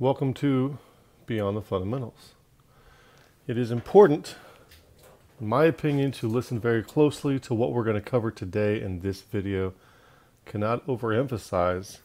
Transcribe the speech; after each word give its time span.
Welcome 0.00 0.32
to 0.32 0.78
Beyond 1.26 1.58
the 1.58 1.60
Fundamentals. 1.60 2.32
It 3.46 3.58
is 3.58 3.70
important, 3.70 4.34
in 5.38 5.46
my 5.46 5.66
opinion, 5.66 6.10
to 6.12 6.26
listen 6.26 6.58
very 6.58 6.82
closely 6.82 7.38
to 7.40 7.52
what 7.52 7.74
we're 7.74 7.84
going 7.84 8.02
to 8.02 8.10
cover 8.10 8.30
today 8.30 8.80
in 8.80 9.00
this 9.00 9.20
video. 9.20 9.74
Cannot 10.46 10.86
overemphasize 10.86 11.98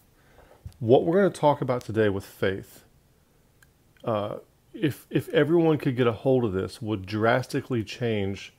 what 0.79 1.05
we're 1.05 1.21
going 1.21 1.31
to 1.31 1.39
talk 1.39 1.61
about 1.61 1.85
today 1.85 2.09
with 2.09 2.25
faith. 2.25 2.83
Uh, 4.03 4.39
if 4.73 5.07
if 5.09 5.29
everyone 5.29 5.77
could 5.77 5.95
get 5.95 6.05
a 6.05 6.11
hold 6.11 6.43
of 6.43 6.51
this, 6.51 6.81
would 6.81 7.05
drastically 7.05 7.85
change 7.85 8.53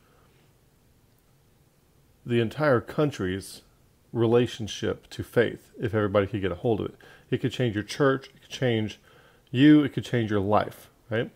the 2.25 2.41
entire 2.41 2.81
country's 2.81 3.61
relationship 4.15 5.11
to 5.11 5.23
faith. 5.23 5.73
If 5.79 5.95
everybody 5.95 6.27
could 6.27 6.41
get 6.41 6.53
a 6.53 6.55
hold 6.55 6.81
of 6.81 6.87
it, 6.87 6.95
it 7.31 7.43
could 7.43 7.53
change 7.53 7.75
your 7.75 7.85
church. 7.85 8.29
It 8.29 8.41
could 8.41 8.51
change 8.51 8.99
you, 9.57 9.83
it 9.83 9.93
could 9.93 10.05
change 10.05 10.31
your 10.31 10.41
life, 10.41 10.91
right? 11.11 11.31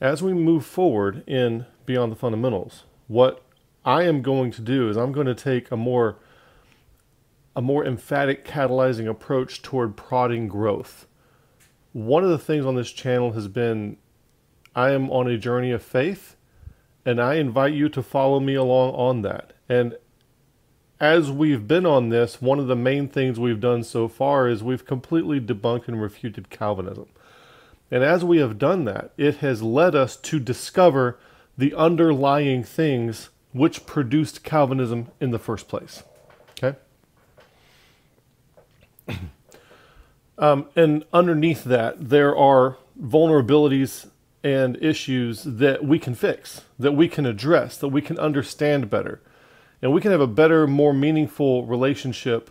As 0.00 0.22
we 0.22 0.34
move 0.34 0.64
forward 0.64 1.22
in 1.28 1.66
Beyond 1.84 2.12
the 2.12 2.16
Fundamentals, 2.16 2.84
what 3.06 3.42
I 3.84 4.02
am 4.02 4.22
going 4.22 4.50
to 4.52 4.62
do 4.62 4.88
is 4.88 4.96
I'm 4.96 5.12
going 5.12 5.26
to 5.26 5.34
take 5.34 5.70
a 5.70 5.76
more 5.76 6.16
a 7.54 7.62
more 7.62 7.86
emphatic 7.86 8.44
catalyzing 8.44 9.08
approach 9.08 9.62
toward 9.62 9.96
prodding 9.96 10.46
growth. 10.46 11.06
One 11.94 12.22
of 12.22 12.28
the 12.28 12.38
things 12.38 12.66
on 12.66 12.74
this 12.74 12.92
channel 12.92 13.32
has 13.32 13.48
been 13.48 13.96
I 14.74 14.90
am 14.90 15.10
on 15.10 15.26
a 15.26 15.38
journey 15.38 15.70
of 15.70 15.82
faith 15.82 16.36
and 17.06 17.18
I 17.18 17.34
invite 17.34 17.72
you 17.72 17.88
to 17.88 18.02
follow 18.02 18.40
me 18.40 18.54
along 18.54 18.94
on 18.94 19.22
that. 19.22 19.54
And 19.68 19.96
as 21.00 21.30
we've 21.30 21.66
been 21.66 21.86
on 21.86 22.08
this, 22.08 22.42
one 22.42 22.58
of 22.58 22.66
the 22.66 22.76
main 22.76 23.08
things 23.08 23.38
we've 23.38 23.60
done 23.60 23.84
so 23.84 24.08
far 24.08 24.48
is 24.48 24.62
we've 24.62 24.84
completely 24.84 25.40
debunked 25.40 25.88
and 25.88 26.00
refuted 26.00 26.50
Calvinism. 26.50 27.06
And 27.90 28.02
as 28.02 28.24
we 28.24 28.38
have 28.38 28.58
done 28.58 28.84
that, 28.84 29.12
it 29.16 29.36
has 29.36 29.62
led 29.62 29.94
us 29.94 30.16
to 30.16 30.40
discover 30.40 31.18
the 31.56 31.74
underlying 31.74 32.64
things 32.64 33.30
which 33.52 33.86
produced 33.86 34.42
Calvinism 34.42 35.08
in 35.20 35.30
the 35.30 35.38
first 35.38 35.68
place. 35.68 36.02
Okay? 36.62 36.76
um, 40.38 40.66
and 40.74 41.04
underneath 41.12 41.64
that, 41.64 42.10
there 42.10 42.36
are 42.36 42.76
vulnerabilities 43.00 44.08
and 44.42 44.76
issues 44.82 45.44
that 45.44 45.84
we 45.84 45.98
can 45.98 46.14
fix, 46.14 46.62
that 46.78 46.92
we 46.92 47.08
can 47.08 47.24
address, 47.24 47.78
that 47.78 47.88
we 47.88 48.02
can 48.02 48.18
understand 48.18 48.90
better. 48.90 49.20
And 49.80 49.92
we 49.92 50.00
can 50.00 50.10
have 50.10 50.20
a 50.20 50.26
better, 50.26 50.66
more 50.66 50.92
meaningful 50.92 51.66
relationship 51.66 52.50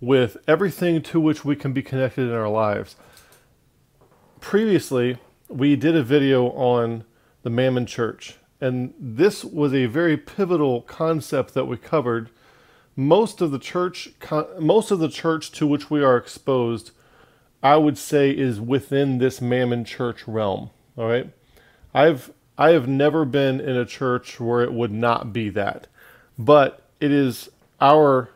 with 0.00 0.36
everything 0.46 1.02
to 1.02 1.20
which 1.20 1.44
we 1.44 1.56
can 1.56 1.72
be 1.72 1.82
connected 1.82 2.28
in 2.28 2.34
our 2.34 2.48
lives 2.48 2.96
previously 4.40 5.18
we 5.48 5.76
did 5.76 5.96
a 5.96 6.02
video 6.02 6.50
on 6.50 7.04
the 7.42 7.50
Mammon 7.50 7.86
Church, 7.86 8.36
and 8.60 8.92
this 8.98 9.44
was 9.44 9.72
a 9.72 9.86
very 9.86 10.16
pivotal 10.16 10.82
concept 10.82 11.54
that 11.54 11.66
we 11.66 11.76
covered. 11.76 12.30
Most 12.96 13.40
of 13.40 13.50
the 13.50 13.58
church, 13.58 14.10
most 14.58 14.90
of 14.90 14.98
the 14.98 15.08
church 15.08 15.52
to 15.52 15.66
which 15.66 15.90
we 15.90 16.02
are 16.02 16.16
exposed, 16.16 16.90
I 17.62 17.76
would 17.76 17.96
say, 17.96 18.30
is 18.30 18.60
within 18.60 19.18
this 19.18 19.40
Mammon 19.40 19.84
Church 19.84 20.26
realm. 20.26 20.70
All 20.96 21.08
right, 21.08 21.30
I've 21.94 22.32
I 22.56 22.70
have 22.70 22.88
never 22.88 23.24
been 23.24 23.60
in 23.60 23.76
a 23.76 23.86
church 23.86 24.40
where 24.40 24.62
it 24.62 24.72
would 24.72 24.92
not 24.92 25.32
be 25.32 25.48
that, 25.50 25.86
but 26.36 26.82
it 27.00 27.12
is 27.12 27.48
our 27.80 28.30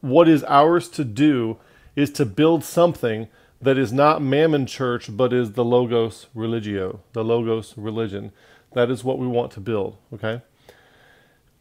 what 0.00 0.28
is 0.28 0.44
ours 0.44 0.88
to 0.88 1.04
do 1.04 1.58
is 1.94 2.10
to 2.10 2.24
build 2.24 2.64
something 2.64 3.28
that 3.60 3.76
is 3.76 3.92
not 3.92 4.22
Mammon 4.22 4.66
Church, 4.66 5.14
but 5.14 5.32
is 5.32 5.52
the 5.52 5.64
Logos 5.64 6.26
Religio, 6.34 7.00
the 7.12 7.22
Logos 7.22 7.74
religion. 7.76 8.32
That 8.72 8.90
is 8.90 9.04
what 9.04 9.18
we 9.18 9.26
want 9.26 9.52
to 9.52 9.60
build, 9.60 9.98
okay? 10.14 10.42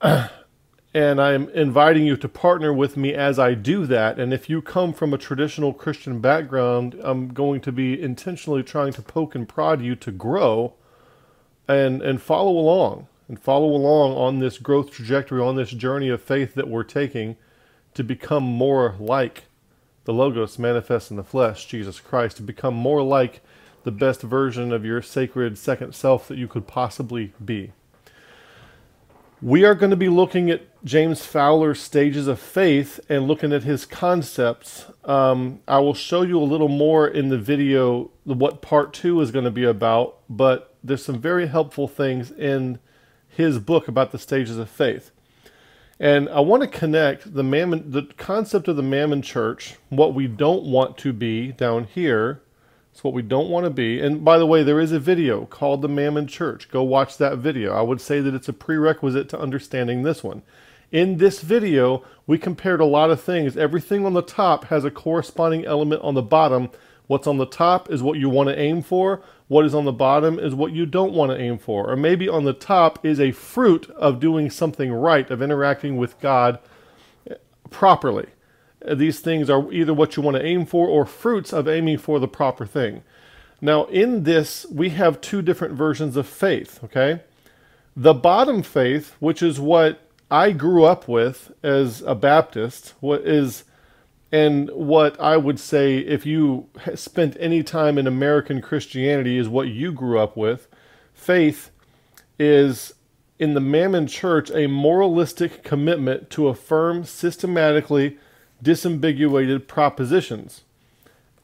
and 0.94 1.22
I'm 1.22 1.50
inviting 1.50 2.06
you 2.06 2.16
to 2.18 2.30
partner 2.30 2.72
with 2.72 2.96
me 2.96 3.14
as 3.14 3.38
I 3.38 3.54
do 3.54 3.86
that. 3.88 4.18
And 4.18 4.34
if 4.34 4.50
you 4.50 4.62
come 4.62 4.94
from 4.94 5.14
a 5.14 5.18
traditional 5.18 5.74
Christian 5.74 6.22
background, 6.22 6.96
I'm 7.04 7.34
going 7.34 7.60
to 7.62 7.72
be 7.72 8.02
intentionally 8.02 8.64
trying 8.64 8.94
to 8.94 9.02
poke 9.02 9.36
and 9.36 9.48
prod 9.48 9.82
you 9.82 9.96
to 9.98 10.12
grow 10.12 10.76
and, 11.68 12.02
and 12.02 12.22
follow 12.22 12.52
along 12.52 13.08
and 13.28 13.40
follow 13.40 13.68
along 13.68 14.14
on 14.14 14.40
this 14.40 14.58
growth 14.58 14.90
trajectory, 14.90 15.42
on 15.42 15.56
this 15.56 15.72
journey 15.72 16.10
of 16.10 16.22
faith 16.22 16.56
that 16.56 16.68
we're 16.68 16.84
taking 16.84 17.38
to 17.94 18.04
become 18.04 18.44
more 18.44 18.96
like 19.00 19.44
the 20.10 20.14
Logos 20.14 20.58
manifests 20.58 21.12
in 21.12 21.18
the 21.18 21.24
flesh, 21.24 21.68
Jesus 21.68 22.00
Christ, 22.00 22.38
to 22.38 22.42
become 22.42 22.74
more 22.74 23.04
like 23.04 23.42
the 23.84 23.92
best 23.92 24.24
version 24.24 24.74
of 24.74 24.84
your 24.84 25.04
sacred 25.04 25.56
second 25.56 25.94
self 25.94 26.28
that 26.30 26.38
you 26.40 26.48
could 26.48 26.66
possibly 26.66 27.32
be. 27.46 27.74
We 29.40 29.66
are 29.66 29.76
going 29.76 29.92
to 29.92 29.96
be 29.96 30.10
looking 30.10 30.50
at 30.50 30.64
James 30.84 31.24
Fowler's 31.24 31.80
stages 31.80 32.28
of 32.28 32.40
faith 32.40 33.00
and 33.08 33.28
looking 33.28 33.54
at 33.54 33.62
his 33.62 33.86
concepts. 33.86 34.86
Um, 35.06 35.60
I 35.68 35.78
will 35.78 35.94
show 35.94 36.24
you 36.24 36.40
a 36.40 36.42
little 36.42 36.70
more 36.70 37.08
in 37.08 37.30
the 37.30 37.38
video 37.38 38.10
what 38.24 38.64
part 38.64 38.94
two 38.94 39.22
is 39.22 39.30
going 39.30 39.46
to 39.46 39.52
be 39.52 39.64
about, 39.64 40.18
but 40.28 40.74
there's 40.84 41.06
some 41.06 41.22
very 41.22 41.46
helpful 41.46 41.88
things 41.88 42.32
in 42.32 42.80
his 43.28 43.60
book 43.60 43.88
about 43.88 44.12
the 44.12 44.18
stages 44.18 44.58
of 44.58 44.72
faith. 44.72 45.12
And 46.00 46.30
I 46.30 46.40
want 46.40 46.62
to 46.64 46.68
connect 46.68 47.34
the 47.34 47.44
mammon, 47.44 47.92
the 47.92 48.04
concept 48.18 48.70
of 48.70 48.78
the 48.78 48.84
mammon 48.84 49.22
church, 49.22 49.76
what 49.90 50.14
we 50.14 50.28
don't 50.28 50.64
want 50.64 50.98
to 51.00 51.12
be 51.12 51.52
down 51.52 51.84
here. 51.84 52.42
It's 52.92 53.04
what 53.04 53.14
we 53.14 53.22
don't 53.22 53.50
want 53.50 53.66
to 53.66 53.70
be. 53.70 54.00
And 54.00 54.24
by 54.24 54.38
the 54.38 54.46
way, 54.46 54.64
there 54.64 54.80
is 54.80 54.92
a 54.92 55.00
video 55.00 55.46
called 55.46 55.82
the 55.82 55.90
Mammon 55.90 56.28
Church. 56.28 56.70
Go 56.72 56.84
watch 56.84 57.18
that 57.18 57.38
video. 57.38 57.74
I 57.74 57.82
would 57.82 58.02
say 58.02 58.20
that 58.20 58.34
it's 58.34 58.50
a 58.50 58.54
prerequisite 58.54 59.30
to 59.30 59.40
understanding 59.40 60.04
this 60.04 60.24
one. 60.24 60.42
In 60.92 61.18
this 61.18 61.42
video, 61.42 62.04
we 62.26 62.38
compared 62.38 62.82
a 62.82 62.86
lot 62.86 63.12
of 63.12 63.22
things. 63.22 63.56
Everything 63.56 64.06
on 64.06 64.14
the 64.14 64.24
top 64.24 64.66
has 64.66 64.84
a 64.84 64.92
corresponding 64.92 65.66
element 65.66 66.02
on 66.02 66.16
the 66.16 66.22
bottom. 66.22 66.72
What's 67.08 67.28
on 67.28 67.38
the 67.38 67.46
top 67.46 67.92
is 67.92 68.02
what 68.02 68.18
you 68.18 68.28
want 68.28 68.50
to 68.50 68.60
aim 68.60 68.82
for. 68.82 69.22
What 69.50 69.66
is 69.66 69.74
on 69.74 69.84
the 69.84 69.92
bottom 69.92 70.38
is 70.38 70.54
what 70.54 70.74
you 70.74 70.86
don't 70.86 71.14
want 71.14 71.32
to 71.32 71.38
aim 71.38 71.58
for. 71.58 71.92
Or 71.92 71.96
maybe 71.96 72.30
on 72.30 72.46
the 72.46 72.54
top 72.54 73.04
is 73.04 73.20
a 73.20 73.32
fruit 73.32 73.90
of 73.90 74.20
doing 74.20 74.52
something 74.52 74.94
right, 74.94 75.30
of 75.30 75.42
interacting 75.42 75.98
with 75.98 76.20
God 76.20 76.60
properly. 77.72 78.28
These 78.88 79.20
things 79.20 79.50
are 79.50 79.72
either 79.74 79.94
what 79.94 80.16
you 80.16 80.24
want 80.24 80.38
to 80.38 80.46
aim 80.46 80.68
for 80.68 80.88
or 80.88 81.04
fruits 81.04 81.52
of 81.52 81.68
aiming 81.68 81.98
for 81.98 82.20
the 82.20 82.28
proper 82.28 82.66
thing. 82.66 83.04
Now, 83.60 83.86
in 83.86 84.24
this, 84.24 84.68
we 84.72 84.90
have 84.92 85.20
two 85.20 85.42
different 85.42 85.74
versions 85.74 86.16
of 86.16 86.28
faith, 86.28 86.82
okay? 86.84 87.22
The 87.98 88.14
bottom 88.14 88.62
faith, 88.62 89.16
which 89.20 89.42
is 89.42 89.60
what 89.60 90.00
I 90.30 90.52
grew 90.52 90.84
up 90.86 91.08
with 91.08 91.52
as 91.64 92.02
a 92.04 92.14
Baptist, 92.14 92.94
what 93.00 93.22
is 93.22 93.64
and 94.32 94.70
what 94.72 95.20
I 95.20 95.38
would 95.38 95.60
say, 95.60 95.98
if 96.00 96.26
you 96.26 96.68
spent 96.94 97.36
any 97.40 97.64
time 97.64 97.98
in 97.98 98.06
American 98.06 98.62
Christianity, 98.62 99.38
is 99.38 99.50
what 99.50 99.70
you 99.70 99.92
grew 99.92 100.20
up 100.20 100.38
with. 100.38 100.68
Faith 101.14 101.72
is 102.38 102.94
in 103.40 103.56
the 103.56 103.60
Mammon 103.60 104.06
Church 104.06 104.52
a 104.52 104.68
moralistic 104.68 105.64
commitment 105.64 106.30
to 106.32 106.48
affirm 106.48 107.06
systematically 107.06 108.20
disambiguated 108.64 109.68
propositions, 109.68 110.62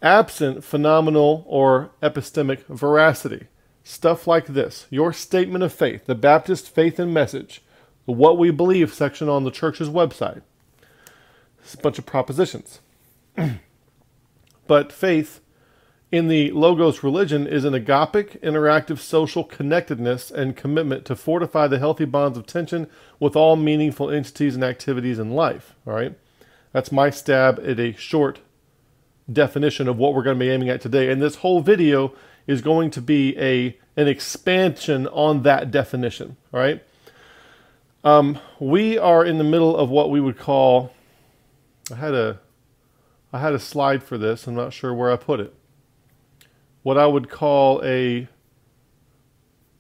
absent 0.01 0.63
phenomenal 0.63 1.43
or 1.47 1.89
epistemic 2.03 2.65
veracity. 2.67 3.47
Stuff 3.83 4.27
like 4.27 4.47
this 4.47 4.85
your 4.91 5.11
statement 5.11 5.63
of 5.63 5.73
faith, 5.73 6.05
the 6.05 6.15
Baptist 6.15 6.69
faith 6.69 6.99
and 6.99 7.13
message, 7.13 7.63
the 8.05 8.11
What 8.11 8.37
We 8.37 8.51
Believe 8.51 8.93
section 8.93 9.27
on 9.27 9.43
the 9.43 9.51
church's 9.51 9.89
website 9.89 10.43
a 11.73 11.77
bunch 11.77 11.97
of 11.97 12.05
propositions. 12.05 12.79
but 14.67 14.91
faith 14.91 15.41
in 16.11 16.27
the 16.27 16.51
Logos 16.51 17.03
religion 17.03 17.47
is 17.47 17.65
an 17.65 17.73
agapic, 17.73 18.39
interactive 18.41 18.99
social 18.99 19.43
connectedness 19.43 20.31
and 20.31 20.55
commitment 20.55 21.05
to 21.05 21.15
fortify 21.15 21.67
the 21.67 21.79
healthy 21.79 22.05
bonds 22.05 22.37
of 22.37 22.45
tension 22.45 22.87
with 23.19 23.35
all 23.35 23.55
meaningful 23.55 24.09
entities 24.09 24.55
and 24.55 24.63
activities 24.63 25.19
in 25.19 25.31
life. 25.31 25.73
All 25.85 25.93
right. 25.93 26.17
That's 26.71 26.91
my 26.91 27.09
stab 27.09 27.59
at 27.65 27.79
a 27.79 27.93
short 27.93 28.39
definition 29.31 29.87
of 29.87 29.97
what 29.97 30.13
we're 30.13 30.23
going 30.23 30.37
to 30.37 30.45
be 30.45 30.51
aiming 30.51 30.69
at 30.69 30.81
today. 30.81 31.11
And 31.11 31.21
this 31.21 31.37
whole 31.37 31.61
video 31.61 32.13
is 32.47 32.61
going 32.61 32.91
to 32.91 33.01
be 33.01 33.37
a 33.37 33.77
an 33.97 34.07
expansion 34.07 35.07
on 35.07 35.43
that 35.43 35.71
definition. 35.71 36.35
All 36.53 36.59
right. 36.59 36.83
Um, 38.03 38.39
we 38.59 38.97
are 38.97 39.25
in 39.25 39.37
the 39.37 39.43
middle 39.43 39.75
of 39.75 39.89
what 39.89 40.11
we 40.11 40.19
would 40.19 40.37
call 40.37 40.91
I 41.91 41.95
had 41.95 42.13
a 42.13 42.39
I 43.31 43.39
had 43.39 43.53
a 43.53 43.59
slide 43.59 44.03
for 44.03 44.17
this. 44.17 44.47
I'm 44.47 44.55
not 44.55 44.73
sure 44.73 44.93
where 44.93 45.11
I 45.11 45.17
put 45.17 45.39
it. 45.39 45.53
What 46.83 46.97
I 46.97 47.07
would 47.07 47.29
call 47.29 47.83
a 47.83 48.27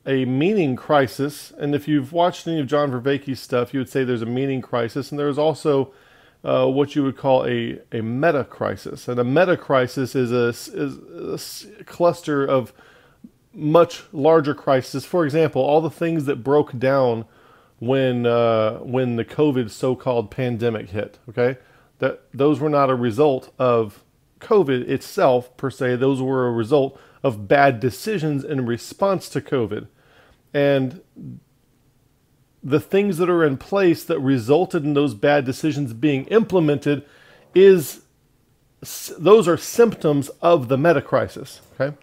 a 0.05 0.25
meaning 0.25 0.75
crisis, 0.75 1.51
and 1.57 1.73
if 1.73 1.87
you've 1.87 2.13
watched 2.13 2.47
any 2.47 2.59
of 2.59 2.67
John 2.67 2.91
Vervaeke's 2.91 3.39
stuff, 3.39 3.73
you 3.73 3.79
would 3.79 3.89
say 3.89 4.03
there's 4.03 4.21
a 4.21 4.27
meaning 4.27 4.61
crisis, 4.61 5.09
and 5.11 5.19
there's 5.19 5.37
also 5.37 5.93
uh, 6.43 6.67
what 6.67 6.95
you 6.95 7.03
would 7.03 7.17
call 7.17 7.43
a, 7.45 7.79
a 7.91 8.01
meta 8.01 8.43
crisis. 8.43 9.07
And 9.07 9.19
a 9.19 9.23
meta 9.23 9.57
crisis 9.57 10.15
is 10.15 10.31
a, 10.31 10.49
is 10.49 11.67
a 11.79 11.83
cluster 11.85 12.45
of 12.45 12.71
much 13.51 14.03
larger 14.11 14.53
crises. 14.53 15.05
For 15.05 15.25
example, 15.25 15.61
all 15.63 15.81
the 15.81 15.89
things 15.89 16.25
that 16.25 16.43
broke 16.43 16.77
down 16.77 17.25
when 17.79 18.25
uh, 18.25 18.77
when 18.79 19.15
the 19.15 19.25
COVID 19.25 19.71
so-called 19.71 20.29
pandemic 20.29 20.89
hit. 20.89 21.17
Okay, 21.29 21.57
that 22.05 22.21
those 22.33 22.59
were 22.59 22.69
not 22.69 22.91
a 22.91 22.95
result 22.95 23.51
of 23.57 24.03
COVID 24.39 24.87
itself 24.87 25.55
per 25.57 25.71
se. 25.71 25.95
Those 25.95 26.21
were 26.21 26.47
a 26.47 26.51
result 26.51 26.99
of 27.23 27.47
bad 27.47 27.79
decisions 27.79 28.43
in 28.43 28.67
response 28.67 29.27
to 29.29 29.41
COVID, 29.41 29.87
and 30.53 31.01
the 32.63 32.79
things 32.79 33.17
that 33.17 33.29
are 33.29 33.43
in 33.43 33.57
place 33.57 34.03
that 34.03 34.19
resulted 34.19 34.83
in 34.83 34.93
those 34.93 35.13
bad 35.13 35.45
decisions 35.45 35.93
being 35.93 36.25
implemented 36.25 37.03
is 37.53 38.01
those 39.17 39.47
are 39.47 39.57
symptoms 39.57 40.29
of 40.41 40.67
the 40.67 40.77
meta 40.77 41.01
crisis. 41.01 41.61
Okay. 41.73 41.95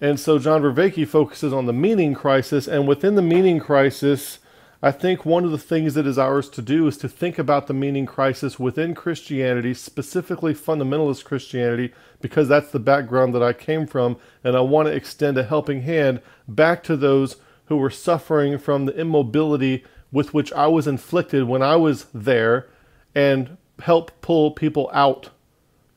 And 0.00 0.18
so 0.18 0.38
John 0.38 0.62
Vervaeke 0.62 1.06
focuses 1.06 1.52
on 1.52 1.66
the 1.66 1.72
meaning 1.72 2.14
crisis, 2.14 2.66
and 2.66 2.88
within 2.88 3.14
the 3.14 3.22
meaning 3.22 3.60
crisis, 3.60 4.40
I 4.84 4.90
think 4.90 5.24
one 5.24 5.46
of 5.46 5.50
the 5.50 5.56
things 5.56 5.94
that 5.94 6.06
is 6.06 6.18
ours 6.18 6.50
to 6.50 6.60
do 6.60 6.86
is 6.86 6.98
to 6.98 7.08
think 7.08 7.38
about 7.38 7.68
the 7.68 7.72
meaning 7.72 8.04
crisis 8.04 8.58
within 8.58 8.94
Christianity, 8.94 9.72
specifically 9.72 10.52
fundamentalist 10.52 11.24
Christianity, 11.24 11.94
because 12.20 12.48
that's 12.48 12.70
the 12.70 12.78
background 12.78 13.34
that 13.34 13.42
I 13.42 13.54
came 13.54 13.86
from, 13.86 14.18
and 14.44 14.54
I 14.54 14.60
want 14.60 14.88
to 14.88 14.94
extend 14.94 15.38
a 15.38 15.44
helping 15.44 15.84
hand 15.84 16.20
back 16.46 16.82
to 16.82 16.98
those 16.98 17.36
who 17.68 17.78
were 17.78 17.88
suffering 17.88 18.58
from 18.58 18.84
the 18.84 18.94
immobility 18.94 19.84
with 20.12 20.34
which 20.34 20.52
I 20.52 20.66
was 20.66 20.86
inflicted 20.86 21.44
when 21.44 21.62
I 21.62 21.76
was 21.76 22.04
there 22.12 22.68
and 23.14 23.56
help 23.78 24.20
pull 24.20 24.50
people 24.50 24.90
out. 24.92 25.30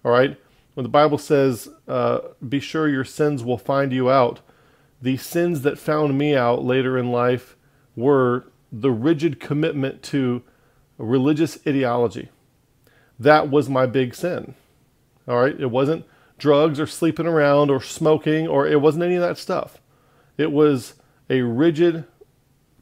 All 0.05 0.13
right? 0.13 0.39
When 0.75 0.85
the 0.85 0.89
Bible 0.89 1.17
says, 1.17 1.67
uh, 1.89 2.19
be 2.47 2.61
sure 2.61 2.87
your 2.87 3.03
sins 3.03 3.43
will 3.43 3.57
find 3.57 3.91
you 3.91 4.09
out, 4.09 4.39
the 5.01 5.17
sins 5.17 5.63
that 5.63 5.77
found 5.77 6.17
me 6.17 6.37
out 6.37 6.63
later 6.63 6.97
in 6.97 7.11
life 7.11 7.57
were 7.93 8.45
the 8.71 8.91
rigid 8.91 9.39
commitment 9.39 10.03
to 10.03 10.43
religious 10.97 11.57
ideology. 11.67 12.29
That 13.19 13.49
was 13.49 13.69
my 13.69 13.85
big 13.85 14.13
sin. 14.13 14.55
All 15.27 15.41
right? 15.41 15.59
It 15.59 15.71
wasn't 15.71 16.05
drugs 16.37 16.79
or 16.79 16.87
sleeping 16.87 17.25
around 17.27 17.69
or 17.69 17.81
smoking 17.81 18.47
or 18.47 18.67
it 18.67 18.81
wasn't 18.81 19.03
any 19.03 19.15
of 19.15 19.21
that 19.21 19.37
stuff. 19.37 19.79
It 20.37 20.51
was 20.51 20.95
a 21.29 21.41
rigid 21.41 22.05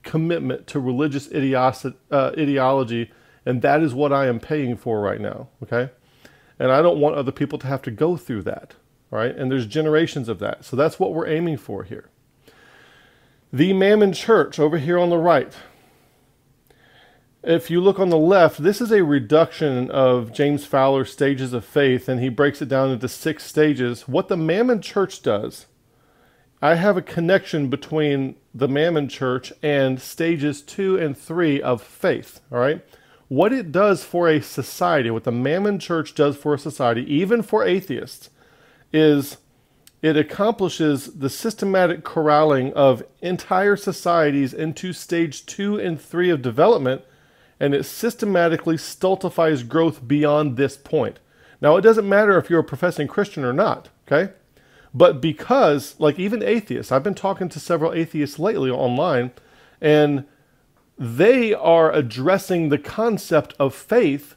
commitment 0.03 0.67
to 0.67 0.79
religious 0.79 1.27
uh, 1.31 2.31
ideology, 2.37 3.11
and 3.45 3.61
that 3.61 3.81
is 3.81 3.93
what 3.93 4.13
I 4.13 4.27
am 4.27 4.39
paying 4.39 4.77
for 4.77 5.01
right 5.01 5.19
now. 5.19 5.47
Okay? 5.63 5.89
And 6.59 6.71
I 6.71 6.81
don't 6.81 6.99
want 6.99 7.15
other 7.15 7.31
people 7.31 7.57
to 7.59 7.67
have 7.67 7.81
to 7.83 7.91
go 7.91 8.17
through 8.17 8.43
that. 8.43 8.75
Right? 9.11 9.35
And 9.35 9.49
there's 9.49 9.65
generations 9.65 10.27
of 10.27 10.39
that. 10.39 10.65
So 10.65 10.75
that's 10.75 10.99
what 10.99 11.13
we're 11.13 11.27
aiming 11.27 11.57
for 11.57 11.83
here. 11.83 12.09
The 13.53 13.71
Mammon 13.71 14.11
Church 14.11 14.59
over 14.59 14.77
here 14.77 14.99
on 14.99 15.09
the 15.09 15.17
right 15.17 15.53
if 17.45 17.69
you 17.69 17.79
look 17.79 17.99
on 17.99 18.09
the 18.09 18.17
left, 18.17 18.63
this 18.63 18.81
is 18.81 18.91
a 18.91 19.03
reduction 19.03 19.91
of 19.91 20.33
James 20.33 20.65
Fowler's 20.65 21.11
stages 21.11 21.53
of 21.53 21.63
faith, 21.63 22.09
and 22.09 22.19
he 22.19 22.29
breaks 22.29 22.61
it 22.61 22.67
down 22.67 22.89
into 22.89 23.07
six 23.07 23.43
stages. 23.43 24.07
What 24.07 24.29
the 24.29 24.37
Mammon 24.37 24.81
Church 24.81 25.21
does, 25.21 25.67
I 26.59 26.75
have 26.75 26.97
a 26.97 27.03
connection 27.03 27.69
between 27.69 28.35
the 28.53 28.67
Mammon 28.67 29.09
Church 29.09 29.53
and 29.61 30.01
stages 30.01 30.63
two 30.63 30.97
and 30.97 31.15
three 31.15 31.61
of 31.61 31.83
faith. 31.83 32.41
All 32.51 32.57
right. 32.57 32.83
What 33.27 33.53
it 33.53 33.71
does 33.71 34.03
for 34.03 34.27
a 34.27 34.41
society, 34.41 35.11
what 35.11 35.23
the 35.23 35.31
Mammon 35.31 35.77
Church 35.77 36.15
does 36.15 36.37
for 36.37 36.55
a 36.55 36.59
society, 36.59 37.01
even 37.13 37.43
for 37.43 37.63
atheists, 37.63 38.31
is 38.91 39.37
it 40.01 40.17
accomplishes 40.17 41.13
the 41.13 41.29
systematic 41.29 42.03
corralling 42.03 42.73
of 42.73 43.03
entire 43.21 43.75
societies 43.75 44.53
into 44.53 44.93
stage 44.93 45.45
two 45.45 45.79
and 45.79 46.01
three 46.01 46.29
of 46.29 46.41
development 46.41 47.03
and 47.59 47.73
it 47.73 47.85
systematically 47.85 48.77
stultifies 48.77 49.63
growth 49.63 50.07
beyond 50.07 50.57
this 50.57 50.77
point. 50.77 51.19
Now, 51.61 51.77
it 51.77 51.81
doesn't 51.81 52.07
matter 52.07 52.37
if 52.37 52.49
you're 52.49 52.59
a 52.59 52.63
professing 52.63 53.07
Christian 53.07 53.43
or 53.43 53.53
not, 53.53 53.89
okay? 54.07 54.33
But 54.93 55.21
because, 55.21 55.95
like 55.99 56.19
even 56.19 56.43
atheists, 56.43 56.91
I've 56.91 57.03
been 57.03 57.15
talking 57.15 57.49
to 57.49 57.59
several 57.59 57.93
atheists 57.93 58.39
lately 58.39 58.69
online, 58.69 59.31
and 59.81 60.25
they 60.97 61.53
are 61.53 61.91
addressing 61.91 62.69
the 62.69 62.77
concept 62.77 63.53
of 63.59 63.75
faith 63.75 64.35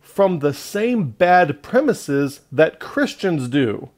from 0.00 0.40
the 0.40 0.52
same 0.52 1.10
bad 1.10 1.62
premises 1.62 2.40
that 2.50 2.80
Christians 2.80 3.48
do. 3.48 3.90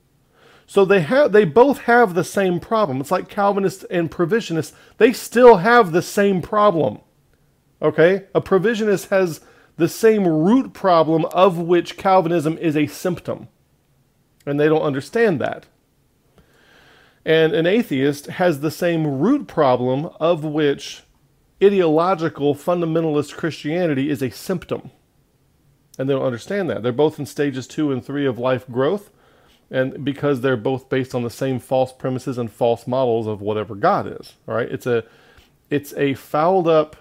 So 0.67 0.85
they 0.85 1.01
have 1.01 1.33
they 1.33 1.45
both 1.45 1.83
have 1.83 2.15
the 2.15 2.25
same 2.25 2.61
problem. 2.61 3.01
It's 3.01 3.11
like 3.11 3.29
Calvinists 3.29 3.85
and 3.91 4.11
provisionists, 4.11 4.73
they 4.99 5.13
still 5.13 5.57
have 5.57 5.93
the 5.93 6.03
same 6.03 6.41
problem. 6.41 7.01
Okay? 7.83 8.25
A 8.35 8.41
provisionist 8.41 9.09
has 9.09 9.41
the 9.77 9.89
same 9.89 10.27
root 10.27 10.73
problem 10.73 11.25
of 11.27 11.59
which 11.59 11.97
Calvinism 11.97 12.57
is 12.59 12.77
a 12.77 12.87
symptom. 12.87 13.49
And 14.47 14.61
they 14.61 14.69
don't 14.69 14.83
understand 14.83 15.41
that. 15.41 15.67
And 17.25 17.55
an 17.55 17.67
atheist 17.67 18.27
has 18.27 18.61
the 18.61 18.71
same 18.71 19.19
root 19.19 19.47
problem 19.47 20.11
of 20.21 20.45
which 20.45 21.03
ideological 21.63 22.55
fundamentalist 22.55 23.35
Christianity 23.35 24.11
is 24.11 24.23
a 24.23 24.31
symptom. 24.31 24.91
And 25.99 26.09
they 26.09 26.15
don't 26.15 26.27
understand 26.27 26.69
that. 26.71 26.83
They're 26.83 26.93
both 26.93 27.19
in 27.19 27.27
stages 27.27 27.67
two 27.67 27.93
and 27.93 28.05
three 28.05 28.27
of 28.27 28.39
life 28.39 28.69
growth, 28.71 29.11
and 29.71 30.05
because 30.05 30.41
they're 30.41 30.57
both 30.57 30.89
based 30.89 31.15
on 31.15 31.23
the 31.23 31.31
same 31.31 31.59
false 31.59 31.93
premises 31.93 32.37
and 32.37 32.53
false 32.53 32.87
models 32.87 33.27
of 33.27 33.41
whatever 33.41 33.75
God 33.75 34.21
is. 34.21 34.35
All 34.47 34.55
right, 34.55 34.71
it's 34.71 34.87
a 34.87 35.05
it's 35.71 35.95
a 35.95 36.15
fouled 36.15 36.69
up 36.69 36.97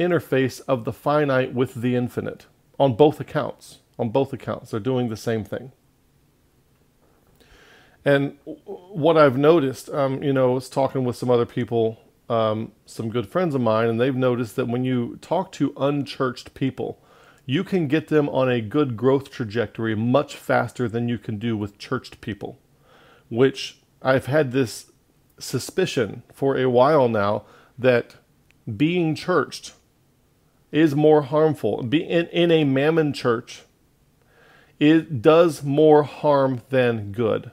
interface 0.00 0.60
of 0.66 0.84
the 0.84 0.92
finite 0.92 1.54
with 1.54 1.74
the 1.74 1.94
infinite 1.94 2.46
on 2.78 2.94
both 2.94 3.20
accounts. 3.20 3.78
On 3.98 4.08
both 4.08 4.32
accounts, 4.32 4.70
they're 4.70 4.80
doing 4.80 5.10
the 5.10 5.16
same 5.16 5.44
thing. 5.44 5.72
And 8.02 8.38
what 8.64 9.18
I've 9.18 9.36
noticed, 9.36 9.90
um, 9.90 10.22
you 10.22 10.32
know, 10.32 10.52
I 10.52 10.54
was 10.54 10.70
talking 10.70 11.04
with 11.04 11.16
some 11.16 11.30
other 11.30 11.44
people, 11.44 12.00
um, 12.30 12.72
some 12.86 13.10
good 13.10 13.28
friends 13.28 13.54
of 13.54 13.60
mine, 13.60 13.88
and 13.88 14.00
they've 14.00 14.16
noticed 14.16 14.56
that 14.56 14.68
when 14.68 14.84
you 14.84 15.18
talk 15.20 15.52
to 15.52 15.74
unchurched 15.76 16.54
people, 16.54 16.98
you 17.44 17.62
can 17.62 17.88
get 17.88 18.08
them 18.08 18.28
on 18.30 18.48
a 18.48 18.62
good 18.62 18.96
growth 18.96 19.30
trajectory 19.30 19.94
much 19.94 20.36
faster 20.36 20.88
than 20.88 21.08
you 21.08 21.18
can 21.18 21.38
do 21.38 21.56
with 21.56 21.76
churched 21.76 22.22
people, 22.22 22.58
which 23.28 23.80
I've 24.00 24.26
had 24.26 24.52
this 24.52 24.90
suspicion 25.38 26.22
for 26.32 26.56
a 26.56 26.70
while 26.70 27.08
now 27.08 27.44
that 27.78 28.16
being 28.76 29.14
churched 29.14 29.74
is 30.72 30.94
more 30.94 31.22
harmful. 31.22 31.82
Be 31.82 32.02
in, 32.02 32.26
in 32.28 32.50
a 32.50 32.64
mammon 32.64 33.12
church, 33.12 33.62
it 34.78 35.20
does 35.20 35.62
more 35.62 36.04
harm 36.04 36.62
than 36.70 37.12
good. 37.12 37.50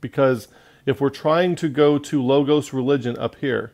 Because 0.00 0.48
if 0.86 1.00
we're 1.00 1.10
trying 1.10 1.54
to 1.56 1.68
go 1.68 1.98
to 1.98 2.22
Logos 2.22 2.72
religion 2.72 3.18
up 3.18 3.36
here, 3.36 3.72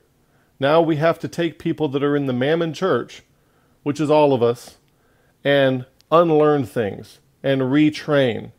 now 0.61 0.81
we 0.81 0.97
have 0.97 1.19
to 1.21 1.29
take 1.29 1.59
people 1.59 1.89
that 1.89 2.03
are 2.03 2.17
in 2.17 2.27
the 2.27 2.33
mammon 2.33 2.73
church, 2.73 3.23
which 3.83 4.01
is 4.01 4.11
all 4.11 4.33
of 4.33 4.43
us, 4.43 4.77
and 5.43 5.87
unlearn 6.11 6.65
things 6.65 7.19
and 7.43 7.63
retrain 7.63 8.53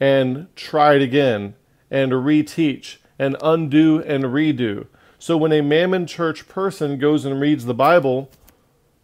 and 0.00 0.48
try 0.56 0.94
it 0.94 1.02
again 1.02 1.54
and 1.90 2.12
reteach 2.12 2.96
and 3.18 3.36
undo 3.42 4.02
and 4.02 4.24
redo. 4.24 4.86
So 5.18 5.36
when 5.36 5.52
a 5.52 5.62
mammon 5.62 6.06
church 6.06 6.48
person 6.48 6.98
goes 6.98 7.24
and 7.24 7.40
reads 7.40 7.64
the 7.64 7.74
Bible, 7.74 8.30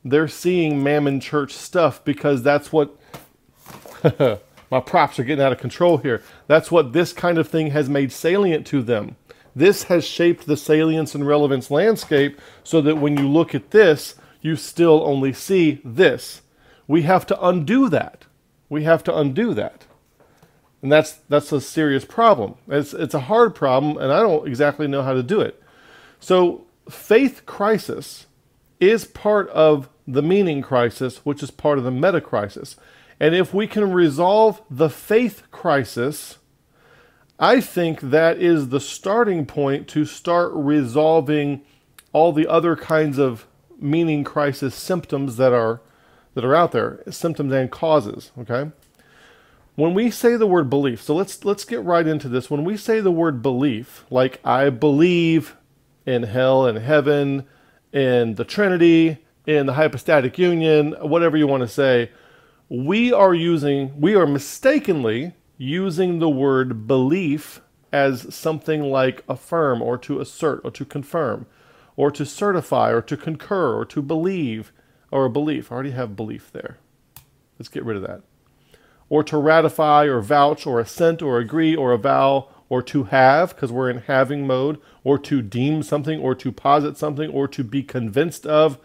they're 0.04 0.28
seeing 0.28 0.83
Mammon 0.83 1.21
Church 1.21 1.52
stuff 1.52 2.04
because 2.04 2.42
that's 2.42 2.73
what 2.73 2.97
my 4.71 4.80
props 4.80 5.19
are 5.19 5.25
getting 5.25 5.45
out 5.45 5.52
of 5.52 5.59
control 5.59 5.99
here. 5.99 6.23
That's 6.47 6.71
what 6.71 6.92
this 6.92 7.12
kind 7.12 7.38
of 7.38 7.49
thing 7.49 7.71
has 7.71 7.88
made 7.88 8.12
salient 8.12 8.66
to 8.69 8.83
them. 8.83 9.16
This 9.54 9.85
has 9.85 10.04
shaped 10.07 10.47
the 10.47 10.57
salience 10.57 11.14
and 11.14 11.26
relevance 11.26 11.71
landscape 11.71 12.40
so 12.62 12.80
that 12.83 12.97
when 12.97 13.19
you 13.19 13.28
look 13.28 13.54
at 13.54 13.73
this, 13.73 14.14
you 14.40 14.57
still 14.57 15.02
only 15.04 15.33
see 15.33 15.80
this. 15.85 16.42
We 16.87 17.02
have 17.02 17.26
to 17.26 17.47
undo 17.47 17.88
that. 17.88 18.25
We 18.69 18.85
have 18.85 19.02
to 19.04 19.16
undo 19.16 19.52
that. 19.54 19.87
And 20.83 20.90
that's 20.90 21.19
that's 21.28 21.52
a 21.52 21.61
serious 21.61 22.04
problem. 22.04 22.54
It's 22.69 22.95
it's 22.95 23.12
a 23.12 23.21
hard 23.21 23.54
problem 23.54 23.99
and 23.99 24.11
I 24.12 24.21
don't 24.21 24.49
exactly 24.49 24.87
know 24.87 25.02
how 25.02 25.12
to 25.12 25.23
do 25.23 25.40
it. 25.40 25.62
So 26.21 26.64
faith 26.88 27.45
crisis 27.45 28.26
is 28.80 29.04
part 29.04 29.49
of 29.50 29.88
the 30.06 30.22
meaning 30.22 30.62
crisis, 30.62 31.18
which 31.18 31.42
is 31.42 31.50
part 31.50 31.78
of 31.78 31.84
the 31.84 31.90
meta 31.90 32.20
crisis. 32.20 32.76
And 33.20 33.34
if 33.34 33.52
we 33.52 33.66
can 33.66 33.92
resolve 33.92 34.62
the 34.70 34.88
faith 34.88 35.42
crisis, 35.50 36.38
I 37.38 37.60
think 37.60 38.00
that 38.00 38.38
is 38.38 38.70
the 38.70 38.80
starting 38.80 39.46
point 39.46 39.87
to 39.88 40.04
start 40.04 40.52
resolving 40.54 41.62
all 42.12 42.32
the 42.32 42.46
other 42.46 42.75
kinds 42.76 43.18
of 43.18 43.46
meaning 43.78 44.25
crisis 44.25 44.75
symptoms 44.75 45.37
that 45.37 45.52
are 45.52 45.80
that 46.34 46.44
are 46.44 46.54
out 46.54 46.72
there, 46.72 47.02
symptoms 47.10 47.52
and 47.52 47.70
causes, 47.70 48.30
okay? 48.38 48.70
When 49.75 49.94
we 49.94 50.10
say 50.10 50.37
the 50.37 50.46
word 50.46 50.70
belief, 50.70 51.02
so 51.02 51.14
let's 51.14 51.44
let's 51.44 51.64
get 51.64 51.82
right 51.82 52.06
into 52.06 52.28
this. 52.28 52.50
When 52.50 52.64
we 52.64 52.76
say 52.76 53.00
the 53.00 53.10
word 53.10 53.42
belief, 53.42 54.04
like 54.10 54.40
I 54.44 54.70
believe 54.70 55.56
in 56.06 56.25
hell 56.25 56.66
and 56.66 56.78
heaven, 56.78 57.46
in 57.92 58.35
the 58.35 58.44
Trinity, 58.44 59.18
in 59.47 59.66
the 59.66 59.75
hypostatic 59.75 60.38
union, 60.38 60.92
whatever 61.00 61.37
you 61.37 61.47
want 61.47 61.62
to 61.62 61.68
say, 61.68 62.11
we 62.68 63.12
are 63.12 63.35
using 63.35 64.00
we 64.00 64.14
are 64.14 64.26
mistakenly 64.26 65.35
using 65.59 66.20
the 66.20 66.28
word 66.28 66.87
belief 66.87 67.61
as 67.92 68.32
something 68.35 68.82
like 68.82 69.25
affirm 69.28 69.82
or 69.82 69.99
to 69.99 70.20
assert 70.20 70.61
or 70.64 70.70
to 70.70 70.85
confirm 70.85 71.47
or 71.97 72.11
to 72.11 72.25
certify 72.25 72.90
or 72.90 73.02
to 73.02 73.16
concur 73.16 73.76
or 73.76 73.85
to 73.85 74.00
believe 74.00 74.73
or 75.11 75.25
a 75.25 75.30
belief. 75.30 75.70
I 75.70 75.75
already 75.75 75.90
have 75.90 76.16
belief 76.16 76.50
there. 76.52 76.78
Let's 77.59 77.68
get 77.68 77.85
rid 77.85 77.97
of 77.97 78.02
that. 78.04 78.23
Or 79.09 79.25
to 79.25 79.37
ratify 79.37 80.04
or 80.04 80.20
vouch 80.20 80.66
or 80.66 80.78
assent 80.78 81.20
or 81.20 81.38
agree 81.38 81.75
or 81.75 81.92
avow 81.92 82.49
or 82.70 82.80
to 82.80 83.04
have, 83.04 83.54
because 83.54 83.70
we're 83.70 83.90
in 83.90 83.98
having 83.98 84.46
mode, 84.46 84.80
or 85.04 85.18
to 85.18 85.42
deem 85.42 85.82
something 85.82 86.18
or 86.18 86.34
to 86.34 86.50
posit 86.50 86.96
something 86.96 87.28
or 87.30 87.46
to 87.46 87.62
be 87.62 87.82
convinced 87.82 88.46
of. 88.46 88.78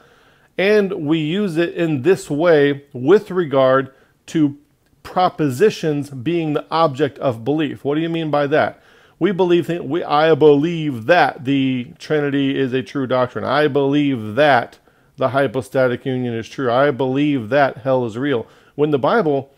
And 0.58 1.06
we 1.06 1.20
use 1.20 1.56
it 1.56 1.74
in 1.74 2.02
this 2.02 2.30
way 2.30 2.84
with 2.92 3.32
regard 3.32 3.94
to 4.28 4.58
propositions 5.04 6.10
being 6.10 6.54
the 6.54 6.66
object 6.72 7.18
of 7.20 7.46
belief. 7.46 7.86
What 7.86 7.96
do 7.96 8.02
you 8.02 8.10
mean 8.10 8.32
by 8.32 8.48
that? 8.48 8.82
We 9.20 9.32
believe 9.32 9.70
we 9.70 10.04
I 10.04 10.36
believe 10.36 11.06
that 11.06 11.46
the 11.46 11.94
Trinity 12.00 12.58
is 12.60 12.74
a 12.74 12.84
true 12.84 13.08
doctrine. 13.08 13.46
I 13.46 13.68
believe 13.68 14.36
that 14.36 14.80
the 15.18 15.30
hypostatic 15.30 16.06
union 16.06 16.34
is 16.34 16.50
true. 16.50 16.72
I 16.72 16.92
believe 16.92 17.50
that 17.50 17.78
hell 17.78 18.06
is 18.06 18.18
real. 18.18 18.48
When 18.74 18.92
the 18.92 19.00
Bible, 19.00 19.54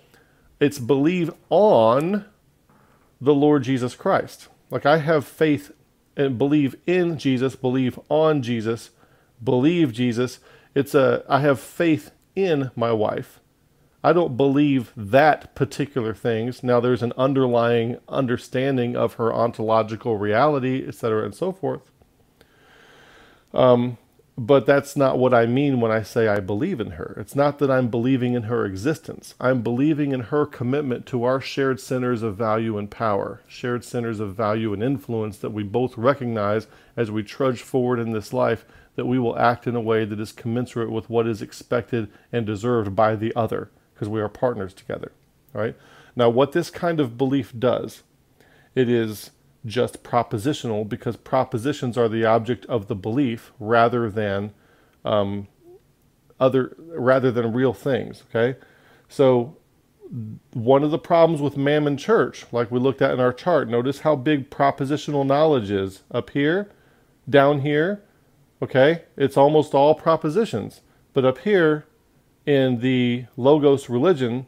it's 0.59 0.77
believe 0.77 1.31
on 1.49 2.25
the 3.19 3.33
Lord 3.33 3.63
Jesus 3.63 3.95
Christ. 3.95 4.47
Like 4.69 4.85
I 4.85 4.97
have 4.97 5.25
faith 5.25 5.71
and 6.15 6.37
believe 6.37 6.75
in 6.85 7.17
Jesus, 7.17 7.55
believe 7.55 7.99
on 8.09 8.41
Jesus, 8.41 8.91
believe 9.43 9.93
Jesus. 9.93 10.39
It's 10.75 10.95
a 10.95 11.23
I 11.29 11.39
have 11.39 11.59
faith 11.59 12.11
in 12.35 12.71
my 12.75 12.91
wife. 12.91 13.39
I 14.03 14.13
don't 14.13 14.37
believe 14.37 14.93
that 14.95 15.55
particular 15.55 16.13
things. 16.13 16.63
Now 16.63 16.79
there's 16.79 17.03
an 17.03 17.13
underlying 17.17 17.97
understanding 18.07 18.95
of 18.95 19.15
her 19.15 19.33
ontological 19.33 20.17
reality, 20.17 20.85
etc., 20.87 21.25
and 21.25 21.35
so 21.35 21.51
forth. 21.51 21.91
Um, 23.53 23.97
but 24.37 24.67
that's 24.67 24.95
not 24.95 25.17
what 25.17 25.33
I 25.33 25.47
mean 25.47 25.81
when 25.81 25.91
I 25.91 26.03
say 26.03 26.27
I 26.27 26.39
believe 26.39 26.79
in 26.79 26.91
her. 26.91 27.15
It's 27.19 27.35
not 27.35 27.57
that 27.57 27.71
I'm 27.71 27.87
believing 27.87 28.35
in 28.35 28.43
her 28.43 28.65
existence. 28.65 29.33
I'm 29.41 29.63
believing 29.63 30.11
in 30.11 30.19
her 30.19 30.45
commitment 30.45 31.07
to 31.07 31.23
our 31.23 31.41
shared 31.41 31.79
centers 31.81 32.21
of 32.21 32.37
value 32.37 32.77
and 32.77 32.89
power, 32.89 33.41
shared 33.47 33.83
centers 33.83 34.19
of 34.19 34.35
value 34.35 34.73
and 34.73 34.83
influence 34.83 35.39
that 35.39 35.49
we 35.49 35.63
both 35.63 35.97
recognize 35.97 36.67
as 36.95 37.09
we 37.09 37.23
trudge 37.23 37.63
forward 37.63 37.97
in 37.99 38.11
this 38.11 38.31
life, 38.31 38.63
that 38.95 39.07
we 39.07 39.17
will 39.17 39.37
act 39.39 39.65
in 39.65 39.75
a 39.75 39.81
way 39.81 40.05
that 40.05 40.19
is 40.19 40.31
commensurate 40.31 40.91
with 40.91 41.09
what 41.09 41.25
is 41.25 41.41
expected 41.41 42.07
and 42.31 42.45
deserved 42.45 42.95
by 42.95 43.15
the 43.15 43.35
other, 43.35 43.71
because 43.93 44.07
we 44.07 44.21
are 44.21 44.29
partners 44.29 44.73
together. 44.73 45.11
Right? 45.51 45.75
Now, 46.15 46.29
what 46.29 46.51
this 46.51 46.69
kind 46.69 46.99
of 46.99 47.17
belief 47.17 47.53
does, 47.57 48.03
it 48.75 48.87
is 48.87 49.31
just 49.67 50.01
propositional 50.01 50.87
because 50.87 51.17
propositions 51.17 51.97
are 51.97 52.09
the 52.09 52.25
object 52.25 52.65
of 52.65 52.87
the 52.87 52.95
belief 52.95 53.51
rather 53.59 54.09
than 54.09 54.53
um, 55.05 55.47
other 56.39 56.75
rather 56.79 57.31
than 57.31 57.53
real 57.53 57.73
things. 57.73 58.23
Okay, 58.29 58.57
so 59.07 59.57
one 60.53 60.83
of 60.83 60.91
the 60.91 60.97
problems 60.97 61.41
with 61.41 61.57
Mammon 61.57 61.97
Church, 61.97 62.45
like 62.51 62.71
we 62.71 62.79
looked 62.79 63.01
at 63.01 63.11
in 63.11 63.19
our 63.19 63.33
chart, 63.33 63.67
notice 63.67 63.99
how 63.99 64.15
big 64.15 64.49
propositional 64.49 65.25
knowledge 65.25 65.69
is 65.69 66.03
up 66.11 66.29
here, 66.31 66.71
down 67.29 67.61
here. 67.61 68.03
Okay, 68.61 69.03
it's 69.15 69.37
almost 69.37 69.73
all 69.73 69.93
propositions, 69.93 70.81
but 71.13 71.25
up 71.25 71.39
here 71.39 71.85
in 72.45 72.79
the 72.79 73.25
Logos 73.35 73.89
religion, 73.89 74.47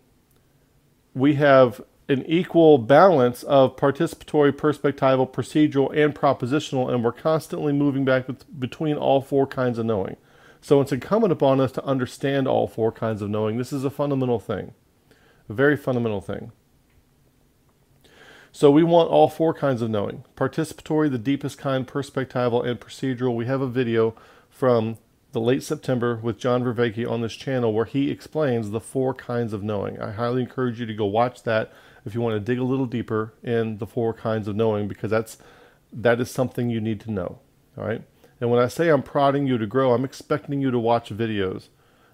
we 1.14 1.36
have 1.36 1.82
an 2.10 2.26
equal 2.26 2.80
balance 2.80 3.44
of 3.44 3.78
participatory, 3.78 4.52
perspectival, 4.52 5.32
procedural, 5.32 5.96
and 5.96 6.16
propositional, 6.16 6.92
and 6.92 7.04
we're 7.04 7.12
constantly 7.12 7.72
moving 7.72 8.04
back 8.04 8.26
between 8.58 8.98
all 8.98 9.22
four 9.22 9.46
kinds 9.46 9.78
of 9.78 9.86
knowing. 9.86 10.18
So 10.60 10.82
it's 10.82 10.92
incumbent 10.92 11.32
upon 11.32 11.62
us 11.62 11.72
to 11.74 11.86
understand 11.86 12.48
all 12.48 12.68
four 12.68 12.92
kinds 12.92 13.22
of 13.22 13.30
knowing. 13.30 13.58
This 13.58 13.72
is 13.72 13.86
a 13.86 13.92
fundamental 13.92 14.40
thing, 14.40 14.74
a 15.48 15.54
very 15.54 15.78
fundamental 15.78 16.20
thing. 16.20 16.52
So 18.52 18.72
we 18.72 18.84
want 18.84 19.12
all 19.12 19.30
four 19.30 19.54
kinds 19.54 19.84
of 19.84 19.92
knowing 19.92 20.26
participatory, 20.36 21.12
the 21.12 21.20
deepest 21.20 21.60
kind, 21.60 21.88
perspectival, 21.88 22.66
and 22.66 22.80
procedural. 22.80 23.36
We 23.36 23.46
have 23.46 23.62
a 23.62 23.68
video 23.68 24.16
from 24.50 24.98
the 25.32 25.40
late 25.40 25.62
September 25.62 26.16
with 26.16 26.40
John 26.40 26.64
Vervaeke 26.64 27.08
on 27.08 27.22
this 27.22 27.36
channel 27.36 27.72
where 27.72 27.86
he 27.86 28.10
explains 28.10 28.72
the 28.72 28.80
four 28.80 29.14
kinds 29.14 29.54
of 29.54 29.62
knowing. 29.62 30.02
I 30.02 30.12
highly 30.14 30.42
encourage 30.42 30.80
you 30.80 30.88
to 30.88 30.94
go 30.96 31.06
watch 31.06 31.44
that 31.44 31.72
if 32.06 32.14
you 32.14 32.22
want 32.22 32.36
to 32.36 32.40
dig 32.40 32.60
a 32.60 32.64
little 32.64 32.86
deeper 32.86 33.34
in 33.44 33.78
the 33.78 33.88
four 33.88 34.14
kinds 34.14 34.48
of 34.48 34.56
knowing 34.56 34.88
because 34.88 35.12
that's 35.12 35.38
that 35.92 36.20
is 36.20 36.30
something 36.30 36.70
you 36.70 36.80
need 36.80 37.00
to 37.02 37.12
know. 37.12 37.40
All 37.78 37.86
right. 37.86 38.04
And 38.40 38.50
when 38.50 38.62
I 38.62 38.68
say 38.68 38.90
I'm 38.90 39.04
prodding 39.04 39.48
you 39.48 39.58
to 39.58 39.66
grow, 39.66 39.94
I'm 39.94 40.06
expecting 40.06 40.62
you 40.62 40.72
to 40.72 40.80
watch 40.80 41.10
videos. 41.10 41.68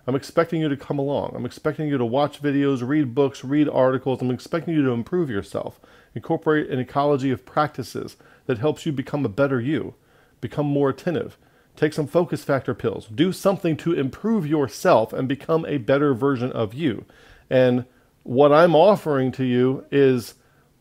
I'm 0.07 0.15
expecting 0.15 0.61
you 0.61 0.69
to 0.69 0.77
come 0.77 0.99
along. 0.99 1.33
I'm 1.35 1.45
expecting 1.45 1.87
you 1.87 1.97
to 1.97 2.05
watch 2.05 2.41
videos, 2.41 2.87
read 2.87 3.15
books, 3.15 3.43
read 3.43 3.67
articles. 3.67 4.21
I'm 4.21 4.31
expecting 4.31 4.73
you 4.75 4.83
to 4.83 4.91
improve 4.91 5.29
yourself. 5.29 5.79
Incorporate 6.13 6.69
an 6.69 6.79
ecology 6.79 7.31
of 7.31 7.45
practices 7.45 8.15
that 8.45 8.59
helps 8.59 8.85
you 8.85 8.91
become 8.91 9.25
a 9.25 9.29
better 9.29 9.59
you, 9.59 9.95
become 10.41 10.67
more 10.67 10.89
attentive. 10.89 11.37
Take 11.75 11.93
some 11.93 12.07
focus 12.07 12.43
factor 12.43 12.73
pills. 12.73 13.07
Do 13.07 13.31
something 13.31 13.75
to 13.77 13.93
improve 13.93 14.47
yourself 14.47 15.11
and 15.11 15.27
become 15.27 15.65
a 15.65 15.77
better 15.77 16.13
version 16.13 16.51
of 16.51 16.73
you. 16.73 17.05
And 17.49 17.85
what 18.25 18.51
I'm 18.51 18.75
offering 18.75 19.31
to 19.33 19.45
you 19.45 19.85
is 19.91 20.33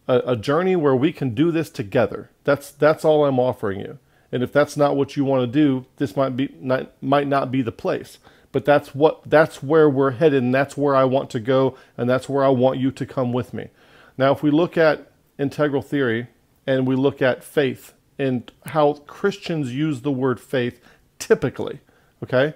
a, 0.09 0.19
a, 0.29 0.37
journey 0.37 0.77
where 0.77 0.97
we 0.97 1.13
can 1.13 1.35
do 1.35 1.53
this 1.53 1.69
together. 1.69 2.31
That's 2.43 2.71
that's 2.71 3.05
all 3.05 3.27
I'm 3.27 3.39
offering 3.39 3.81
you. 3.81 3.99
And 4.33 4.43
if 4.43 4.51
that's 4.51 4.79
not 4.79 4.97
what 4.97 5.15
you 5.15 5.27
want 5.27 5.43
to 5.43 5.47
do, 5.47 5.85
this 5.99 6.17
might 6.17 6.37
be 6.37 6.55
not, 6.59 6.91
might 7.03 7.29
not 7.29 7.53
be 7.53 7.61
the 7.61 7.71
place. 7.71 8.19
But 8.51 8.65
that's 8.65 8.95
what 8.95 9.29
that's 9.29 9.63
where 9.63 9.91
we're 9.91 10.13
headed, 10.13 10.43
and 10.43 10.55
that's 10.55 10.77
where 10.77 10.97
I 10.97 11.05
want 11.05 11.29
to 11.31 11.41
go, 11.41 11.77
and 11.99 12.09
that's 12.09 12.31
where 12.31 12.45
I 12.45 12.49
want 12.49 12.81
you 12.81 12.91
to 12.93 13.05
come 13.05 13.33
with 13.33 13.53
me. 13.53 13.69
Now, 14.17 14.33
if 14.33 14.43
we 14.43 14.51
look 14.51 14.79
at 14.79 15.11
integral 15.39 15.83
theory 15.83 16.29
and 16.67 16.87
we 16.87 16.97
look 16.97 17.21
at 17.21 17.45
faith 17.45 17.93
and 18.19 18.51
how 18.67 18.95
Christians 19.07 19.75
use 19.75 20.01
the 20.01 20.13
word 20.13 20.41
faith 20.41 20.81
typically, 21.19 21.81
okay? 22.23 22.55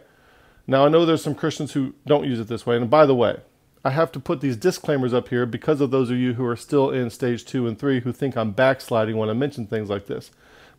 Now 0.67 0.87
I 0.87 0.89
know 0.89 1.05
there's 1.05 1.23
some 1.23 1.35
Christians 1.35 1.73
who 1.73 1.95
don't 2.07 2.25
use 2.25 2.41
it 2.41 2.49
this 2.49 2.65
way, 2.65 2.77
and 2.77 2.89
by 2.89 3.05
the 3.05 3.15
way, 3.15 3.41
I 3.85 3.91
have 3.91 4.11
to 4.13 4.21
put 4.21 4.41
these 4.41 4.57
disclaimers 4.57 5.15
up 5.15 5.29
here 5.29 5.47
because 5.47 5.81
of 5.81 5.91
those 5.91 6.11
of 6.11 6.17
you 6.17 6.35
who 6.35 6.45
are 6.45 6.57
still 6.57 6.91
in 6.91 7.11
stage 7.11 7.45
two 7.45 7.67
and 7.67 7.79
three 7.79 8.01
who 8.01 8.13
think 8.13 8.37
I'm 8.37 8.53
backsliding 8.53 9.17
when 9.17 9.31
I 9.31 9.35
mention 9.35 9.67
things 9.67 9.89
like 9.89 10.07
this. 10.07 10.31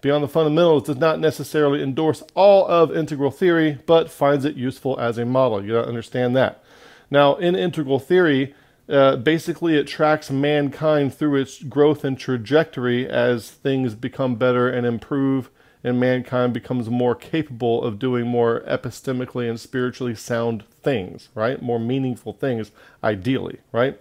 Beyond 0.02 0.24
the 0.24 0.30
Fundamentals 0.30 0.84
does 0.84 0.98
not 0.98 1.20
necessarily 1.20 1.84
endorse 1.84 2.24
all 2.34 2.66
of 2.68 2.96
integral 2.96 3.32
theory, 3.32 3.80
but 3.86 4.10
finds 4.10 4.46
it 4.46 4.56
useful 4.56 5.00
as 5.00 5.18
a 5.18 5.26
model. 5.26 5.64
You 5.64 5.74
gotta 5.74 5.88
understand 5.88 6.36
that. 6.38 6.64
Now, 7.12 7.36
in 7.36 7.56
integral 7.56 8.00
theory, 8.00 8.54
uh, 8.88 9.18
basically 9.18 9.76
it 9.76 9.88
tracks 9.88 10.32
mankind 10.32 11.14
through 11.14 11.36
its 11.36 11.62
growth 11.64 12.04
and 12.04 12.18
trajectory 12.18 13.08
as 13.10 13.52
things 13.52 13.94
become 13.94 14.36
better 14.36 14.70
and 14.70 14.86
improve 14.86 15.50
and 15.84 16.00
mankind 16.00 16.54
becomes 16.54 16.90
more 16.90 17.16
capable 17.16 17.84
of 17.84 18.00
doing 18.00 18.28
more 18.28 18.62
epistemically 18.62 19.50
and 19.50 19.60
spiritually 19.60 20.16
sound 20.16 20.64
things, 20.82 21.30
right? 21.34 21.62
More 21.62 21.80
meaningful 21.80 22.34
things, 22.34 22.72
ideally, 23.04 23.60
right? 23.72 24.00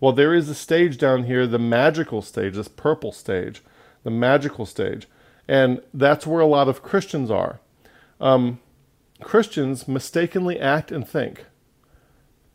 Well, 0.00 0.12
there 0.12 0.34
is 0.34 0.48
a 0.48 0.54
stage 0.54 0.98
down 0.98 1.24
here, 1.24 1.46
the 1.46 1.58
magical 1.58 2.20
stage, 2.20 2.54
this 2.54 2.68
purple 2.68 3.12
stage, 3.12 3.62
the 4.02 4.10
magical 4.10 4.66
stage. 4.66 5.06
And 5.48 5.80
that's 5.94 6.26
where 6.26 6.40
a 6.40 6.46
lot 6.46 6.68
of 6.68 6.82
Christians 6.82 7.30
are. 7.30 7.60
Um, 8.20 8.60
Christians 9.22 9.88
mistakenly 9.88 10.58
act 10.58 10.92
and 10.92 11.08
think. 11.08 11.46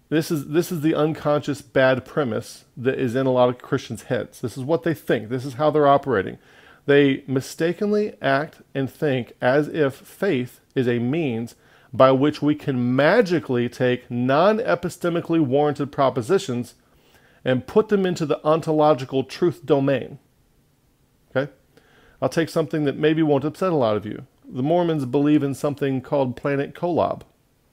This 0.10 0.32
is, 0.32 0.48
this 0.48 0.72
is 0.72 0.82
the 0.82 0.96
unconscious 0.96 1.62
bad 1.62 2.04
premise 2.04 2.66
that 2.76 3.00
is 3.00 3.16
in 3.16 3.28
a 3.28 3.32
lot 3.32 3.50
of 3.50 3.60
Christians' 3.60 4.04
heads. 4.04 4.42
This 4.42 4.58
is 4.58 4.64
what 4.64 4.84
they 4.84 4.94
think. 4.94 5.30
This 5.30 5.46
is 5.46 5.56
how 5.56 5.70
they're 5.70 5.88
operating. 5.88 6.40
They 6.90 7.24
mistakenly 7.28 8.16
act 8.20 8.64
and 8.74 8.90
think 8.90 9.34
as 9.42 9.68
if 9.68 9.94
faith 9.94 10.60
is 10.74 10.88
a 10.88 10.98
means 10.98 11.54
by 11.94 12.12
which 12.12 12.42
we 12.42 12.56
can 12.56 12.96
magically 12.96 13.70
take 13.70 14.10
non 14.10 14.58
epistemically 14.58 15.40
warranted 15.40 15.92
propositions 15.92 16.74
and 17.46 17.68
put 17.68 17.90
them 17.90 18.08
into 18.08 18.26
the 18.26 18.44
ontological 18.44 19.24
truth 19.24 19.68
domain. 19.68 20.18
Okay? 21.30 21.52
I'll 22.24 22.28
take 22.28 22.50
something 22.50 22.86
that 22.86 22.98
maybe 22.98 23.22
won't 23.22 23.46
upset 23.46 23.72
a 23.72 23.76
lot 23.76 23.96
of 23.96 24.08
you. 24.08 24.26
The 24.44 24.64
Mormons 24.64 25.06
believe 25.06 25.44
in 25.44 25.54
something 25.54 26.02
called 26.02 26.36
Planet 26.36 26.74
Kolob. 26.74 27.22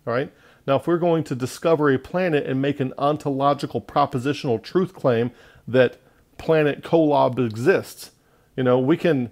All 0.06 0.12
right? 0.12 0.30
Now, 0.66 0.76
if 0.76 0.86
we're 0.86 0.98
going 0.98 1.24
to 1.24 1.34
discover 1.34 1.90
a 1.90 1.98
planet 1.98 2.44
and 2.44 2.60
make 2.60 2.80
an 2.80 2.92
ontological 2.98 3.80
propositional 3.80 4.62
truth 4.62 4.92
claim 4.92 5.30
that 5.66 5.96
planet 6.36 6.82
Kolob 6.82 7.38
exists, 7.38 8.10
you 8.56 8.62
know, 8.64 8.78
we 8.78 8.96
can 8.96 9.30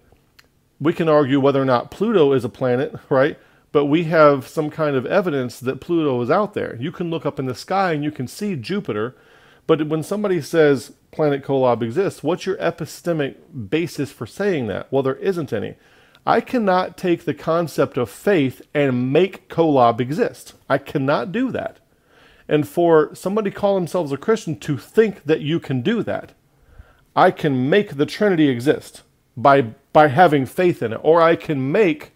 we 0.80 0.92
can 0.92 1.08
argue 1.08 1.40
whether 1.40 1.62
or 1.62 1.64
not 1.64 1.90
Pluto 1.90 2.32
is 2.32 2.44
a 2.44 2.48
planet, 2.48 2.94
right? 3.08 3.38
But 3.72 3.86
we 3.86 4.04
have 4.04 4.46
some 4.46 4.70
kind 4.70 4.96
of 4.96 5.06
evidence 5.06 5.58
that 5.60 5.80
Pluto 5.80 6.20
is 6.20 6.30
out 6.30 6.54
there. 6.54 6.76
You 6.78 6.92
can 6.92 7.10
look 7.10 7.24
up 7.24 7.38
in 7.38 7.46
the 7.46 7.54
sky 7.54 7.92
and 7.92 8.04
you 8.04 8.10
can 8.10 8.28
see 8.28 8.54
Jupiter. 8.54 9.16
But 9.66 9.88
when 9.88 10.02
somebody 10.02 10.40
says 10.40 10.92
planet 11.10 11.42
Kolob 11.42 11.82
exists, 11.82 12.22
what's 12.22 12.44
your 12.44 12.56
epistemic 12.56 13.36
basis 13.70 14.12
for 14.12 14.26
saying 14.26 14.66
that? 14.66 14.92
Well, 14.92 15.02
there 15.02 15.16
isn't 15.16 15.52
any. 15.52 15.76
I 16.26 16.40
cannot 16.40 16.96
take 16.96 17.24
the 17.24 17.34
concept 17.34 17.96
of 17.96 18.10
faith 18.10 18.62
and 18.74 19.12
make 19.12 19.48
Kolob 19.48 20.00
exist. 20.00 20.54
I 20.68 20.78
cannot 20.78 21.32
do 21.32 21.50
that. 21.52 21.78
And 22.46 22.68
for 22.68 23.14
somebody 23.14 23.50
call 23.50 23.74
themselves 23.74 24.12
a 24.12 24.16
Christian 24.18 24.58
to 24.60 24.76
think 24.76 25.24
that 25.24 25.40
you 25.40 25.58
can 25.60 25.80
do 25.80 26.02
that, 26.02 26.32
I 27.16 27.30
can 27.30 27.70
make 27.70 27.96
the 27.96 28.06
Trinity 28.06 28.48
exist 28.48 29.02
by 29.36 29.62
by 29.92 30.08
having 30.08 30.46
faith 30.46 30.82
in 30.82 30.92
it, 30.92 31.00
or 31.02 31.22
I 31.22 31.36
can 31.36 31.70
make 31.70 32.12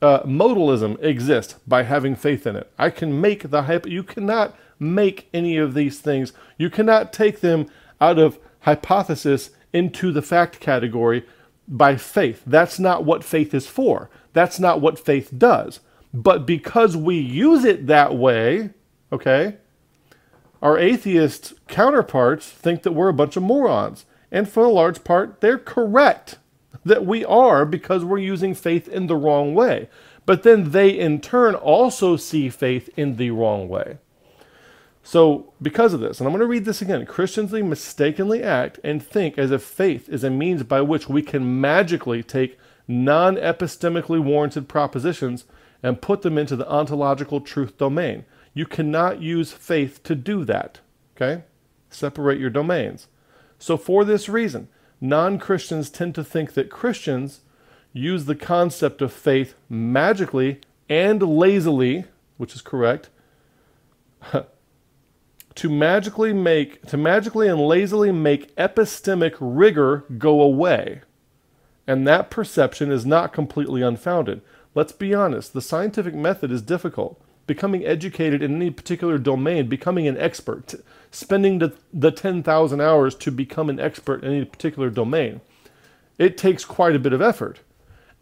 uh, 0.00 0.22
modalism 0.24 1.02
exist 1.02 1.56
by 1.66 1.84
having 1.84 2.16
faith 2.16 2.46
in 2.46 2.56
it. 2.56 2.70
I 2.78 2.90
can 2.90 3.20
make 3.20 3.50
the 3.50 3.62
hypo. 3.62 3.88
You 3.88 4.02
cannot 4.02 4.56
make 4.78 5.28
any 5.32 5.56
of 5.56 5.74
these 5.74 6.00
things. 6.00 6.32
You 6.58 6.68
cannot 6.68 7.12
take 7.12 7.40
them 7.40 7.70
out 8.00 8.18
of 8.18 8.38
hypothesis 8.60 9.50
into 9.72 10.12
the 10.12 10.22
fact 10.22 10.60
category 10.60 11.24
by 11.68 11.96
faith. 11.96 12.42
That's 12.44 12.78
not 12.78 13.04
what 13.04 13.24
faith 13.24 13.54
is 13.54 13.68
for. 13.68 14.10
That's 14.32 14.58
not 14.58 14.80
what 14.80 14.98
faith 14.98 15.30
does. 15.36 15.80
But 16.12 16.44
because 16.46 16.96
we 16.96 17.16
use 17.16 17.64
it 17.64 17.86
that 17.86 18.14
way, 18.16 18.70
okay, 19.12 19.56
our 20.60 20.78
atheist 20.78 21.54
counterparts 21.68 22.50
think 22.50 22.82
that 22.82 22.92
we're 22.92 23.08
a 23.08 23.14
bunch 23.14 23.36
of 23.36 23.42
morons. 23.42 24.04
And 24.30 24.48
for 24.48 24.64
a 24.64 24.70
large 24.70 25.04
part, 25.04 25.40
they're 25.40 25.58
correct 25.58 26.38
that 26.84 27.06
we 27.06 27.24
are 27.24 27.64
because 27.64 28.04
we're 28.04 28.18
using 28.18 28.54
faith 28.54 28.88
in 28.88 29.06
the 29.06 29.16
wrong 29.16 29.54
way. 29.54 29.88
But 30.24 30.42
then 30.42 30.70
they, 30.70 30.90
in 30.90 31.20
turn, 31.20 31.54
also 31.54 32.16
see 32.16 32.48
faith 32.48 32.88
in 32.96 33.16
the 33.16 33.30
wrong 33.30 33.68
way. 33.68 33.98
So, 35.02 35.52
because 35.60 35.94
of 35.94 36.00
this, 36.00 36.20
and 36.20 36.28
I'm 36.28 36.32
going 36.32 36.40
to 36.40 36.46
read 36.46 36.64
this 36.64 36.80
again 36.80 37.04
Christians 37.06 37.52
mistakenly 37.52 38.42
act 38.42 38.78
and 38.84 39.02
think 39.02 39.36
as 39.36 39.50
if 39.50 39.62
faith 39.62 40.08
is 40.08 40.22
a 40.22 40.30
means 40.30 40.62
by 40.62 40.80
which 40.80 41.08
we 41.08 41.22
can 41.22 41.60
magically 41.60 42.22
take 42.22 42.58
non 42.86 43.36
epistemically 43.36 44.22
warranted 44.22 44.68
propositions 44.68 45.44
and 45.82 46.00
put 46.00 46.22
them 46.22 46.38
into 46.38 46.54
the 46.54 46.70
ontological 46.70 47.40
truth 47.40 47.76
domain. 47.78 48.24
You 48.54 48.66
cannot 48.66 49.20
use 49.20 49.50
faith 49.50 50.02
to 50.04 50.14
do 50.14 50.44
that. 50.44 50.78
Okay? 51.16 51.42
Separate 51.90 52.38
your 52.38 52.50
domains. 52.50 53.08
So, 53.58 53.76
for 53.76 54.04
this 54.04 54.28
reason, 54.28 54.68
non 55.02 55.36
Christians 55.38 55.90
tend 55.90 56.14
to 56.14 56.24
think 56.24 56.54
that 56.54 56.70
Christians 56.70 57.40
use 57.92 58.24
the 58.24 58.36
concept 58.36 59.02
of 59.02 59.12
faith 59.12 59.54
magically 59.68 60.60
and 60.88 61.20
lazily, 61.20 62.04
which 62.38 62.54
is 62.54 62.62
correct, 62.62 63.10
to 65.54 65.68
magically 65.68 66.32
make 66.32 66.86
to 66.86 66.96
magically 66.96 67.48
and 67.48 67.60
lazily 67.60 68.12
make 68.12 68.54
epistemic 68.56 69.34
rigor 69.40 70.04
go 70.16 70.40
away. 70.40 71.02
And 71.86 72.06
that 72.06 72.30
perception 72.30 72.92
is 72.92 73.04
not 73.04 73.32
completely 73.32 73.82
unfounded. 73.82 74.40
Let's 74.74 74.92
be 74.92 75.12
honest, 75.12 75.52
the 75.52 75.60
scientific 75.60 76.14
method 76.14 76.52
is 76.52 76.62
difficult. 76.62 77.20
Becoming 77.48 77.84
educated 77.84 78.40
in 78.40 78.54
any 78.54 78.70
particular 78.70 79.18
domain, 79.18 79.68
becoming 79.68 80.06
an 80.06 80.16
expert, 80.16 80.76
spending 81.12 81.58
the, 81.58 81.74
the 81.92 82.10
10,000 82.10 82.80
hours 82.80 83.14
to 83.14 83.30
become 83.30 83.70
an 83.70 83.78
expert 83.78 84.24
in 84.24 84.32
any 84.32 84.44
particular 84.44 84.90
domain. 84.90 85.40
It 86.18 86.36
takes 86.36 86.64
quite 86.64 86.96
a 86.96 86.98
bit 86.98 87.12
of 87.12 87.22
effort. 87.22 87.60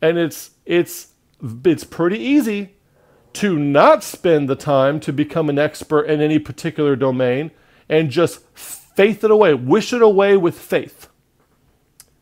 And 0.02 0.18
it's 0.18 0.50
it's 0.66 1.08
it's 1.64 1.84
pretty 1.84 2.18
easy 2.18 2.74
to 3.34 3.58
not 3.58 4.02
spend 4.02 4.48
the 4.48 4.56
time 4.56 4.98
to 5.00 5.12
become 5.12 5.48
an 5.48 5.58
expert 5.58 6.02
in 6.02 6.20
any 6.20 6.38
particular 6.38 6.96
domain 6.96 7.50
and 7.88 8.10
just 8.10 8.40
faith 8.56 9.22
it 9.24 9.30
away, 9.30 9.54
wish 9.54 9.92
it 9.92 10.02
away 10.02 10.36
with 10.36 10.58
faith. 10.58 11.08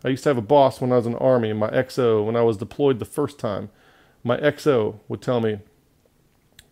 I 0.05 0.09
used 0.09 0.23
to 0.25 0.31
have 0.31 0.39
a 0.39 0.43
boss 0.43 0.81
when 0.81 0.93
I 0.93 0.97
was 0.97 1.07
in 1.07 1.13
the 1.13 1.19
army, 1.19 1.53
my 1.53 1.71
XO, 1.71 2.25
when 2.25 2.37
I 2.37 2.43
was 2.43 2.57
deployed 2.57 2.99
the 2.99 3.05
first 3.05 3.39
time. 3.39 3.71
My 4.23 4.37
XO 4.39 4.99
would 5.09 5.23
tell 5.23 5.41
me 5.41 5.59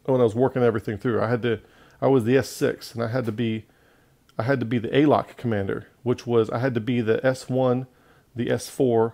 when 0.04 0.20
I 0.20 0.24
was 0.24 0.34
working 0.34 0.62
everything 0.62 0.98
through, 0.98 1.20
I 1.20 1.28
had 1.28 1.42
to 1.42 1.60
I 2.00 2.08
was 2.08 2.24
the 2.24 2.34
S6 2.36 2.94
and 2.94 3.02
I 3.02 3.08
had 3.08 3.24
to 3.26 3.32
be 3.32 3.64
I 4.38 4.42
had 4.42 4.60
to 4.60 4.66
be 4.66 4.78
the 4.78 4.88
ALOC 4.88 5.36
commander, 5.36 5.88
which 6.02 6.26
was 6.26 6.50
I 6.50 6.58
had 6.58 6.74
to 6.74 6.80
be 6.80 7.00
the 7.00 7.18
S1, 7.18 7.86
the 8.34 8.46
S4, 8.46 9.12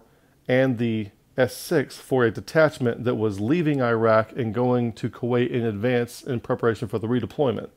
and 0.48 0.78
the 0.78 1.10
S6 1.38 1.92
for 1.94 2.24
a 2.24 2.30
detachment 2.30 3.04
that 3.04 3.14
was 3.14 3.40
leaving 3.40 3.80
Iraq 3.80 4.32
and 4.32 4.52
going 4.52 4.92
to 4.94 5.08
Kuwait 5.08 5.50
in 5.50 5.64
advance 5.64 6.22
in 6.22 6.40
preparation 6.40 6.88
for 6.88 6.98
the 6.98 7.06
redeployment. 7.06 7.70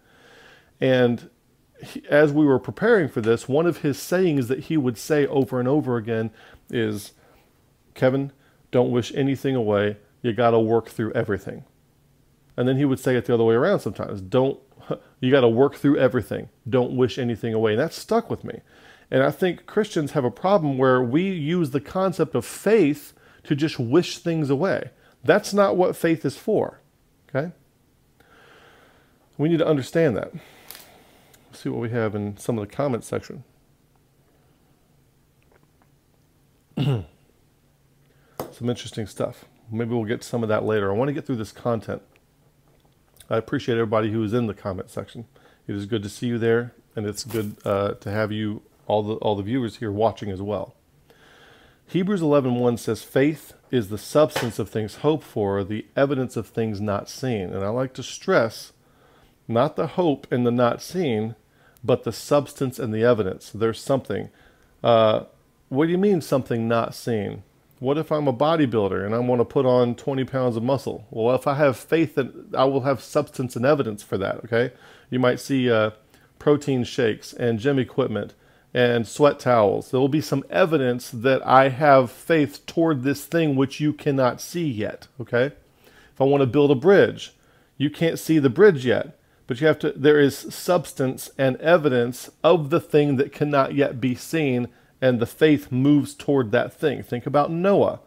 And 0.82 1.30
he, 1.82 2.04
as 2.10 2.34
we 2.34 2.46
were 2.46 2.60
preparing 2.60 3.08
for 3.08 3.22
this, 3.22 3.48
one 3.48 3.66
of 3.66 3.78
his 3.78 4.00
sayings 4.00 4.48
that 4.48 4.66
he 4.66 4.78
would 4.78 4.98
say 4.98 5.26
over 5.28 5.60
and 5.60 5.68
over 5.68 5.98
again 5.98 6.32
is 6.70 7.14
Kevin, 7.94 8.32
don't 8.72 8.92
wish 8.92 9.14
anything 9.14 9.56
away. 9.56 9.98
You 10.22 10.34
got 10.34 10.52
to 10.52 10.60
work 10.60 10.90
through 10.90 11.14
everything. 11.14 11.64
And 12.58 12.68
then 12.68 12.78
he 12.78 12.86
would 12.86 13.00
say 13.00 13.16
it 13.16 13.26
the 13.26 13.34
other 13.34 13.44
way 13.44 13.56
around 13.56 13.80
sometimes. 13.80 14.22
Don't 14.22 14.60
you 15.20 15.32
got 15.32 15.42
to 15.42 15.50
work 15.50 15.76
through 15.76 15.98
everything. 15.98 16.50
Don't 16.68 16.96
wish 16.96 17.18
anything 17.18 17.54
away. 17.54 17.72
And 17.72 17.80
that 17.80 17.94
stuck 17.94 18.30
with 18.30 18.44
me. 18.44 18.62
And 19.12 19.24
I 19.24 19.32
think 19.32 19.66
Christians 19.66 20.12
have 20.12 20.26
a 20.26 20.32
problem 20.32 20.78
where 20.78 21.02
we 21.02 21.30
use 21.30 21.72
the 21.72 21.82
concept 21.82 22.36
of 22.36 22.46
faith 22.46 23.14
to 23.44 23.56
just 23.56 23.80
wish 23.80 24.18
things 24.18 24.50
away. 24.50 24.90
That's 25.24 25.54
not 25.54 25.78
what 25.78 25.96
faith 25.96 26.26
is 26.26 26.38
for. 26.38 26.82
Okay? 27.30 27.52
We 29.38 29.50
need 29.50 29.60
to 29.60 29.68
understand 29.68 30.16
that. 30.18 30.32
Let's 31.48 31.62
see 31.62 31.70
what 31.70 31.82
we 31.82 31.90
have 31.90 32.16
in 32.16 32.38
some 32.38 32.58
of 32.58 32.68
the 32.68 32.74
comments 32.74 33.08
section. 33.08 33.44
some 36.78 37.06
interesting 38.62 39.08
stuff. 39.08 39.46
Maybe 39.72 39.94
we'll 39.94 40.06
get 40.06 40.24
some 40.24 40.44
of 40.44 40.50
that 40.50 40.64
later. 40.64 40.92
I 40.92 40.96
want 40.96 41.10
to 41.10 41.14
get 41.14 41.26
through 41.26 41.38
this 41.38 41.52
content. 41.52 42.02
I 43.30 43.38
appreciate 43.38 43.76
everybody 43.76 44.12
who 44.12 44.24
is 44.24 44.34
in 44.34 44.48
the 44.48 44.54
comment 44.54 44.90
section. 44.90 45.26
It 45.68 45.76
is 45.76 45.86
good 45.86 46.04
to 46.04 46.10
see 46.10 46.28
you 46.28 46.38
there, 46.38 46.74
and 46.96 47.06
it's 47.06 47.24
good 47.24 47.56
uh, 47.66 47.94
to 47.96 48.12
have 48.12 48.32
you, 48.32 48.62
all 48.88 49.04
the 49.04 49.16
all 49.16 49.36
the 49.36 49.44
viewers 49.44 49.78
here, 49.78 49.92
watching 49.92 50.30
as 50.30 50.42
well. 50.42 50.76
Hebrews 51.88 52.22
11:1 52.22 52.78
says, 52.78 53.04
"Faith 53.04 53.54
is 53.72 53.90
the 53.90 53.98
substance 53.98 54.60
of 54.60 54.70
things 54.70 54.98
hoped 54.98 55.24
for, 55.24 55.64
the 55.64 55.86
evidence 55.96 56.38
of 56.38 56.48
things 56.48 56.80
not 56.80 57.10
seen." 57.10 57.52
And 57.52 57.64
I 57.64 57.70
like 57.70 57.94
to 57.96 58.04
stress, 58.04 58.74
not 59.48 59.76
the 59.76 59.88
hope 59.88 60.28
and 60.32 60.46
the 60.46 60.52
not 60.52 60.82
seen, 60.82 61.36
but 61.84 62.04
the 62.04 62.12
substance 62.12 62.80
and 62.80 62.94
the 62.94 63.04
evidence. 63.04 63.50
There's 63.50 63.80
something. 63.80 64.30
Uh, 64.84 65.24
what 65.70 65.86
do 65.86 65.92
you 65.92 65.98
mean 65.98 66.22
something 66.22 66.68
not 66.68 66.94
seen? 66.94 67.44
What 67.80 67.98
if 67.98 68.12
I'm 68.12 68.28
a 68.28 68.34
bodybuilder 68.34 69.06
and 69.06 69.14
I 69.14 69.20
want 69.20 69.42
to 69.42 69.46
put 69.46 69.66
on 69.66 69.96
20 69.96 70.24
pounds 70.24 70.56
of 70.56 70.64
muscle? 70.64 71.06
Well, 71.12 71.36
if 71.36 71.46
I 71.46 71.56
have 71.56 71.76
faith 71.76 72.16
that 72.16 72.32
I 72.58 72.64
will 72.66 72.82
have 72.82 73.02
substance 73.02 73.56
and 73.56 73.66
evidence 73.66 74.02
for 74.02 74.18
that, 74.18 74.38
okay? 74.46 74.72
You 75.10 75.20
might 75.20 75.42
see 75.42 75.70
uh, 75.70 75.92
protein 76.40 76.86
shakes 76.86 77.34
and 77.34 77.60
gym 77.60 77.78
equipment 77.78 78.34
and 78.74 79.08
sweat 79.08 79.40
towels. 79.40 79.92
There 79.92 80.00
will 80.00 80.10
be 80.10 80.22
some 80.22 80.44
evidence 80.50 81.10
that 81.10 81.46
I 81.46 81.70
have 81.70 82.12
faith 82.12 82.66
toward 82.66 83.04
this 83.04 83.26
thing 83.26 83.56
which 83.56 83.80
you 83.80 83.92
cannot 83.92 84.40
see 84.40 84.68
yet, 84.68 85.08
okay? 85.20 85.48
If 86.14 86.22
I 86.22 86.24
want 86.24 86.42
to 86.42 86.48
build 86.48 86.72
a 86.72 86.76
bridge, 86.76 87.34
you 87.78 87.90
can't 87.90 88.20
see 88.20 88.40
the 88.40 88.50
bridge 88.50 88.86
yet, 88.86 89.18
but 89.48 89.60
you 89.60 89.68
have 89.68 89.80
to 89.80 89.92
there 89.92 90.20
is 90.20 90.38
substance 90.38 91.30
and 91.38 91.58
evidence 91.58 92.32
of 92.44 92.70
the 92.70 92.80
thing 92.80 93.18
that 93.18 93.32
cannot 93.32 93.76
yet 93.76 94.02
be 94.02 94.16
seen 94.16 94.70
and 95.02 95.20
the 95.20 95.26
faith 95.26 95.72
moves 95.72 96.14
toward 96.14 96.52
that 96.52 96.74
thing. 96.74 97.04
Think 97.04 97.26
about 97.26 97.52
Noah. 97.52 98.00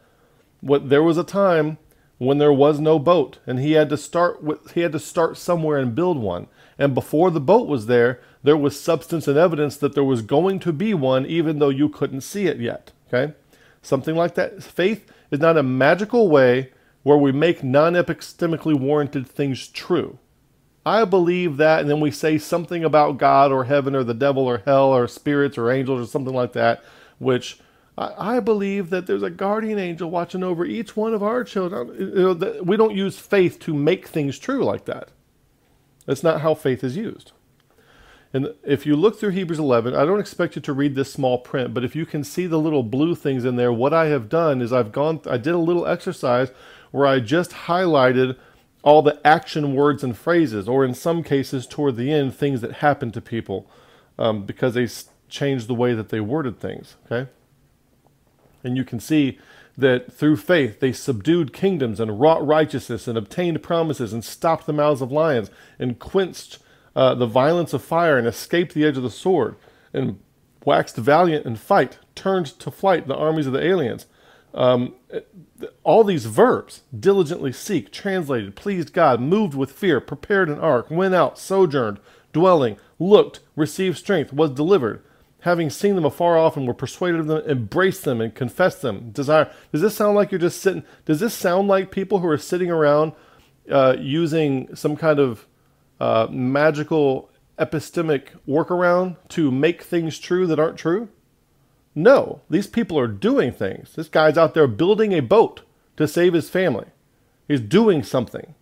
What 0.61 0.88
there 0.88 1.03
was 1.03 1.18
a 1.18 1.24
time 1.24 1.79
when 2.18 2.38
there 2.38 2.53
was 2.53 2.81
no 2.81 2.98
boat 2.98 3.38
and 3.46 3.59
he 3.59 3.72
had 3.72 3.88
to 3.90 3.96
start 3.96 4.42
with, 4.42 4.72
he 4.72 4.81
had 4.81 4.92
to 4.92 4.98
start 4.98 5.37
somewhere 5.37 5.79
and 5.79 5.94
build 5.94 6.18
one. 6.18 6.48
And 6.79 6.94
before 6.94 7.31
the 7.31 7.40
boat 7.40 7.68
was 7.68 7.87
there, 7.87 8.20
there 8.42 8.57
was 8.57 8.81
substance 8.81 9.29
and 9.29 9.38
evidence 9.38 9.77
that 9.77 9.94
there 9.94 10.05
was 10.05 10.22
going 10.22 10.59
to 10.61 10.72
be 10.72 10.94
one 10.94 11.27
even 11.27 11.59
though 11.59 11.68
you 11.68 11.88
couldn't 11.88 12.22
see 12.22 12.46
it 12.46 12.59
yet, 12.59 12.92
okay? 13.09 13.35
Something 13.83 14.16
like 14.16 14.35
that. 14.35 14.62
Faith 14.62 15.11
is 15.31 15.40
not 15.40 15.57
a 15.57 15.62
magical 15.62 16.29
way 16.29 16.72
where 17.03 17.18
we 17.18 17.33
make 17.33 17.62
non-epistemically 17.62 18.79
warranted 18.79 19.27
things 19.27 19.68
true. 19.68 20.18
I 20.88 21.05
believe 21.05 21.59
that, 21.59 21.81
and 21.81 21.90
then 21.90 22.01
we 22.01 22.11
say 22.11 22.38
something 22.38 22.83
about 22.83 23.18
God 23.18 23.53
or 23.53 23.64
heaven 23.64 23.94
or 23.94 24.05
the 24.05 24.14
devil 24.14 24.44
or 24.46 24.62
hell 24.64 24.87
or 24.87 25.07
spirits 25.07 25.59
or 25.59 25.70
angels 25.70 26.01
or 26.01 26.11
something 26.11 26.35
like 26.35 26.55
that, 26.55 26.83
which 27.18 27.59
I, 27.98 28.37
I 28.37 28.40
believe 28.40 28.88
that 28.90 29.07
there's 29.07 29.22
a 29.22 29.31
guardian 29.31 29.79
angel 29.79 30.11
watching 30.11 30.42
over 30.42 30.64
each 30.64 30.96
one 30.96 31.12
of 31.12 31.22
our 31.22 31.44
children. 31.44 31.94
You 31.98 32.35
know, 32.35 32.62
we 32.62 32.77
don't 32.77 32.94
use 32.94 33.18
faith 33.18 33.59
to 33.61 33.74
make 33.74 34.09
things 34.09 34.38
true 34.38 34.64
like 34.64 34.87
that. 34.87 35.11
That's 36.07 36.22
not 36.22 36.40
how 36.40 36.55
faith 36.55 36.83
is 36.83 36.96
used. 36.96 37.33
And 38.33 38.55
if 38.62 38.87
you 38.87 38.96
look 38.96 39.18
through 39.18 39.31
Hebrews 39.31 39.59
11, 39.59 39.94
I 39.94 40.05
don't 40.05 40.20
expect 40.20 40.57
you 40.57 40.62
to 40.62 40.72
read 40.72 40.94
this 40.94 41.12
small 41.12 41.38
print, 41.38 41.74
but 41.74 41.85
if 41.85 41.96
you 41.96 42.07
can 42.07 42.24
see 42.24 42.46
the 42.46 42.59
little 42.59 42.83
blue 42.83 43.14
things 43.14 43.44
in 43.44 43.57
there, 43.57 43.72
what 43.72 43.92
I 43.92 44.07
have 44.07 44.29
done 44.29 44.62
is 44.62 44.72
I've 44.72 44.92
gone, 44.92 45.20
I 45.27 45.37
did 45.37 45.55
a 45.55 45.59
little 45.59 45.87
exercise 45.87 46.51
where 46.90 47.07
I 47.07 47.20
just 47.20 47.51
highlighted 47.51 48.37
all 48.82 49.02
the 49.02 49.20
action 49.26 49.74
words 49.74 50.04
and 50.04 50.16
phrases, 50.16 50.68
or 50.68 50.84
in 50.84 50.94
some 50.94 51.22
cases, 51.22 51.66
toward 51.66 51.96
the 51.96 52.12
end, 52.12 52.34
things 52.34 52.60
that 52.60 52.74
happened 52.74 53.14
to 53.14 53.20
people 53.20 53.68
um, 54.18 54.44
because 54.44 54.74
they 54.74 54.88
changed 55.28 55.68
the 55.68 55.74
way 55.74 55.94
that 55.94 56.08
they 56.08 56.20
worded 56.20 56.58
things. 56.58 56.96
Okay? 57.06 57.30
And 58.62 58.76
you 58.76 58.84
can 58.84 59.00
see 59.00 59.38
that 59.76 60.12
through 60.12 60.36
faith 60.36 60.80
they 60.80 60.92
subdued 60.92 61.52
kingdoms 61.52 62.00
and 62.00 62.20
wrought 62.20 62.44
righteousness 62.44 63.06
and 63.06 63.16
obtained 63.16 63.62
promises 63.62 64.12
and 64.12 64.24
stopped 64.24 64.66
the 64.66 64.72
mouths 64.72 65.00
of 65.00 65.12
lions 65.12 65.50
and 65.78 65.98
quenched 65.98 66.58
uh, 66.96 67.14
the 67.14 67.26
violence 67.26 67.72
of 67.72 67.82
fire 67.82 68.18
and 68.18 68.26
escaped 68.26 68.74
the 68.74 68.84
edge 68.84 68.96
of 68.96 69.04
the 69.04 69.10
sword, 69.10 69.54
and 69.92 70.18
waxed 70.64 70.96
valiant 70.96 71.46
in 71.46 71.54
fight, 71.54 71.98
turned 72.16 72.46
to 72.46 72.70
flight 72.72 73.06
the 73.06 73.14
armies 73.14 73.46
of 73.46 73.52
the 73.52 73.64
aliens. 73.64 74.06
Um, 74.54 74.94
all 75.82 76.04
these 76.04 76.26
verbs 76.26 76.82
diligently 76.98 77.52
seek, 77.52 77.92
translated, 77.92 78.56
pleased 78.56 78.92
God, 78.92 79.20
moved 79.20 79.54
with 79.54 79.72
fear, 79.72 80.00
prepared 80.00 80.48
an 80.48 80.58
ark, 80.58 80.90
went 80.90 81.14
out, 81.14 81.38
sojourned, 81.38 82.00
dwelling, 82.32 82.78
looked, 82.98 83.40
received 83.56 83.98
strength, 83.98 84.32
was 84.32 84.50
delivered. 84.50 85.02
Having 85.42 85.70
seen 85.70 85.94
them 85.94 86.04
afar 86.04 86.37
off 86.37 86.56
and 86.56 86.66
were 86.66 86.74
persuaded 86.74 87.20
of 87.20 87.26
them, 87.28 87.42
embraced 87.46 88.04
them 88.04 88.20
and 88.20 88.34
confessed 88.34 88.82
them. 88.82 89.11
Desire. 89.11 89.50
Does 89.70 89.82
this 89.82 89.94
sound 89.94 90.16
like 90.16 90.32
you're 90.32 90.40
just 90.40 90.61
sitting? 90.61 90.82
Does 91.04 91.20
this 91.20 91.34
sound 91.34 91.68
like 91.68 91.92
people 91.92 92.18
who 92.18 92.28
are 92.28 92.38
sitting 92.38 92.70
around 92.70 93.12
uh, 93.70 93.96
using 93.98 94.74
some 94.74 94.96
kind 94.96 95.20
of 95.20 95.46
uh, 96.00 96.26
magical 96.28 97.30
epistemic 97.56 98.30
workaround 98.48 99.16
to 99.28 99.50
make 99.50 99.82
things 99.82 100.18
true 100.18 100.46
that 100.48 100.58
aren't 100.58 100.76
true? 100.76 101.08
No, 101.98 102.42
these 102.48 102.68
people 102.68 102.96
are 102.96 103.08
doing 103.08 103.50
things. 103.50 103.94
This 103.96 104.08
guy's 104.08 104.38
out 104.38 104.54
there 104.54 104.68
building 104.68 105.12
a 105.12 105.18
boat 105.18 105.62
to 105.96 106.06
save 106.06 106.32
his 106.32 106.48
family. 106.48 106.87
He's 107.48 107.61
doing 107.61 108.04
something. 108.04 108.54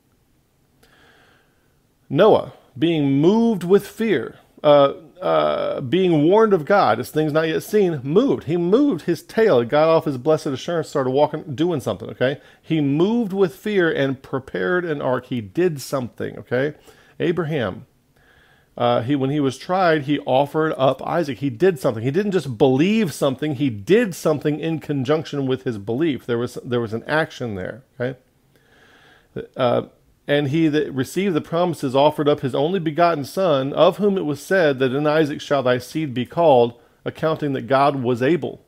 Noah, 2.09 2.55
being 2.79 3.21
moved 3.21 3.63
with 3.63 3.87
fear, 3.87 4.37
uh, 4.65 4.95
uh, 5.21 5.83
being 5.83 6.23
warned 6.25 6.55
of 6.55 6.65
God, 6.65 6.99
as 6.99 7.11
things 7.11 7.31
not 7.31 7.47
yet 7.47 7.63
seen, 7.63 8.01
moved. 8.03 8.45
He 8.45 8.57
moved 8.57 9.03
his 9.03 9.23
tail. 9.23 9.63
Got 9.65 9.91
off 9.91 10.07
his 10.07 10.17
blessed 10.17 10.47
assurance, 10.47 10.89
started 10.89 11.11
walking, 11.11 11.55
doing 11.55 11.81
something, 11.81 12.09
okay? 12.09 12.41
He 12.63 12.81
moved 12.81 13.35
with 13.35 13.55
fear 13.55 13.93
and 13.93 14.23
prepared 14.23 14.87
an 14.87 15.03
ark. 15.03 15.27
He 15.27 15.43
did 15.43 15.83
something, 15.83 16.39
okay? 16.39 16.73
Abraham, 17.21 17.85
uh, 18.77 19.01
he 19.03 19.17
when 19.17 19.31
he 19.31 19.41
was 19.41 19.57
tried, 19.57 20.03
he 20.03 20.19
offered 20.21 20.75
up 20.77 21.03
Isaac. 21.07 21.39
He 21.39 21.49
did 21.49 21.79
something. 21.79 22.03
He 22.03 22.11
didn't 22.11 22.33
just 22.33 22.59
believe 22.59 23.15
something. 23.15 23.55
He 23.55 23.71
did 23.71 24.15
something 24.15 24.61
in 24.61 24.81
conjunction 24.81 25.47
with 25.47 25.63
his 25.65 25.79
belief. 25.79 26.27
There 26.27 26.39
was 26.39 26.59
there 26.63 26.81
was 26.81 26.93
an 26.93 27.05
action 27.05 27.55
there. 27.55 27.83
Okay. 27.99 28.19
Uh, 29.57 29.83
and 30.29 30.49
he 30.49 30.69
that 30.69 30.93
received 30.93 31.35
the 31.35 31.41
promises 31.41 31.95
offered 31.95 32.29
up 32.29 32.41
his 32.41 32.55
only 32.55 32.81
begotten 32.81 33.25
son, 33.25 33.73
of 33.73 33.99
whom 33.99 34.19
it 34.19 34.25
was 34.25 34.43
said 34.43 34.79
that 34.79 34.93
in 34.93 35.07
Isaac 35.07 35.41
shall 35.41 35.63
thy 35.63 35.79
seed 35.79 36.13
be 36.13 36.27
called, 36.27 36.79
accounting 37.05 37.53
that 37.53 37.69
God 37.69 38.03
was 38.03 38.23
able 38.23 38.63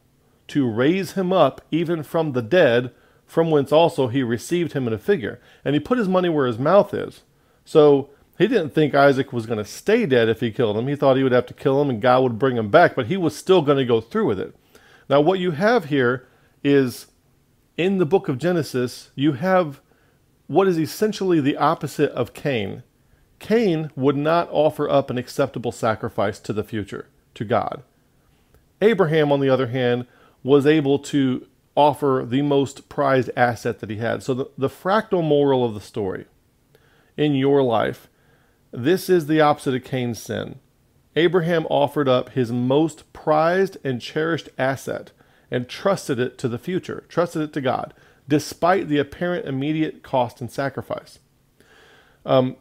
to 0.49 0.71
raise 0.71 1.13
him 1.13 1.33
up 1.33 1.61
even 1.71 2.03
from 2.03 2.33
the 2.33 2.43
dead, 2.43 2.93
from 3.27 3.51
whence 3.51 3.73
also 3.73 4.09
he 4.09 4.23
received 4.23 4.73
him 4.73 4.87
in 4.87 4.93
a 4.93 4.99
figure. 4.99 5.41
And 5.65 5.75
he 5.75 5.81
put 5.81 5.99
his 5.99 6.09
money 6.09 6.29
where 6.29 6.47
his 6.47 6.59
mouth 6.59 6.95
is. 6.95 7.23
So 7.65 8.09
he 8.39 8.47
didn't 8.47 8.71
think 8.71 8.95
Isaac 8.95 9.33
was 9.33 9.47
going 9.47 9.59
to 9.59 9.65
stay 9.65 10.07
dead 10.07 10.29
if 10.29 10.39
he 10.39 10.53
killed 10.53 10.77
him. 10.77 10.87
He 10.87 10.95
thought 10.95 11.17
he 11.17 11.25
would 11.25 11.33
have 11.33 11.47
to 11.47 11.55
kill 11.55 11.83
him 11.83 11.91
and 11.91 12.01
God 12.01 12.23
would 12.23 12.39
bring 12.39 12.57
him 12.57 12.71
back, 12.71 12.95
but 12.95 13.09
he 13.09 13.17
was 13.17 13.37
still 13.37 13.63
going 13.63 13.79
to 13.79 13.85
go 13.85 14.01
through 14.01 14.27
with 14.27 14.39
it. 14.39 14.55
Now, 15.11 15.21
what 15.21 15.41
you 15.41 15.51
have 15.51 15.87
here 15.87 16.27
is 16.63 17.07
in 17.77 17.99
the 17.99 18.07
book 18.07 18.29
of 18.29 18.39
Genesis, 18.39 19.11
you 19.17 19.33
have 19.33 19.81
what 20.47 20.69
is 20.69 20.79
essentially 20.79 21.41
the 21.41 21.57
opposite 21.57 22.13
of 22.13 22.33
Cain. 22.33 22.85
Cain 23.41 23.91
would 23.97 24.17
not 24.17 24.49
offer 24.51 24.89
up 24.89 25.11
an 25.11 25.19
acceptable 25.19 25.73
sacrifice 25.73 26.39
to 26.41 26.53
the 26.53 26.65
future, 26.65 27.09
to 27.35 27.45
God. 27.45 27.83
Abraham, 28.81 29.33
on 29.33 29.41
the 29.41 29.51
other 29.51 29.69
hand, 29.69 30.07
was 30.45 30.65
able 30.65 31.01
to 31.01 31.47
offer 31.75 32.25
the 32.27 32.43
most 32.43 32.89
prized 32.89 33.31
asset 33.37 33.81
that 33.81 33.91
he 33.91 33.97
had. 33.97 34.23
So, 34.23 34.35
the, 34.35 34.47
the 34.57 34.69
fractal 34.69 35.25
moral 35.25 35.65
of 35.65 35.75
the 35.75 35.81
story 35.81 36.27
in 37.17 37.35
your 37.35 37.63
life 37.63 38.09
this 38.71 39.09
is 39.09 39.27
the 39.27 39.41
opposite 39.41 39.75
of 39.75 39.85
Cain's 39.85 40.21
sin. 40.21 40.59
Abraham 41.17 41.67
offered 41.69 42.09
up 42.09 42.31
his 42.31 42.53
most 42.53 43.13
prized 43.13 43.77
and 43.83 44.01
cherished 44.01 44.49
asset 44.59 45.13
and 45.51 45.69
trusted 45.69 46.19
it 46.19 46.39
to 46.39 46.49
the 46.49 46.59
future, 46.59 47.05
trusted 47.09 47.43
it 47.43 47.53
to 47.55 47.61
God, 47.61 47.95
despite 48.29 48.89
the 48.89 48.99
apparent 48.99 49.47
immediate 49.47 50.03
cost 50.03 50.41
and 50.41 50.51
sacrifice. 50.51 51.19
Um, 52.27 52.57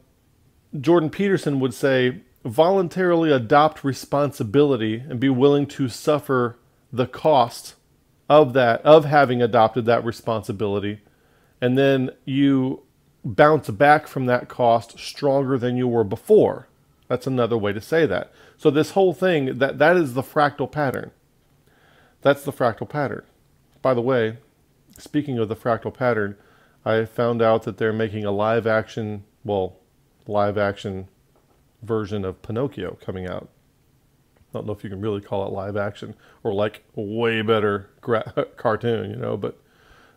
Jordan 0.80 1.10
Peterson 1.10 1.60
would 1.60 1.74
say, 1.74 2.22
voluntarily 2.46 3.32
adopt 3.32 3.84
responsibility 3.84 5.04
and 5.10 5.20
be 5.20 5.30
willing 5.30 5.66
to 5.66 5.90
suffer 5.90 6.58
the 6.92 7.08
cost 7.08 7.76
of 8.30 8.54
that, 8.54 8.82
of 8.82 9.06
having 9.06 9.42
adopted 9.42 9.86
that 9.86 10.06
responsibility. 10.06 11.02
And 11.60 11.78
then 11.78 12.12
you 12.24 12.84
bounce 13.36 13.70
back 13.70 14.08
from 14.08 14.26
that 14.26 14.48
cost 14.48 15.00
stronger 15.00 15.58
than 15.58 15.78
you 15.78 15.88
were 15.88 16.04
before. 16.04 16.68
That's 17.08 17.28
another 17.28 17.58
way 17.58 17.74
to 17.74 17.82
say 17.82 18.06
that. 18.06 18.32
So 18.58 18.70
this 18.70 18.92
whole 18.92 19.14
thing, 19.14 19.60
that, 19.60 19.78
that 19.80 19.98
is 19.98 20.14
the 20.14 20.24
fractal 20.24 20.72
pattern. 20.72 21.12
That's 22.22 22.44
the 22.44 22.54
fractal 22.54 22.90
pattern. 22.90 23.24
By 23.82 23.94
the 23.94 24.02
way, 24.02 24.38
speaking 24.98 25.38
of 25.38 25.50
the 25.50 25.56
fractal 25.56 25.94
pattern, 25.94 26.36
I 26.86 27.06
found 27.06 27.42
out 27.42 27.64
that 27.64 27.78
they're 27.78 27.94
making 27.94 28.26
a 28.26 28.32
live 28.32 28.66
action, 28.66 29.24
well, 29.44 29.78
live 30.26 30.58
action 30.58 31.08
version 31.84 32.26
of 32.26 32.42
Pinocchio 32.42 32.98
coming 33.02 33.28
out. 33.28 33.50
I 34.38 34.42
don't 34.54 34.66
know 34.66 34.74
if 34.74 34.84
you 34.84 34.90
can 34.90 35.02
really 35.02 35.22
call 35.22 35.46
it 35.46 35.52
live 35.52 35.78
action 35.78 36.16
or 36.44 36.54
like 36.54 36.84
way 36.96 37.42
better 37.42 37.90
gra- 38.02 38.48
cartoon, 38.58 39.12
you 39.12 39.18
know, 39.18 39.38
but 39.38 39.60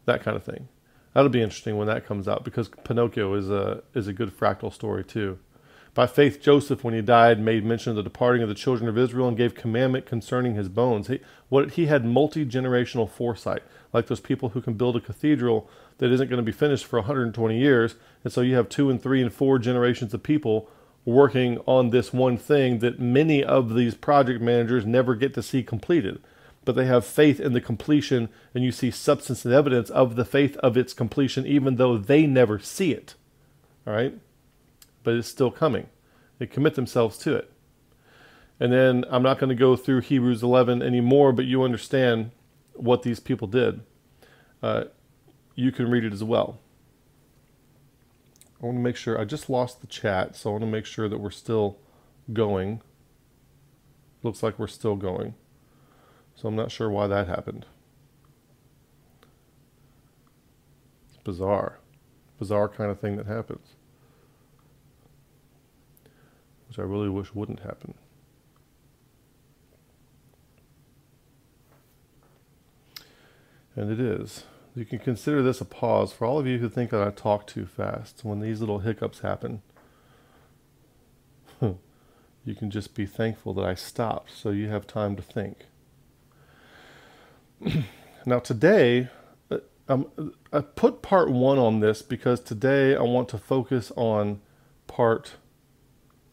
that 0.07 0.23
kind 0.23 0.37
of 0.37 0.45
thing. 0.45 0.69
That'll 1.13 1.31
be 1.31 1.43
interesting 1.43 1.77
when 1.77 1.89
that 1.89 2.07
comes 2.07 2.29
out 2.29 2.45
because 2.45 2.69
Pinocchio 2.85 3.35
is 3.35 3.51
a 3.51 3.83
is 3.95 4.07
a 4.07 4.13
good 4.13 4.37
fractal 4.37 4.73
story 4.73 5.05
too. 5.05 5.39
By 5.93 6.07
faith, 6.07 6.41
Joseph, 6.41 6.85
when 6.85 6.95
he 6.95 7.03
died, 7.03 7.41
made 7.41 7.65
mention 7.65 7.91
of 7.91 7.97
the 7.97 8.05
departing 8.05 8.43
of 8.43 8.49
the 8.49 8.55
children 8.55 8.89
of 8.89 8.97
Israel 8.97 9.27
and 9.27 9.37
gave 9.37 9.57
commandment 9.57 10.07
concerning 10.07 10.55
his 10.55 10.69
bones. 10.69 11.09
He, 11.09 11.19
what 11.49 11.73
he 11.73 11.87
had 11.87 12.05
multi 12.05 12.47
generational 12.47 13.11
foresight, 13.11 13.65
like 13.93 14.07
those 14.07 14.21
people 14.21 14.51
who 14.51 14.61
can 14.61 14.75
build 14.75 14.95
a 14.95 15.01
cathedral 15.01 15.69
that 15.99 16.13
isn't 16.13 16.29
going 16.29 16.39
to 16.39 16.45
be 16.45 16.53
finished 16.53 16.87
for 16.87 17.01
120 17.01 17.59
years, 17.59 17.97
and 18.23 18.33
so 18.33 18.41
you 18.41 18.55
have 18.55 18.69
two 18.69 18.89
and 18.89 19.03
three 19.03 19.21
and 19.21 19.33
four 19.33 19.59
generations 19.59 20.15
of 20.15 20.23
people 20.23 20.69
working 21.05 21.59
on 21.67 21.91
this 21.91 22.13
one 22.13 22.37
thing 22.37 22.79
that 22.79 23.01
many 23.01 23.43
of 23.43 23.75
these 23.75 23.95
project 23.95 24.41
managers 24.41 24.87
never 24.87 25.17
get 25.17 25.35
to 25.35 25.43
see 25.43 25.63
completed 25.63 26.23
but 26.71 26.77
they 26.77 26.87
have 26.87 27.05
faith 27.05 27.41
in 27.41 27.53
the 27.53 27.61
completion, 27.61 28.29
and 28.55 28.63
you 28.63 28.71
see 28.71 28.93
substance 28.93 29.45
and 29.45 29.53
evidence 29.53 29.91
of 29.91 30.15
the 30.15 30.25
faith 30.25 30.57
of 30.59 30.77
its 30.77 30.95
completion, 30.95 31.45
even 31.45 31.75
though 31.75 31.99
they 31.99 32.29
never 32.29 32.61
see 32.61 32.93
it. 32.93 33.17
All 33.85 33.93
right? 33.93 34.15
But 35.03 35.15
it's 35.15 35.27
still 35.27 35.51
coming. 35.51 35.89
They 36.39 36.47
commit 36.47 36.77
themselves 36.77 37.19
to 37.19 37.35
it. 37.35 37.53
And 38.61 38.73
then 38.73 39.05
I'm 39.11 39.25
not 39.25 39.41
going 39.41 39.49
to 39.49 39.57
go 39.57 39.75
through 39.75 40.03
Hebrews 40.03 40.45
11 40.45 40.81
anymore, 40.81 41.33
but 41.33 41.45
you 41.45 41.65
understand 41.65 42.31
what 42.75 43.03
these 43.03 43.19
people 43.19 43.49
did. 43.49 43.81
Uh, 44.63 44.85
you 45.57 45.73
can 45.73 45.91
read 45.91 46.05
it 46.05 46.13
as 46.13 46.23
well. 46.23 46.61
I 48.63 48.67
want 48.67 48.79
to 48.79 48.81
make 48.81 48.95
sure, 48.95 49.21
I 49.21 49.25
just 49.25 49.51
lost 49.51 49.81
the 49.81 49.89
chat, 49.89 50.37
so 50.37 50.51
I 50.51 50.53
want 50.53 50.63
to 50.63 50.71
make 50.71 50.87
sure 50.87 51.09
that 51.09 51.19
we're 51.19 51.33
still 51.33 51.79
going. 52.33 52.81
Looks 54.23 54.45
like 54.45 54.57
we're 54.57 54.69
still 54.69 54.95
going. 54.95 55.35
So 56.41 56.49
I'm 56.49 56.57
not 56.57 56.71
sure 56.71 56.89
why 56.89 57.07
that 57.07 57.29
happened. 57.29 57.67
It's 61.09 61.23
bizarre. 61.23 61.81
Bizarre 62.39 62.67
kind 62.67 62.91
of 62.91 62.99
thing 62.99 63.17
that 63.17 63.27
happens. 63.27 63.75
Which 66.67 66.79
I 66.79 66.83
really 66.83 67.11
wish 67.11 67.35
wouldn't 67.35 67.61
happen. 67.61 67.93
And 73.77 73.93
it 73.93 74.01
is. 74.01 74.45
You 74.75 74.87
can 74.87 74.99
consider 74.99 75.43
this 75.43 75.61
a 75.61 75.67
pause 75.67 76.11
for 76.11 76.25
all 76.25 76.39
of 76.39 76.47
you 76.47 76.57
who 76.57 76.71
think 76.71 76.91
that 76.91 77.07
I 77.07 77.11
talk 77.11 77.47
too 77.47 77.67
fast. 77.67 78.25
When 78.25 78.41
these 78.41 78.61
little 78.61 78.79
hiccups 78.79 79.21
happen, 79.21 79.61
you 81.61 82.55
can 82.57 82.71
just 82.71 82.95
be 82.95 83.05
thankful 83.05 83.53
that 83.55 83.67
I 83.67 83.75
stopped 83.75 84.31
so 84.35 84.49
you 84.49 84.69
have 84.71 84.87
time 84.87 85.17
to 85.17 85.23
think. 85.23 85.67
now 88.27 88.39
today, 88.39 89.09
uh, 89.51 89.59
um, 89.89 90.35
I 90.53 90.61
put 90.61 91.03
part 91.03 91.31
one 91.31 91.59
on 91.59 91.81
this 91.81 92.03
because 92.03 92.41
today 92.41 92.97
I 92.97 93.03
want 93.03 93.29
to 93.31 93.39
focus 93.39 93.93
on 93.97 94.41
part 94.87 95.35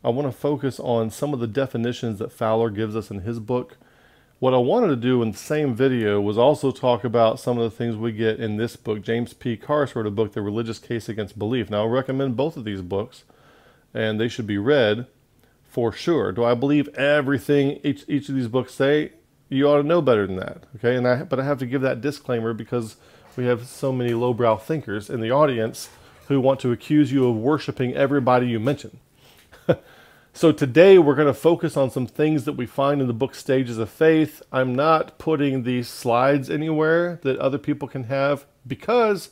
I 0.04 0.10
want 0.10 0.32
to 0.32 0.38
focus 0.38 0.80
on 0.80 1.10
some 1.10 1.34
of 1.34 1.40
the 1.40 1.48
definitions 1.48 2.20
that 2.20 2.32
Fowler 2.32 2.70
gives 2.70 2.96
us 2.96 3.12
in 3.12 3.22
his 3.22 3.40
book. 3.40 3.78
What 4.40 4.54
I 4.54 4.58
wanted 4.58 4.88
to 4.88 4.96
do 4.96 5.22
in 5.22 5.32
the 5.32 5.38
same 5.38 5.76
video 5.76 6.22
was 6.22 6.38
also 6.38 6.72
talk 6.72 7.04
about 7.04 7.40
some 7.40 7.58
of 7.58 7.64
the 7.64 7.76
things 7.76 7.98
we 7.98 8.12
get 8.12 8.40
in 8.40 8.56
this 8.56 8.76
book. 8.76 9.02
James 9.02 9.34
P. 9.34 9.58
Carse 9.58 9.96
wrote 9.96 10.06
a 10.06 10.12
book, 10.12 10.32
The 10.32 10.42
Religious 10.42 10.80
Case 10.80 11.10
Against 11.10 11.38
Belief. 11.38 11.70
Now, 11.70 11.84
I 11.84 11.88
recommend 11.88 12.38
both 12.38 12.56
of 12.56 12.64
these 12.64 12.82
books, 12.82 13.26
and 13.94 14.18
they 14.18 14.28
should 14.28 14.48
be 14.48 14.60
read 14.60 15.08
for 15.64 15.92
sure. 15.92 16.32
Do 16.32 16.44
I 16.44 16.54
believe 16.54 16.88
everything 16.90 17.80
each, 17.84 18.06
each 18.08 18.30
of 18.30 18.36
these 18.36 18.48
books 18.48 18.76
say? 18.76 19.14
You 19.50 19.70
ought 19.70 19.78
to 19.78 19.84
know 19.84 20.02
better 20.02 20.28
than 20.28 20.36
that, 20.38 20.64
okay? 20.76 20.96
And 20.96 21.08
I, 21.08 21.24
but 21.24 21.40
I 21.40 21.44
have 21.46 21.60
to 21.60 21.66
give 21.66 21.82
that 21.82 22.02
disclaimer 22.02 22.54
because 22.54 22.98
we 23.38 23.46
have 23.46 23.68
so 23.68 23.94
many 23.94 24.14
lowbrow 24.14 24.58
thinkers 24.58 25.10
in 25.10 25.22
the 25.22 25.32
audience 25.32 25.90
who 26.28 26.42
want 26.42 26.60
to 26.62 26.72
accuse 26.72 27.12
you 27.12 27.28
of 27.28 27.38
worshiping 27.38 27.96
everybody 27.96 28.48
you 28.48 28.60
mention. 28.60 29.00
so 30.34 30.52
today 30.52 30.98
we're 30.98 31.16
going 31.16 31.28
to 31.28 31.34
focus 31.34 31.78
on 31.78 31.90
some 31.90 32.08
things 32.08 32.44
that 32.44 32.54
we 32.54 32.66
find 32.66 33.00
in 33.00 33.08
the 33.08 33.14
book 33.14 33.34
Stages 33.34 33.78
of 33.78 33.90
Faith. 33.90 34.42
I'm 34.52 34.76
not 34.76 35.18
putting 35.18 35.64
these 35.64 35.88
slides 35.88 36.50
anywhere 36.50 37.20
that 37.24 37.38
other 37.38 37.58
people 37.58 37.88
can 37.88 38.06
have 38.06 38.46
because 38.66 39.30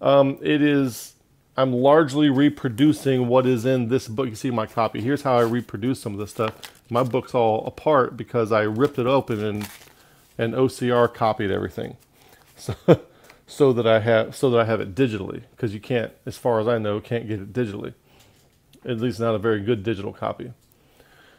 um, 0.00 0.38
it 0.40 0.62
is 0.62 1.14
I'm 1.58 1.72
largely 1.72 2.30
reproducing 2.30 3.26
what 3.26 3.44
is 3.44 3.66
in 3.66 3.88
this 3.88 4.06
book. 4.06 4.28
You 4.28 4.36
see 4.36 4.52
my 4.52 4.66
copy. 4.66 5.00
Here's 5.00 5.22
how 5.22 5.36
I 5.38 5.42
reproduce 5.42 6.00
some 6.00 6.12
of 6.12 6.20
this 6.20 6.30
stuff. 6.30 6.54
My 6.88 7.02
book's 7.02 7.34
all 7.34 7.66
apart 7.66 8.16
because 8.16 8.52
I 8.52 8.62
ripped 8.62 8.96
it 8.96 9.06
open 9.06 9.44
and 9.44 9.68
and 10.38 10.54
OCR 10.54 11.12
copied 11.12 11.50
everything. 11.50 11.96
So 12.56 12.74
so 13.46 13.72
that 13.72 13.86
I 13.86 14.00
have 14.00 14.36
so 14.36 14.50
that 14.50 14.60
I 14.60 14.64
have 14.66 14.80
it 14.80 14.94
digitally 14.94 15.42
because 15.50 15.74
you 15.74 15.80
can't, 15.80 16.12
as 16.26 16.36
far 16.36 16.60
as 16.60 16.68
I 16.68 16.78
know, 16.78 17.00
can't 17.00 17.26
get 17.26 17.40
it 17.40 17.52
digitally. 17.52 17.94
At 18.84 19.00
least 19.00 19.18
not 19.18 19.34
a 19.34 19.38
very 19.38 19.60
good 19.60 19.82
digital 19.82 20.12
copy. 20.12 20.52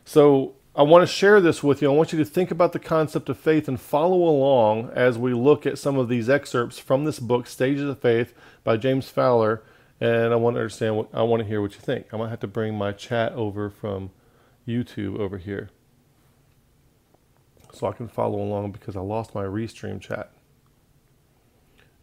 So 0.06 0.56
I 0.76 0.84
want 0.84 1.04
to 1.04 1.14
share 1.14 1.40
this 1.40 1.64
with 1.64 1.82
you. 1.82 1.90
I 1.90 1.94
want 1.94 2.12
you 2.12 2.20
to 2.20 2.26
think 2.26 2.52
about 2.52 2.74
the 2.74 2.80
concept 2.80 3.30
of 3.30 3.38
faith 3.38 3.68
and 3.68 3.80
follow 3.80 4.24
along 4.24 4.92
as 4.96 5.18
we 5.18 5.34
look 5.34 5.66
at 5.66 5.78
some 5.78 5.98
of 5.98 6.10
these 6.10 6.30
excerpts 6.30 6.80
from 6.80 7.06
this 7.06 7.20
book, 7.20 7.48
Stages 7.48 7.88
of 7.88 8.00
Faith 8.00 8.34
by 8.64 8.76
James 8.76 9.10
Fowler. 9.10 9.62
And 10.02 10.32
I 10.34 10.36
want 10.38 10.56
to 10.56 10.62
understand 10.62 10.96
what 10.96 11.10
I 11.14 11.24
want 11.24 11.42
to 11.42 11.48
hear 11.48 11.62
what 11.62 11.74
you 11.74 11.82
think. 11.82 12.08
I 12.14 12.18
might 12.18 12.30
have 12.30 12.40
to 12.42 12.48
bring 12.48 12.76
my 12.76 12.92
chat 12.92 13.34
over 13.34 13.70
from 13.70 14.12
YouTube 14.68 15.20
over 15.20 15.38
here 15.38 15.70
so 17.74 17.88
I 17.88 17.92
can 17.92 18.08
follow 18.08 18.40
along 18.42 18.72
because 18.72 18.96
I 18.96 19.02
lost 19.02 19.36
my 19.36 19.44
restream 19.44 20.00
chat. 20.00 20.32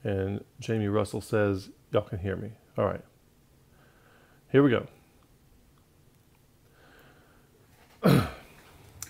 And 0.04 0.44
Jamie 0.60 0.88
Russell 0.88 1.20
says, 1.20 1.70
Y'all 1.90 2.02
can 2.02 2.18
hear 2.18 2.36
me. 2.36 2.50
All 2.76 2.84
right. 2.84 3.00
Here 4.52 4.62
we 4.62 4.70
go. 4.70 4.86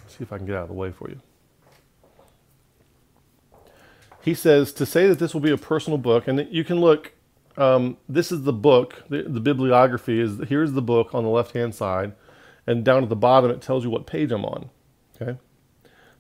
see 0.09 0.23
if 0.23 0.33
I 0.33 0.39
can 0.39 0.47
get 0.47 0.57
out 0.57 0.63
of 0.63 0.69
the 0.69 0.75
way 0.75 0.93
for 0.93 1.11
you. 1.11 1.21
He 4.23 4.35
says 4.35 4.73
to 4.75 4.87
say 4.87 5.07
that 5.09 5.19
this 5.19 5.35
will 5.35 5.41
be 5.41 5.51
a 5.51 5.59
personal 5.59 5.99
book, 5.99 6.27
and 6.27 6.49
you 6.51 6.65
can 6.65 6.81
look. 6.81 7.13
Um, 7.57 7.97
this 8.09 8.31
is 8.31 8.43
the 8.43 8.53
book. 8.53 9.05
The, 9.09 9.23
the 9.23 9.41
bibliography 9.41 10.21
is 10.21 10.39
here's 10.49 10.73
the 10.73 10.83
book 10.83 11.15
on 11.15 11.25
the 11.25 11.31
left 11.31 11.53
hand 11.53 11.75
side, 11.75 12.13
and 12.67 12.85
down 12.85 13.03
at 13.03 13.09
the 13.09 13.17
bottom 13.17 13.51
it 13.51 13.63
tells 13.63 13.85
you 13.85 13.91
what 13.91 14.07
page 14.07 14.31
I'm 14.31 14.45
on. 14.45 14.71
Okay. 15.21 15.39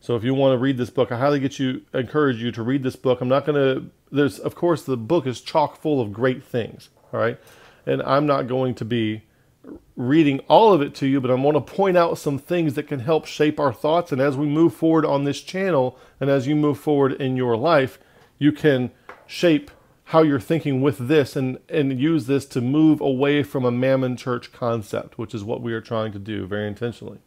So 0.00 0.14
if 0.14 0.24
you 0.24 0.34
want 0.34 0.54
to 0.54 0.58
read 0.58 0.78
this 0.78 0.90
book, 0.90 1.10
I 1.10 1.18
highly 1.18 1.40
get 1.40 1.58
you 1.58 1.82
encourage 1.92 2.42
you 2.42 2.52
to 2.52 2.62
read 2.62 2.82
this 2.82 2.96
book. 2.96 3.20
I'm 3.20 3.28
not 3.28 3.44
going 3.44 3.56
to 3.56 3.90
there's 4.10 4.38
of 4.38 4.54
course 4.54 4.82
the 4.82 4.96
book 4.96 5.26
is 5.26 5.40
chock 5.40 5.80
full 5.80 6.00
of 6.00 6.12
great 6.12 6.44
things, 6.44 6.90
all 7.12 7.20
right? 7.20 7.38
And 7.84 8.02
I'm 8.02 8.26
not 8.26 8.48
going 8.48 8.74
to 8.76 8.84
be 8.84 9.22
reading 9.96 10.40
all 10.48 10.72
of 10.72 10.80
it 10.80 10.94
to 10.94 11.06
you, 11.06 11.20
but 11.20 11.30
I'm 11.30 11.42
going 11.42 11.54
to 11.54 11.60
point 11.60 11.96
out 11.96 12.18
some 12.18 12.38
things 12.38 12.74
that 12.74 12.84
can 12.84 13.00
help 13.00 13.26
shape 13.26 13.58
our 13.58 13.72
thoughts 13.72 14.12
and 14.12 14.20
as 14.20 14.36
we 14.36 14.46
move 14.46 14.74
forward 14.74 15.04
on 15.04 15.24
this 15.24 15.40
channel 15.40 15.98
and 16.20 16.30
as 16.30 16.46
you 16.46 16.54
move 16.54 16.78
forward 16.78 17.12
in 17.14 17.36
your 17.36 17.56
life, 17.56 17.98
you 18.38 18.52
can 18.52 18.92
shape 19.26 19.70
how 20.10 20.22
you're 20.22 20.38
thinking 20.38 20.80
with 20.80 21.08
this 21.08 21.34
and, 21.34 21.58
and 21.68 21.98
use 21.98 22.26
this 22.26 22.46
to 22.46 22.60
move 22.60 23.00
away 23.00 23.42
from 23.42 23.64
a 23.64 23.72
mammon 23.72 24.16
church 24.16 24.52
concept, 24.52 25.18
which 25.18 25.34
is 25.34 25.42
what 25.42 25.60
we 25.60 25.72
are 25.72 25.80
trying 25.80 26.12
to 26.12 26.18
do 26.18 26.46
very 26.46 26.68
intentionally. 26.68 27.18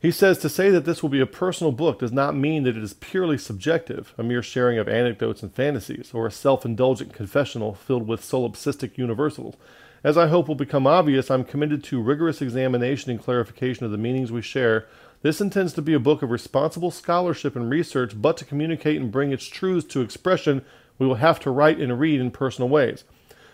He 0.00 0.10
says 0.10 0.38
to 0.38 0.48
say 0.48 0.70
that 0.70 0.86
this 0.86 1.02
will 1.02 1.10
be 1.10 1.20
a 1.20 1.26
personal 1.26 1.72
book 1.72 1.98
does 1.98 2.12
not 2.12 2.34
mean 2.34 2.62
that 2.64 2.76
it 2.76 2.82
is 2.82 2.94
purely 2.94 3.36
subjective, 3.36 4.14
a 4.16 4.22
mere 4.22 4.42
sharing 4.42 4.78
of 4.78 4.88
anecdotes 4.88 5.42
and 5.42 5.52
fantasies, 5.52 6.10
or 6.14 6.26
a 6.26 6.30
self 6.30 6.64
indulgent 6.64 7.12
confessional 7.12 7.74
filled 7.74 8.08
with 8.08 8.22
solipsistic 8.22 8.96
universals. 8.96 9.54
As 10.02 10.16
I 10.16 10.28
hope 10.28 10.48
will 10.48 10.54
become 10.54 10.86
obvious, 10.86 11.30
I'm 11.30 11.44
committed 11.44 11.84
to 11.84 12.02
rigorous 12.02 12.40
examination 12.40 13.10
and 13.10 13.22
clarification 13.22 13.84
of 13.84 13.92
the 13.92 13.98
meanings 13.98 14.32
we 14.32 14.42
share. 14.42 14.86
This 15.20 15.40
intends 15.40 15.72
to 15.74 15.82
be 15.82 15.94
a 15.94 15.98
book 15.98 16.22
of 16.22 16.30
responsible 16.30 16.90
scholarship 16.90 17.56
and 17.56 17.70
research, 17.70 18.12
but 18.14 18.36
to 18.38 18.44
communicate 18.44 19.00
and 19.00 19.12
bring 19.12 19.32
its 19.32 19.46
truths 19.46 19.86
to 19.92 20.02
expression, 20.02 20.64
we 20.98 21.06
will 21.06 21.16
have 21.16 21.40
to 21.40 21.50
write 21.50 21.78
and 21.78 21.98
read 21.98 22.20
in 22.20 22.30
personal 22.30 22.68
ways. 22.68 23.04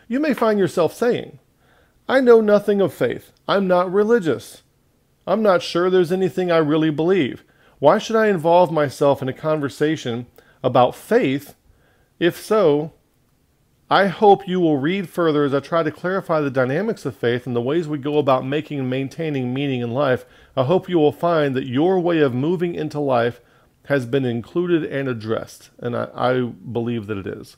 You 0.09 0.20
may 0.20 0.35
find 0.35 0.59
yourself 0.59 0.94
saying, 0.94 1.38
I 2.09 2.20
know 2.20 2.40
nothing 2.40 2.81
of 2.81 2.92
faith. 2.92 3.33
I'm 3.46 3.68
not 3.68 3.92
religious. 3.92 4.62
I'm 5.26 5.42
not 5.42 5.62
sure 5.62 5.88
there's 5.88 6.12
anything 6.12 6.50
I 6.50 6.59
really 6.59 6.90
believe. 6.90 7.44
Why 7.79 7.98
should 7.98 8.16
I 8.16 8.26
involve 8.26 8.72
myself 8.72 9.22
in 9.22 9.29
a 9.29 9.33
conversation 9.33 10.26
about 10.62 10.96
faith? 10.96 11.55
If 12.18 12.37
so, 12.37 12.92
I 13.88 14.07
hope 14.07 14.46
you 14.46 14.61
will 14.61 14.76
read 14.79 15.09
further 15.09 15.44
as 15.44 15.55
I 15.55 15.61
try 15.61 15.83
to 15.83 15.90
clarify 15.90 16.40
the 16.40 16.50
dynamics 16.50 17.05
of 17.07 17.16
faith 17.16 17.46
and 17.46 17.57
the 17.57 17.61
ways 17.61 17.88
we 17.88 17.98
go 17.98 18.18
about 18.18 18.46
making 18.46 18.79
and 18.79 18.90
maintaining 18.90 19.53
meaning 19.53 19.81
in 19.81 19.90
life. 19.92 20.24
I 20.57 20.64
hope 20.64 20.88
you 20.88 20.98
will 20.98 21.12
find 21.12 21.57
that 21.57 21.66
your 21.66 21.98
way 21.98 22.20
of 22.20 22.35
moving 22.35 22.74
into 22.74 23.00
life 23.00 23.40
has 23.90 24.07
been 24.07 24.24
included 24.24 24.85
and 24.85 25.09
addressed, 25.09 25.70
and 25.81 25.96
I, 25.96 26.09
I 26.14 26.42
believe 26.42 27.09
that 27.09 27.18
it 27.18 27.26
is. 27.26 27.57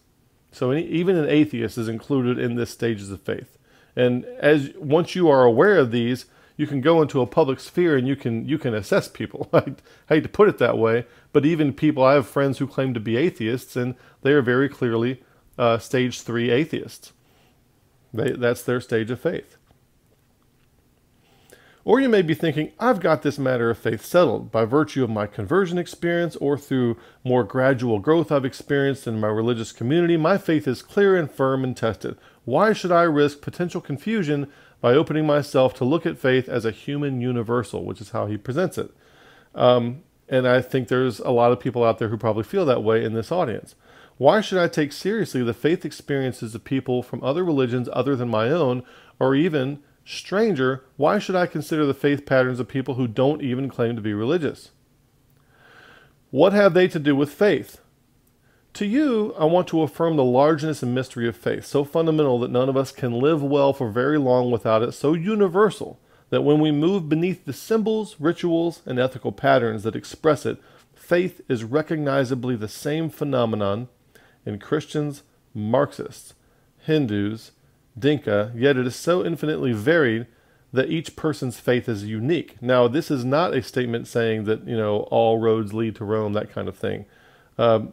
So 0.51 0.71
any, 0.71 0.87
even 0.87 1.15
an 1.15 1.29
atheist 1.29 1.77
is 1.77 1.89
included 1.89 2.39
in 2.39 2.55
this 2.55 2.71
stages 2.71 3.11
of 3.11 3.21
faith. 3.21 3.59
And 3.95 4.25
as 4.41 4.71
once 4.79 5.15
you 5.15 5.29
are 5.29 5.45
aware 5.45 5.77
of 5.77 5.91
these, 5.91 6.25
you 6.57 6.67
can 6.67 6.81
go 6.81 7.03
into 7.03 7.21
a 7.21 7.27
public 7.27 7.61
sphere 7.61 7.99
and 7.99 8.09
you 8.09 8.17
can 8.17 8.49
you 8.49 8.57
can 8.57 8.73
assess 8.73 9.09
people. 9.09 9.51
I 9.53 9.75
hate 10.09 10.23
to 10.23 10.29
put 10.31 10.49
it 10.49 10.57
that 10.57 10.79
way, 10.79 11.05
but 11.35 11.45
even 11.45 11.75
people 11.75 12.03
I 12.03 12.15
have 12.15 12.27
friends 12.27 12.57
who 12.57 12.67
claim 12.67 12.95
to 12.95 13.01
be 13.01 13.19
atheists 13.19 13.77
and 13.77 13.95
they 14.23 14.33
are 14.33 14.41
very 14.41 14.71
clearly 14.71 15.23
uh, 15.59 15.77
stage 15.77 16.23
three 16.23 16.49
atheists. 16.49 17.13
They, 18.15 18.33
that's 18.33 18.63
their 18.63 18.81
stage 18.81 19.11
of 19.11 19.21
faith. 19.21 19.59
Or 21.85 22.01
you 22.01 22.09
may 22.09 22.23
be 22.23 22.35
thinking, 22.35 22.73
I've 22.79 23.01
got 23.01 23.23
this 23.23 23.39
matter 23.39 23.69
of 23.69 23.79
faith 23.79 24.05
settled 24.05 24.53
by 24.53 24.65
virtue 24.65 25.03
of 25.03 25.11
my 25.11 25.27
conversion 25.27 25.79
experience 25.79 26.37
or 26.37 26.57
through 26.57 26.97
more 27.25 27.43
gradual 27.43 27.99
growth 27.99 28.31
I've 28.31 28.45
experienced 28.45 29.07
in 29.09 29.19
my 29.19 29.29
religious 29.29 29.73
community. 29.73 30.17
My 30.17 30.39
faith 30.39 30.69
is 30.69 30.81
clear 30.81 31.17
and 31.17 31.31
firm 31.31 31.65
and 31.65 31.77
tested. 31.77 32.17
Why 32.45 32.73
should 32.73 32.93
I 32.93 33.03
risk 33.03 33.41
potential 33.41 33.81
confusion 33.81 34.49
by 34.83 34.95
opening 34.95 35.25
myself 35.25 35.73
to 35.75 35.85
look 35.85 36.05
at 36.05 36.19
faith 36.19 36.49
as 36.49 36.67
a 36.67 36.73
human 36.73 37.21
universal, 37.23 37.85
which 37.85 38.01
is 38.01 38.11
how 38.11 38.27
he 38.27 38.37
presents 38.37 38.77
it. 38.77 38.91
Um, 39.55 40.03
and 40.29 40.47
I 40.47 40.61
think 40.61 40.89
there's 40.89 41.21
a 41.21 41.31
lot 41.31 41.53
of 41.53 41.61
people 41.61 41.85
out 41.85 41.99
there 41.99 42.09
who 42.09 42.19
probably 42.19 42.43
feel 42.43 42.67
that 42.67 42.83
way 42.83 43.03
in 43.05 43.15
this 43.15 43.31
audience. 43.31 43.77
Why 44.19 44.41
should 44.41 44.59
I 44.59 44.67
take 44.67 44.93
seriously 44.93 45.43
the 45.43 45.55
faith 45.55 45.85
experiences 45.85 46.55
of 46.55 46.65
people 46.65 47.03
from 47.03 47.23
other 47.23 47.45
religions 47.45 47.89
other 47.93 48.17
than 48.17 48.29
my 48.29 48.51
own, 48.51 48.83
or 49.21 49.37
even 49.37 49.79
stranger? 50.05 50.85
Why 50.97 51.19
should 51.19 51.37
I 51.37 51.47
consider 51.47 51.87
the 51.87 51.95
faith 51.95 52.27
patterns 52.27 52.61
of 52.61 52.69
people 52.69 52.95
who 52.95 53.07
don't 53.07 53.43
even 53.43 53.69
claim 53.69 53.97
to 53.97 54.03
be 54.03 54.15
religious? 54.15 54.71
What 56.31 56.53
have 56.53 56.75
they 56.75 56.89
to 56.89 56.99
do 56.99 57.15
with 57.15 57.31
faith? 57.31 57.81
To 58.75 58.87
you, 58.87 59.35
I 59.39 59.45
want 59.45 59.69
to 59.69 59.83
affirm 59.83 60.17
the 60.17 60.25
largeness 60.25 60.83
and 60.83 60.95
mystery 60.95 61.29
of 61.29 61.37
faith, 61.37 61.67
so 61.67 61.85
fundamental 61.85 62.39
that 62.41 62.51
none 62.51 62.71
of 62.71 62.77
us 62.77 62.91
can 62.91 63.21
live 63.21 63.43
well 63.43 63.75
for 63.75 63.91
very 63.91 64.17
long 64.19 64.51
without 64.51 64.83
it, 64.83 64.93
so 64.93 65.13
universal 65.13 66.01
that 66.31 66.41
when 66.41 66.59
we 66.59 66.71
move 66.71 67.11
beneath 67.11 67.45
the 67.45 67.53
symbols, 67.53 68.17
rituals, 68.19 68.81
and 68.87 68.99
ethical 68.99 69.33
patterns 69.33 69.83
that 69.83 69.95
express 69.95 70.47
it, 70.47 70.57
faith 70.95 71.43
is 71.47 71.65
recognizably 71.65 72.57
the 72.57 72.69
same 72.69 73.11
phenomenon 73.11 73.89
in 74.47 74.59
Christians, 74.59 75.23
Marxists, 75.53 76.33
Hindus, 76.87 77.53
Dinka, 77.99 78.53
yet 78.55 78.77
it 78.77 78.87
is 78.87 78.97
so 78.97 79.25
infinitely 79.25 79.73
varied 79.73 80.27
that 80.73 80.91
each 80.91 81.17
person's 81.17 81.61
faith 81.61 81.89
is 81.89 82.05
unique. 82.05 82.61
Now, 82.63 82.89
this 82.89 83.11
is 83.11 83.25
not 83.25 83.55
a 83.55 83.63
statement 83.63 84.09
saying 84.09 84.45
that, 84.45 84.67
you 84.67 84.77
know, 84.77 85.01
all 85.11 85.39
roads 85.39 85.75
lead 85.75 85.97
to 85.97 86.05
Rome, 86.05 86.33
that 86.33 86.51
kind 86.51 86.67
of 86.67 86.77
thing. 86.77 87.05
Um, 87.59 87.93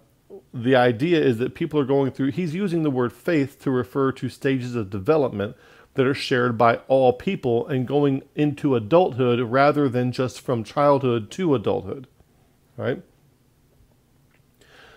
the 0.53 0.75
idea 0.75 1.19
is 1.21 1.37
that 1.39 1.55
people 1.55 1.79
are 1.79 1.85
going 1.85 2.11
through, 2.11 2.31
he's 2.31 2.55
using 2.55 2.83
the 2.83 2.91
word 2.91 3.11
faith 3.11 3.61
to 3.63 3.71
refer 3.71 4.11
to 4.13 4.29
stages 4.29 4.75
of 4.75 4.89
development 4.89 5.55
that 5.95 6.07
are 6.07 6.13
shared 6.13 6.57
by 6.57 6.77
all 6.87 7.11
people 7.11 7.67
and 7.67 7.85
going 7.85 8.23
into 8.35 8.75
adulthood 8.75 9.41
rather 9.41 9.89
than 9.89 10.13
just 10.13 10.39
from 10.39 10.63
childhood 10.63 11.29
to 11.31 11.55
adulthood. 11.55 12.07
Right? 12.77 13.01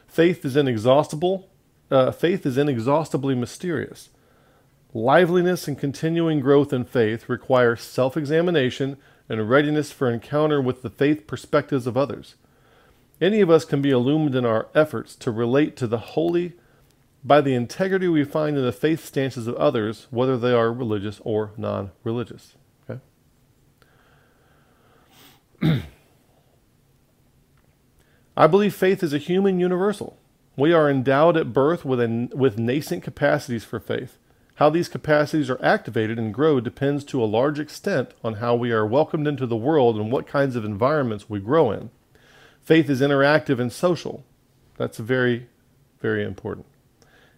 Faith 0.06 0.44
is 0.44 0.56
inexhaustible. 0.56 1.48
Uh, 1.90 2.12
faith 2.12 2.46
is 2.46 2.56
inexhaustibly 2.56 3.34
mysterious. 3.34 4.10
Liveliness 4.94 5.66
and 5.68 5.78
continuing 5.78 6.40
growth 6.40 6.72
in 6.72 6.84
faith 6.84 7.28
require 7.28 7.76
self 7.76 8.16
examination 8.16 8.98
and 9.28 9.48
readiness 9.48 9.90
for 9.90 10.10
encounter 10.10 10.60
with 10.60 10.82
the 10.82 10.90
faith 10.90 11.26
perspectives 11.26 11.86
of 11.86 11.96
others. 11.96 12.34
Any 13.20 13.40
of 13.40 13.48
us 13.48 13.64
can 13.64 13.80
be 13.80 13.90
illumined 13.90 14.34
in 14.34 14.44
our 14.44 14.68
efforts 14.74 15.16
to 15.16 15.30
relate 15.30 15.76
to 15.76 15.86
the 15.86 15.98
holy 15.98 16.52
by 17.24 17.40
the 17.40 17.54
integrity 17.54 18.08
we 18.08 18.24
find 18.24 18.58
in 18.58 18.64
the 18.64 18.72
faith 18.72 19.04
stances 19.04 19.46
of 19.46 19.54
others, 19.54 20.08
whether 20.10 20.36
they 20.36 20.52
are 20.52 20.72
religious 20.72 21.20
or 21.24 21.52
non 21.56 21.92
religious. 22.04 22.54
Okay? 22.90 23.00
I 28.36 28.46
believe 28.46 28.74
faith 28.74 29.02
is 29.02 29.14
a 29.14 29.18
human 29.18 29.58
universal. 29.60 30.18
We 30.56 30.72
are 30.74 30.90
endowed 30.90 31.36
at 31.38 31.52
birth 31.52 31.84
with, 31.84 32.00
with 32.34 32.58
nascent 32.58 33.02
capacities 33.02 33.64
for 33.64 33.80
faith. 33.80 34.18
How 34.56 34.68
these 34.70 34.88
capacities 34.88 35.48
are 35.48 35.62
activated 35.64 36.18
and 36.18 36.32
grow 36.32 36.60
depends 36.60 37.04
to 37.04 37.22
a 37.22 37.26
large 37.26 37.58
extent 37.58 38.12
on 38.22 38.34
how 38.34 38.54
we 38.54 38.70
are 38.70 38.86
welcomed 38.86 39.26
into 39.26 39.46
the 39.46 39.56
world 39.56 39.96
and 39.96 40.12
what 40.12 40.26
kinds 40.26 40.56
of 40.56 40.64
environments 40.64 41.28
we 41.28 41.40
grow 41.40 41.70
in. 41.70 41.90
Faith 42.60 42.88
is 42.90 43.00
interactive 43.00 43.58
and 43.58 43.72
social. 43.72 44.24
That's 44.76 44.98
very, 44.98 45.48
very 46.00 46.24
important. 46.24 46.66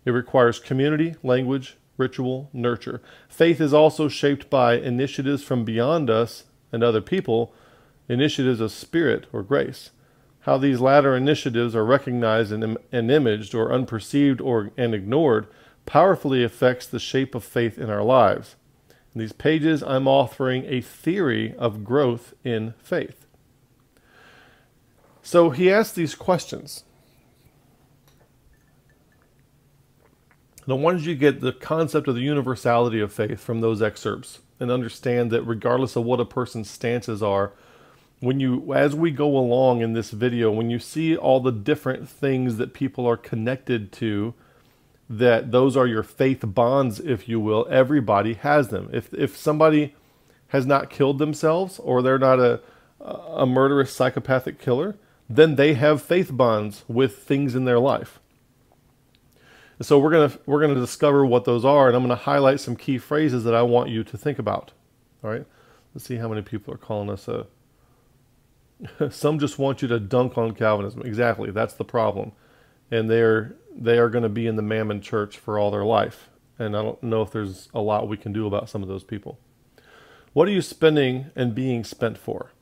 It 0.04 0.10
requires 0.10 0.58
community, 0.58 1.14
language, 1.22 1.76
ritual, 1.96 2.50
nurture. 2.52 3.00
Faith 3.28 3.60
is 3.60 3.72
also 3.72 4.08
shaped 4.08 4.50
by 4.50 4.74
initiatives 4.74 5.42
from 5.42 5.64
beyond 5.64 6.10
us 6.10 6.44
and 6.72 6.82
other 6.82 7.00
people, 7.00 7.54
initiatives 8.08 8.60
of 8.60 8.72
spirit 8.72 9.26
or 9.32 9.42
grace. 9.42 9.90
How 10.40 10.58
these 10.58 10.80
latter 10.80 11.16
initiatives 11.16 11.74
are 11.74 11.84
recognized 11.86 12.52
and, 12.52 12.76
and 12.92 13.10
imaged 13.10 13.54
or 13.54 13.72
unperceived 13.72 14.42
or 14.42 14.72
and 14.76 14.94
ignored 14.94 15.46
powerfully 15.86 16.42
affects 16.42 16.86
the 16.86 16.98
shape 16.98 17.34
of 17.34 17.44
faith 17.44 17.78
in 17.78 17.90
our 17.90 18.02
lives. 18.02 18.56
In 19.14 19.20
these 19.20 19.32
pages, 19.32 19.82
I'm 19.82 20.08
offering 20.08 20.64
a 20.66 20.80
theory 20.80 21.54
of 21.56 21.84
growth 21.84 22.34
in 22.42 22.74
faith. 22.78 23.26
So 25.22 25.50
he 25.50 25.70
asks 25.70 25.94
these 25.94 26.14
questions. 26.14 26.84
Why 30.66 30.92
don't 30.92 31.02
you 31.02 31.14
get 31.14 31.40
the 31.40 31.52
concept 31.52 32.08
of 32.08 32.14
the 32.14 32.22
universality 32.22 33.00
of 33.00 33.12
faith 33.12 33.40
from 33.40 33.60
those 33.60 33.82
excerpts 33.82 34.40
and 34.58 34.70
understand 34.70 35.30
that 35.30 35.42
regardless 35.42 35.94
of 35.94 36.04
what 36.04 36.20
a 36.20 36.24
person's 36.24 36.70
stances 36.70 37.22
are, 37.22 37.52
when 38.20 38.40
you 38.40 38.72
as 38.74 38.94
we 38.94 39.10
go 39.10 39.36
along 39.36 39.82
in 39.82 39.92
this 39.92 40.10
video 40.10 40.50
when 40.50 40.70
you 40.70 40.78
see 40.78 41.16
all 41.16 41.40
the 41.40 41.52
different 41.52 42.08
things 42.08 42.56
that 42.56 42.72
people 42.72 43.06
are 43.06 43.16
connected 43.16 43.92
to 43.92 44.32
that 45.08 45.50
those 45.52 45.76
are 45.76 45.86
your 45.86 46.02
faith 46.02 46.42
bonds 46.44 47.00
if 47.00 47.28
you 47.28 47.40
will. 47.40 47.66
Everybody 47.70 48.34
has 48.34 48.68
them. 48.68 48.88
If 48.92 49.12
if 49.14 49.36
somebody 49.36 49.94
has 50.48 50.66
not 50.66 50.90
killed 50.90 51.18
themselves 51.18 51.78
or 51.78 52.02
they're 52.02 52.18
not 52.18 52.40
a 52.40 52.60
a 53.00 53.46
murderous 53.46 53.92
psychopathic 53.92 54.58
killer 54.58 54.96
then 55.28 55.56
they 55.56 55.74
have 55.74 56.02
faith 56.02 56.30
bonds 56.32 56.84
with 56.86 57.18
things 57.18 57.54
in 57.54 57.64
their 57.64 57.78
life. 57.78 58.20
So 59.80 59.98
we're 59.98 60.28
to 60.28 60.38
we're 60.46 60.66
to 60.66 60.74
discover 60.74 61.26
what 61.26 61.44
those 61.44 61.64
are 61.64 61.88
and 61.88 61.96
I'm 61.96 62.06
to 62.08 62.14
highlight 62.14 62.60
some 62.60 62.76
key 62.76 62.98
phrases 62.98 63.44
that 63.44 63.54
I 63.54 63.62
want 63.62 63.90
you 63.90 64.04
to 64.04 64.16
think 64.16 64.38
about. 64.38 64.72
All 65.22 65.30
right? 65.30 65.46
Let's 65.94 66.06
see 66.06 66.16
how 66.16 66.28
many 66.28 66.42
people 66.42 66.72
are 66.72 66.78
calling 66.78 67.10
us 67.10 67.28
a 67.28 67.46
Some 69.10 69.38
just 69.38 69.58
want 69.58 69.82
you 69.82 69.88
to 69.88 70.00
dunk 70.00 70.36
on 70.36 70.52
Calvinism. 70.54 71.02
Exactly, 71.02 71.50
that's 71.50 71.74
the 71.74 71.84
problem. 71.84 72.32
And 72.90 73.10
they're 73.10 73.56
they 73.76 73.98
are 73.98 74.08
going 74.08 74.22
to 74.22 74.28
be 74.28 74.46
in 74.46 74.56
the 74.56 74.62
Mammon 74.62 75.00
church 75.00 75.36
for 75.38 75.58
all 75.58 75.70
their 75.70 75.84
life. 75.84 76.28
And 76.58 76.76
I 76.76 76.82
don't 76.82 77.02
know 77.02 77.22
if 77.22 77.32
there's 77.32 77.68
a 77.74 77.80
lot 77.80 78.08
we 78.08 78.16
can 78.16 78.32
do 78.32 78.46
about 78.46 78.68
some 78.68 78.82
of 78.82 78.88
those 78.88 79.04
people. 79.04 79.38
What 80.32 80.48
are 80.48 80.52
you 80.52 80.62
spending 80.62 81.26
and 81.34 81.54
being 81.54 81.84
spent 81.84 82.18
for? 82.18 82.52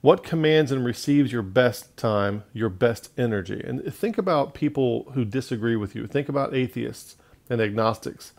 What 0.00 0.24
commands 0.24 0.72
and 0.72 0.84
receives 0.84 1.30
your 1.30 1.42
best 1.42 1.96
time, 1.96 2.42
your 2.52 2.68
best 2.68 3.10
energy? 3.16 3.62
And 3.64 3.94
think 3.94 4.18
about 4.18 4.52
people 4.52 5.10
who 5.14 5.24
disagree 5.24 5.76
with 5.76 5.94
you. 5.94 6.08
Think 6.08 6.28
about 6.28 6.54
atheists 6.54 7.16
and 7.48 7.60
agnostics 7.60 8.32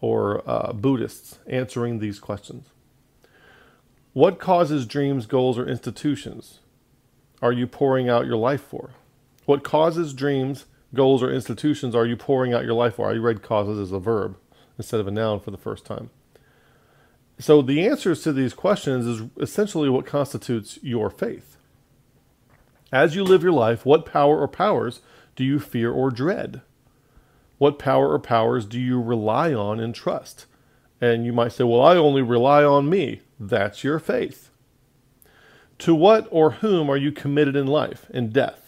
or 0.00 0.42
uh, 0.48 0.72
Buddhists 0.72 1.38
answering 1.46 1.98
these 1.98 2.18
questions. 2.18 2.68
What 4.12 4.38
causes 4.38 4.84
dreams, 4.84 5.26
goals, 5.26 5.58
or 5.58 5.66
institutions 5.66 6.60
are 7.40 7.52
you 7.52 7.66
pouring 7.66 8.08
out 8.08 8.26
your 8.26 8.36
life 8.36 8.62
for? 8.62 8.90
What 9.44 9.62
causes 9.62 10.12
dreams, 10.12 10.66
goals, 10.94 11.22
or 11.22 11.32
institutions 11.32 11.94
are 11.94 12.06
you 12.06 12.16
pouring 12.16 12.52
out 12.52 12.64
your 12.64 12.74
life 12.74 12.94
for? 12.94 13.10
I 13.10 13.14
read 13.14 13.42
causes 13.42 13.78
as 13.78 13.92
a 13.92 13.98
verb 13.98 14.36
instead 14.76 15.00
of 15.00 15.08
a 15.08 15.10
noun 15.10 15.40
for 15.40 15.50
the 15.50 15.58
first 15.58 15.84
time. 15.84 16.10
So 17.38 17.62
the 17.62 17.86
answers 17.86 18.22
to 18.22 18.32
these 18.32 18.54
questions 18.54 19.06
is 19.06 19.22
essentially 19.40 19.88
what 19.88 20.06
constitutes 20.06 20.78
your 20.82 21.08
faith. 21.10 21.56
As 22.92 23.14
you 23.14 23.22
live 23.22 23.42
your 23.42 23.52
life, 23.52 23.84
what 23.84 24.06
power 24.06 24.40
or 24.40 24.48
powers 24.48 25.00
do 25.36 25.44
you 25.44 25.60
fear 25.60 25.92
or 25.92 26.10
dread? 26.10 26.62
What 27.58 27.78
power 27.78 28.12
or 28.12 28.18
powers 28.18 28.64
do 28.64 28.80
you 28.80 29.00
rely 29.00 29.52
on 29.52 29.78
and 29.78 29.94
trust? 29.94 30.46
And 31.00 31.24
you 31.24 31.32
might 31.32 31.52
say, 31.52 31.64
well, 31.64 31.82
I 31.82 31.96
only 31.96 32.22
rely 32.22 32.64
on 32.64 32.88
me. 32.88 33.20
That's 33.38 33.84
your 33.84 33.98
faith. 33.98 34.50
To 35.80 35.94
what 35.94 36.26
or 36.30 36.52
whom 36.52 36.90
are 36.90 36.96
you 36.96 37.12
committed 37.12 37.54
in 37.54 37.66
life 37.66 38.06
and 38.10 38.32
death? 38.32 38.67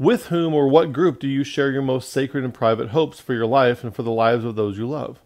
With 0.00 0.28
whom 0.28 0.54
or 0.54 0.66
what 0.66 0.94
group 0.94 1.20
do 1.20 1.28
you 1.28 1.44
share 1.44 1.70
your 1.70 1.82
most 1.82 2.08
sacred 2.08 2.42
and 2.42 2.54
private 2.54 2.88
hopes 2.88 3.20
for 3.20 3.34
your 3.34 3.44
life 3.44 3.84
and 3.84 3.94
for 3.94 4.02
the 4.02 4.10
lives 4.10 4.46
of 4.46 4.56
those 4.56 4.78
you 4.78 4.88
love? 4.88 5.20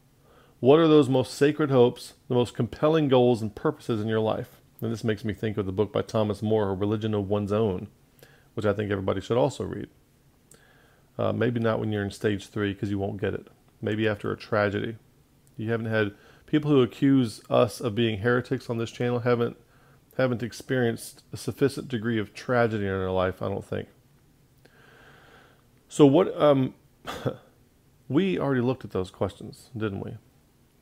What 0.58 0.80
are 0.80 0.88
those 0.88 1.08
most 1.08 1.34
sacred 1.34 1.70
hopes, 1.70 2.14
the 2.26 2.34
most 2.34 2.56
compelling 2.56 3.06
goals 3.06 3.40
and 3.40 3.54
purposes 3.54 4.00
in 4.00 4.08
your 4.08 4.18
life? 4.18 4.60
And 4.80 4.90
this 4.90 5.04
makes 5.04 5.24
me 5.24 5.32
think 5.32 5.56
of 5.56 5.66
the 5.66 5.70
book 5.70 5.92
by 5.92 6.02
Thomas 6.02 6.42
Moore, 6.42 6.70
A 6.70 6.74
Religion 6.74 7.14
of 7.14 7.28
One's 7.28 7.52
Own, 7.52 7.86
which 8.54 8.66
I 8.66 8.72
think 8.72 8.90
everybody 8.90 9.20
should 9.20 9.36
also 9.36 9.62
read. 9.62 9.86
Uh, 11.16 11.32
maybe 11.32 11.60
not 11.60 11.78
when 11.78 11.92
you're 11.92 12.02
in 12.02 12.10
stage 12.10 12.48
three 12.48 12.72
because 12.72 12.90
you 12.90 12.98
won't 12.98 13.20
get 13.20 13.32
it. 13.32 13.46
Maybe 13.80 14.08
after 14.08 14.32
a 14.32 14.36
tragedy. 14.36 14.96
You 15.56 15.70
haven't 15.70 15.86
had 15.86 16.14
people 16.46 16.72
who 16.72 16.82
accuse 16.82 17.40
us 17.48 17.80
of 17.80 17.94
being 17.94 18.22
heretics 18.22 18.68
on 18.68 18.78
this 18.78 18.90
channel 18.90 19.20
haven't 19.20 19.56
haven't 20.16 20.42
experienced 20.42 21.22
a 21.32 21.36
sufficient 21.36 21.86
degree 21.86 22.18
of 22.18 22.34
tragedy 22.34 22.86
in 22.86 22.90
their 22.90 23.12
life, 23.12 23.40
I 23.40 23.48
don't 23.48 23.64
think. 23.64 23.86
So 25.94 26.06
what 26.06 26.36
um 26.42 26.74
we 28.08 28.36
already 28.36 28.62
looked 28.62 28.84
at 28.84 28.90
those 28.90 29.12
questions, 29.12 29.70
didn't 29.76 30.04
we? 30.04 30.16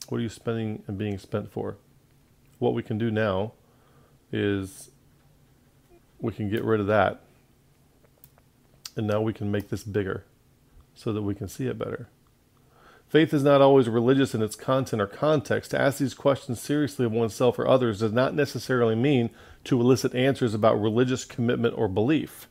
What 0.09 0.17
are 0.17 0.23
you 0.23 0.31
spending 0.31 0.85
and 0.87 0.97
being 0.97 1.19
spent 1.19 1.53
for? 1.53 1.77
What 2.59 2.73
we 2.73 2.83
can 2.83 2.97
do 2.97 3.11
now 3.11 3.53
is 4.33 4.89
we 6.19 6.33
can 6.33 6.49
get 6.49 6.65
rid 6.65 6.81
of 6.81 6.87
that. 6.87 7.21
And 8.97 9.07
now 9.07 9.21
we 9.21 9.35
can 9.35 9.51
make 9.51 9.69
this 9.69 9.85
bigger 9.85 10.25
so 10.95 11.13
that 11.13 11.21
we 11.21 11.35
can 11.35 11.47
see 11.47 11.67
it 11.67 11.79
better. 11.79 12.09
Faith 13.07 13.35
is 13.35 13.43
not 13.43 13.61
always 13.61 13.91
religious 13.91 14.35
in 14.35 14.41
its 14.41 14.57
content 14.57 15.03
or 15.03 15.07
context. 15.07 15.73
To 15.73 15.79
ask 15.79 15.99
these 15.99 16.15
questions 16.15 16.59
seriously 16.59 17.05
of 17.05 17.13
oneself 17.13 17.59
or 17.59 17.69
others 17.69 17.99
does 17.99 18.13
not 18.13 18.35
necessarily 18.35 18.95
mean 18.95 19.29
to 19.65 19.79
elicit 19.79 20.15
answers 20.15 20.55
about 20.55 20.81
religious 20.81 21.27
commitment 21.27 21.77
or 21.77 21.87
belief. 21.87 22.49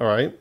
All 0.00 0.06
right? 0.06 0.34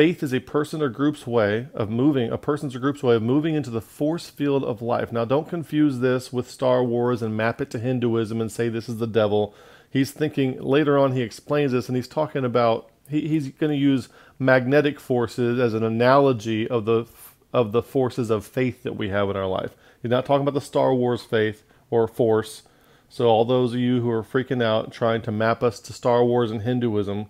Faith 0.00 0.22
is 0.22 0.32
a 0.32 0.40
person 0.40 0.80
or 0.80 0.88
group's 0.88 1.26
way 1.26 1.68
of 1.74 1.90
moving, 1.90 2.32
a 2.32 2.38
person's 2.38 2.74
or 2.74 2.78
group's 2.78 3.02
way 3.02 3.16
of 3.16 3.22
moving 3.22 3.54
into 3.54 3.68
the 3.68 3.82
force 3.82 4.30
field 4.30 4.64
of 4.64 4.80
life. 4.80 5.12
Now, 5.12 5.26
don't 5.26 5.46
confuse 5.46 5.98
this 5.98 6.32
with 6.32 6.50
Star 6.50 6.82
Wars 6.82 7.20
and 7.20 7.36
map 7.36 7.60
it 7.60 7.68
to 7.72 7.78
Hinduism 7.78 8.40
and 8.40 8.50
say 8.50 8.70
this 8.70 8.88
is 8.88 8.96
the 8.96 9.06
devil. 9.06 9.54
He's 9.90 10.10
thinking, 10.10 10.58
later 10.58 10.96
on, 10.96 11.12
he 11.12 11.20
explains 11.20 11.72
this 11.72 11.86
and 11.88 11.96
he's 11.96 12.08
talking 12.08 12.46
about, 12.46 12.88
he, 13.10 13.28
he's 13.28 13.50
going 13.50 13.72
to 13.72 13.76
use 13.76 14.08
magnetic 14.38 14.98
forces 14.98 15.60
as 15.60 15.74
an 15.74 15.84
analogy 15.84 16.66
of 16.66 16.86
the 16.86 17.04
of 17.52 17.72
the 17.72 17.82
forces 17.82 18.30
of 18.30 18.46
faith 18.46 18.82
that 18.84 18.96
we 18.96 19.10
have 19.10 19.28
in 19.28 19.36
our 19.36 19.48
life. 19.48 19.76
He's 20.00 20.10
not 20.10 20.24
talking 20.24 20.48
about 20.48 20.54
the 20.54 20.62
Star 20.62 20.94
Wars 20.94 21.24
faith 21.24 21.62
or 21.90 22.08
force. 22.08 22.62
So, 23.10 23.26
all 23.26 23.44
those 23.44 23.74
of 23.74 23.80
you 23.80 24.00
who 24.00 24.08
are 24.08 24.22
freaking 24.22 24.62
out 24.62 24.92
trying 24.92 25.20
to 25.20 25.30
map 25.30 25.62
us 25.62 25.78
to 25.80 25.92
Star 25.92 26.24
Wars 26.24 26.50
and 26.50 26.62
Hinduism, 26.62 27.26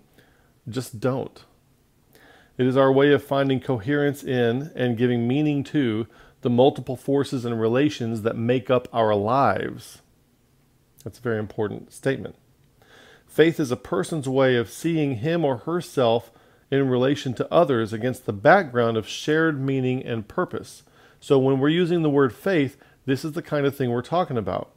just 0.69 1.01
don't. 1.01 1.43
It 2.61 2.67
is 2.67 2.77
our 2.77 2.93
way 2.93 3.11
of 3.13 3.25
finding 3.25 3.59
coherence 3.59 4.23
in 4.23 4.71
and 4.75 4.99
giving 4.99 5.27
meaning 5.27 5.65
to 5.65 6.07
the 6.43 6.51
multiple 6.51 6.95
forces 6.95 7.47
and 7.47 7.59
relations 7.59 8.21
that 8.21 8.37
make 8.37 8.69
up 8.69 8.87
our 8.93 9.15
lives. 9.15 10.03
That's 11.03 11.19
a 11.19 11.23
very 11.23 11.39
important 11.39 11.91
statement. 11.91 12.35
Faith 13.27 13.59
is 13.61 13.71
a 13.71 13.79
person's 13.79 14.29
way 14.29 14.57
of 14.57 14.69
seeing 14.69 15.17
him 15.21 15.43
or 15.43 15.57
herself 15.57 16.31
in 16.71 16.87
relation 16.91 17.33
to 17.33 17.51
others 17.51 17.95
against 17.95 18.27
the 18.27 18.33
background 18.35 18.99
of 18.99 19.09
shared 19.09 19.59
meaning 19.59 20.05
and 20.05 20.29
purpose. 20.29 20.83
So 21.19 21.39
when 21.39 21.61
we're 21.61 21.71
using 21.71 22.03
the 22.03 22.11
word 22.11 22.35
faith, 22.35 22.77
this 23.07 23.25
is 23.25 23.33
the 23.33 23.41
kind 23.41 23.65
of 23.65 23.75
thing 23.75 23.89
we're 23.89 24.03
talking 24.03 24.37
about. 24.37 24.71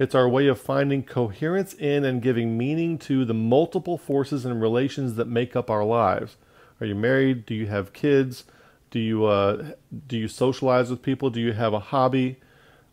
It's 0.00 0.16
our 0.16 0.28
way 0.28 0.48
of 0.48 0.60
finding 0.60 1.04
coherence 1.04 1.72
in 1.72 2.04
and 2.04 2.20
giving 2.20 2.58
meaning 2.58 2.98
to 2.98 3.24
the 3.24 3.32
multiple 3.32 3.96
forces 3.96 4.44
and 4.44 4.60
relations 4.60 5.14
that 5.14 5.28
make 5.28 5.54
up 5.54 5.70
our 5.70 5.84
lives. 5.84 6.36
Are 6.80 6.86
you 6.86 6.94
married? 6.94 7.46
Do 7.46 7.54
you 7.54 7.66
have 7.66 7.92
kids? 7.92 8.44
Do 8.90 8.98
you 8.98 9.24
uh, 9.26 9.72
do 10.06 10.16
you 10.16 10.28
socialize 10.28 10.90
with 10.90 11.02
people? 11.02 11.30
Do 11.30 11.40
you 11.40 11.52
have 11.52 11.72
a 11.72 11.80
hobby? 11.80 12.36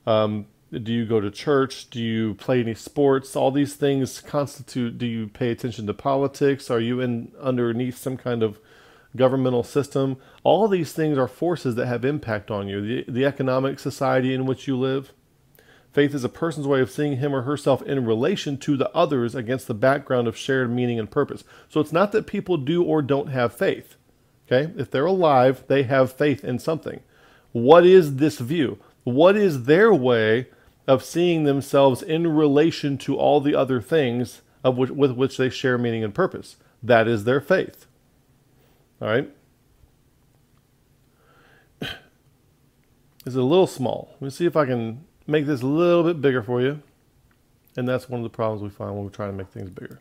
Um, 0.06 0.48
do 0.72 0.92
you 0.92 1.06
go 1.06 1.22
to 1.22 1.30
church? 1.30 1.90
Do 1.90 2.02
you 2.02 2.34
play 2.36 2.62
any 2.62 2.74
sports? 2.74 3.36
All 3.36 3.52
these 3.52 3.76
things 3.76 4.20
constitute. 4.22 4.98
Do 4.98 5.06
you 5.06 5.28
pay 5.28 5.52
attention 5.52 5.86
to 5.88 5.94
politics? 5.94 6.72
Are 6.72 6.80
you 6.80 7.00
in 7.00 7.32
underneath 7.40 7.98
some 7.98 8.18
kind 8.18 8.42
of 8.42 8.60
governmental 9.16 9.64
system? 9.64 10.18
All 10.44 10.68
these 10.68 10.92
things 10.92 11.18
are 11.18 11.28
forces 11.28 11.76
that 11.76 11.86
have 11.86 12.04
impact 12.04 12.50
on 12.50 12.68
you. 12.68 12.82
The, 12.82 13.12
the 13.12 13.26
economic 13.26 13.80
society 13.80 14.34
in 14.34 14.46
which 14.46 14.68
you 14.68 14.76
live. 14.78 15.14
Faith 15.94 16.16
is 16.16 16.24
a 16.24 16.30
person's 16.30 16.68
way 16.68 16.82
of 16.82 16.90
seeing 16.90 17.18
him 17.18 17.36
or 17.36 17.44
herself 17.44 17.84
in 17.84 18.04
relation 18.04 18.58
to 18.58 18.76
the 18.76 18.90
others 18.96 19.36
against 19.36 19.68
the 19.68 19.76
background 19.76 20.28
of 20.28 20.36
shared 20.36 20.72
meaning 20.72 21.00
and 21.00 21.12
purpose. 21.12 21.44
So 21.70 21.80
it's 21.80 21.94
not 21.94 22.12
that 22.12 22.26
people 22.26 22.58
do 22.58 22.84
or 22.84 23.04
don't 23.04 23.28
have 23.28 23.54
faith. 23.54 23.96
Okay? 24.48 24.74
If 24.76 24.90
they're 24.90 25.06
alive, 25.06 25.64
they 25.68 25.84
have 25.84 26.12
faith 26.12 26.44
in 26.44 26.58
something. 26.58 27.02
What 27.52 27.86
is 27.86 28.16
this 28.16 28.40
view? 28.40 28.80
What 29.04 29.36
is 29.36 29.66
their 29.66 29.94
way 29.94 30.48
of 30.88 31.04
seeing 31.04 31.44
themselves 31.44 32.02
in 32.02 32.28
relation 32.36 32.98
to 32.98 33.16
all 33.16 33.40
the 33.40 33.54
other 33.54 33.80
things 33.80 34.42
of 34.64 34.76
which, 34.78 34.90
with 34.90 35.12
which 35.12 35.38
they 35.38 35.52
share 35.52 35.78
meaning 35.78 36.04
and 36.04 36.16
purpose? 36.16 36.56
That 36.82 37.08
is 37.08 37.24
their 37.24 37.40
faith. 37.40 37.86
All 39.00 39.08
right? 39.08 39.30
Is 43.26 43.36
it 43.36 43.40
a 43.40 43.44
little 43.44 43.68
small? 43.68 44.10
Let 44.14 44.22
me 44.22 44.30
see 44.32 44.46
if 44.46 44.58
I 44.58 44.66
can 44.66 45.06
make 45.28 45.46
this 45.46 45.62
a 45.62 45.68
little 45.68 46.04
bit 46.04 46.22
bigger 46.22 46.44
for 46.44 46.62
you. 46.62 46.82
And 47.76 47.88
that's 47.88 48.10
one 48.10 48.20
of 48.20 48.24
the 48.24 48.30
problems 48.30 48.62
we 48.62 48.70
find 48.70 48.96
when 48.96 49.04
we're 49.04 49.10
trying 49.10 49.32
to 49.32 49.38
make 49.38 49.50
things 49.50 49.70
bigger. 49.70 50.00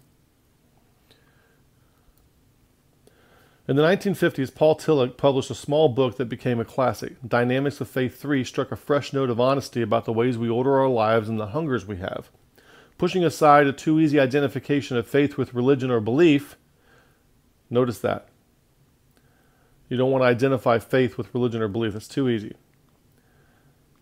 In 3.68 3.76
the 3.76 3.82
1950s, 3.82 4.54
Paul 4.54 4.76
Tillich 4.76 5.16
published 5.16 5.50
a 5.50 5.54
small 5.54 5.88
book 5.88 6.16
that 6.16 6.24
became 6.28 6.58
a 6.58 6.64
classic. 6.64 7.14
Dynamics 7.26 7.80
of 7.80 7.88
Faith 7.88 8.20
3 8.20 8.42
struck 8.42 8.72
a 8.72 8.76
fresh 8.76 9.12
note 9.12 9.30
of 9.30 9.40
honesty 9.40 9.82
about 9.82 10.04
the 10.04 10.12
ways 10.12 10.36
we 10.36 10.48
order 10.48 10.78
our 10.78 10.88
lives 10.88 11.28
and 11.28 11.38
the 11.38 11.46
hungers 11.46 11.86
we 11.86 11.96
have. 11.96 12.28
Pushing 12.98 13.24
aside 13.24 13.66
a 13.66 13.72
too 13.72 14.00
easy 14.00 14.18
identification 14.18 14.96
of 14.96 15.06
faith 15.06 15.36
with 15.36 15.54
religion 15.54 15.90
or 15.90 16.00
belief, 16.00 16.56
notice 17.70 18.00
that. 18.00 18.28
You 19.88 19.96
don't 19.96 20.10
want 20.10 20.22
to 20.22 20.26
identify 20.26 20.78
faith 20.78 21.16
with 21.16 21.32
religion 21.32 21.62
or 21.62 21.68
belief, 21.68 21.94
it's 21.94 22.08
too 22.08 22.28
easy. 22.28 22.54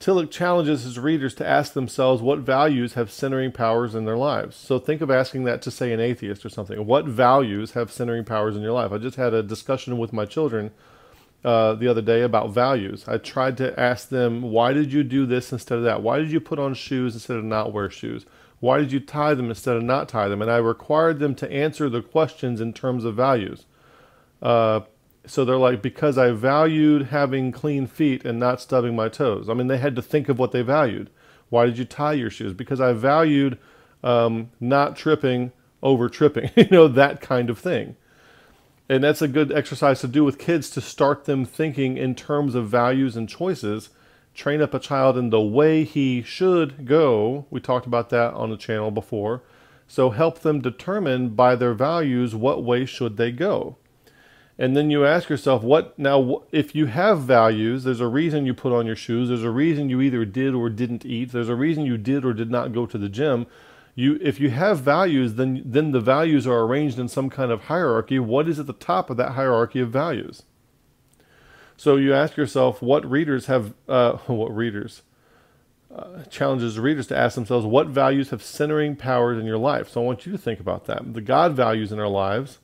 Tillich 0.00 0.30
challenges 0.30 0.84
his 0.84 0.98
readers 0.98 1.34
to 1.34 1.46
ask 1.46 1.74
themselves 1.74 2.22
what 2.22 2.38
values 2.38 2.94
have 2.94 3.10
centering 3.10 3.52
powers 3.52 3.94
in 3.94 4.06
their 4.06 4.16
lives. 4.16 4.56
So 4.56 4.78
think 4.78 5.02
of 5.02 5.10
asking 5.10 5.44
that 5.44 5.60
to, 5.62 5.70
say, 5.70 5.92
an 5.92 6.00
atheist 6.00 6.42
or 6.44 6.48
something. 6.48 6.86
What 6.86 7.04
values 7.04 7.72
have 7.72 7.92
centering 7.92 8.24
powers 8.24 8.56
in 8.56 8.62
your 8.62 8.72
life? 8.72 8.92
I 8.92 8.98
just 8.98 9.16
had 9.16 9.34
a 9.34 9.42
discussion 9.42 9.98
with 9.98 10.14
my 10.14 10.24
children 10.24 10.70
uh, 11.44 11.74
the 11.74 11.86
other 11.86 12.00
day 12.00 12.22
about 12.22 12.50
values. 12.50 13.04
I 13.06 13.18
tried 13.18 13.58
to 13.58 13.78
ask 13.78 14.08
them, 14.08 14.40
why 14.40 14.72
did 14.72 14.90
you 14.90 15.02
do 15.02 15.26
this 15.26 15.52
instead 15.52 15.76
of 15.76 15.84
that? 15.84 16.02
Why 16.02 16.18
did 16.18 16.30
you 16.30 16.40
put 16.40 16.58
on 16.58 16.72
shoes 16.72 17.12
instead 17.12 17.36
of 17.36 17.44
not 17.44 17.74
wear 17.74 17.90
shoes? 17.90 18.24
Why 18.60 18.78
did 18.78 18.92
you 18.92 19.00
tie 19.00 19.34
them 19.34 19.50
instead 19.50 19.76
of 19.76 19.82
not 19.82 20.08
tie 20.08 20.28
them? 20.28 20.40
And 20.40 20.50
I 20.50 20.56
required 20.56 21.18
them 21.18 21.34
to 21.34 21.52
answer 21.52 21.90
the 21.90 22.00
questions 22.00 22.58
in 22.62 22.72
terms 22.72 23.04
of 23.04 23.16
values. 23.16 23.66
Uh, 24.40 24.80
so 25.26 25.44
they're 25.44 25.56
like 25.56 25.82
because 25.82 26.16
I 26.16 26.30
valued 26.30 27.06
having 27.06 27.52
clean 27.52 27.86
feet 27.86 28.24
and 28.24 28.38
not 28.38 28.60
stubbing 28.60 28.96
my 28.96 29.08
toes. 29.08 29.48
I 29.48 29.54
mean, 29.54 29.66
they 29.66 29.78
had 29.78 29.96
to 29.96 30.02
think 30.02 30.28
of 30.28 30.38
what 30.38 30.52
they 30.52 30.62
valued. 30.62 31.10
Why 31.50 31.66
did 31.66 31.78
you 31.78 31.84
tie 31.84 32.14
your 32.14 32.30
shoes? 32.30 32.52
Because 32.52 32.80
I 32.80 32.92
valued 32.92 33.58
um, 34.02 34.50
not 34.60 34.96
tripping 34.96 35.52
over 35.82 36.08
tripping. 36.08 36.50
you 36.56 36.68
know 36.70 36.88
that 36.88 37.20
kind 37.20 37.50
of 37.50 37.58
thing. 37.58 37.96
And 38.88 39.04
that's 39.04 39.22
a 39.22 39.28
good 39.28 39.52
exercise 39.52 40.00
to 40.00 40.08
do 40.08 40.24
with 40.24 40.38
kids 40.38 40.70
to 40.70 40.80
start 40.80 41.24
them 41.24 41.44
thinking 41.44 41.96
in 41.96 42.14
terms 42.14 42.54
of 42.54 42.68
values 42.68 43.16
and 43.16 43.28
choices. 43.28 43.90
Train 44.34 44.62
up 44.62 44.74
a 44.74 44.80
child 44.80 45.16
in 45.16 45.30
the 45.30 45.40
way 45.40 45.84
he 45.84 46.22
should 46.22 46.86
go. 46.86 47.46
We 47.50 47.60
talked 47.60 47.86
about 47.86 48.10
that 48.10 48.34
on 48.34 48.50
the 48.50 48.56
channel 48.56 48.90
before. 48.90 49.42
So 49.86 50.10
help 50.10 50.40
them 50.40 50.60
determine 50.60 51.30
by 51.30 51.56
their 51.56 51.74
values 51.74 52.34
what 52.34 52.64
way 52.64 52.84
should 52.84 53.16
they 53.16 53.32
go 53.32 53.76
and 54.60 54.76
then 54.76 54.90
you 54.90 55.06
ask 55.06 55.30
yourself 55.30 55.62
what 55.62 55.98
now 55.98 56.42
if 56.52 56.74
you 56.74 56.84
have 56.84 57.22
values 57.22 57.84
there's 57.84 57.98
a 58.00 58.06
reason 58.06 58.44
you 58.44 58.52
put 58.52 58.74
on 58.74 58.84
your 58.84 58.94
shoes. 58.94 59.30
There's 59.30 59.42
a 59.42 59.50
reason 59.50 59.88
you 59.88 60.02
either 60.02 60.26
did 60.26 60.54
or 60.54 60.68
didn't 60.68 61.06
eat. 61.06 61.32
There's 61.32 61.48
a 61.48 61.54
reason 61.54 61.86
you 61.86 61.96
did 61.96 62.26
or 62.26 62.34
did 62.34 62.50
not 62.50 62.74
go 62.74 62.84
to 62.84 62.98
the 62.98 63.08
gym. 63.08 63.46
You 63.94 64.18
if 64.20 64.38
you 64.38 64.50
have 64.50 64.80
values 64.80 65.34
then 65.34 65.62
then 65.64 65.92
the 65.92 66.00
values 66.00 66.46
are 66.46 66.60
arranged 66.60 66.98
in 66.98 67.08
some 67.08 67.30
kind 67.30 67.50
of 67.50 67.64
hierarchy. 67.64 68.18
What 68.18 68.50
is 68.50 68.60
at 68.60 68.66
the 68.66 68.74
top 68.74 69.08
of 69.08 69.16
that 69.16 69.32
hierarchy 69.32 69.80
of 69.80 69.88
values? 69.90 70.42
So 71.78 71.96
you 71.96 72.12
ask 72.12 72.36
yourself 72.36 72.82
what 72.82 73.10
readers 73.10 73.46
have 73.46 73.72
uh, 73.88 74.12
what 74.26 74.54
readers 74.54 75.00
uh, 75.90 76.24
challenges 76.24 76.78
readers 76.78 77.06
to 77.06 77.16
ask 77.16 77.34
themselves 77.34 77.64
what 77.64 77.86
values 77.86 78.28
have 78.28 78.42
centering 78.42 78.94
powers 78.94 79.38
in 79.38 79.46
your 79.46 79.56
life? 79.56 79.88
So 79.88 80.02
i 80.02 80.04
want 80.04 80.26
you 80.26 80.32
to 80.32 80.38
think 80.38 80.60
about 80.60 80.84
that. 80.84 81.14
The 81.14 81.22
god 81.22 81.54
values 81.54 81.92
in 81.92 81.98
our 81.98 82.08
lives 82.08 82.58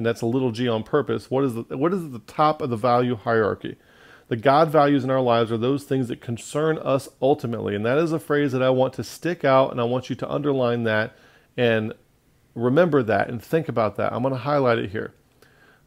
and 0.00 0.06
that's 0.06 0.22
a 0.22 0.26
little 0.26 0.50
g 0.50 0.66
on 0.66 0.82
purpose. 0.82 1.30
What 1.30 1.44
is 1.44 1.52
the, 1.52 1.76
what 1.76 1.92
is 1.92 2.02
at 2.02 2.12
the 2.12 2.20
top 2.20 2.62
of 2.62 2.70
the 2.70 2.76
value 2.76 3.16
hierarchy? 3.16 3.76
The 4.28 4.36
God 4.36 4.70
values 4.70 5.04
in 5.04 5.10
our 5.10 5.20
lives 5.20 5.52
are 5.52 5.58
those 5.58 5.84
things 5.84 6.08
that 6.08 6.22
concern 6.22 6.78
us 6.78 7.10
ultimately, 7.20 7.74
and 7.74 7.84
that 7.84 7.98
is 7.98 8.10
a 8.10 8.18
phrase 8.18 8.52
that 8.52 8.62
I 8.62 8.70
want 8.70 8.94
to 8.94 9.04
stick 9.04 9.44
out, 9.44 9.72
and 9.72 9.78
I 9.78 9.84
want 9.84 10.08
you 10.08 10.16
to 10.16 10.30
underline 10.30 10.84
that 10.84 11.14
and 11.54 11.92
remember 12.54 13.02
that 13.02 13.28
and 13.28 13.42
think 13.42 13.68
about 13.68 13.96
that. 13.96 14.14
I'm 14.14 14.22
going 14.22 14.32
to 14.32 14.40
highlight 14.40 14.78
it 14.78 14.88
here. 14.88 15.12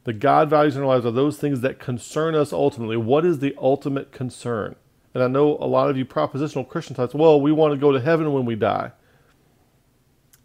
The 0.03 0.13
God 0.13 0.47
values 0.47 0.75
in 0.75 0.83
our 0.83 0.89
lives 0.89 1.07
are 1.07 1.11
those 1.11 1.39
things 1.39 1.61
that 1.61 1.79
concern 1.79 2.35
us 2.35 2.53
ultimately. 2.53 2.97
What 2.97 3.25
is 3.25 3.39
the 3.39 3.55
ultimate 3.59 4.11
concern? 4.11 4.75
And 5.15 5.23
I 5.23 5.27
know 5.27 5.57
a 5.59 5.65
lot 5.65 5.89
of 5.89 5.97
you 5.97 6.05
propositional 6.05 6.69
Christian 6.69 6.95
types, 6.95 7.15
well, 7.15 7.41
we 7.41 7.51
want 7.51 7.73
to 7.73 7.79
go 7.79 7.91
to 7.91 7.99
heaven 7.99 8.31
when 8.31 8.45
we 8.45 8.53
die. 8.53 8.91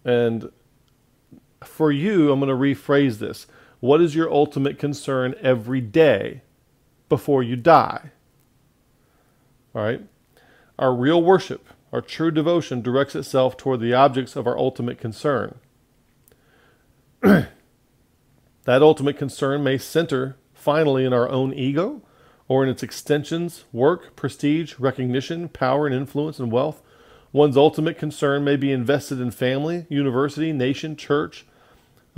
And 0.06 0.50
for 1.64 1.92
you, 1.92 2.32
I'm 2.32 2.40
going 2.40 2.48
to 2.48 2.54
rephrase 2.54 3.18
this. 3.18 3.46
What 3.80 4.00
is 4.00 4.14
your 4.14 4.32
ultimate 4.32 4.78
concern 4.78 5.34
every 5.40 5.80
day 5.80 6.42
before 7.08 7.42
you 7.42 7.56
die? 7.56 8.10
All 9.74 9.82
right? 9.82 10.02
Our 10.78 10.94
real 10.94 11.22
worship, 11.22 11.68
our 11.92 12.00
true 12.00 12.30
devotion 12.30 12.82
directs 12.82 13.14
itself 13.14 13.56
toward 13.56 13.80
the 13.80 13.94
objects 13.94 14.36
of 14.36 14.46
our 14.46 14.58
ultimate 14.58 14.98
concern. 14.98 15.58
that 17.20 17.48
ultimate 18.66 19.16
concern 19.16 19.62
may 19.62 19.78
center 19.78 20.36
finally 20.54 21.04
in 21.04 21.12
our 21.12 21.28
own 21.28 21.54
ego 21.54 22.02
or 22.48 22.64
in 22.64 22.70
its 22.70 22.82
extensions, 22.82 23.64
work, 23.72 24.16
prestige, 24.16 24.74
recognition, 24.78 25.48
power 25.48 25.86
and 25.86 25.94
influence 25.94 26.38
and 26.38 26.50
wealth. 26.50 26.82
One's 27.30 27.56
ultimate 27.56 27.98
concern 27.98 28.42
may 28.42 28.56
be 28.56 28.72
invested 28.72 29.20
in 29.20 29.30
family, 29.30 29.86
university, 29.88 30.52
nation, 30.52 30.96
church, 30.96 31.46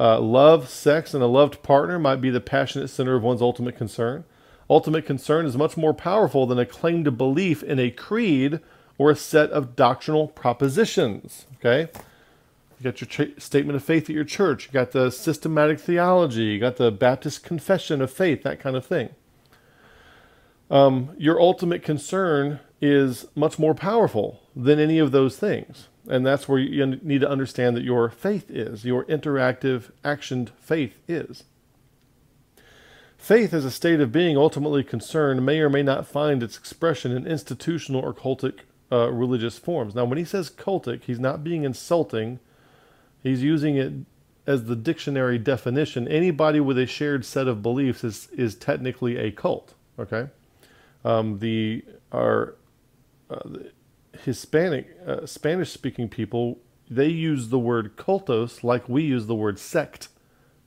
uh, 0.00 0.18
love, 0.18 0.70
sex, 0.70 1.12
and 1.12 1.22
a 1.22 1.26
loved 1.26 1.62
partner 1.62 1.98
might 1.98 2.22
be 2.22 2.30
the 2.30 2.40
passionate 2.40 2.88
center 2.88 3.16
of 3.16 3.22
one's 3.22 3.42
ultimate 3.42 3.76
concern. 3.76 4.24
Ultimate 4.70 5.04
concern 5.04 5.44
is 5.44 5.58
much 5.58 5.76
more 5.76 5.92
powerful 5.92 6.46
than 6.46 6.58
a 6.58 6.64
claim 6.64 7.04
to 7.04 7.10
belief 7.10 7.62
in 7.62 7.78
a 7.78 7.90
creed 7.90 8.60
or 8.96 9.10
a 9.10 9.16
set 9.16 9.50
of 9.50 9.76
doctrinal 9.76 10.26
propositions. 10.26 11.44
Okay? 11.56 11.90
You 12.78 12.84
got 12.84 13.02
your 13.02 13.28
statement 13.36 13.76
of 13.76 13.84
faith 13.84 14.04
at 14.04 14.16
your 14.16 14.24
church, 14.24 14.66
you 14.66 14.72
got 14.72 14.92
the 14.92 15.10
systematic 15.10 15.78
theology, 15.78 16.44
you 16.44 16.58
got 16.58 16.76
the 16.76 16.90
Baptist 16.90 17.44
confession 17.44 18.00
of 18.00 18.10
faith, 18.10 18.42
that 18.42 18.58
kind 18.58 18.76
of 18.76 18.86
thing. 18.86 19.10
Um, 20.70 21.10
your 21.18 21.38
ultimate 21.38 21.82
concern 21.82 22.60
is 22.80 23.26
much 23.34 23.58
more 23.58 23.74
powerful 23.74 24.40
than 24.56 24.78
any 24.78 24.98
of 24.98 25.12
those 25.12 25.36
things. 25.36 25.88
And 26.08 26.24
that's 26.24 26.48
where 26.48 26.58
you 26.58 26.86
need 26.86 27.20
to 27.20 27.28
understand 27.28 27.76
that 27.76 27.84
your 27.84 28.08
faith 28.08 28.50
is, 28.50 28.84
your 28.84 29.04
interactive, 29.04 29.90
actioned 30.02 30.50
faith 30.58 30.98
is. 31.06 31.44
Faith 33.18 33.52
as 33.52 33.66
a 33.66 33.70
state 33.70 34.00
of 34.00 34.10
being 34.10 34.36
ultimately 34.36 34.82
concerned 34.82 35.44
may 35.44 35.60
or 35.60 35.68
may 35.68 35.82
not 35.82 36.06
find 36.06 36.42
its 36.42 36.56
expression 36.56 37.12
in 37.12 37.26
institutional 37.26 38.00
or 38.00 38.14
cultic 38.14 38.60
uh, 38.90 39.10
religious 39.10 39.58
forms. 39.58 39.94
Now, 39.94 40.06
when 40.06 40.16
he 40.16 40.24
says 40.24 40.48
cultic, 40.48 41.04
he's 41.04 41.20
not 41.20 41.44
being 41.44 41.64
insulting, 41.64 42.40
he's 43.22 43.42
using 43.42 43.76
it 43.76 43.92
as 44.46 44.64
the 44.64 44.74
dictionary 44.74 45.38
definition. 45.38 46.08
Anybody 46.08 46.60
with 46.60 46.78
a 46.78 46.86
shared 46.86 47.26
set 47.26 47.46
of 47.46 47.62
beliefs 47.62 48.02
is, 48.02 48.28
is 48.32 48.54
technically 48.54 49.18
a 49.18 49.30
cult. 49.30 49.74
Okay? 49.98 50.28
Um, 51.04 51.40
the, 51.40 51.84
our, 52.10 52.54
uh, 53.28 53.40
the, 53.44 53.70
Hispanic, 54.24 54.96
uh, 55.06 55.26
Spanish 55.26 55.70
speaking 55.70 56.08
people, 56.08 56.58
they 56.88 57.08
use 57.08 57.48
the 57.48 57.58
word 57.58 57.96
cultos 57.96 58.64
like 58.64 58.88
we 58.88 59.02
use 59.02 59.26
the 59.26 59.34
word 59.34 59.58
sect. 59.58 60.08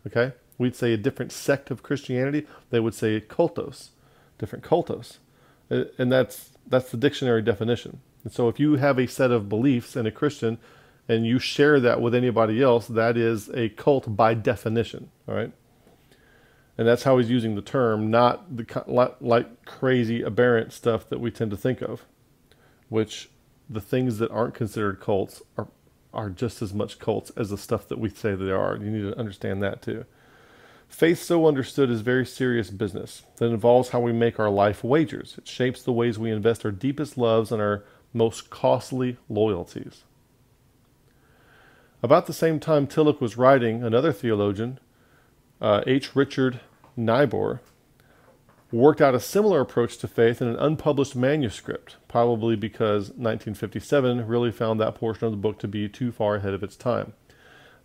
Okay? 0.08 0.34
We'd 0.58 0.76
say 0.76 0.93
a 0.93 0.97
different 0.97 1.32
sect 1.32 1.72
of 1.72 1.84
Christianity. 1.84 2.47
They 2.70 2.80
would 2.80 2.93
say 2.93 3.20
cultos, 3.20 3.89
different 4.38 4.64
cultos. 4.64 5.18
Uh, 5.70 5.86
and 5.97 6.12
that's, 6.12 6.51
that's 6.68 6.91
the 6.91 6.97
dictionary 6.97 7.41
definition. 7.41 8.01
And 8.24 8.32
so 8.32 8.47
if 8.47 8.60
you 8.60 8.76
have 8.76 8.97
a 8.97 9.08
set 9.08 9.32
of 9.32 9.49
beliefs 9.49 9.95
in 9.95 10.06
a 10.06 10.12
Christian 10.12 10.58
and 11.10 11.26
you 11.26 11.39
share 11.39 11.80
that 11.82 12.01
with 12.01 12.16
anybody 12.16 12.62
else, 12.62 12.88
that 12.88 13.18
is 13.18 13.49
a 13.49 13.70
cult 13.70 14.16
by 14.16 14.34
definition. 14.34 15.10
All 15.28 15.36
right? 15.36 15.51
And 16.78 16.88
that's 16.88 17.04
how 17.04 17.18
he's 17.18 17.30
using 17.30 17.56
the 17.56 17.62
term, 17.62 18.10
not 18.10 18.56
the 18.56 19.16
like 19.20 19.66
crazy 19.66 20.24
aberrant 20.24 20.74
stuff 20.74 21.08
that 21.10 21.20
we 21.20 21.30
tend 21.30 21.51
to 21.51 21.58
think 21.58 21.82
of, 21.82 22.06
which 22.89 23.30
the 23.70 23.82
things 23.82 24.18
that 24.20 24.32
aren't 24.32 24.53
considered 24.53 24.99
cults 24.99 25.41
are 25.57 25.68
are 26.14 26.30
just 26.30 26.61
as 26.61 26.74
much 26.74 26.99
cults 26.99 27.32
as 27.36 27.49
the 27.49 27.57
stuff 27.57 27.88
that 27.88 27.99
we 27.99 28.09
say 28.09 28.36
they 28.36 28.51
are. 28.51 28.78
You 28.78 28.91
need 28.91 29.11
to 29.11 29.18
understand 29.18 29.64
that 29.64 29.82
too. 29.82 30.05
Faith, 30.88 31.24
so 31.24 31.47
understood, 31.47 31.89
is 31.89 32.01
very 32.01 32.26
serious 32.26 32.70
business 32.70 33.24
that 33.38 33.47
involves 33.47 33.89
how 33.89 33.99
we 33.99 34.14
make 34.14 34.39
our 34.39 34.49
life 34.49 34.84
wagers. 34.84 35.36
It 35.39 35.47
shapes 35.47 35.82
the 35.82 35.91
ways 35.91 36.20
we 36.20 36.30
invest 36.30 36.64
our 36.66 36.72
deepest 36.72 37.18
loves 37.18 37.51
and 37.51 37.59
our 37.59 37.84
most 38.14 38.51
costly 38.51 39.18
loyalties. 39.28 40.03
About 42.03 42.28
the 42.28 42.34
same 42.34 42.59
time 42.59 42.86
Tillich 42.86 43.20
was 43.20 43.38
writing, 43.38 43.82
another 43.82 44.14
theologian, 44.14 44.80
uh, 45.59 45.82
H. 45.88 46.16
Richard 46.16 46.59
Niebuhr, 46.95 47.61
worked 48.74 49.01
out 49.01 49.13
a 49.13 49.19
similar 49.19 49.61
approach 49.61 49.97
to 49.97 50.07
faith 50.07 50.41
in 50.41 50.47
an 50.47 50.55
unpublished 50.55 51.15
manuscript, 51.15 51.95
probably 52.07 52.55
because 52.55 53.09
1957 53.09 54.26
really 54.26 54.51
found 54.51 54.80
that 54.80 54.95
portion 54.95 55.26
of 55.26 55.32
the 55.32 55.38
book 55.38 55.59
to 55.59 55.67
be 55.67 55.88
too 55.88 56.11
far 56.11 56.38
ahead 56.38 56.55
of 56.55 56.63
its 56.63 56.76
time. 56.76 57.13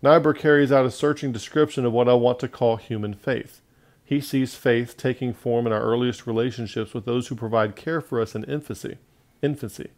Niebuhr 0.01 0.33
carries 0.33 0.71
out 0.71 0.87
a 0.87 0.91
searching 0.91 1.31
description 1.31 1.85
of 1.85 1.93
what 1.93 2.09
I 2.09 2.13
want 2.15 2.39
to 2.39 2.47
call 2.47 2.77
human 2.77 3.13
faith. 3.13 3.61
He 4.03 4.19
sees 4.19 4.55
faith 4.55 4.97
taking 4.97 5.31
form 5.31 5.67
in 5.67 5.73
our 5.73 5.83
earliest 5.83 6.25
relationships 6.25 6.95
with 6.95 7.05
those 7.05 7.27
who 7.27 7.35
provide 7.35 7.75
care 7.75 8.01
for 8.01 8.19
us 8.19 8.33
in 8.33 8.43
infancy. 8.45 8.97
Infancy. 9.43 9.91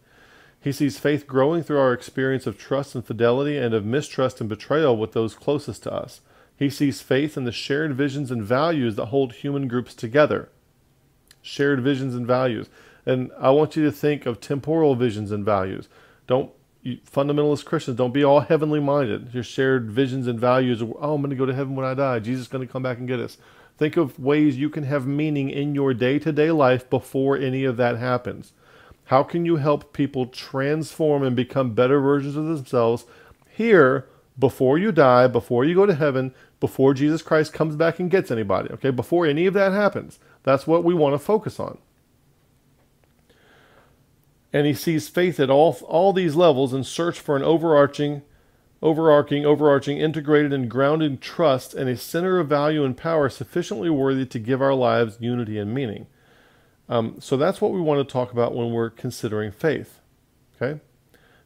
He 0.59 0.73
sees 0.73 0.99
faith 0.99 1.25
growing 1.25 1.63
through 1.63 1.79
our 1.79 1.93
experience 1.93 2.45
of 2.45 2.57
trust 2.57 2.95
and 2.95 3.05
fidelity 3.05 3.57
and 3.57 3.73
of 3.73 3.85
mistrust 3.85 4.41
and 4.41 4.49
betrayal 4.49 4.97
with 4.97 5.13
those 5.13 5.35
closest 5.35 5.83
to 5.83 5.93
us. 5.93 6.19
He 6.57 6.69
sees 6.69 7.01
faith 7.01 7.37
in 7.37 7.45
the 7.45 7.53
shared 7.53 7.95
visions 7.95 8.29
and 8.29 8.43
values 8.43 8.97
that 8.97 9.05
hold 9.05 9.33
human 9.33 9.69
groups 9.69 9.95
together 9.95 10.49
shared 11.41 11.81
visions 11.81 12.15
and 12.15 12.25
values. 12.25 12.69
And 13.05 13.31
I 13.39 13.49
want 13.49 13.75
you 13.75 13.83
to 13.83 13.91
think 13.91 14.25
of 14.25 14.39
temporal 14.39 14.95
visions 14.95 15.31
and 15.31 15.43
values. 15.43 15.89
Don't 16.27 16.51
you, 16.83 16.97
fundamentalist 16.97 17.65
Christians 17.65 17.97
don't 17.97 18.13
be 18.13 18.23
all 18.23 18.41
heavenly 18.41 18.79
minded. 18.79 19.33
Your 19.33 19.43
shared 19.43 19.91
visions 19.91 20.27
and 20.27 20.39
values. 20.39 20.81
Of, 20.81 20.93
oh, 20.99 21.15
I'm 21.15 21.21
going 21.21 21.29
to 21.29 21.35
go 21.35 21.45
to 21.45 21.53
heaven 21.53 21.75
when 21.75 21.85
I 21.85 21.93
die. 21.93 22.19
Jesus 22.19 22.43
is 22.43 22.47
going 22.47 22.65
to 22.65 22.71
come 22.71 22.83
back 22.83 22.97
and 22.97 23.07
get 23.07 23.19
us. 23.19 23.37
Think 23.77 23.97
of 23.97 24.19
ways 24.19 24.57
you 24.57 24.69
can 24.69 24.83
have 24.83 25.07
meaning 25.07 25.49
in 25.49 25.73
your 25.73 25.93
day 25.93 26.19
to 26.19 26.31
day 26.31 26.51
life 26.51 26.89
before 26.89 27.37
any 27.37 27.63
of 27.63 27.77
that 27.77 27.97
happens. 27.97 28.53
How 29.05 29.23
can 29.23 29.45
you 29.45 29.57
help 29.57 29.93
people 29.93 30.27
transform 30.27 31.23
and 31.23 31.35
become 31.35 31.73
better 31.73 31.99
versions 31.99 32.35
of 32.35 32.45
themselves 32.45 33.05
here 33.49 34.07
before 34.37 34.77
you 34.77 34.91
die, 34.91 35.27
before 35.27 35.65
you 35.65 35.75
go 35.75 35.85
to 35.85 35.95
heaven, 35.95 36.33
before 36.59 36.93
Jesus 36.93 37.21
Christ 37.21 37.53
comes 37.53 37.75
back 37.75 37.99
and 37.99 38.09
gets 38.09 38.31
anybody? 38.31 38.69
Okay, 38.71 38.91
before 38.91 39.25
any 39.25 39.47
of 39.47 39.53
that 39.53 39.71
happens. 39.71 40.19
That's 40.43 40.67
what 40.67 40.83
we 40.83 40.93
want 40.93 41.13
to 41.13 41.19
focus 41.19 41.59
on. 41.59 41.77
And 44.53 44.67
he 44.67 44.73
sees 44.73 45.07
faith 45.07 45.39
at 45.39 45.49
all, 45.49 45.77
all 45.87 46.11
these 46.11 46.35
levels 46.35 46.73
and 46.73 46.85
search 46.85 47.19
for 47.19 47.35
an 47.35 47.43
overarching, 47.43 48.21
overarching, 48.81 49.45
overarching, 49.45 49.97
integrated 49.97 50.51
and 50.51 50.69
grounded 50.69 51.21
trust 51.21 51.73
and 51.73 51.89
a 51.89 51.95
center 51.95 52.39
of 52.39 52.49
value 52.49 52.83
and 52.83 52.97
power 52.97 53.29
sufficiently 53.29 53.89
worthy 53.89 54.25
to 54.25 54.39
give 54.39 54.61
our 54.61 54.73
lives 54.73 55.17
unity 55.19 55.57
and 55.57 55.73
meaning. 55.73 56.07
Um, 56.89 57.15
so 57.19 57.37
that's 57.37 57.61
what 57.61 57.71
we 57.71 57.79
want 57.79 58.05
to 58.05 58.11
talk 58.11 58.33
about 58.33 58.53
when 58.53 58.71
we're 58.71 58.89
considering 58.89 59.51
faith. 59.51 59.99
Okay? 60.61 60.81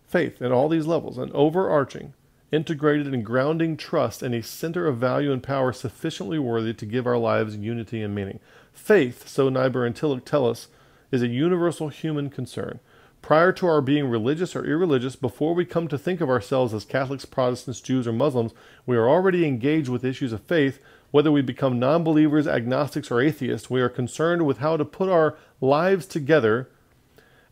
Faith 0.07 0.41
at 0.41 0.51
all 0.51 0.67
these 0.67 0.87
levels, 0.87 1.19
an 1.19 1.31
overarching, 1.33 2.13
integrated 2.51 3.13
and 3.13 3.23
grounding 3.23 3.77
trust 3.77 4.23
and 4.23 4.33
a 4.33 4.41
center 4.41 4.87
of 4.87 4.97
value 4.97 5.31
and 5.31 5.43
power 5.43 5.71
sufficiently 5.71 6.39
worthy 6.39 6.73
to 6.73 6.85
give 6.85 7.05
our 7.05 7.17
lives 7.17 7.55
unity 7.55 8.01
and 8.01 8.15
meaning. 8.15 8.39
Faith, 8.75 9.27
so 9.27 9.49
Niebuhr 9.49 9.85
and 9.85 9.95
Tillich 9.95 10.25
tell 10.25 10.47
us, 10.47 10.67
is 11.11 11.23
a 11.23 11.27
universal 11.27 11.89
human 11.89 12.29
concern. 12.29 12.79
Prior 13.21 13.51
to 13.53 13.65
our 13.65 13.81
being 13.81 14.07
religious 14.07 14.55
or 14.55 14.63
irreligious, 14.63 15.15
before 15.15 15.55
we 15.55 15.65
come 15.65 15.87
to 15.87 15.97
think 15.97 16.21
of 16.21 16.29
ourselves 16.29 16.73
as 16.73 16.85
Catholics, 16.85 17.25
Protestants, 17.25 17.81
Jews, 17.81 18.05
or 18.05 18.13
Muslims, 18.13 18.53
we 18.85 18.95
are 18.97 19.09
already 19.09 19.47
engaged 19.47 19.89
with 19.89 20.05
issues 20.05 20.31
of 20.31 20.41
faith. 20.41 20.79
Whether 21.09 21.31
we 21.31 21.41
become 21.41 21.79
non 21.79 22.03
believers, 22.03 22.47
agnostics, 22.47 23.09
or 23.09 23.21
atheists, 23.21 23.69
we 23.69 23.81
are 23.81 23.89
concerned 23.89 24.45
with 24.45 24.59
how 24.59 24.77
to 24.77 24.85
put 24.85 25.09
our 25.09 25.37
lives 25.61 26.05
together 26.05 26.69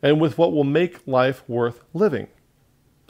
and 0.01 0.21
with 0.21 0.37
what 0.37 0.51
will 0.51 0.65
make 0.65 1.07
life 1.07 1.43
worth 1.47 1.83
living. 1.93 2.27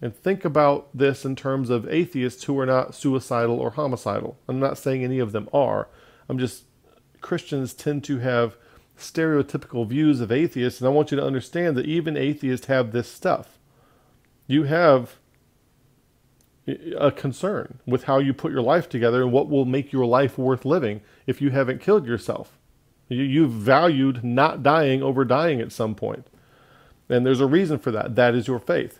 And 0.02 0.16
think 0.16 0.46
about 0.46 0.88
this 0.94 1.26
in 1.26 1.36
terms 1.36 1.70
of 1.70 1.90
atheists 1.90 2.44
who 2.44 2.58
are 2.60 2.66
not 2.66 2.96
suicidal 2.96 3.60
or 3.60 3.72
homicidal. 3.72 4.38
I'm 4.48 4.60
not 4.60 4.78
saying 4.78 5.04
any 5.04 5.20
of 5.20 5.32
them 5.32 5.50
are. 5.52 5.90
I'm 6.30 6.38
just 6.38 6.64
Christians 7.24 7.74
tend 7.74 8.04
to 8.04 8.20
have 8.20 8.56
stereotypical 8.98 9.88
views 9.88 10.22
of 10.22 10.32
atheists, 10.32 10.80
and 10.80 10.88
I 10.88 10.92
want 10.92 11.10
you 11.10 11.18
to 11.18 11.26
understand 11.26 11.76
that 11.78 11.88
even 11.88 12.16
atheists 12.16 12.68
have 12.68 12.92
this 12.92 13.12
stuff. 13.12 13.58
You 14.46 14.64
have 14.64 15.16
a 16.98 17.12
concern 17.12 17.80
with 17.86 18.04
how 18.04 18.20
you 18.20 18.34
put 18.34 18.52
your 18.52 18.62
life 18.62 18.88
together 18.88 19.22
and 19.24 19.32
what 19.32 19.50
will 19.50 19.66
make 19.66 19.92
your 19.92 20.06
life 20.06 20.38
worth 20.38 20.64
living 20.64 21.02
if 21.26 21.42
you 21.42 21.50
haven't 21.50 21.82
killed 21.82 22.06
yourself. 22.06 22.58
You, 23.10 23.24
you've 23.24 23.52
valued 23.52 24.24
not 24.24 24.64
dying 24.64 25.02
over 25.04 25.26
dying 25.26 25.60
at 25.60 25.72
some 25.72 25.96
point. 25.96 26.28
And 27.10 27.26
there's 27.26 27.42
a 27.42 27.48
reason 27.48 27.80
for 27.80 27.92
that. 27.92 28.16
That 28.16 28.36
is 28.36 28.48
your 28.48 28.60
faith. 28.60 29.00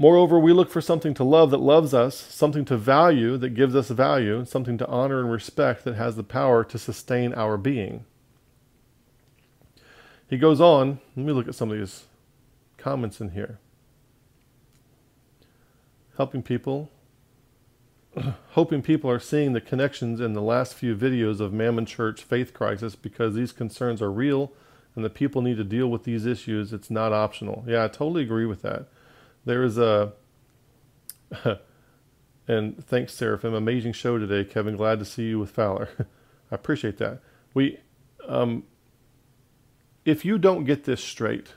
Moreover, 0.00 0.38
we 0.38 0.52
look 0.52 0.70
for 0.70 0.80
something 0.80 1.12
to 1.14 1.24
love 1.24 1.50
that 1.50 1.58
loves 1.58 1.92
us, 1.92 2.16
something 2.16 2.64
to 2.66 2.76
value 2.76 3.36
that 3.36 3.50
gives 3.50 3.74
us 3.74 3.88
value, 3.88 4.44
something 4.44 4.78
to 4.78 4.86
honor 4.86 5.18
and 5.18 5.30
respect 5.30 5.82
that 5.84 5.96
has 5.96 6.14
the 6.14 6.22
power 6.22 6.62
to 6.62 6.78
sustain 6.78 7.34
our 7.34 7.56
being. 7.56 8.04
He 10.30 10.38
goes 10.38 10.60
on, 10.60 11.00
let 11.16 11.26
me 11.26 11.32
look 11.32 11.48
at 11.48 11.56
some 11.56 11.72
of 11.72 11.78
these 11.78 12.04
comments 12.76 13.20
in 13.20 13.30
here. 13.30 13.58
Helping 16.16 16.42
people, 16.42 16.90
hoping 18.50 18.82
people 18.82 19.10
are 19.10 19.18
seeing 19.18 19.52
the 19.52 19.60
connections 19.60 20.20
in 20.20 20.32
the 20.32 20.42
last 20.42 20.74
few 20.74 20.94
videos 20.94 21.40
of 21.40 21.52
Mammon 21.52 21.86
Church 21.86 22.22
Faith 22.22 22.54
Crisis 22.54 22.94
because 22.94 23.34
these 23.34 23.50
concerns 23.50 24.00
are 24.00 24.12
real 24.12 24.52
and 24.94 25.04
the 25.04 25.10
people 25.10 25.42
need 25.42 25.56
to 25.56 25.64
deal 25.64 25.88
with 25.88 26.04
these 26.04 26.24
issues. 26.24 26.72
It's 26.72 26.90
not 26.90 27.12
optional. 27.12 27.64
Yeah, 27.66 27.84
I 27.84 27.88
totally 27.88 28.22
agree 28.22 28.46
with 28.46 28.62
that. 28.62 28.86
There 29.48 29.64
is 29.64 29.78
a, 29.78 30.12
and 32.46 32.84
thanks, 32.84 33.14
Seraphim. 33.14 33.54
Amazing 33.54 33.94
show 33.94 34.18
today, 34.18 34.44
Kevin. 34.44 34.76
Glad 34.76 34.98
to 34.98 35.06
see 35.06 35.28
you 35.28 35.38
with 35.38 35.52
Fowler. 35.52 35.88
I 36.50 36.54
appreciate 36.54 36.98
that. 36.98 37.22
We, 37.54 37.78
um, 38.26 38.64
if 40.04 40.22
you 40.22 40.36
don't 40.36 40.64
get 40.64 40.84
this 40.84 41.02
straight, 41.02 41.54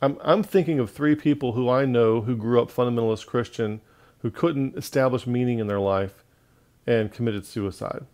I'm, 0.00 0.16
I'm 0.22 0.44
thinking 0.44 0.78
of 0.78 0.92
three 0.92 1.16
people 1.16 1.54
who 1.54 1.68
I 1.68 1.84
know 1.86 2.20
who 2.20 2.36
grew 2.36 2.62
up 2.62 2.70
fundamentalist 2.70 3.26
Christian, 3.26 3.80
who 4.20 4.30
couldn't 4.30 4.78
establish 4.78 5.26
meaning 5.26 5.58
in 5.58 5.66
their 5.66 5.80
life 5.80 6.22
and 6.86 7.10
committed 7.10 7.46
suicide. 7.46 8.06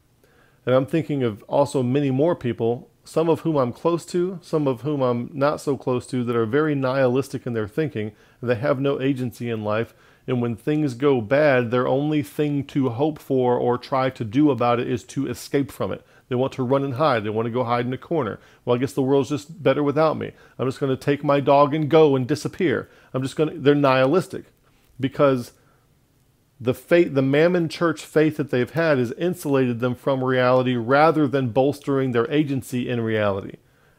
And 0.65 0.75
I'm 0.75 0.87
thinking 0.87 1.23
of 1.23 1.43
also 1.43 1.83
many 1.83 2.11
more 2.11 2.35
people 2.35 2.89
some 3.05 3.29
of 3.29 3.41
whom 3.41 3.57
I'm 3.57 3.73
close 3.73 4.05
to, 4.07 4.39
some 4.43 4.67
of 4.67 4.81
whom 4.81 5.03
I'm 5.03 5.31
not 5.33 5.61
so 5.61 5.77
close 5.77 6.07
to, 6.09 6.25
that 6.25 6.35
are 6.35 6.47
very 6.47 6.75
nihilistic 6.75 7.47
in 7.47 7.53
their 7.53 7.69
thinking, 7.69 8.13
and 8.41 8.51
they 8.51 8.57
have 8.57 8.81
no 8.81 9.01
agency 9.01 9.51
in 9.51 9.63
life. 9.63 9.95
And 10.27 10.41
when 10.41 10.57
things 10.57 10.95
go 10.95 11.21
bad, 11.21 11.71
their 11.71 11.87
only 11.87 12.23
thing 12.23 12.65
to 12.69 12.89
hope 12.89 13.19
for 13.19 13.59
or 13.59 13.77
try 13.77 14.09
to 14.11 14.25
do 14.25 14.51
about 14.51 14.81
it 14.81 14.89
is 14.89 15.05
to 15.05 15.27
escape 15.29 15.71
from 15.71 15.93
it. 15.93 16.05
They 16.29 16.35
want 16.35 16.55
to 16.55 16.63
run 16.63 16.83
and 16.83 16.95
hide. 16.95 17.25
They 17.25 17.31
want 17.31 17.45
to 17.45 17.53
go 17.53 17.65
hide 17.65 17.85
in 17.85 17.93
a 17.93 17.99
corner. 17.99 18.41
Well, 18.65 18.75
I 18.75 18.79
guess 18.79 18.95
the 18.95 19.03
world's 19.03 19.29
just 19.29 19.63
better 19.63 19.83
without 19.83 20.17
me. 20.17 20.33
I'm 20.59 20.67
just 20.67 20.81
going 20.81 20.91
to 20.91 20.97
take 20.97 21.23
my 21.23 21.41
dog 21.41 21.75
and 21.75 21.91
go 21.91 22.17
and 22.17 22.27
disappear. 22.27 22.89
I'm 23.13 23.23
just 23.23 23.37
going 23.37 23.51
to, 23.51 23.59
they're 23.59 23.75
nihilistic 23.75 24.47
because 24.99 25.53
the 26.61 26.75
faith, 26.75 27.15
the 27.15 27.23
Mammon 27.23 27.69
church 27.69 28.05
faith 28.05 28.37
that 28.37 28.51
they've 28.51 28.71
had 28.71 28.99
has 28.99 29.13
insulated 29.13 29.81
them 29.81 29.95
from 29.95 30.23
reality 30.23 30.77
rather 30.77 31.27
than 31.27 31.51
bolstering 31.51 32.13
their 32.13 32.31
agency 32.31 32.89
in 32.89 33.01
reality. 33.01 33.57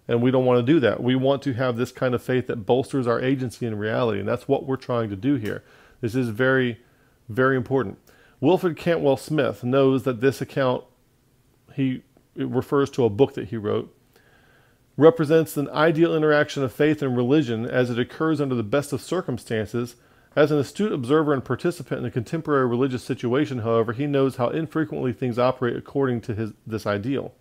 And 0.07 0.21
we 0.21 0.31
don't 0.31 0.45
want 0.45 0.65
to 0.65 0.73
do 0.73 0.79
that. 0.81 1.01
We 1.01 1.15
want 1.15 1.41
to 1.43 1.53
have 1.53 1.77
this 1.77 1.91
kind 1.91 2.13
of 2.13 2.21
faith 2.21 2.47
that 2.47 2.65
bolsters 2.65 3.07
our 3.07 3.19
agency 3.19 3.65
in 3.65 3.77
reality. 3.77 4.19
And 4.19 4.27
that's 4.27 4.47
what 4.47 4.65
we're 4.65 4.75
trying 4.77 5.09
to 5.09 5.15
do 5.15 5.35
here. 5.35 5.63
This 6.01 6.15
is 6.15 6.29
very, 6.29 6.79
very 7.27 7.57
important. 7.57 7.97
Wilfred 8.39 8.77
Cantwell 8.77 9.17
Smith 9.17 9.63
knows 9.63 10.03
that 10.03 10.21
this 10.21 10.41
account, 10.41 10.83
he 11.73 12.03
refers 12.35 12.89
to 12.91 13.05
a 13.05 13.09
book 13.09 13.33
that 13.33 13.49
he 13.49 13.57
wrote, 13.57 13.91
represents 14.97 15.57
an 15.57 15.69
ideal 15.69 16.15
interaction 16.15 16.63
of 16.63 16.71
faith 16.71 17.01
and 17.01 17.17
religion 17.17 17.65
as 17.65 17.89
it 17.89 17.99
occurs 17.99 18.39
under 18.39 18.55
the 18.55 18.63
best 18.63 18.93
of 18.93 19.01
circumstances 19.01 19.95
as 20.35 20.51
an 20.51 20.59
astute 20.59 20.91
observer 20.91 21.33
and 21.33 21.45
participant 21.45 21.99
in 21.99 22.05
a 22.05 22.11
contemporary 22.11 22.67
religious 22.67 23.03
situation, 23.03 23.59
however, 23.59 23.93
he 23.93 24.05
knows 24.05 24.35
how 24.35 24.49
infrequently 24.49 25.13
things 25.13 25.39
operate 25.39 25.77
according 25.77 26.21
to 26.21 26.35
his, 26.35 26.51
this 26.67 26.85
ideal. 26.85 27.33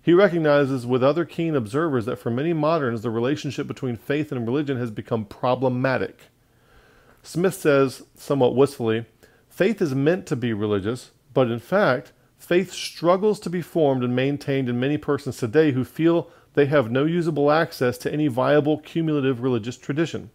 He 0.00 0.14
recognizes 0.14 0.86
with 0.86 1.02
other 1.02 1.24
keen 1.24 1.56
observers 1.56 2.06
that 2.06 2.20
for 2.20 2.30
many 2.30 2.52
moderns, 2.52 3.02
the 3.02 3.10
relationship 3.10 3.66
between 3.66 3.96
faith 3.96 4.30
and 4.30 4.46
religion 4.46 4.76
has 4.76 4.92
become 4.92 5.24
problematic. 5.24 6.20
Smith 7.24 7.54
says, 7.54 8.04
somewhat 8.14 8.54
wistfully, 8.54 9.06
faith 9.48 9.82
is 9.82 9.96
meant 9.96 10.26
to 10.26 10.36
be 10.36 10.52
religious, 10.52 11.10
but 11.34 11.50
in 11.50 11.58
fact, 11.58 12.12
faith 12.38 12.72
struggles 12.72 13.40
to 13.40 13.50
be 13.50 13.60
formed 13.60 14.04
and 14.04 14.14
maintained 14.14 14.68
in 14.68 14.78
many 14.78 14.96
persons 14.96 15.36
today 15.36 15.72
who 15.72 15.82
feel 15.82 16.30
they 16.54 16.66
have 16.66 16.88
no 16.88 17.04
usable 17.04 17.50
access 17.50 17.98
to 17.98 18.12
any 18.12 18.28
viable 18.28 18.78
cumulative 18.78 19.42
religious 19.42 19.76
tradition. 19.76 20.30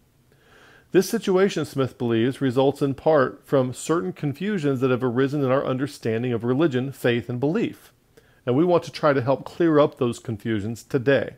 This 0.92 1.08
situation, 1.08 1.64
Smith 1.64 1.96
believes, 1.96 2.42
results 2.42 2.82
in 2.82 2.92
part 2.92 3.46
from 3.46 3.72
certain 3.72 4.12
confusions 4.12 4.80
that 4.80 4.90
have 4.90 5.02
arisen 5.02 5.42
in 5.42 5.50
our 5.50 5.64
understanding 5.64 6.34
of 6.34 6.44
religion, 6.44 6.92
faith, 6.92 7.30
and 7.30 7.40
belief. 7.40 7.94
And 8.44 8.54
we 8.54 8.64
want 8.64 8.82
to 8.84 8.92
try 8.92 9.14
to 9.14 9.22
help 9.22 9.46
clear 9.46 9.80
up 9.80 9.96
those 9.96 10.18
confusions 10.18 10.82
today. 10.82 11.36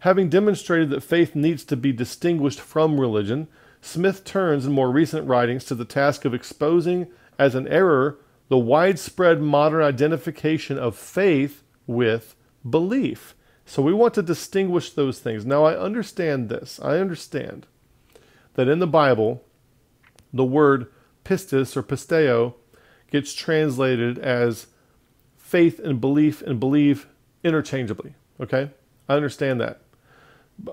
Having 0.00 0.30
demonstrated 0.30 0.90
that 0.90 1.04
faith 1.04 1.36
needs 1.36 1.62
to 1.64 1.76
be 1.76 1.92
distinguished 1.92 2.58
from 2.58 3.00
religion, 3.00 3.46
Smith 3.80 4.24
turns 4.24 4.66
in 4.66 4.72
more 4.72 4.90
recent 4.90 5.28
writings 5.28 5.64
to 5.66 5.76
the 5.76 5.84
task 5.84 6.24
of 6.24 6.34
exposing 6.34 7.06
as 7.38 7.54
an 7.54 7.68
error 7.68 8.18
the 8.48 8.58
widespread 8.58 9.40
modern 9.40 9.82
identification 9.82 10.76
of 10.76 10.96
faith 10.96 11.62
with 11.86 12.34
belief. 12.68 13.36
So 13.64 13.80
we 13.80 13.92
want 13.92 14.14
to 14.14 14.22
distinguish 14.22 14.90
those 14.90 15.20
things. 15.20 15.46
Now, 15.46 15.64
I 15.64 15.78
understand 15.78 16.48
this. 16.48 16.80
I 16.82 16.98
understand 16.98 17.68
that 18.56 18.68
in 18.68 18.80
the 18.80 18.86
Bible, 18.86 19.42
the 20.32 20.44
word 20.44 20.88
pistis 21.24 21.76
or 21.76 21.82
pisteo 21.82 22.54
gets 23.10 23.32
translated 23.32 24.18
as 24.18 24.66
faith 25.36 25.78
and 25.78 26.00
belief 26.00 26.42
and 26.42 26.58
believe 26.58 27.06
interchangeably. 27.44 28.14
Okay? 28.40 28.70
I 29.08 29.14
understand 29.14 29.60
that. 29.60 29.80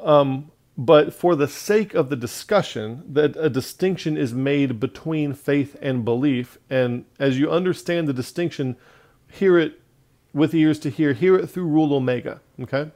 Um, 0.02 0.52
but 0.78 1.14
for 1.14 1.36
the 1.36 1.48
sake 1.48 1.94
of 1.94 2.10
the 2.10 2.16
discussion, 2.16 3.04
that 3.08 3.36
a 3.36 3.50
distinction 3.50 4.18
is 4.18 4.34
made 4.34 4.80
between 4.80 5.34
faith 5.34 5.76
and 5.82 6.04
belief. 6.04 6.58
And 6.70 7.06
as 7.20 7.38
you 7.38 7.52
understand 7.52 8.08
the 8.08 8.14
distinction, 8.14 8.76
hear 9.30 9.60
it 9.60 9.80
with 10.34 10.56
ears 10.56 10.80
to 10.80 10.90
hear, 10.90 11.14
hear 11.14 11.36
it 11.36 11.48
through 11.48 11.68
rule 11.68 11.94
omega. 11.94 12.42
Okay? 12.60 12.92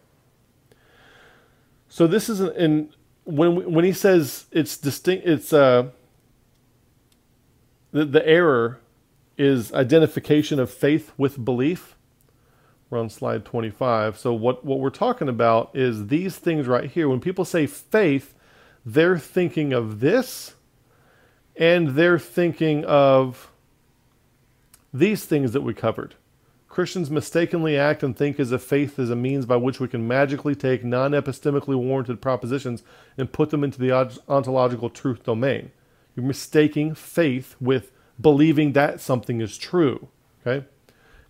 So 1.88 2.08
this 2.08 2.30
is 2.30 2.40
in 2.40 2.90
when 3.28 3.72
when 3.72 3.86
he 3.86 3.94
says 3.94 4.46
it's 4.52 4.78
distinct, 4.78 5.28
it's 5.28 5.52
uh 5.54 5.90
the 7.92 8.06
the 8.06 8.28
error 8.28 8.80
is 9.38 9.72
identification 9.74 10.60
of 10.60 10.72
faith 10.72 11.12
with 11.18 11.44
belief. 11.44 11.96
We're 12.90 13.00
on 13.00 13.10
slide 13.10 13.46
25. 13.46 14.18
So 14.18 14.34
what, 14.34 14.66
what 14.66 14.80
we're 14.80 14.90
talking 14.90 15.28
about 15.28 15.72
is 15.74 16.08
these 16.08 16.38
things 16.38 16.68
right 16.68 16.90
here. 16.90 17.10
When 17.10 17.20
people 17.20 17.46
say 17.46 17.68
faith, 17.68 18.34
they're 18.86 19.20
thinking 19.20 19.74
of 19.74 20.00
this 20.00 20.56
and 21.56 21.90
they're 21.90 22.20
thinking 22.20 22.86
of 22.86 23.52
these 24.94 25.26
things 25.26 25.52
that 25.52 25.62
we 25.62 25.74
covered. 25.74 26.16
Christians 26.70 27.10
mistakenly 27.10 27.78
act 27.78 28.04
and 28.04 28.16
think 28.16 28.40
as 28.40 28.52
if 28.52 28.62
faith 28.62 29.00
is 29.00 29.10
a 29.10 29.16
means 29.16 29.46
by 29.46 29.56
which 29.56 29.80
we 29.80 29.88
can 29.88 30.08
magically 30.08 30.56
take 30.56 30.84
non 30.84 31.12
epistemically 31.12 31.76
warranted 31.76 32.22
propositions 32.22 32.84
and 33.18 33.32
put 33.32 33.50
them 33.50 33.64
into 33.64 33.80
the 33.80 33.92
ontological 34.28 34.90
truth 34.90 35.24
domain. 35.24 35.72
You're 36.16 36.26
mistaking 36.26 36.94
faith 36.94 37.56
with 37.60 37.92
believing 38.20 38.74
that 38.74 39.00
something 39.00 39.42
is 39.42 39.58
true. 39.58 40.10
Okay? 40.46 40.66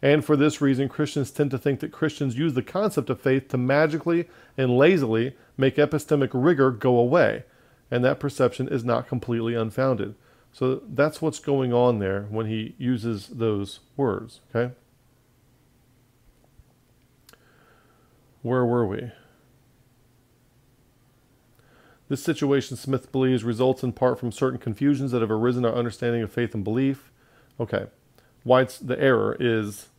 And 0.02 0.24
for 0.24 0.36
this 0.36 0.62
reason, 0.62 0.90
Christians 0.90 1.32
tend 1.32 1.52
to 1.52 1.58
think 1.58 1.80
that 1.80 1.92
Christians 1.92 2.38
use 2.38 2.54
the 2.54 2.62
concept 2.62 3.10
of 3.10 3.20
faith 3.20 3.48
to 3.50 3.58
magically 3.58 4.28
and 4.58 4.78
lazily 4.78 5.36
make 5.58 5.76
epistemic 5.76 6.30
rigor 6.34 6.72
go 6.72 6.98
away. 6.98 7.44
And 7.90 8.04
that 8.04 8.20
perception 8.20 8.68
is 8.68 8.84
not 8.84 9.08
completely 9.08 9.56
unfounded. 9.56 10.16
So 10.52 10.82
that's 10.88 11.22
what's 11.22 11.40
going 11.40 11.74
on 11.74 12.00
there 12.00 12.24
when 12.30 12.48
he 12.48 12.76
uses 12.78 13.28
those 13.28 13.80
words, 13.96 14.42
okay? 14.50 14.74
Where 18.48 18.66
were 18.66 18.86
we? 18.86 19.12
This 22.10 22.24
situation, 22.24 22.78
Smith 22.78 23.12
believes, 23.12 23.44
results 23.44 23.84
in 23.84 23.92
part 23.92 24.20
from 24.20 24.32
certain 24.32 24.60
confusions 24.60 25.12
that 25.12 25.22
have 25.22 25.32
arisen 25.32 25.66
in 25.66 25.72
our 25.72 25.78
understanding 25.78 26.22
of 26.22 26.32
faith 26.32 26.54
and 26.54 26.64
belief. 26.64 27.12
Okay 27.60 27.88
why 28.48 28.64
the 28.82 29.00
error 29.00 29.36
is 29.40 29.90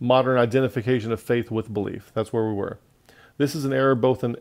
modern 0.00 0.36
identification 0.36 1.12
of 1.12 1.20
faith 1.20 1.52
with 1.52 1.72
belief. 1.72 2.10
That's 2.14 2.32
where 2.32 2.48
we 2.48 2.54
were. 2.54 2.78
This 3.36 3.54
is 3.54 3.64
an 3.64 3.72
error 3.72 3.94
both 3.94 4.24
in, 4.24 4.36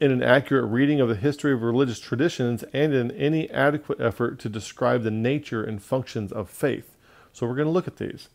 in 0.00 0.12
an 0.12 0.22
accurate 0.22 0.70
reading 0.70 1.00
of 1.00 1.08
the 1.08 1.16
history 1.16 1.52
of 1.52 1.62
religious 1.62 1.98
traditions 1.98 2.62
and 2.72 2.94
in 2.94 3.10
any 3.10 3.50
adequate 3.50 4.00
effort 4.00 4.38
to 4.40 4.48
describe 4.48 5.02
the 5.02 5.10
nature 5.10 5.64
and 5.64 5.82
functions 5.82 6.30
of 6.30 6.48
faith. 6.48 6.96
So 7.32 7.44
we're 7.46 7.56
going 7.56 7.66
to 7.66 7.72
look 7.72 7.88
at 7.88 7.96
these. 7.96 8.28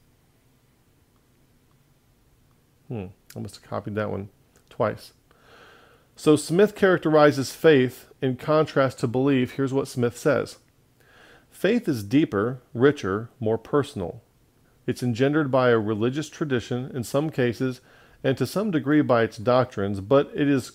Hmm, 2.93 3.05
I 3.35 3.39
must 3.39 3.55
have 3.55 3.63
copied 3.63 3.95
that 3.95 4.11
one 4.11 4.29
twice. 4.69 5.13
So 6.15 6.35
Smith 6.35 6.75
characterizes 6.75 7.51
faith 7.51 8.11
in 8.21 8.35
contrast 8.35 8.99
to 8.99 9.07
belief. 9.07 9.53
Here's 9.53 9.73
what 9.73 9.87
Smith 9.87 10.15
says 10.15 10.59
Faith 11.49 11.87
is 11.87 12.03
deeper, 12.03 12.61
richer, 12.71 13.31
more 13.39 13.57
personal. 13.57 14.21
It's 14.85 15.01
engendered 15.01 15.49
by 15.49 15.71
a 15.71 15.79
religious 15.79 16.29
tradition 16.29 16.91
in 16.95 17.03
some 17.03 17.31
cases 17.31 17.81
and 18.23 18.37
to 18.37 18.45
some 18.45 18.69
degree 18.69 19.01
by 19.01 19.23
its 19.23 19.37
doctrines, 19.37 19.99
but 19.99 20.29
it 20.35 20.47
is 20.47 20.73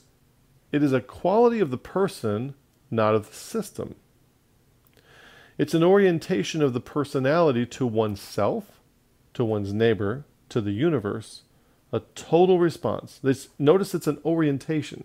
it 0.72 0.82
is 0.82 0.92
a 0.92 1.00
quality 1.00 1.60
of 1.60 1.70
the 1.70 1.78
person, 1.78 2.54
not 2.90 3.14
of 3.14 3.28
the 3.28 3.36
system. 3.36 3.94
It's 5.56 5.72
an 5.72 5.84
orientation 5.84 6.62
of 6.62 6.72
the 6.72 6.80
personality 6.80 7.64
to 7.66 7.86
oneself, 7.86 8.80
to 9.34 9.44
one's 9.44 9.72
neighbor, 9.72 10.24
to 10.48 10.60
the 10.60 10.72
universe, 10.72 11.42
a 11.92 12.00
total 12.14 12.58
response. 12.58 13.18
This, 13.22 13.48
notice 13.58 13.94
it's 13.94 14.06
an 14.06 14.18
orientation. 14.24 15.04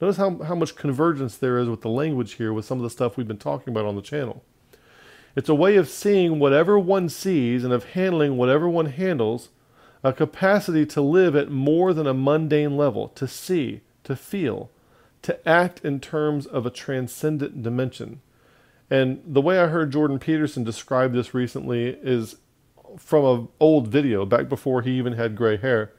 Notice 0.00 0.16
how, 0.16 0.42
how 0.42 0.54
much 0.54 0.76
convergence 0.76 1.36
there 1.36 1.58
is 1.58 1.68
with 1.68 1.82
the 1.82 1.88
language 1.88 2.34
here 2.34 2.52
with 2.52 2.64
some 2.64 2.78
of 2.78 2.82
the 2.82 2.90
stuff 2.90 3.16
we've 3.16 3.28
been 3.28 3.38
talking 3.38 3.72
about 3.72 3.86
on 3.86 3.96
the 3.96 4.02
channel. 4.02 4.44
It's 5.36 5.48
a 5.48 5.54
way 5.54 5.76
of 5.76 5.88
seeing 5.88 6.38
whatever 6.38 6.78
one 6.78 7.08
sees 7.08 7.64
and 7.64 7.72
of 7.72 7.84
handling 7.90 8.36
whatever 8.36 8.68
one 8.68 8.86
handles, 8.86 9.48
a 10.02 10.12
capacity 10.12 10.86
to 10.86 11.00
live 11.00 11.34
at 11.34 11.50
more 11.50 11.92
than 11.92 12.06
a 12.06 12.14
mundane 12.14 12.76
level, 12.76 13.08
to 13.08 13.26
see, 13.26 13.80
to 14.04 14.14
feel, 14.14 14.70
to 15.22 15.48
act 15.48 15.84
in 15.84 15.98
terms 15.98 16.46
of 16.46 16.66
a 16.66 16.70
transcendent 16.70 17.62
dimension. 17.62 18.20
And 18.90 19.22
the 19.26 19.40
way 19.40 19.58
I 19.58 19.66
heard 19.66 19.90
Jordan 19.90 20.18
Peterson 20.18 20.62
describe 20.62 21.12
this 21.12 21.34
recently 21.34 21.88
is 21.88 22.36
from 22.98 23.24
an 23.24 23.48
old 23.58 23.88
video 23.88 24.24
back 24.24 24.48
before 24.48 24.82
he 24.82 24.98
even 24.98 25.14
had 25.14 25.34
gray 25.34 25.56
hair. 25.56 25.92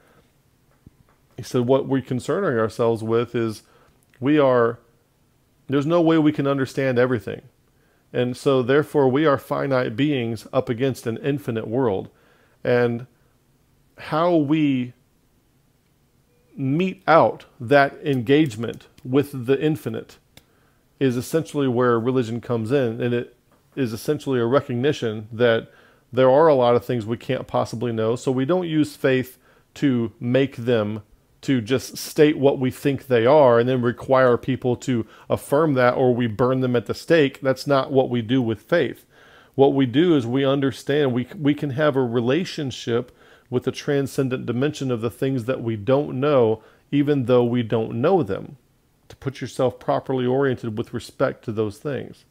He 1.38 1.44
said, 1.44 1.62
What 1.62 1.88
we're 1.88 2.02
concerning 2.02 2.60
ourselves 2.60 3.04
with 3.04 3.36
is 3.36 3.64
we 4.20 4.40
are, 4.40 4.80
there's 5.68 5.86
no 5.86 6.02
way 6.02 6.18
we 6.18 6.32
can 6.32 6.48
understand 6.48 6.98
everything. 6.98 7.42
And 8.14 8.38
so, 8.38 8.62
therefore, 8.62 9.10
we 9.10 9.26
are 9.26 9.38
finite 9.38 9.96
beings 9.96 10.48
up 10.54 10.70
against 10.70 11.06
an 11.06 11.18
infinite 11.18 11.68
world. 11.68 12.10
And 12.64 13.08
how 13.98 14.36
we 14.36 14.94
mete 16.56 17.04
out 17.08 17.46
that 17.60 17.96
engagement 18.04 18.88
with 19.04 19.46
the 19.46 19.62
infinite 19.62 20.18
is 21.00 21.18
essentially 21.18 21.68
where 21.68 22.00
religion 22.00 22.40
comes 22.40 22.72
in. 22.72 23.02
And 23.02 23.14
it 23.14 23.36
is 23.76 23.92
essentially 23.92 24.40
a 24.40 24.46
recognition 24.46 25.28
that 25.34 25.70
there 26.14 26.30
are 26.30 26.48
a 26.48 26.56
lot 26.56 26.76
of 26.76 26.86
things 26.86 27.06
we 27.06 27.18
can't 27.18 27.48
possibly 27.48 27.92
know. 27.92 28.16
So, 28.16 28.32
we 28.32 28.46
don't 28.46 28.68
use 28.68 28.96
faith 28.96 29.38
to 29.76 30.14
make 30.22 30.56
them 30.56 31.04
to 31.46 31.62
just 31.62 31.98
state 31.98 32.38
what 32.38 32.60
we 32.60 32.72
think 32.72 33.06
they 33.06 33.26
are 33.26 33.60
and 33.60 33.70
then 33.70 33.82
require 33.82 34.36
people 34.36 34.76
to 34.76 35.06
affirm 35.30 35.76
that 35.76 35.94
or 35.94 36.14
we 36.14 36.26
burn 36.26 36.62
them 36.62 36.76
at 36.76 36.88
the 36.88 36.94
stake. 36.94 37.40
That's 37.42 37.68
not 37.68 37.92
what 37.92 38.10
we 38.10 38.24
do 38.24 38.42
with 38.42 38.64
faith. 38.64 39.06
What 39.54 39.74
we 39.74 39.86
do 39.86 40.16
is 40.16 40.26
we 40.26 40.44
understand 40.44 41.14
we, 41.14 41.28
we 41.40 41.54
can 41.54 41.70
have 41.72 41.96
a 41.96 42.04
relationship 42.04 43.16
with 43.50 43.64
the 43.64 43.72
transcendent 43.72 44.48
dimension 44.48 44.90
of 44.90 45.02
the 45.02 45.12
things 45.12 45.46
that 45.46 45.62
we 45.62 45.76
don't 45.76 46.20
know, 46.20 46.64
even 46.92 47.26
though 47.26 47.44
we 47.44 47.62
don't 47.62 48.02
know 48.02 48.24
them, 48.24 48.58
to 49.08 49.16
put 49.16 49.40
yourself 49.40 49.80
properly 49.80 50.26
oriented 50.26 50.78
with 50.78 50.94
respect 50.94 51.46
to 51.46 51.52
those 51.52 51.78
things. 51.78 52.26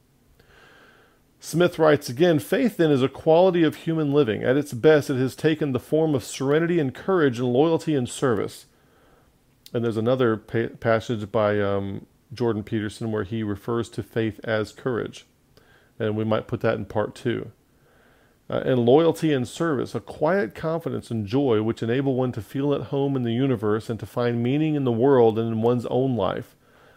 Smith 1.38 1.78
writes 1.78 2.08
again 2.08 2.38
faith 2.38 2.78
then 2.78 2.90
is 2.90 3.02
a 3.02 3.08
quality 3.08 3.62
of 3.62 3.76
human 3.76 4.12
living. 4.12 4.42
At 4.42 4.56
its 4.56 4.72
best, 4.72 5.08
it 5.08 5.18
has 5.18 5.36
taken 5.36 5.72
the 5.72 5.78
form 5.78 6.14
of 6.14 6.24
serenity 6.24 6.80
and 6.80 6.92
courage 6.92 7.38
and 7.38 7.52
loyalty 7.52 7.94
and 7.94 8.08
service. 8.08 8.66
And 9.74 9.84
there's 9.84 9.96
another 9.96 10.36
pa- 10.36 10.76
passage 10.78 11.30
by 11.32 11.60
um, 11.60 12.06
Jordan 12.32 12.62
Peterson 12.62 13.10
where 13.10 13.24
he 13.24 13.42
refers 13.42 13.88
to 13.90 14.02
faith 14.02 14.40
as 14.44 14.72
courage. 14.72 15.26
And 15.98 16.16
we 16.16 16.24
might 16.24 16.46
put 16.46 16.60
that 16.60 16.76
in 16.76 16.84
part 16.86 17.14
two. 17.14 17.50
Uh, 18.48 18.62
and 18.64 18.84
loyalty 18.84 19.32
and 19.32 19.48
service, 19.48 19.94
a 19.94 20.00
quiet 20.00 20.54
confidence 20.54 21.10
and 21.10 21.26
joy 21.26 21.62
which 21.62 21.82
enable 21.82 22.14
one 22.14 22.30
to 22.32 22.42
feel 22.42 22.72
at 22.72 22.82
home 22.82 23.16
in 23.16 23.22
the 23.22 23.32
universe 23.32 23.90
and 23.90 23.98
to 23.98 24.06
find 24.06 24.42
meaning 24.42 24.74
in 24.74 24.84
the 24.84 24.92
world 24.92 25.38
and 25.38 25.48
in 25.48 25.62
one's 25.62 25.86
own 25.86 26.14
life. 26.14 26.54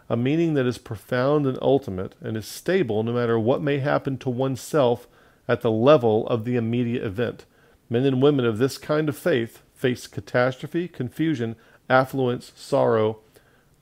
A 0.09 0.15
meaning 0.15 0.53
that 0.53 0.67
is 0.67 0.78
profound 0.78 1.47
and 1.47 1.57
ultimate 1.61 2.15
and 2.21 2.38
is 2.38 2.45
stable 2.45 3.01
no 3.01 3.13
matter 3.13 3.39
what 3.39 3.61
may 3.61 3.80
happen 3.80 4.17
to 4.19 4.30
oneself 4.30 5.07
at 5.47 5.61
the 5.61 5.71
level 5.71 6.28
of 6.28 6.43
the 6.43 6.57
immediate 6.57 7.03
event. 7.03 7.45
Men 7.89 8.05
and 8.05 8.21
women 8.21 8.45
of 8.45 8.57
this 8.57 8.78
kind 8.78 9.09
of 9.09 9.17
faith 9.17 9.63
face 9.73 10.05
catastrophe, 10.07 10.88
confusion, 10.88 11.55
affluence, 11.89 12.51
sorrow, 12.55 13.19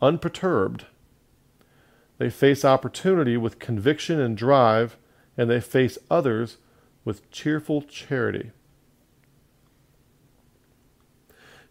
unperturbed. 0.01 0.85
They 2.17 2.29
face 2.29 2.63
opportunity 2.63 3.37
with 3.37 3.59
conviction 3.59 4.19
and 4.19 4.37
drive, 4.37 4.97
and 5.37 5.49
they 5.49 5.59
face 5.59 5.97
others 6.09 6.57
with 7.03 7.29
cheerful 7.31 7.81
charity. 7.81 8.51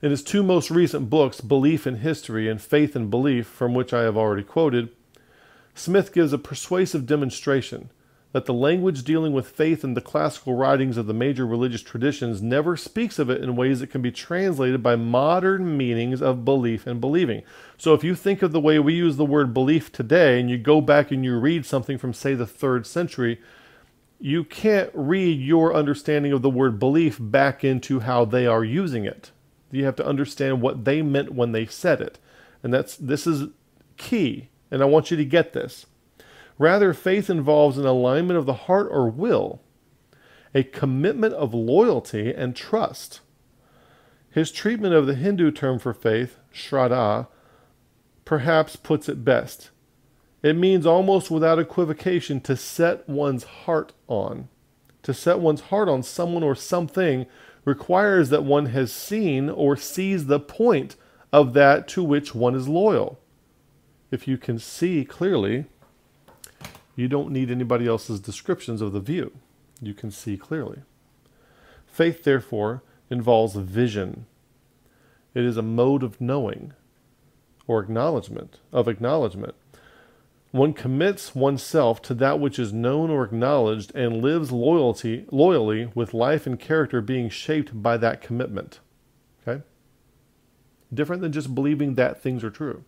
In 0.03 0.11
his 0.11 0.23
two 0.23 0.43
most 0.43 0.71
recent 0.71 1.09
books, 1.09 1.41
Belief 1.41 1.87
in 1.87 1.97
History 1.97 2.49
and 2.49 2.61
Faith 2.61 2.95
and 2.95 3.11
Belief, 3.11 3.47
from 3.47 3.73
which 3.73 3.95
I 3.95 4.03
have 4.03 4.19
already 4.19 4.43
quoted, 4.43 4.91
Smith 5.75 6.13
gives 6.13 6.33
a 6.33 6.39
persuasive 6.39 7.07
demonstration 7.07 7.91
that 8.35 8.47
the 8.47 8.53
language 8.53 9.05
dealing 9.05 9.33
with 9.33 9.49
faith 9.49 9.85
in 9.85 9.95
the 9.95 10.01
classical 10.01 10.57
writings 10.57 10.97
of 10.97 11.07
the 11.07 11.15
major 11.15 11.47
religious 11.47 11.83
traditions 11.83 12.43
never 12.43 12.77
speaks 12.77 13.21
of 13.21 13.31
it 13.31 13.41
in 13.41 13.55
ways 13.55 13.79
that 13.79 13.91
can 13.91 14.03
be 14.03 14.11
translated 14.11 14.83
by 14.83 14.97
modern 14.97 15.77
meanings 15.77 16.21
of 16.21 16.45
belief 16.45 16.85
and 16.85 17.01
believing. 17.01 17.45
So 17.79 17.95
if 17.95 18.03
you 18.03 18.17
think 18.17 18.43
of 18.43 18.51
the 18.51 18.59
way 18.59 18.81
we 18.81 18.93
use 18.93 19.15
the 19.15 19.25
word 19.25 19.55
belief 19.55 19.93
today 19.93 20.41
and 20.41 20.51
you 20.51 20.59
go 20.59 20.81
back 20.81 21.13
and 21.13 21.25
you 21.25 21.39
read 21.39 21.65
something 21.65 21.97
from, 21.97 22.13
say, 22.13 22.35
the 22.35 22.45
third 22.45 22.89
century, 22.89 23.41
you 24.19 24.43
can't 24.43 24.91
read 24.95 25.39
your 25.39 25.73
understanding 25.73 26.33
of 26.33 26.43
the 26.43 26.51
word 26.51 26.81
belief 26.81 27.19
back 27.21 27.63
into 27.63 28.01
how 28.01 28.25
they 28.25 28.49
are 28.49 28.65
using 28.65 29.05
it. 29.05 29.31
You 29.71 29.85
have 29.85 29.95
to 29.95 30.07
understand 30.07 30.61
what 30.61 30.85
they 30.85 31.03
meant 31.03 31.35
when 31.35 31.53
they 31.53 31.67
said 31.67 32.01
it. 32.01 32.19
And 32.65 32.75
that's 32.75 32.97
this 32.97 33.29
is 33.29 33.51
key, 33.97 34.49
and 34.73 34.83
I 34.83 34.87
want 34.87 35.13
you 35.13 35.17
to 35.19 35.25
get 35.25 35.53
this. 35.53 35.87
Rather, 36.59 36.95
faith 36.95 37.29
involves 37.29 37.79
an 37.79 37.87
alignment 37.87 38.39
of 38.39 38.47
the 38.47 38.55
heart 38.55 38.89
or 38.91 39.09
will, 39.11 39.61
a 40.55 40.63
commitment 40.63 41.35
of 41.35 41.53
loyalty 41.53 42.33
and 42.33 42.55
trust. 42.55 43.21
His 44.31 44.53
treatment 44.53 44.95
of 44.95 45.07
the 45.07 45.15
Hindu 45.15 45.51
term 45.51 45.79
for 45.79 45.93
faith, 45.93 46.39
shraddha, 46.53 47.27
perhaps 48.25 48.77
puts 48.77 49.09
it 49.09 49.25
best. 49.25 49.71
It 50.43 50.57
means 50.57 50.87
almost 50.87 51.31
without 51.31 51.59
equivocation 51.59 52.41
to 52.43 52.57
set 52.57 53.09
one's 53.09 53.45
heart 53.45 53.93
on. 54.07 54.49
To 55.05 55.15
set 55.15 55.41
one's 55.41 55.63
heart 55.63 55.89
on 55.89 56.03
someone 56.03 56.43
or 56.43 56.55
something 56.55 57.27
requires 57.65 58.29
that 58.31 58.45
one 58.45 58.67
has 58.67 58.93
seen 58.93 59.49
or 59.49 59.77
sees 59.77 60.27
the 60.27 60.41
point 60.41 60.97
of 61.33 61.53
that 61.55 61.89
to 61.89 62.05
which 62.05 62.35
one 62.35 62.55
is 62.55 62.69
loyal. 62.69 63.19
If 64.11 64.29
you 64.29 64.39
can 64.39 64.59
see 64.59 65.05
clearly, 65.05 65.67
you 66.97 67.09
don't 67.09 67.31
need 67.31 67.51
anybody 67.51 67.87
else's 67.87 68.21
descriptions 68.21 68.81
of 68.81 68.93
the 68.93 69.01
view. 69.01 69.33
You 69.81 69.95
can 69.95 70.11
see 70.11 70.37
clearly. 70.37 70.83
Faith, 71.87 72.25
therefore, 72.25 72.83
involves 73.11 73.55
vision. 73.55 74.27
It 75.35 75.45
is 75.45 75.57
a 75.57 75.63
mode 75.63 76.03
of 76.03 76.21
knowing 76.21 76.73
or 77.67 77.81
acknowledgement, 77.81 78.61
of 78.73 78.89
acknowledgement. 78.89 79.55
One 80.51 80.73
commits 80.73 81.35
oneself 81.35 82.01
to 82.03 82.15
that 82.15 82.39
which 82.39 82.61
is 82.61 82.73
known 82.73 83.11
or 83.11 83.25
acknowledged 83.25 83.93
and 83.97 84.23
lives 84.23 84.53
loyalty, 84.53 85.27
loyally 85.33 85.91
with 85.97 86.15
life 86.15 86.47
and 86.47 86.61
character 86.61 87.01
being 87.01 87.29
shaped 87.29 87.83
by 87.83 87.97
that 87.97 88.21
commitment. 88.21 88.79
Okay? 89.43 89.65
Different 90.93 91.23
than 91.23 91.33
just 91.33 91.57
believing 91.57 91.95
that 91.95 92.23
things 92.23 92.45
are 92.45 92.51
true. 92.51 92.85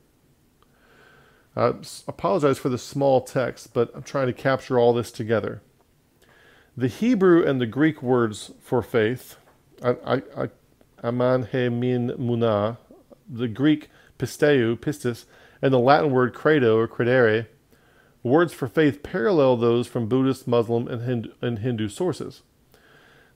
I 1.57 1.75
apologize 2.07 2.59
for 2.59 2.69
the 2.69 2.79
small 2.79 3.23
text, 3.23 3.73
but 3.73 3.91
I'm 3.95 4.03
trying 4.03 4.27
to 4.27 4.33
capture 4.33 4.79
all 4.79 4.93
this 4.93 5.11
together. 5.11 5.63
The 6.77 6.89
Hebrew 6.89 7.47
and 7.47 7.61
the 7.61 7.67
Greek 7.67 8.03
words 8.03 8.53
for 8.61 8.83
faith, 8.83 9.37
aman 9.83 11.49
he 11.51 11.69
min 11.71 12.11
munah, 12.19 12.77
the 13.29 13.49
Greek 13.49 13.89
pisteu, 14.19 14.77
pistis, 14.77 15.25
and 15.63 15.73
the 15.73 15.79
Latin 15.79 16.11
word 16.11 16.35
credo 16.35 16.77
or 16.77 16.87
credere, 16.87 17.47
Words 18.27 18.53
for 18.53 18.67
faith 18.67 19.05
parallel 19.05 19.57
those 19.57 19.87
from 19.87 20.09
Buddhist, 20.09 20.49
Muslim, 20.49 20.89
and 20.89 21.03
Hindu, 21.03 21.31
and 21.41 21.61
Hindu 21.61 21.89
sources. 21.89 22.43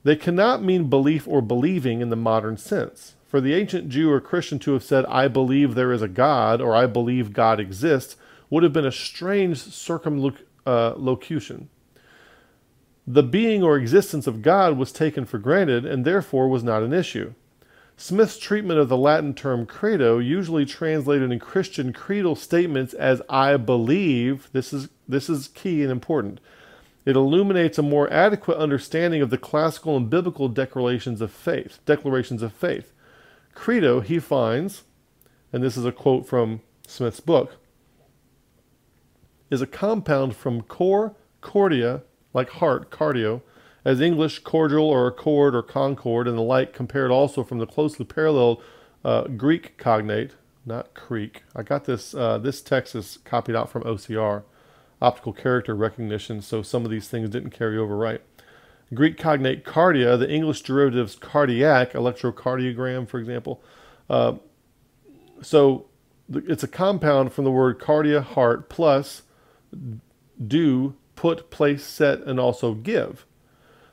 They 0.03 0.16
cannot 0.16 0.64
mean 0.64 0.91
belief 0.91 1.29
or 1.29 1.41
believing 1.41 2.01
in 2.01 2.11
the 2.11 2.16
modern 2.16 2.57
sense. 2.57 3.14
For 3.31 3.41
the 3.41 3.55
ancient 3.55 3.89
Jew 3.89 4.11
or 4.11 4.20
Christian 4.20 4.59
to 4.59 4.72
have 4.72 4.83
said, 4.83 5.07
I 5.07 5.28
believe 5.28 5.76
there 5.76 5.93
is 5.93 6.03
a 6.03 6.09
God, 6.09 6.61
or 6.61 6.74
I 6.74 6.87
believe 6.87 7.33
God 7.33 7.61
exists, 7.61 8.16
would 8.51 8.64
have 8.64 8.72
been 8.72 8.85
a 8.85 8.91
strange 8.91 9.59
circumlocution. 9.59 10.59
Uh, 10.66 11.76
the 13.07 13.22
being 13.22 13.62
or 13.62 13.76
existence 13.76 14.26
of 14.26 14.43
God 14.43 14.76
was 14.76 14.91
taken 14.91 15.24
for 15.26 15.39
granted 15.39 15.85
and 15.87 16.05
therefore 16.05 16.49
was 16.49 16.64
not 16.64 16.83
an 16.83 16.93
issue. 16.93 17.35
Smith's 17.97 18.37
treatment 18.37 18.81
of 18.81 18.89
the 18.89 18.97
Latin 18.97 19.33
term 19.33 19.64
credo, 19.64 20.18
usually 20.18 20.66
translated 20.66 21.31
in 21.31 21.39
Christian 21.39 21.93
creedal 21.93 22.35
statements 22.35 22.95
as 22.95 23.22
I 23.28 23.57
believe, 23.59 24.49
this 24.53 24.72
is, 24.72 24.89
this 25.09 25.31
is 25.31 25.47
key 25.49 25.83
and 25.83 25.93
important. 25.93 26.41
It 27.05 27.14
illuminates 27.14 27.78
a 27.78 27.83
more 27.83 28.12
adequate 28.12 28.59
understanding 28.59 29.22
of 29.22 29.31
the 29.31 29.39
classical 29.39 29.97
and 29.97 30.11
biblical 30.11 30.49
declarations 30.49 31.20
of 31.20 31.31
faith. 31.31 31.78
Declarations 31.87 32.43
of 32.43 32.53
faith. 32.53 32.93
Credo, 33.55 34.01
he 34.01 34.18
finds, 34.18 34.84
and 35.53 35.62
this 35.62 35.76
is 35.76 35.84
a 35.84 35.92
quote 35.92 36.26
from 36.26 36.61
Smith's 36.86 37.20
book, 37.20 37.57
is 39.51 39.61
a 39.61 39.66
compound 39.66 40.36
from 40.36 40.62
cor, 40.62 41.14
cordia, 41.42 42.03
like 42.32 42.51
heart, 42.51 42.90
cardio, 42.90 43.42
as 43.84 44.01
English 44.01 44.40
cordial 44.40 44.84
or 44.84 45.07
accord 45.07 45.55
or 45.55 45.62
concord 45.62 46.28
and 46.28 46.36
the 46.36 46.42
like 46.42 46.72
compared 46.72 47.11
also 47.11 47.42
from 47.42 47.59
the 47.59 47.66
closely 47.66 48.05
paralleled 48.05 48.62
uh, 49.05 49.24
Greek 49.28 49.76
cognate, 49.78 50.32
not 50.66 50.94
Creek. 50.94 51.42
I 51.57 51.62
got 51.62 51.84
this, 51.84 52.14
uh, 52.14 52.38
this 52.38 52.61
text 52.61 52.94
is 52.94 53.18
copied 53.24 53.57
out 53.57 53.70
from 53.70 53.82
OCR, 53.82 54.42
optical 55.01 55.32
character 55.32 55.74
recognition, 55.74 56.42
so 56.42 56.62
some 56.62 56.84
of 56.84 56.90
these 56.90 57.09
things 57.09 57.30
didn't 57.30 57.51
carry 57.51 57.78
over 57.78 57.96
right. 57.96 58.20
Greek 58.93 59.16
cognate 59.16 59.64
cardia, 59.64 60.18
the 60.18 60.30
English 60.30 60.62
derivatives 60.62 61.14
cardiac, 61.14 61.93
electrocardiogram, 61.93 63.09
for 63.09 63.18
example. 63.18 63.62
Uh, 64.09 64.34
so 65.43 65.86
it's 66.32 66.62
a 66.62 66.68
compound 66.68 67.32
from 67.32 67.45
the 67.45 67.51
word 67.51 67.78
cardia, 67.78 68.22
heart, 68.22 68.68
plus 68.68 69.22
do, 70.45 70.95
put, 71.14 71.51
place, 71.51 71.84
set, 71.84 72.20
and 72.20 72.41
also 72.41 72.74
give. 72.74 73.26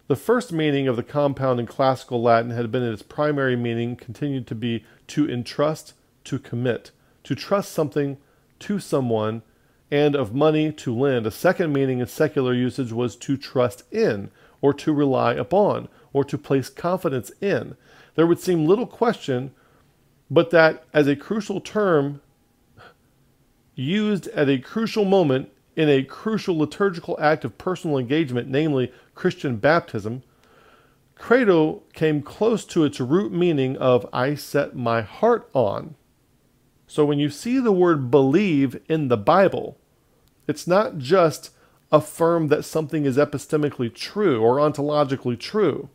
The 0.07 0.15
first 0.15 0.51
meaning 0.53 0.87
of 0.87 0.95
the 0.95 1.03
compound 1.03 1.59
in 1.59 1.65
classical 1.65 2.21
Latin 2.21 2.51
had 2.51 2.71
been 2.71 2.83
its 2.83 3.01
primary 3.01 3.55
meaning 3.55 3.95
continued 3.95 4.47
to 4.47 4.55
be 4.55 4.85
to 5.07 5.29
entrust, 5.29 5.93
to 6.23 6.39
commit, 6.39 6.91
to 7.23 7.35
trust 7.35 7.71
something 7.71 8.17
to 8.59 8.79
someone, 8.79 9.41
and 9.91 10.15
of 10.15 10.33
money 10.33 10.71
to 10.71 10.95
lend. 10.95 11.27
A 11.27 11.31
second 11.31 11.73
meaning 11.73 11.99
in 11.99 12.07
secular 12.07 12.53
usage 12.53 12.91
was 12.91 13.15
to 13.17 13.37
trust 13.37 13.83
in, 13.91 14.31
or 14.61 14.73
to 14.73 14.93
rely 14.93 15.33
upon, 15.33 15.87
or 16.13 16.23
to 16.23 16.37
place 16.37 16.69
confidence 16.69 17.31
in. 17.41 17.75
There 18.15 18.27
would 18.27 18.39
seem 18.39 18.65
little 18.65 18.87
question 18.87 19.51
but 20.29 20.51
that 20.51 20.83
as 20.93 21.07
a 21.07 21.15
crucial 21.15 21.61
term 21.61 22.21
used 23.75 24.27
at 24.29 24.49
a 24.49 24.57
crucial 24.57 25.05
moment 25.05 25.49
in 25.75 25.89
a 25.89 26.03
crucial 26.03 26.57
liturgical 26.57 27.17
act 27.21 27.45
of 27.45 27.57
personal 27.57 27.97
engagement, 27.97 28.47
namely 28.47 28.91
Christian 29.13 29.57
baptism, 29.57 30.23
credo 31.15 31.83
came 31.93 32.21
close 32.21 32.65
to 32.65 32.83
its 32.83 32.99
root 32.99 33.31
meaning 33.31 33.77
of 33.77 34.07
I 34.11 34.35
set 34.35 34.75
my 34.75 35.01
heart 35.01 35.49
on. 35.53 35.95
So 36.87 37.05
when 37.05 37.19
you 37.19 37.29
see 37.29 37.59
the 37.59 37.71
word 37.71 38.09
believe 38.09 38.81
in 38.89 39.07
the 39.07 39.17
Bible, 39.17 39.77
it's 40.47 40.67
not 40.67 40.97
just 40.97 41.51
affirm 41.91 42.47
that 42.47 42.65
something 42.65 43.05
is 43.05 43.17
epistemically 43.17 43.93
true 43.93 44.41
or 44.41 44.57
ontologically 44.57 45.39
true. 45.39 45.89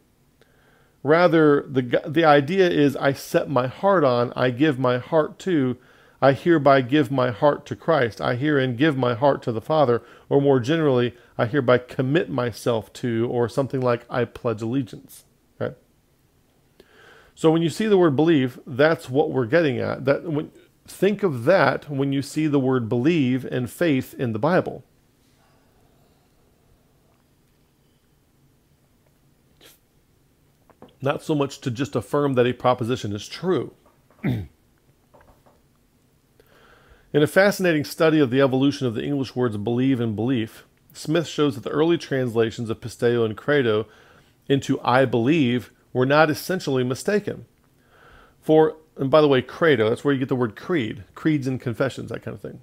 Rather, 1.03 1.62
the, 1.68 2.03
the 2.07 2.24
idea 2.24 2.68
is 2.70 2.97
I 2.97 3.12
set 3.12 3.51
my 3.51 3.66
heart 3.66 4.05
on, 4.05 4.32
I 4.36 4.51
give 4.51 4.78
my 4.78 4.99
heart 4.99 5.38
to, 5.40 5.76
I 6.22 6.32
hereby 6.32 6.82
give 6.82 7.11
my 7.11 7.32
heart 7.32 7.66
to 7.66 7.76
Christ. 7.76 8.20
I 8.20 8.36
herein 8.36 8.76
give 8.76 8.97
my 8.97 9.14
heart 9.14 9.43
to 9.43 9.53
the 9.53 9.61
Father. 9.61 10.03
Or 10.28 10.40
more 10.40 10.61
generally, 10.61 11.16
I 11.36 11.47
hereby 11.47 11.78
commit 11.78 12.30
myself 12.30 12.93
to, 12.95 13.28
or 13.28 13.49
something 13.49 13.80
like 13.80 14.07
I 14.09 14.24
pledge 14.24 14.62
allegiance. 14.62 15.24
Right? 15.59 15.74
So 17.34 17.51
when 17.51 17.62
you 17.62 17.70
see 17.70 17.86
the 17.86 17.99
word 17.99 18.14
believe, 18.14 18.61
that's 18.64 19.11
what 19.11 19.32
we're 19.32 19.47
getting 19.47 19.80
at. 19.80 20.05
That 20.05 20.22
when, 20.22 20.53
think 20.86 21.24
of 21.24 21.43
that 21.45 21.90
when 21.90 22.12
you 22.12 22.22
see 22.22 22.47
the 22.47 22.61
word 22.61 22.88
believe 22.88 23.45
and 23.45 23.68
faith 23.68 24.14
in 24.14 24.32
the 24.32 24.38
Bible. 24.38 24.84
Not 31.03 31.22
so 31.24 31.34
much 31.34 31.61
to 31.62 31.70
just 31.70 31.96
affirm 31.96 32.34
that 32.34 32.46
a 32.46 32.53
proposition 32.53 33.12
is 33.12 33.28
true. 33.28 33.74
In 34.24 34.48
a 37.12 37.26
fascinating 37.26 37.84
study 37.84 38.20
of 38.20 38.30
the 38.30 38.40
evolution 38.40 38.86
of 38.86 38.94
the 38.94 39.05
English 39.05 39.36
words 39.36 39.57
believe 39.57 40.00
and 40.00 40.16
belief, 40.16 40.64
Smith 40.94 41.26
shows 41.26 41.57
that 41.57 41.64
the 41.64 41.70
early 41.70 41.98
translations 41.98 42.70
of 42.70 42.80
pisteo 42.80 43.24
and 43.24 43.36
credo 43.36 43.86
into 44.48 44.80
I 44.82 45.05
believe 45.05 45.72
were 45.92 46.07
not 46.07 46.30
essentially 46.30 46.84
mistaken. 46.84 47.46
For, 48.40 48.76
and 48.96 49.11
by 49.11 49.20
the 49.20 49.28
way, 49.28 49.42
credo, 49.42 49.88
that's 49.88 50.05
where 50.05 50.14
you 50.14 50.20
get 50.20 50.28
the 50.28 50.36
word 50.36 50.57
creed, 50.57 51.05
creeds 51.14 51.46
and 51.46 51.61
confessions, 51.61 52.11
that 52.11 52.22
kind 52.22 52.34
of 52.34 52.40
thing. 52.40 52.61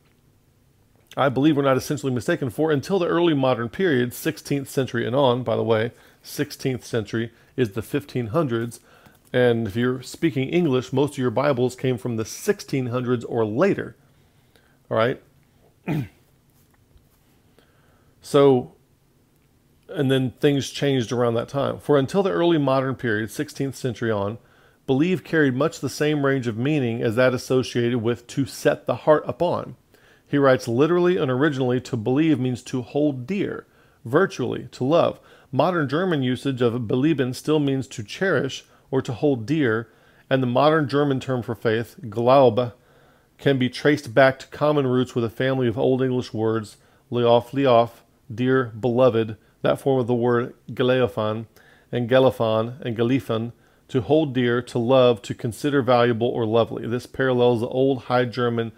I 1.17 1.29
believe 1.29 1.57
we're 1.57 1.63
not 1.63 1.77
essentially 1.77 2.13
mistaken, 2.13 2.49
for 2.49 2.71
until 2.71 2.99
the 2.99 3.07
early 3.07 3.33
modern 3.33 3.69
period, 3.69 4.11
16th 4.11 4.67
century 4.67 5.05
and 5.05 5.15
on, 5.15 5.43
by 5.43 5.55
the 5.55 5.63
way, 5.63 5.91
16th 6.23 6.83
century 6.83 7.31
is 7.59 7.71
the 7.71 7.81
1500s. 7.81 8.79
And 9.33 9.67
if 9.67 9.75
you're 9.75 10.01
speaking 10.01 10.49
English, 10.49 10.93
most 10.93 11.13
of 11.13 11.17
your 11.17 11.29
Bibles 11.29 11.75
came 11.75 11.97
from 11.97 12.15
the 12.15 12.23
1600s 12.23 13.25
or 13.27 13.45
later. 13.45 13.95
All 14.89 14.97
right? 14.97 15.21
so, 18.21 18.73
and 19.89 20.09
then 20.09 20.31
things 20.39 20.69
changed 20.69 21.11
around 21.11 21.33
that 21.35 21.49
time. 21.49 21.79
For 21.79 21.97
until 21.97 22.23
the 22.23 22.31
early 22.31 22.57
modern 22.57 22.95
period, 22.95 23.29
16th 23.29 23.75
century 23.75 24.09
on, 24.09 24.37
believe 24.87 25.23
carried 25.23 25.53
much 25.53 25.81
the 25.81 25.89
same 25.89 26.25
range 26.25 26.47
of 26.47 26.57
meaning 26.57 27.03
as 27.03 27.15
that 27.15 27.33
associated 27.33 28.01
with 28.01 28.25
to 28.27 28.45
set 28.45 28.87
the 28.87 28.95
heart 28.95 29.23
upon. 29.27 29.75
He 30.25 30.37
writes 30.37 30.67
literally 30.67 31.17
and 31.17 31.29
originally, 31.29 31.81
to 31.81 31.97
believe 31.97 32.39
means 32.39 32.63
to 32.63 32.81
hold 32.83 33.27
dear, 33.27 33.67
virtually, 34.05 34.69
to 34.71 34.83
love. 34.83 35.19
Modern 35.51 35.89
German 35.89 36.21
usage 36.21 36.61
of 36.61 36.73
belieben 36.87 37.33
still 37.33 37.59
means 37.59 37.87
to 37.87 38.03
cherish 38.03 38.65
or 38.91 39.01
to 39.01 39.13
hold 39.13 39.47
dear, 39.47 39.89
and 40.29 40.43
the 40.43 40.47
modern 40.47 40.87
German 40.87 41.19
term 41.19 41.41
for 41.41 41.55
faith, 41.55 41.95
Glaube, 42.07 42.73
can 43.39 43.57
be 43.57 43.69
traced 43.69 44.13
back 44.13 44.37
to 44.39 44.47
common 44.47 44.85
roots 44.85 45.15
with 45.15 45.23
a 45.23 45.29
family 45.29 45.67
of 45.67 45.77
Old 45.77 46.03
English 46.03 46.33
words, 46.33 46.77
leof, 47.09 47.51
leof, 47.51 48.03
dear, 48.33 48.65
beloved, 48.79 49.37
that 49.63 49.79
form 49.81 49.99
of 49.99 50.05
the 50.05 50.13
word 50.13 50.53
geleophan, 50.71 51.47
and 51.91 52.07
gelefan, 52.07 52.79
and 52.81 52.95
geliefen, 52.95 53.51
to 53.87 54.01
hold 54.01 54.35
dear, 54.35 54.61
to 54.61 54.77
love, 54.77 55.19
to 55.23 55.33
consider 55.33 55.81
valuable 55.81 56.27
or 56.27 56.45
lovely. 56.45 56.85
This 56.85 57.07
parallels 57.07 57.61
the 57.61 57.67
Old 57.67 58.03
High 58.03 58.25
German 58.25 58.71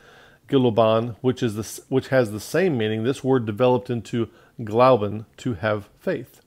Geloban, 0.47 1.17
which 1.19 1.43
is 1.43 1.55
the, 1.55 1.83
which 1.89 2.07
has 2.07 2.31
the 2.31 2.39
same 2.39 2.77
meaning. 2.77 3.03
This 3.03 3.23
word 3.23 3.45
developed 3.45 3.89
into 3.89 4.29
glauben, 4.61 5.25
to 5.37 5.55
have 5.55 5.89
faith. 5.99 6.40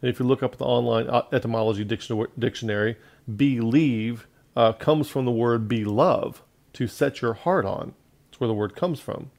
And 0.00 0.08
if 0.08 0.20
you 0.20 0.26
look 0.26 0.42
up 0.42 0.56
the 0.56 0.64
online 0.64 1.08
etymology 1.32 1.84
dictionary, 1.84 2.96
believe 3.36 4.26
uh, 4.56 4.72
comes 4.72 5.08
from 5.08 5.24
the 5.24 5.30
word 5.30 5.68
belove, 5.68 6.42
to 6.74 6.86
set 6.86 7.20
your 7.20 7.34
heart 7.34 7.64
on. 7.64 7.94
That's 8.30 8.40
where 8.40 8.48
the 8.48 8.54
word 8.54 8.76
comes 8.76 9.00
from. 9.00 9.30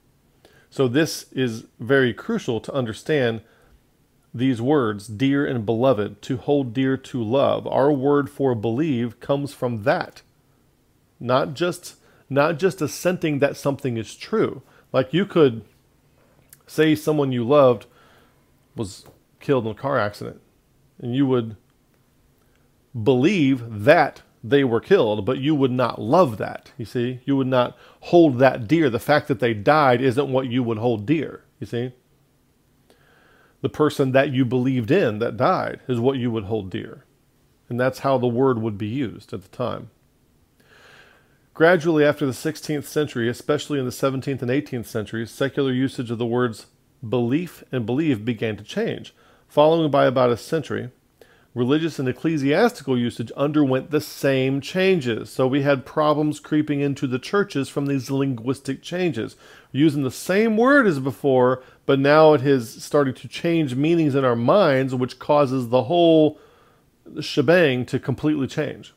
So 0.70 0.88
this 0.88 1.32
is 1.32 1.66
very 1.80 2.14
crucial 2.14 2.60
to 2.62 2.74
understand 2.74 3.42
these 4.34 4.62
words, 4.62 5.08
dear 5.08 5.46
and 5.46 5.66
beloved, 5.66 6.22
to 6.24 6.38
hold 6.38 6.74
dear 6.74 6.98
to 6.98 7.24
love. 7.24 7.66
Our 7.68 7.92
word 7.92 8.30
for 8.30 8.54
believe 8.54 9.20
comes 9.20 9.54
from 9.54 9.84
that. 9.84 10.22
Not 11.20 11.54
just 11.54 11.96
not 12.30 12.60
just 12.60 12.82
assenting 12.82 13.40
that 13.40 13.58
something 13.58 13.98
is 13.98 14.16
true. 14.16 14.62
Like 14.94 15.14
you 15.14 15.26
could 15.26 15.66
say 16.68 16.94
someone 16.94 17.32
you 17.32 17.44
loved 17.44 17.88
was 18.76 19.06
killed 19.40 19.66
in 19.66 19.72
a 19.72 19.76
car 19.76 19.98
accident, 19.98 20.40
and 21.00 21.16
you 21.16 21.26
would 21.26 21.56
believe 23.04 23.84
that 23.84 24.22
they 24.44 24.64
were 24.64 24.80
killed, 24.80 25.26
but 25.26 25.40
you 25.40 25.54
would 25.54 25.72
not 25.72 26.02
love 26.02 26.38
that. 26.38 26.72
You 26.78 26.86
see, 26.86 27.20
you 27.26 27.36
would 27.36 27.48
not 27.48 27.78
hold 28.02 28.40
that 28.40 28.68
dear. 28.68 28.90
The 28.90 29.00
fact 29.00 29.28
that 29.28 29.40
they 29.40 29.54
died 29.54 30.02
isn't 30.02 30.32
what 30.32 30.48
you 30.48 30.64
would 30.64 30.78
hold 30.78 31.06
dear. 31.06 31.44
You 31.60 31.68
see, 31.68 31.92
the 33.62 33.70
person 33.70 34.12
that 34.14 34.32
you 34.32 34.46
believed 34.46 34.92
in 34.92 35.20
that 35.20 35.38
died 35.38 35.82
is 35.88 36.00
what 36.00 36.18
you 36.18 36.32
would 36.32 36.46
hold 36.46 36.70
dear. 36.70 37.04
And 37.68 37.80
that's 37.80 38.00
how 38.00 38.18
the 38.18 38.28
word 38.28 38.60
would 38.60 38.78
be 38.78 38.88
used 38.88 39.34
at 39.34 39.44
the 39.44 39.50
time. 39.50 39.90
Gradually, 41.54 42.06
after 42.06 42.26
the 42.26 42.32
16th 42.32 42.86
century, 42.86 43.28
especially 43.28 43.80
in 43.80 43.86
the 43.86 43.92
17th 43.92 44.42
and 44.42 44.50
18th 44.50 44.86
centuries, 44.86 45.30
secular 45.30 45.74
usage 45.74 46.10
of 46.10 46.18
the 46.18 46.26
words 46.26 46.68
belief 47.08 47.64
and 47.72 47.86
believe 47.86 48.24
began 48.24 48.56
to 48.56 48.64
change. 48.64 49.14
Following 49.50 49.90
by 49.90 50.06
about 50.06 50.30
a 50.30 50.38
century, 50.38 50.92
religious 51.56 51.98
and 51.98 52.08
ecclesiastical 52.08 52.96
usage 52.96 53.32
underwent 53.36 53.90
the 53.90 54.00
same 54.00 54.62
changes. 54.62 55.32
So 55.32 55.48
we 55.48 55.64
had 55.64 55.88
problems 55.88 56.40
creeping 56.40 56.82
into 56.82 57.08
the 57.08 57.18
churches 57.18 57.68
from 57.68 57.88
these 57.88 58.12
linguistic 58.12 58.84
changes. 58.84 59.36
using 59.72 60.04
the 60.04 60.12
same 60.12 60.56
word 60.56 60.86
as 60.86 61.00
before, 61.00 61.64
but 61.88 62.00
now 62.00 62.34
it 62.34 62.42
has 62.42 62.84
started 62.84 63.16
to 63.16 63.28
change 63.28 63.76
meanings 63.76 64.16
in 64.16 64.24
our 64.24 64.36
minds, 64.36 64.94
which 64.94 65.20
causes 65.20 65.70
the 65.70 65.84
whole 65.84 66.40
shebang 67.20 67.86
to 67.86 68.00
completely 68.00 68.48
change. 68.48 68.94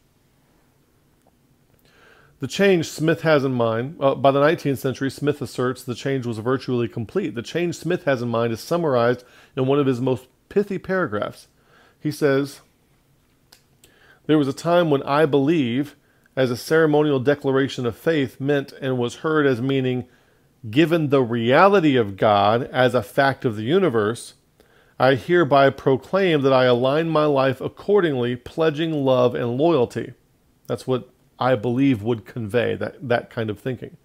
The 2.41 2.47
change 2.47 2.89
Smith 2.89 3.23
has 3.23 3.45
in 3.45 3.53
mind, 3.53 3.97
uh, 4.01 4.15
by 4.15 4.31
the 4.31 4.41
19th 4.41 4.79
century, 4.79 5.11
Smith 5.11 5.41
asserts 5.41 5.83
the 5.85 5.95
change 5.95 6.27
was 6.27 6.39
virtually 6.39 6.89
complete. 6.89 7.35
The 7.35 7.43
change 7.43 7.77
Smith 7.77 8.05
has 8.05 8.21
in 8.21 8.29
mind 8.29 8.53
is 8.53 8.61
summarized 8.61 9.25
in 9.57 9.67
one 9.67 9.79
of 9.79 9.87
his 9.87 10.01
most 10.01 10.27
pithy 10.53 10.77
paragraphs. 10.77 11.49
He 11.99 12.11
says, 12.11 12.61
There 14.27 14.37
was 14.37 14.49
a 14.49 14.53
time 14.53 14.91
when 14.91 15.03
I 15.05 15.25
believe, 15.25 15.97
as 16.37 16.51
a 16.51 16.59
ceremonial 16.59 17.19
declaration 17.19 17.87
of 17.87 17.97
faith, 17.97 18.39
meant 18.39 18.73
and 18.73 18.99
was 18.99 19.17
heard 19.17 19.47
as 19.47 19.63
meaning, 19.63 20.07
given 20.71 21.09
the 21.09 21.23
reality 21.23 21.97
of 21.97 22.19
God 22.19 22.65
as 22.65 22.95
a 22.95 23.03
fact 23.03 23.47
of 23.47 23.57
the 23.57 23.63
universe, 23.63 24.35
I 24.99 25.15
hereby 25.15 25.71
proclaim 25.71 26.43
that 26.43 26.53
I 26.53 26.67
align 26.67 27.09
my 27.09 27.25
life 27.25 27.63
accordingly, 27.63 28.37
pledging 28.37 28.93
love 28.93 29.35
and 29.35 29.57
loyalty. 29.57 30.13
That's 30.67 30.87
what 30.87 31.09
I 31.39 31.55
believe 31.55 32.03
would 32.03 32.27
convey 32.27 32.77
that, 32.77 33.09
that 33.09 33.31
kind 33.31 33.49
of 33.49 33.59
thinking. 33.59 33.97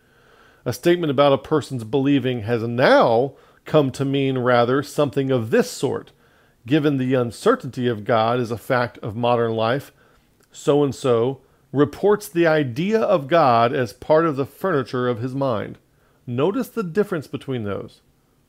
A 0.64 0.72
statement 0.72 1.12
about 1.12 1.34
a 1.34 1.38
person's 1.38 1.84
believing 1.84 2.44
has 2.44 2.64
now 2.64 3.34
come 3.66 3.92
to 3.92 4.06
mean 4.06 4.38
rather 4.38 4.82
something 4.82 5.30
of 5.30 5.50
this 5.50 5.70
sort. 5.70 6.14
Given 6.68 6.98
the 6.98 7.14
uncertainty 7.14 7.88
of 7.88 8.04
God 8.04 8.40
as 8.40 8.52
a 8.52 8.58
fact 8.58 9.00
of 9.00 9.16
modern 9.16 9.54
life, 9.54 9.92
so 10.52 10.84
and 10.84 10.94
so 10.94 11.42
reports 11.72 12.28
the 12.28 12.46
idea 12.46 13.00
of 13.00 13.28
God 13.28 13.74
as 13.74 13.94
part 13.94 14.26
of 14.26 14.36
the 14.36 14.46
furniture 14.46 15.08
of 15.08 15.20
his 15.20 15.34
mind. 15.34 15.78
Notice 16.26 16.68
the 16.68 16.84
difference 16.84 17.26
between 17.26 17.64
those. 17.64 18.02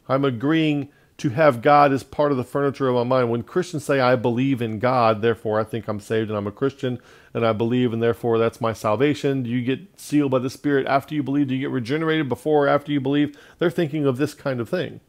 I'm 0.09 0.25
agreeing 0.25 0.89
to 1.19 1.31
have 1.31 1.63
God 1.63 1.93
as 1.93 2.03
part 2.03 2.33
of 2.33 2.37
the 2.37 2.45
furniture 2.45 2.89
of 2.89 2.95
my 2.95 3.05
mind. 3.05 3.31
When 3.31 3.43
Christians 3.45 3.85
say, 3.85 4.01
I 4.01 4.17
believe 4.17 4.61
in 4.61 4.81
God, 4.81 5.23
therefore 5.23 5.61
I 5.61 5.65
think 5.65 5.87
I'm 5.87 6.01
saved 6.01 6.29
and 6.29 6.37
I'm 6.37 6.47
a 6.49 6.53
Christian, 6.53 6.99
and 7.35 7.47
I 7.47 7.53
believe, 7.53 7.93
and 7.93 8.03
therefore 8.03 8.39
that's 8.39 8.61
my 8.61 8.73
salvation. 8.73 9.45
Do 9.45 9.51
you 9.51 9.63
get 9.63 9.99
sealed 9.99 10.33
by 10.33 10.41
the 10.41 10.51
Spirit 10.51 10.87
after 10.87 11.15
you 11.15 11.23
believe? 11.23 11.49
Do 11.49 11.55
you 11.55 11.61
get 11.61 11.71
regenerated 11.71 12.29
before 12.29 12.67
or 12.67 12.69
after 12.69 12.91
you 12.91 13.01
believe? 13.01 13.37
They're 13.59 13.71
thinking 13.71 14.07
of 14.07 14.17
this 14.17 14.35
kind 14.35 14.61
of 14.61 14.69
thing. 14.69 15.01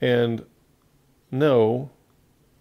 And 0.00 0.44
no, 1.30 1.90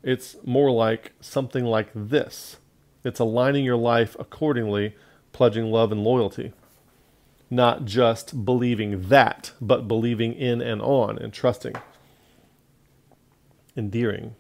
it's 0.04 0.38
more 0.44 0.72
like 0.72 1.14
something 1.20 1.66
like 1.66 1.90
this 1.94 2.58
it's 3.04 3.20
aligning 3.20 3.64
your 3.64 3.78
life 3.78 4.16
accordingly, 4.20 4.96
pledging 5.32 5.72
love 5.72 5.92
and 5.92 6.04
loyalty. 6.04 6.54
Not 7.52 7.86
just 7.86 8.44
believing 8.44 9.10
that, 9.10 9.52
but 9.62 9.88
believing 9.88 10.34
in 10.34 10.60
and 10.60 10.82
on 10.82 11.20
and 11.20 11.32
trusting 11.32 11.76
endearing. 13.78 14.36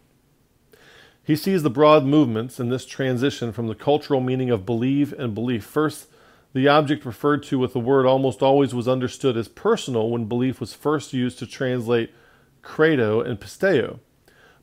He 1.24 1.36
sees 1.36 1.64
the 1.64 1.70
broad 1.70 2.06
movements 2.06 2.60
in 2.60 2.70
this 2.70 2.86
transition 2.86 3.52
from 3.52 3.68
the 3.68 3.76
cultural 3.76 4.22
meaning 4.22 4.50
of 4.50 4.66
believe 4.66 5.12
and 5.14 5.34
belief. 5.34 5.64
First, 5.64 6.08
the 6.54 6.68
object 6.68 7.06
referred 7.06 7.44
to 7.44 7.60
with 7.60 7.74
the 7.74 7.80
word 7.80 8.06
almost 8.06 8.42
always 8.42 8.74
was 8.74 8.88
understood 8.88 9.36
as 9.36 9.48
personal 9.48 10.10
when 10.10 10.26
belief 10.26 10.60
was 10.60 10.74
first 10.74 11.14
used 11.14 11.40
to 11.40 11.48
translate 11.48 12.14
credo 12.62 13.22
and 13.22 13.40
pisteo. 13.40 14.00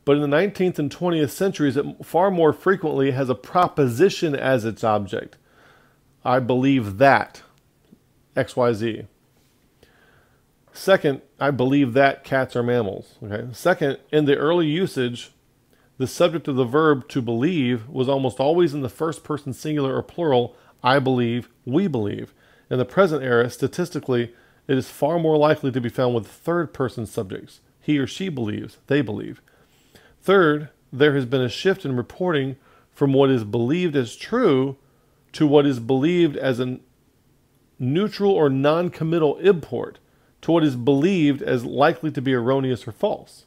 But 0.04 0.16
in 0.16 0.22
the 0.22 0.36
19th 0.36 0.78
and 0.78 0.90
20th 0.90 1.30
centuries, 1.30 1.76
it 1.76 1.86
far 2.04 2.30
more 2.30 2.52
frequently 2.52 3.12
has 3.12 3.28
a 3.28 3.34
proposition 3.34 4.34
as 4.34 4.64
its 4.64 4.82
object. 4.82 5.36
I 6.24 6.40
believe 6.40 6.98
that 6.98 7.42
XYZ. 8.36 9.06
Second, 10.72 11.22
I 11.38 11.50
believe 11.50 11.92
that 11.92 12.24
cats 12.24 12.56
are 12.56 12.62
mammals. 12.62 13.16
Okay. 13.22 13.52
Second, 13.52 13.98
in 14.10 14.24
the 14.24 14.36
early 14.36 14.66
usage, 14.66 15.32
the 15.98 16.06
subject 16.06 16.48
of 16.48 16.56
the 16.56 16.64
verb 16.64 17.08
to 17.10 17.20
believe 17.20 17.88
was 17.88 18.08
almost 18.08 18.40
always 18.40 18.72
in 18.72 18.80
the 18.80 18.88
first 18.88 19.22
person 19.22 19.52
singular 19.52 19.94
or 19.94 20.02
plural, 20.02 20.56
I 20.82 20.98
believe, 20.98 21.48
we 21.64 21.86
believe. 21.86 22.32
In 22.70 22.78
the 22.78 22.84
present 22.84 23.22
era, 23.22 23.50
statistically, 23.50 24.34
it 24.66 24.78
is 24.78 24.88
far 24.88 25.18
more 25.18 25.36
likely 25.36 25.70
to 25.70 25.80
be 25.80 25.90
found 25.90 26.14
with 26.14 26.26
third 26.26 26.72
person 26.72 27.04
subjects. 27.04 27.60
He 27.80 27.98
or 27.98 28.06
she 28.06 28.28
believes, 28.30 28.78
they 28.86 29.02
believe. 29.02 29.42
Third, 30.22 30.68
there 30.92 31.14
has 31.14 31.26
been 31.26 31.40
a 31.40 31.48
shift 31.48 31.84
in 31.84 31.96
reporting 31.96 32.56
from 32.92 33.12
what 33.12 33.30
is 33.30 33.44
believed 33.44 33.96
as 33.96 34.14
true 34.14 34.76
to 35.32 35.46
what 35.46 35.66
is 35.66 35.80
believed 35.80 36.36
as 36.36 36.60
a 36.60 36.78
neutral 37.78 38.30
or 38.30 38.48
non 38.48 38.90
committal 38.90 39.36
import 39.38 39.98
to 40.42 40.52
what 40.52 40.62
is 40.62 40.76
believed 40.76 41.42
as 41.42 41.64
likely 41.64 42.10
to 42.10 42.22
be 42.22 42.34
erroneous 42.34 42.86
or 42.86 42.92
false. 42.92 43.46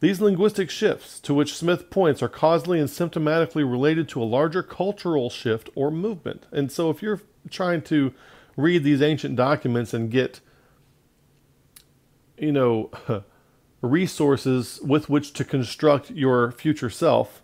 These 0.00 0.20
linguistic 0.20 0.68
shifts 0.68 1.20
to 1.20 1.32
which 1.32 1.54
Smith 1.54 1.88
points 1.88 2.24
are 2.24 2.28
causally 2.28 2.80
and 2.80 2.88
symptomatically 2.88 3.68
related 3.68 4.08
to 4.08 4.22
a 4.22 4.24
larger 4.24 4.64
cultural 4.64 5.30
shift 5.30 5.70
or 5.76 5.92
movement. 5.92 6.46
And 6.50 6.72
so 6.72 6.90
if 6.90 7.02
you're 7.02 7.20
trying 7.50 7.82
to 7.82 8.12
read 8.56 8.84
these 8.84 9.02
ancient 9.02 9.36
documents 9.36 9.94
and 9.94 10.10
get 10.10 10.40
you 12.38 12.52
know 12.52 12.90
resources 13.82 14.80
with 14.82 15.08
which 15.08 15.32
to 15.34 15.44
construct 15.44 16.10
your 16.10 16.52
future 16.52 16.90
self, 16.90 17.42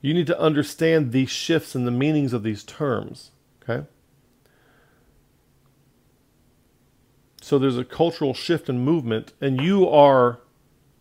you 0.00 0.14
need 0.14 0.26
to 0.26 0.38
understand 0.38 1.12
these 1.12 1.30
shifts 1.30 1.74
and 1.74 1.86
the 1.86 1.90
meanings 1.90 2.32
of 2.32 2.42
these 2.42 2.62
terms, 2.62 3.32
okay? 3.62 3.86
So 7.42 7.58
there's 7.58 7.76
a 7.76 7.84
cultural 7.84 8.32
shift 8.32 8.68
and 8.68 8.84
movement, 8.84 9.32
and 9.40 9.60
you 9.60 9.88
are 9.88 10.40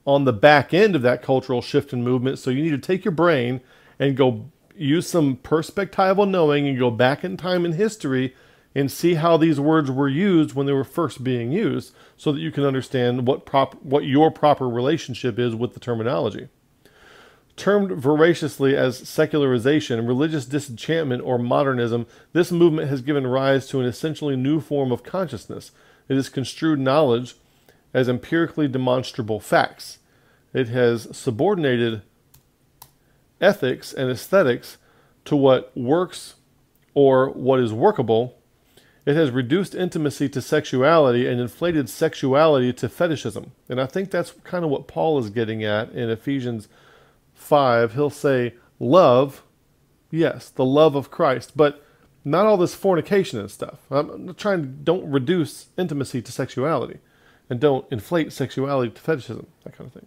on 0.05 0.25
the 0.25 0.33
back 0.33 0.73
end 0.73 0.95
of 0.95 1.01
that 1.03 1.21
cultural 1.21 1.61
shift 1.61 1.93
and 1.93 2.03
movement. 2.03 2.39
So 2.39 2.49
you 2.49 2.61
need 2.61 2.71
to 2.71 2.77
take 2.77 3.05
your 3.05 3.13
brain 3.13 3.61
and 3.97 4.17
go 4.17 4.49
use 4.75 5.07
some 5.07 5.37
perspectival 5.37 6.29
knowing 6.29 6.67
and 6.67 6.77
go 6.77 6.91
back 6.91 7.23
in 7.23 7.37
time 7.37 7.65
in 7.65 7.73
history 7.73 8.35
and 8.75 8.91
see 8.91 9.15
how 9.15 9.37
these 9.37 9.59
words 9.59 9.91
were 9.91 10.09
used 10.09 10.53
when 10.53 10.65
they 10.65 10.73
were 10.73 10.83
first 10.83 11.23
being 11.23 11.51
used 11.51 11.93
so 12.17 12.31
that 12.31 12.39
you 12.39 12.51
can 12.51 12.63
understand 12.63 13.27
what 13.27 13.45
prop 13.45 13.75
what 13.83 14.05
your 14.05 14.31
proper 14.31 14.67
relationship 14.67 15.37
is 15.37 15.55
with 15.55 15.73
the 15.73 15.79
terminology. 15.79 16.49
Termed 17.55 17.91
voraciously 17.91 18.75
as 18.75 19.07
secularization, 19.07 20.07
religious 20.07 20.45
disenchantment, 20.45 21.21
or 21.21 21.37
modernism, 21.37 22.07
this 22.33 22.51
movement 22.51 22.89
has 22.89 23.01
given 23.01 23.27
rise 23.27 23.67
to 23.67 23.79
an 23.79 23.85
essentially 23.85 24.35
new 24.35 24.59
form 24.59 24.91
of 24.91 25.03
consciousness 25.03 25.71
it 26.09 26.15
has 26.15 26.29
construed 26.29 26.79
knowledge 26.79 27.35
as 27.93 28.09
empirically 28.09 28.67
demonstrable 28.67 29.39
facts. 29.39 29.99
It 30.53 30.67
has 30.69 31.15
subordinated 31.15 32.01
ethics 33.39 33.93
and 33.93 34.09
aesthetics 34.09 34.77
to 35.25 35.35
what 35.35 35.75
works 35.75 36.35
or 36.93 37.29
what 37.29 37.59
is 37.59 37.73
workable. 37.73 38.37
It 39.05 39.15
has 39.15 39.31
reduced 39.31 39.75
intimacy 39.75 40.29
to 40.29 40.41
sexuality 40.41 41.27
and 41.27 41.41
inflated 41.41 41.89
sexuality 41.89 42.71
to 42.73 42.87
fetishism. 42.87 43.51
And 43.67 43.81
I 43.81 43.85
think 43.85 44.11
that's 44.11 44.31
kind 44.43 44.63
of 44.63 44.71
what 44.71 44.87
Paul 44.87 45.19
is 45.19 45.29
getting 45.29 45.63
at 45.63 45.91
in 45.91 46.09
Ephesians 46.09 46.69
5. 47.33 47.93
He'll 47.93 48.09
say, 48.09 48.53
Love, 48.79 49.43
yes, 50.09 50.49
the 50.49 50.65
love 50.65 50.95
of 50.95 51.11
Christ, 51.11 51.51
but 51.55 51.83
not 52.23 52.45
all 52.45 52.57
this 52.57 52.75
fornication 52.75 53.39
and 53.39 53.51
stuff. 53.51 53.79
I'm 53.91 54.33
trying 54.35 54.61
to 54.61 54.67
don't 54.67 55.09
reduce 55.09 55.67
intimacy 55.77 56.21
to 56.21 56.31
sexuality 56.31 56.99
and 57.49 57.59
don't 57.59 57.85
inflate 57.91 58.31
sexuality 58.31 58.91
to 58.91 59.01
fetishism, 59.01 59.47
that 59.63 59.77
kind 59.77 59.91
of 59.93 59.93
thing. 59.93 60.05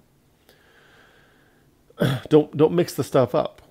don't 2.28 2.56
don't 2.56 2.72
mix 2.72 2.94
the 2.94 3.04
stuff 3.04 3.34
up. 3.34 3.62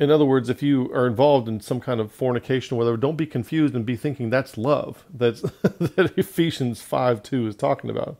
In 0.00 0.10
other 0.10 0.24
words, 0.24 0.48
if 0.48 0.62
you 0.62 0.92
are 0.92 1.06
involved 1.06 1.46
in 1.46 1.60
some 1.60 1.78
kind 1.78 2.00
of 2.00 2.10
fornication 2.10 2.74
or 2.74 2.78
whatever, 2.78 2.96
don't 2.96 3.16
be 3.16 3.26
confused 3.26 3.74
and 3.74 3.86
be 3.86 3.96
thinking 3.96 4.30
that's 4.30 4.58
love. 4.58 5.04
That's 5.12 5.42
that 5.62 6.14
Ephesians 6.16 6.82
5 6.82 7.22
2 7.22 7.46
is 7.46 7.54
talking 7.54 7.90
about. 7.90 8.16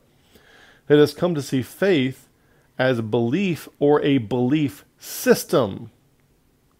It 0.87 0.97
has 0.97 1.13
come 1.13 1.35
to 1.35 1.41
see 1.41 1.61
faith 1.61 2.29
as 2.77 2.99
a 2.99 3.03
belief 3.03 3.67
or 3.79 4.01
a 4.03 4.19
belief 4.19 4.85
system 4.97 5.91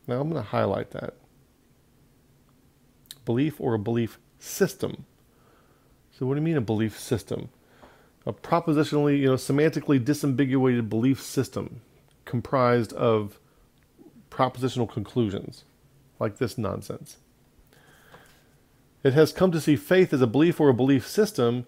now 0.07 0.19
I'm 0.19 0.29
going 0.29 0.43
to 0.43 0.49
highlight 0.49 0.91
that. 0.91 1.13
Belief 3.25 3.61
or 3.61 3.73
a 3.73 3.79
belief 3.79 4.19
system. 4.39 5.05
So 6.11 6.25
what 6.25 6.33
do 6.33 6.41
you 6.41 6.45
mean 6.45 6.57
a 6.57 6.61
belief 6.61 6.99
system? 6.99 7.49
A 8.25 8.33
propositionally, 8.33 9.19
you 9.19 9.27
know, 9.27 9.35
semantically 9.35 10.03
disambiguated 10.03 10.89
belief 10.89 11.21
system 11.21 11.81
comprised 12.25 12.93
of 12.93 13.39
propositional 14.31 14.89
conclusions 14.89 15.65
like 16.19 16.37
this 16.37 16.57
nonsense. 16.57 17.17
It 19.03 19.13
has 19.13 19.31
come 19.31 19.51
to 19.51 19.61
see 19.61 19.75
faith 19.75 20.13
as 20.13 20.21
a 20.21 20.27
belief 20.27 20.59
or 20.59 20.69
a 20.69 20.73
belief 20.73 21.07
system 21.07 21.67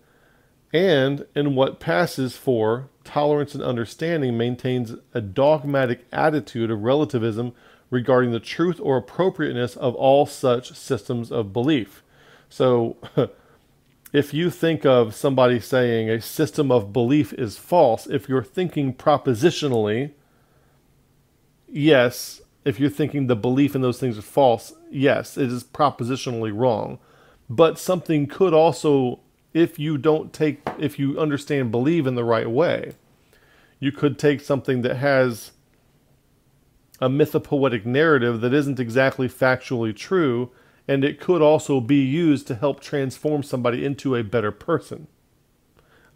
and 0.71 1.27
in 1.35 1.53
what 1.53 1.79
passes 1.79 2.35
for 2.35 2.89
tolerance 3.03 3.53
and 3.53 3.63
understanding 3.63 4.37
maintains 4.37 4.95
a 5.13 5.21
dogmatic 5.21 6.05
attitude 6.11 6.71
of 6.71 6.81
relativism 6.83 7.53
regarding 7.91 8.31
the 8.31 8.39
truth 8.39 8.79
or 8.81 8.97
appropriateness 8.97 9.75
of 9.75 9.93
all 9.93 10.25
such 10.25 10.73
systems 10.73 11.31
of 11.31 11.53
belief. 11.53 12.01
So, 12.49 12.97
if 14.13 14.33
you 14.33 14.49
think 14.49 14.85
of 14.85 15.13
somebody 15.15 15.59
saying 15.59 16.09
a 16.09 16.21
system 16.21 16.71
of 16.71 16.91
belief 16.91 17.33
is 17.33 17.57
false, 17.57 18.07
if 18.07 18.27
you're 18.27 18.43
thinking 18.43 18.93
propositionally, 18.93 20.11
yes. 21.67 22.41
If 22.65 22.79
you're 22.79 22.89
thinking 22.89 23.27
the 23.27 23.35
belief 23.35 23.75
in 23.75 23.81
those 23.81 23.99
things 23.99 24.17
is 24.17 24.23
false, 24.23 24.73
yes, 24.89 25.37
it 25.37 25.51
is 25.51 25.63
propositionally 25.63 26.51
wrong. 26.55 26.99
But 27.49 27.77
something 27.77 28.27
could 28.27 28.53
also, 28.53 29.19
if 29.53 29.77
you 29.77 29.97
don't 29.97 30.31
take, 30.31 30.61
if 30.79 30.97
you 30.97 31.19
understand 31.19 31.71
believe 31.71 32.07
in 32.07 32.15
the 32.15 32.23
right 32.23 32.49
way, 32.49 32.93
you 33.79 33.91
could 33.91 34.17
take 34.17 34.39
something 34.39 34.81
that 34.81 34.95
has 34.95 35.51
a 37.01 37.09
mythopoetic 37.09 37.85
narrative 37.85 38.39
that 38.39 38.53
isn't 38.53 38.79
exactly 38.79 39.27
factually 39.27 39.93
true, 39.93 40.51
and 40.87 41.03
it 41.03 41.19
could 41.19 41.41
also 41.41 41.81
be 41.81 41.97
used 41.97 42.47
to 42.47 42.55
help 42.55 42.79
transform 42.79 43.43
somebody 43.43 43.83
into 43.83 44.15
a 44.15 44.23
better 44.23 44.51
person. 44.51 45.07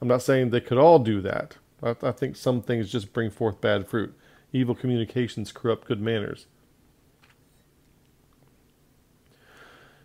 I'm 0.02 0.08
not 0.08 0.22
saying 0.22 0.50
they 0.50 0.62
could 0.62 0.78
all 0.78 1.00
do 1.00 1.20
that. 1.22 1.58
I, 1.84 1.96
I 2.02 2.12
think 2.12 2.38
some 2.38 2.62
things 2.62 2.92
just 2.92 3.12
bring 3.12 3.30
forth 3.30 3.60
bad 3.60 3.88
fruit. 3.88 4.18
Evil 4.58 4.74
communications 4.74 5.52
corrupt 5.52 5.88
good 5.88 6.02
manners. 6.02 6.48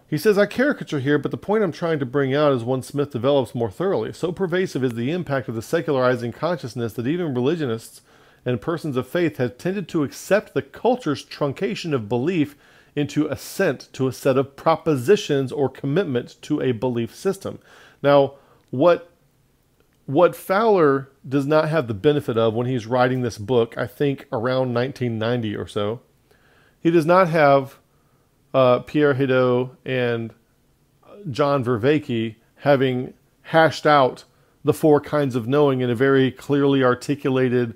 He 0.07 0.19
says, 0.19 0.37
I 0.37 0.45
caricature 0.45 1.01
here, 1.01 1.17
but 1.17 1.31
the 1.31 1.39
point 1.39 1.65
I'm 1.65 1.73
trying 1.73 1.99
to 1.99 2.05
bring 2.05 2.35
out 2.35 2.53
is 2.53 2.63
one 2.63 2.83
Smith 2.83 3.13
develops 3.13 3.55
more 3.55 3.71
thoroughly. 3.71 4.13
So 4.13 4.31
pervasive 4.31 4.85
is 4.85 4.93
the 4.93 5.11
impact 5.11 5.49
of 5.49 5.55
the 5.55 5.63
secularizing 5.63 6.33
consciousness 6.33 6.93
that 6.93 7.07
even 7.07 7.33
religionists 7.33 8.03
and 8.45 8.61
persons 8.61 8.99
of 8.99 9.09
faith 9.09 9.39
have 9.39 9.57
tended 9.57 9.89
to 9.89 10.03
accept 10.03 10.53
the 10.53 10.61
culture's 10.61 11.25
truncation 11.25 11.95
of 11.95 12.11
belief 12.11 12.57
into 12.95 13.27
assent 13.29 13.89
to 13.95 14.07
a 14.07 14.13
set 14.13 14.37
of 14.37 14.55
propositions 14.55 15.51
or 15.51 15.71
commitment 15.71 16.37
to 16.43 16.61
a 16.61 16.73
belief 16.73 17.15
system. 17.15 17.59
Now, 18.03 18.35
what 18.69 19.12
what 20.13 20.37
Fowler 20.37 21.09
does 21.27 21.47
not 21.47 21.69
have 21.69 21.89
the 21.89 21.95
benefit 21.95 22.37
of 22.37 22.55
when 22.55 22.67
he's 22.67 22.87
writing 22.87 23.23
this 23.23 23.39
book, 23.39 23.77
I 23.79 23.87
think 23.87 24.27
around 24.33 24.75
1990 24.75 25.57
or 25.57 25.67
so, 25.67 26.01
he 26.81 26.91
does 26.91 27.07
not 27.07 27.29
have 27.29 27.79
uh, 28.53 28.81
Pierre 28.81 29.15
Hadot 29.15 29.71
and 29.85 30.35
John 31.31 31.65
Vervaeke 31.65 32.37
having 32.57 33.15
hashed 33.43 33.87
out 33.87 34.25
the 34.65 34.73
four 34.73 35.01
kinds 35.01 35.35
of 35.35 35.49
knowing 35.49 35.81
in 35.81 35.91
a 35.91 35.95
very 35.95 36.31
clearly 36.31 36.85
articulated 36.85 37.75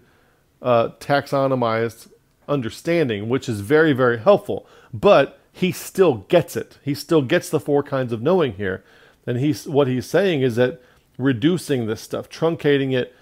uh, 0.62 0.90
taxonomized 1.00 2.10
understanding, 2.48 3.28
which 3.28 3.48
is 3.48 3.60
very, 3.60 3.92
very 3.92 4.18
helpful. 4.18 4.66
But 4.92 5.38
he 5.52 5.72
still 5.72 6.26
gets 6.28 6.56
it. 6.56 6.78
He 6.84 6.94
still 6.94 7.22
gets 7.22 7.48
the 7.48 7.60
four 7.60 7.82
kinds 7.82 8.12
of 8.12 8.22
knowing 8.22 8.54
here. 8.54 8.84
And 9.26 9.38
he's 9.38 9.66
what 9.66 9.88
he's 9.88 10.06
saying 10.06 10.42
is 10.42 10.56
that 10.56 10.80
reducing 11.18 11.86
this 11.86 12.00
stuff, 12.00 12.28
truncating 12.28 12.92
it, 12.92 13.14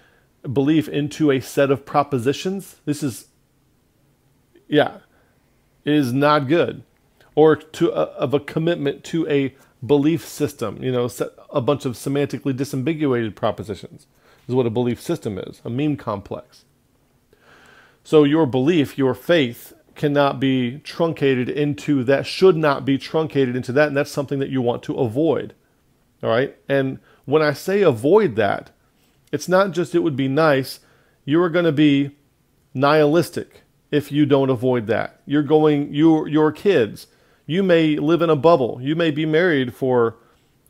belief 0.51 0.87
into 0.87 1.31
a 1.31 1.39
set 1.39 1.71
of 1.71 1.85
propositions, 1.85 2.77
this 2.85 3.01
is, 3.01 3.27
yeah, 4.67 4.99
is 5.83 6.13
not 6.13 6.47
good. 6.47 6.83
Or 7.33 7.55
to 7.55 7.89
a, 7.89 8.03
of 8.15 8.33
a 8.33 8.39
commitment 8.39 9.03
to 9.05 9.27
a 9.27 9.55
belief 9.85 10.25
system, 10.25 10.81
you 10.81 10.91
know, 10.91 11.09
a 11.49 11.61
bunch 11.61 11.85
of 11.85 11.93
semantically 11.93 12.53
disambiguated 12.53 13.35
propositions 13.35 14.07
is 14.47 14.55
what 14.55 14.65
a 14.65 14.69
belief 14.69 15.01
system 15.01 15.37
is, 15.37 15.61
a 15.65 15.69
meme 15.69 15.97
complex. 15.97 16.65
So 18.03 18.23
your 18.23 18.45
belief, 18.45 18.97
your 18.97 19.13
faith, 19.13 19.73
cannot 19.95 20.39
be 20.39 20.79
truncated 20.79 21.49
into 21.49 22.03
that, 22.03 22.25
should 22.25 22.55
not 22.55 22.85
be 22.85 22.97
truncated 22.97 23.55
into 23.55 23.71
that, 23.71 23.87
and 23.87 23.97
that's 23.97 24.11
something 24.11 24.39
that 24.39 24.49
you 24.49 24.61
want 24.61 24.83
to 24.83 24.93
avoid. 24.95 25.53
All 26.21 26.29
right? 26.29 26.55
And 26.67 26.99
when 27.25 27.41
I 27.41 27.53
say 27.53 27.81
avoid 27.81 28.35
that, 28.35 28.71
it's 29.31 29.49
not 29.49 29.71
just 29.71 29.95
it 29.95 29.99
would 29.99 30.15
be 30.15 30.27
nice, 30.27 30.79
you 31.25 31.41
are 31.41 31.49
going 31.49 31.65
to 31.65 31.71
be 31.71 32.15
nihilistic 32.73 33.61
if 33.91 34.11
you 34.11 34.25
don't 34.25 34.49
avoid 34.49 34.87
that. 34.87 35.21
You're 35.25 35.43
going, 35.43 35.93
your, 35.93 36.27
your 36.27 36.51
kids, 36.51 37.07
you 37.45 37.63
may 37.63 37.97
live 37.97 38.21
in 38.21 38.29
a 38.29 38.35
bubble. 38.35 38.79
You 38.81 38.95
may 38.95 39.11
be 39.11 39.25
married 39.25 39.73
for 39.73 40.17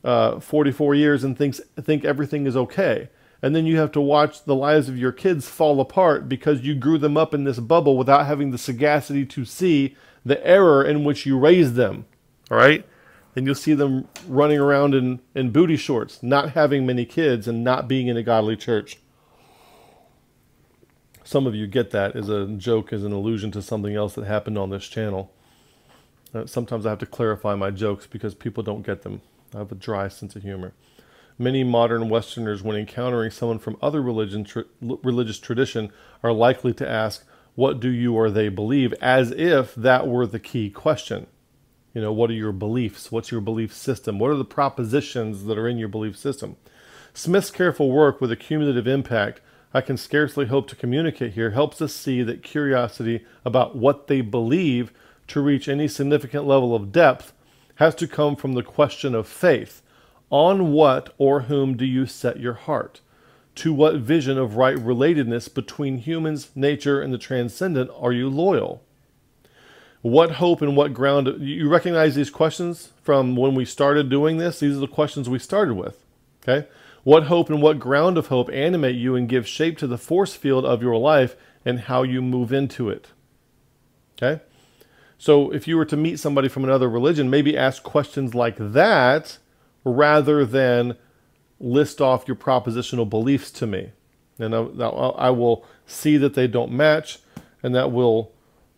uh, 0.04 0.40
44 0.40 0.94
years 0.94 1.24
and 1.24 1.36
thinks, 1.36 1.60
think 1.80 2.04
everything 2.04 2.46
is 2.46 2.56
okay 2.56 3.08
and 3.42 3.54
then 3.54 3.66
you 3.66 3.78
have 3.78 3.92
to 3.92 4.00
watch 4.00 4.44
the 4.44 4.54
lives 4.54 4.88
of 4.88 4.98
your 4.98 5.12
kids 5.12 5.48
fall 5.48 5.80
apart 5.80 6.28
because 6.28 6.62
you 6.62 6.74
grew 6.74 6.98
them 6.98 7.16
up 7.16 7.34
in 7.34 7.44
this 7.44 7.58
bubble 7.58 7.96
without 7.96 8.26
having 8.26 8.50
the 8.50 8.58
sagacity 8.58 9.24
to 9.26 9.44
see 9.44 9.94
the 10.24 10.44
error 10.46 10.84
in 10.84 11.04
which 11.04 11.26
you 11.26 11.38
raised 11.38 11.74
them. 11.74 12.06
All 12.50 12.56
right? 12.56 12.84
And 13.36 13.46
you'll 13.46 13.54
see 13.56 13.74
them 13.74 14.08
running 14.28 14.58
around 14.58 14.94
in, 14.94 15.20
in 15.34 15.52
booty 15.52 15.76
shorts, 15.76 16.22
not 16.22 16.52
having 16.52 16.86
many 16.86 17.04
kids, 17.06 17.48
and 17.48 17.64
not 17.64 17.88
being 17.88 18.08
in 18.08 18.16
a 18.18 18.24
godly 18.24 18.56
church. 18.56 18.98
some 21.24 21.46
of 21.46 21.54
you 21.54 21.66
get 21.66 21.90
that 21.92 22.16
as 22.16 22.28
a 22.28 22.46
joke, 22.46 22.92
as 22.92 23.04
an 23.04 23.12
allusion 23.12 23.50
to 23.52 23.62
something 23.62 23.94
else 23.96 24.14
that 24.14 24.26
happened 24.26 24.58
on 24.58 24.70
this 24.70 24.88
channel. 24.88 25.32
Uh, 26.34 26.46
sometimes 26.46 26.86
I 26.86 26.90
have 26.90 27.00
to 27.00 27.06
clarify 27.06 27.54
my 27.56 27.70
jokes 27.70 28.06
because 28.06 28.34
people 28.34 28.62
don't 28.62 28.86
get 28.86 29.02
them. 29.02 29.22
I 29.54 29.58
have 29.58 29.72
a 29.72 29.76
dry 29.76 30.08
sense 30.08 30.36
of 30.36 30.42
humor. 30.42 30.74
Many 31.38 31.64
modern 31.64 32.08
Westerners, 32.08 32.62
when 32.62 32.76
encountering 32.76 33.30
someone 33.30 33.58
from 33.58 33.76
other 33.82 34.02
religion, 34.02 34.44
tra- 34.44 34.64
religious 34.80 35.38
tradition, 35.38 35.92
are 36.22 36.32
likely 36.32 36.74
to 36.74 36.88
ask, 36.88 37.26
"What 37.56 37.80
do 37.80 37.90
you 37.90 38.14
or 38.14 38.30
they 38.30 38.48
believe?" 38.48 38.94
as 38.94 39.32
if 39.32 39.74
that 39.74 40.08
were 40.08 40.26
the 40.26 40.40
key 40.40 40.70
question. 40.70 41.26
You 41.96 42.02
know, 42.02 42.12
what 42.12 42.28
are 42.28 42.34
your 42.34 42.52
beliefs? 42.52 43.10
What's 43.10 43.30
your 43.30 43.40
belief 43.40 43.72
system? 43.72 44.18
What 44.18 44.30
are 44.30 44.36
the 44.36 44.44
propositions 44.44 45.44
that 45.44 45.56
are 45.56 45.66
in 45.66 45.78
your 45.78 45.88
belief 45.88 46.14
system? 46.14 46.56
Smith's 47.14 47.50
careful 47.50 47.90
work 47.90 48.20
with 48.20 48.30
a 48.30 48.36
cumulative 48.36 48.86
impact 48.86 49.40
I 49.72 49.80
can 49.80 49.96
scarcely 49.96 50.44
hope 50.44 50.68
to 50.68 50.76
communicate 50.76 51.32
here 51.32 51.52
helps 51.52 51.80
us 51.80 51.94
see 51.94 52.22
that 52.22 52.42
curiosity 52.42 53.24
about 53.46 53.76
what 53.76 54.08
they 54.08 54.20
believe 54.20 54.92
to 55.28 55.40
reach 55.40 55.68
any 55.68 55.88
significant 55.88 56.46
level 56.46 56.74
of 56.74 56.92
depth 56.92 57.32
has 57.76 57.94
to 57.94 58.06
come 58.06 58.36
from 58.36 58.52
the 58.52 58.62
question 58.62 59.14
of 59.14 59.26
faith. 59.26 59.80
On 60.28 60.72
what 60.72 61.14
or 61.16 61.42
whom 61.44 61.78
do 61.78 61.86
you 61.86 62.04
set 62.04 62.38
your 62.38 62.52
heart? 62.52 63.00
To 63.54 63.72
what 63.72 63.96
vision 63.96 64.36
of 64.36 64.56
right 64.58 64.76
relatedness 64.76 65.54
between 65.54 65.96
humans, 65.96 66.50
nature, 66.54 67.00
and 67.00 67.10
the 67.10 67.16
transcendent 67.16 67.90
are 67.98 68.12
you 68.12 68.28
loyal? 68.28 68.82
What 70.06 70.30
hope 70.30 70.62
and 70.62 70.76
what 70.76 70.94
ground? 70.94 71.40
You 71.40 71.68
recognize 71.68 72.14
these 72.14 72.30
questions 72.30 72.92
from 73.02 73.34
when 73.34 73.56
we 73.56 73.64
started 73.64 74.08
doing 74.08 74.36
this? 74.36 74.60
These 74.60 74.76
are 74.76 74.80
the 74.80 74.86
questions 74.86 75.28
we 75.28 75.40
started 75.40 75.74
with. 75.74 75.98
Okay? 76.44 76.68
What 77.02 77.24
hope 77.24 77.50
and 77.50 77.60
what 77.60 77.80
ground 77.80 78.16
of 78.16 78.28
hope 78.28 78.48
animate 78.52 78.94
you 78.94 79.16
and 79.16 79.28
give 79.28 79.48
shape 79.48 79.76
to 79.78 79.88
the 79.88 79.98
force 79.98 80.36
field 80.36 80.64
of 80.64 80.80
your 80.80 80.96
life 80.96 81.34
and 81.64 81.80
how 81.80 82.04
you 82.04 82.22
move 82.22 82.52
into 82.52 82.88
it? 82.88 83.08
Okay? 84.16 84.40
So 85.18 85.50
if 85.52 85.66
you 85.66 85.76
were 85.76 85.84
to 85.86 85.96
meet 85.96 86.20
somebody 86.20 86.46
from 86.46 86.62
another 86.62 86.88
religion, 86.88 87.28
maybe 87.28 87.58
ask 87.58 87.82
questions 87.82 88.32
like 88.32 88.58
that 88.60 89.38
rather 89.82 90.44
than 90.44 90.96
list 91.58 92.00
off 92.00 92.28
your 92.28 92.36
propositional 92.36 93.10
beliefs 93.10 93.50
to 93.50 93.66
me. 93.66 93.90
And 94.38 94.54
I, 94.54 95.30
will 95.30 95.64
see 95.84 96.16
that 96.16 96.34
they 96.34 96.46
don't 96.46 96.70
match, 96.70 97.18
and 97.60 97.74
that 97.74 97.90
will 97.90 98.35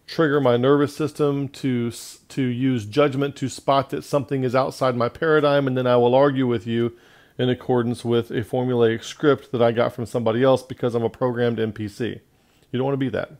trigger 0.09 0.41
my 0.41 0.57
nervous 0.57 0.97
system 0.97 1.49
to 1.49 1.93
to 2.29 2.43
use 2.43 2.87
judgment 2.87 3.37
to 3.37 3.49
spot 3.49 3.91
that 3.91 4.03
something 4.03 4.43
is 4.43 4.55
outside 4.55 4.97
my 4.97 5.09
paradigm, 5.09 5.69
and 5.69 5.77
then 5.77 5.87
I 5.87 5.97
will 5.97 6.15
argue 6.15 6.47
with 6.47 6.67
you 6.67 6.97
in 7.37 7.49
accordance 7.49 8.05
with 8.05 8.31
a 8.31 8.43
formulaic 8.43 9.05
script 9.05 9.53
that 9.53 9.63
I 9.63 9.71
got 9.71 9.93
from 9.93 10.07
somebody 10.07 10.43
else 10.43 10.63
because 10.63 10.95
I'm 10.95 11.05
a 11.05 11.11
programmed 11.11 11.59
NPC. 11.59 12.21
You 12.73 12.79
don't 12.79 12.85
want 12.85 12.95
to 12.95 12.99
be 12.99 13.11
that. 13.11 13.33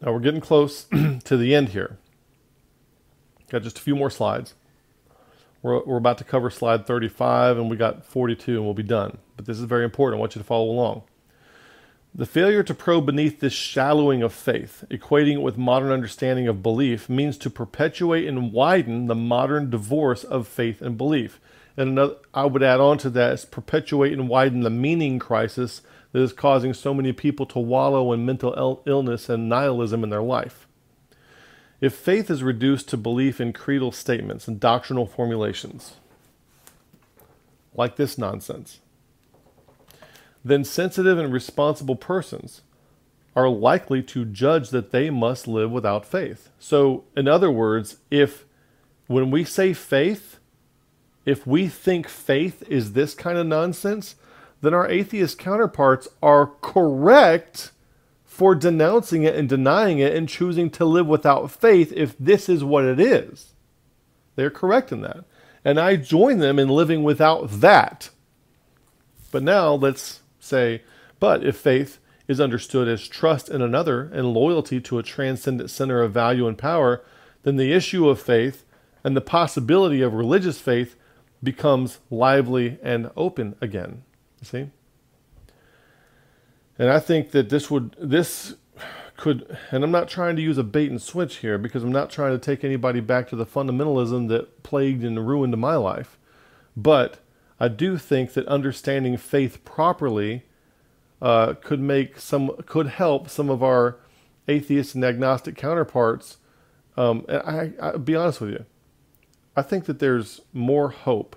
Now 0.00 0.12
we're 0.12 0.20
getting 0.20 0.40
close 0.40 0.84
to 1.24 1.36
the 1.36 1.54
end 1.54 1.68
here. 1.68 1.98
Got 3.50 3.62
just 3.62 3.78
a 3.78 3.82
few 3.82 3.94
more 3.94 4.10
slides. 4.10 4.54
We're, 5.60 5.84
we're 5.84 5.98
about 5.98 6.18
to 6.18 6.24
cover 6.24 6.50
slide 6.50 6.86
35 6.86 7.58
and 7.58 7.70
we 7.70 7.76
got 7.76 8.04
42 8.04 8.56
and 8.56 8.64
we'll 8.64 8.74
be 8.74 8.82
done. 8.82 9.18
But 9.36 9.46
this 9.46 9.58
is 9.58 9.64
very 9.64 9.84
important. 9.84 10.18
I 10.18 10.20
want 10.20 10.34
you 10.34 10.40
to 10.40 10.46
follow 10.46 10.68
along. 10.70 11.02
The 12.14 12.26
failure 12.26 12.62
to 12.64 12.74
probe 12.74 13.06
beneath 13.06 13.40
this 13.40 13.54
shallowing 13.54 14.22
of 14.22 14.34
faith, 14.34 14.84
equating 14.90 15.34
it 15.34 15.42
with 15.42 15.56
modern 15.56 15.90
understanding 15.90 16.46
of 16.46 16.62
belief, 16.62 17.08
means 17.08 17.38
to 17.38 17.48
perpetuate 17.48 18.28
and 18.28 18.52
widen 18.52 19.06
the 19.06 19.14
modern 19.14 19.70
divorce 19.70 20.22
of 20.22 20.46
faith 20.46 20.82
and 20.82 20.98
belief. 20.98 21.40
And 21.74 21.88
another, 21.88 22.16
I 22.34 22.44
would 22.44 22.62
add 22.62 22.80
on 22.80 22.98
to 22.98 23.10
that 23.10 23.32
is 23.32 23.44
perpetuate 23.46 24.12
and 24.12 24.28
widen 24.28 24.60
the 24.60 24.68
meaning 24.68 25.18
crisis 25.18 25.80
that 26.12 26.20
is 26.20 26.34
causing 26.34 26.74
so 26.74 26.92
many 26.92 27.14
people 27.14 27.46
to 27.46 27.58
wallow 27.58 28.12
in 28.12 28.26
mental 28.26 28.82
illness 28.84 29.30
and 29.30 29.48
nihilism 29.48 30.04
in 30.04 30.10
their 30.10 30.22
life. 30.22 30.68
If 31.80 31.94
faith 31.94 32.30
is 32.30 32.42
reduced 32.42 32.90
to 32.90 32.98
belief 32.98 33.40
in 33.40 33.54
creedal 33.54 33.90
statements 33.90 34.46
and 34.46 34.60
doctrinal 34.60 35.06
formulations, 35.06 35.94
like 37.74 37.96
this 37.96 38.18
nonsense, 38.18 38.80
then 40.44 40.64
sensitive 40.64 41.18
and 41.18 41.32
responsible 41.32 41.96
persons 41.96 42.62
are 43.34 43.48
likely 43.48 44.02
to 44.02 44.24
judge 44.24 44.70
that 44.70 44.90
they 44.90 45.08
must 45.08 45.48
live 45.48 45.70
without 45.70 46.04
faith. 46.04 46.50
So, 46.58 47.04
in 47.16 47.28
other 47.28 47.50
words, 47.50 47.96
if 48.10 48.44
when 49.06 49.30
we 49.30 49.44
say 49.44 49.72
faith, 49.72 50.38
if 51.24 51.46
we 51.46 51.68
think 51.68 52.08
faith 52.08 52.62
is 52.68 52.92
this 52.92 53.14
kind 53.14 53.38
of 53.38 53.46
nonsense, 53.46 54.16
then 54.60 54.74
our 54.74 54.88
atheist 54.88 55.38
counterparts 55.38 56.08
are 56.22 56.46
correct 56.60 57.72
for 58.24 58.54
denouncing 58.54 59.22
it 59.22 59.36
and 59.36 59.48
denying 59.48 59.98
it 59.98 60.14
and 60.14 60.28
choosing 60.28 60.70
to 60.70 60.84
live 60.84 61.06
without 61.06 61.50
faith 61.50 61.92
if 61.94 62.16
this 62.18 62.48
is 62.48 62.64
what 62.64 62.84
it 62.84 62.98
is. 62.98 63.52
They're 64.36 64.50
correct 64.50 64.92
in 64.92 65.02
that. 65.02 65.24
And 65.64 65.78
I 65.78 65.96
join 65.96 66.38
them 66.38 66.58
in 66.58 66.68
living 66.68 67.04
without 67.04 67.60
that. 67.60 68.10
But 69.30 69.42
now 69.42 69.74
let's 69.74 70.21
say, 70.42 70.82
but 71.20 71.44
if 71.44 71.56
faith 71.56 71.98
is 72.28 72.40
understood 72.40 72.88
as 72.88 73.06
trust 73.08 73.48
in 73.48 73.62
another 73.62 74.10
and 74.12 74.34
loyalty 74.34 74.80
to 74.80 74.98
a 74.98 75.02
transcendent 75.02 75.70
center 75.70 76.02
of 76.02 76.12
value 76.12 76.46
and 76.46 76.58
power, 76.58 77.02
then 77.42 77.56
the 77.56 77.72
issue 77.72 78.08
of 78.08 78.20
faith 78.20 78.64
and 79.04 79.16
the 79.16 79.20
possibility 79.20 80.02
of 80.02 80.14
religious 80.14 80.60
faith 80.60 80.96
becomes 81.42 81.98
lively 82.10 82.78
and 82.82 83.10
open 83.16 83.54
again. 83.60 84.02
You 84.40 84.46
see? 84.46 84.70
And 86.78 86.90
I 86.90 86.98
think 86.98 87.30
that 87.32 87.48
this 87.48 87.70
would 87.70 87.96
this 88.00 88.54
could 89.16 89.56
and 89.70 89.84
I'm 89.84 89.90
not 89.90 90.08
trying 90.08 90.36
to 90.36 90.42
use 90.42 90.58
a 90.58 90.64
bait 90.64 90.90
and 90.90 91.00
switch 91.00 91.36
here 91.36 91.58
because 91.58 91.84
I'm 91.84 91.92
not 91.92 92.10
trying 92.10 92.32
to 92.32 92.38
take 92.38 92.64
anybody 92.64 93.00
back 93.00 93.28
to 93.28 93.36
the 93.36 93.46
fundamentalism 93.46 94.28
that 94.28 94.62
plagued 94.62 95.04
and 95.04 95.26
ruined 95.26 95.56
my 95.58 95.76
life. 95.76 96.18
But 96.76 97.18
I 97.62 97.68
do 97.68 97.96
think 97.96 98.32
that 98.32 98.48
understanding 98.48 99.16
faith 99.16 99.64
properly 99.64 100.42
uh, 101.20 101.54
could 101.54 101.78
make 101.78 102.18
some 102.18 102.56
could 102.66 102.88
help 102.88 103.30
some 103.30 103.48
of 103.48 103.62
our 103.62 104.00
atheist 104.48 104.96
and 104.96 105.04
agnostic 105.04 105.54
counterparts. 105.54 106.38
Um, 106.96 107.24
I, 107.28 107.70
I 107.80 107.96
be 107.98 108.16
honest 108.16 108.40
with 108.40 108.50
you, 108.50 108.64
I 109.54 109.62
think 109.62 109.84
that 109.84 110.00
there's 110.00 110.40
more 110.52 110.88
hope 110.88 111.36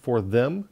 for 0.00 0.22
them 0.22 0.70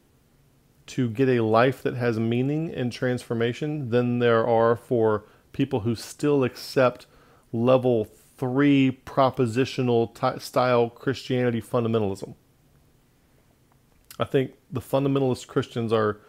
to 0.87 1.07
get 1.07 1.29
a 1.29 1.41
life 1.41 1.83
that 1.83 1.93
has 1.93 2.19
meaning 2.19 2.73
and 2.73 2.91
transformation 2.91 3.91
than 3.91 4.17
there 4.17 4.47
are 4.47 4.75
for 4.75 5.25
people 5.53 5.81
who 5.81 5.93
still 5.93 6.43
accept 6.43 7.05
level 7.53 8.05
three 8.37 8.99
propositional 9.05 10.41
style 10.41 10.89
Christianity 10.89 11.61
fundamentalism. 11.61 12.33
I 14.19 14.23
think 14.23 14.53
the 14.71 14.81
fundamentalist 14.81 15.47
Christians 15.47 15.91
are 15.91 16.19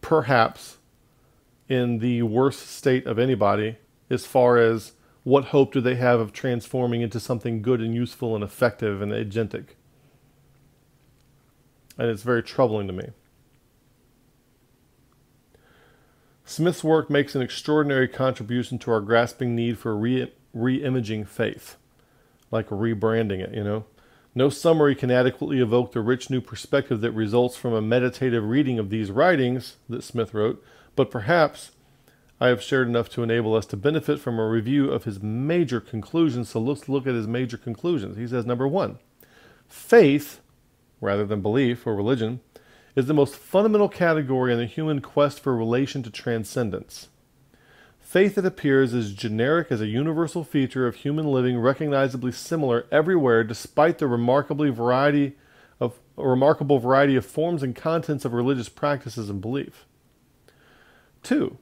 perhaps 0.00 0.78
in 1.68 1.98
the 1.98 2.22
worst 2.22 2.66
state 2.68 3.06
of 3.06 3.18
anybody 3.18 3.76
as 4.10 4.26
far 4.26 4.58
as 4.58 4.92
what 5.22 5.46
hope 5.46 5.72
do 5.72 5.80
they 5.80 5.94
have 5.94 6.20
of 6.20 6.32
transforming 6.32 7.00
into 7.02 7.20
something 7.20 7.62
good 7.62 7.80
and 7.80 7.94
useful 7.94 8.34
and 8.34 8.42
effective 8.42 9.00
and 9.00 9.12
agentic. 9.12 9.68
And 11.98 12.08
it's 12.08 12.22
very 12.22 12.42
troubling 12.42 12.86
to 12.86 12.92
me. 12.92 13.10
Smith's 16.44 16.82
work 16.82 17.08
makes 17.08 17.36
an 17.36 17.42
extraordinary 17.42 18.08
contribution 18.08 18.78
to 18.80 18.90
our 18.90 19.00
grasping 19.00 19.54
need 19.54 19.78
for 19.78 19.96
re 19.96 20.26
imaging 20.54 21.24
faith, 21.24 21.76
like 22.50 22.68
rebranding 22.70 23.38
it, 23.38 23.54
you 23.54 23.62
know. 23.62 23.84
No 24.34 24.48
summary 24.48 24.94
can 24.94 25.10
adequately 25.10 25.60
evoke 25.60 25.92
the 25.92 26.00
rich 26.00 26.30
new 26.30 26.40
perspective 26.40 27.00
that 27.00 27.10
results 27.12 27.56
from 27.56 27.72
a 27.72 27.82
meditative 27.82 28.44
reading 28.44 28.78
of 28.78 28.88
these 28.88 29.10
writings 29.10 29.76
that 29.88 30.04
Smith 30.04 30.32
wrote, 30.32 30.64
but 30.94 31.10
perhaps 31.10 31.72
I 32.40 32.48
have 32.48 32.62
shared 32.62 32.88
enough 32.88 33.10
to 33.10 33.22
enable 33.22 33.54
us 33.54 33.66
to 33.66 33.76
benefit 33.76 34.18
from 34.18 34.38
a 34.38 34.48
review 34.48 34.90
of 34.90 35.04
his 35.04 35.22
major 35.22 35.78
conclusions. 35.78 36.48
So 36.48 36.58
let's 36.60 36.88
look 36.88 37.06
at 37.06 37.14
his 37.14 37.26
major 37.26 37.58
conclusions. 37.58 38.16
He 38.16 38.26
says, 38.26 38.46
number 38.46 38.66
one, 38.66 38.98
faith, 39.68 40.40
rather 41.02 41.26
than 41.26 41.42
belief 41.42 41.86
or 41.86 41.94
religion, 41.94 42.40
is 42.96 43.06
the 43.06 43.14
most 43.14 43.36
fundamental 43.36 43.90
category 43.90 44.52
in 44.52 44.58
the 44.58 44.64
human 44.64 45.00
quest 45.00 45.40
for 45.40 45.54
relation 45.54 46.02
to 46.02 46.10
transcendence. 46.10 47.09
Faith 48.10 48.34
that 48.34 48.44
appears 48.44 48.92
as 48.92 49.12
generic 49.12 49.70
as 49.70 49.80
a 49.80 49.86
universal 49.86 50.42
feature 50.42 50.84
of 50.84 50.96
human 50.96 51.30
living, 51.30 51.56
recognizably 51.56 52.32
similar 52.32 52.84
everywhere, 52.90 53.44
despite 53.44 53.98
the 53.98 54.06
remarkably 54.08 54.68
variety 54.68 55.36
of 55.78 56.00
remarkable 56.16 56.80
variety 56.80 57.14
of 57.14 57.24
forms 57.24 57.62
and 57.62 57.76
contents 57.76 58.24
of 58.24 58.32
religious 58.32 58.68
practices 58.68 59.30
and 59.30 59.40
belief. 59.40 59.86
Two, 61.22 61.58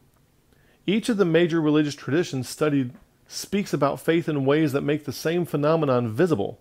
each 0.87 1.11
of 1.11 1.19
the 1.19 1.27
major 1.27 1.61
religious 1.61 1.95
traditions 1.95 2.49
studied 2.49 2.95
speaks 3.27 3.75
about 3.75 4.01
faith 4.01 4.27
in 4.27 4.47
ways 4.47 4.73
that 4.73 4.81
make 4.81 5.05
the 5.05 5.13
same 5.13 5.45
phenomenon 5.45 6.09
visible. 6.11 6.59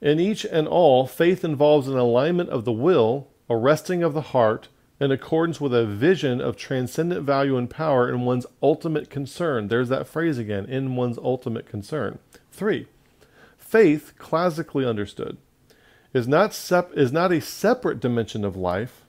In 0.00 0.20
each 0.20 0.44
and 0.44 0.68
all, 0.68 1.08
faith 1.08 1.44
involves 1.44 1.88
an 1.88 1.98
alignment 1.98 2.48
of 2.50 2.64
the 2.64 2.70
will, 2.70 3.26
a 3.50 3.56
resting 3.56 4.04
of 4.04 4.14
the 4.14 4.20
heart, 4.30 4.68
in 5.04 5.12
accordance 5.12 5.60
with 5.60 5.74
a 5.74 5.86
vision 5.86 6.40
of 6.40 6.56
transcendent 6.56 7.22
value 7.22 7.56
and 7.56 7.70
power 7.70 8.08
in 8.08 8.22
one's 8.22 8.46
ultimate 8.62 9.10
concern. 9.10 9.68
There's 9.68 9.88
that 9.90 10.08
phrase 10.08 10.38
again, 10.38 10.64
in 10.66 10.96
one's 10.96 11.18
ultimate 11.18 11.66
concern. 11.68 12.18
Three, 12.50 12.88
faith, 13.58 14.14
classically 14.18 14.84
understood, 14.86 15.36
is 16.12 16.26
not 16.26 16.54
sep- 16.54 16.96
is 16.96 17.12
not 17.12 17.32
a 17.32 17.40
separate 17.40 18.00
dimension 18.00 18.44
of 18.44 18.56
life, 18.56 19.04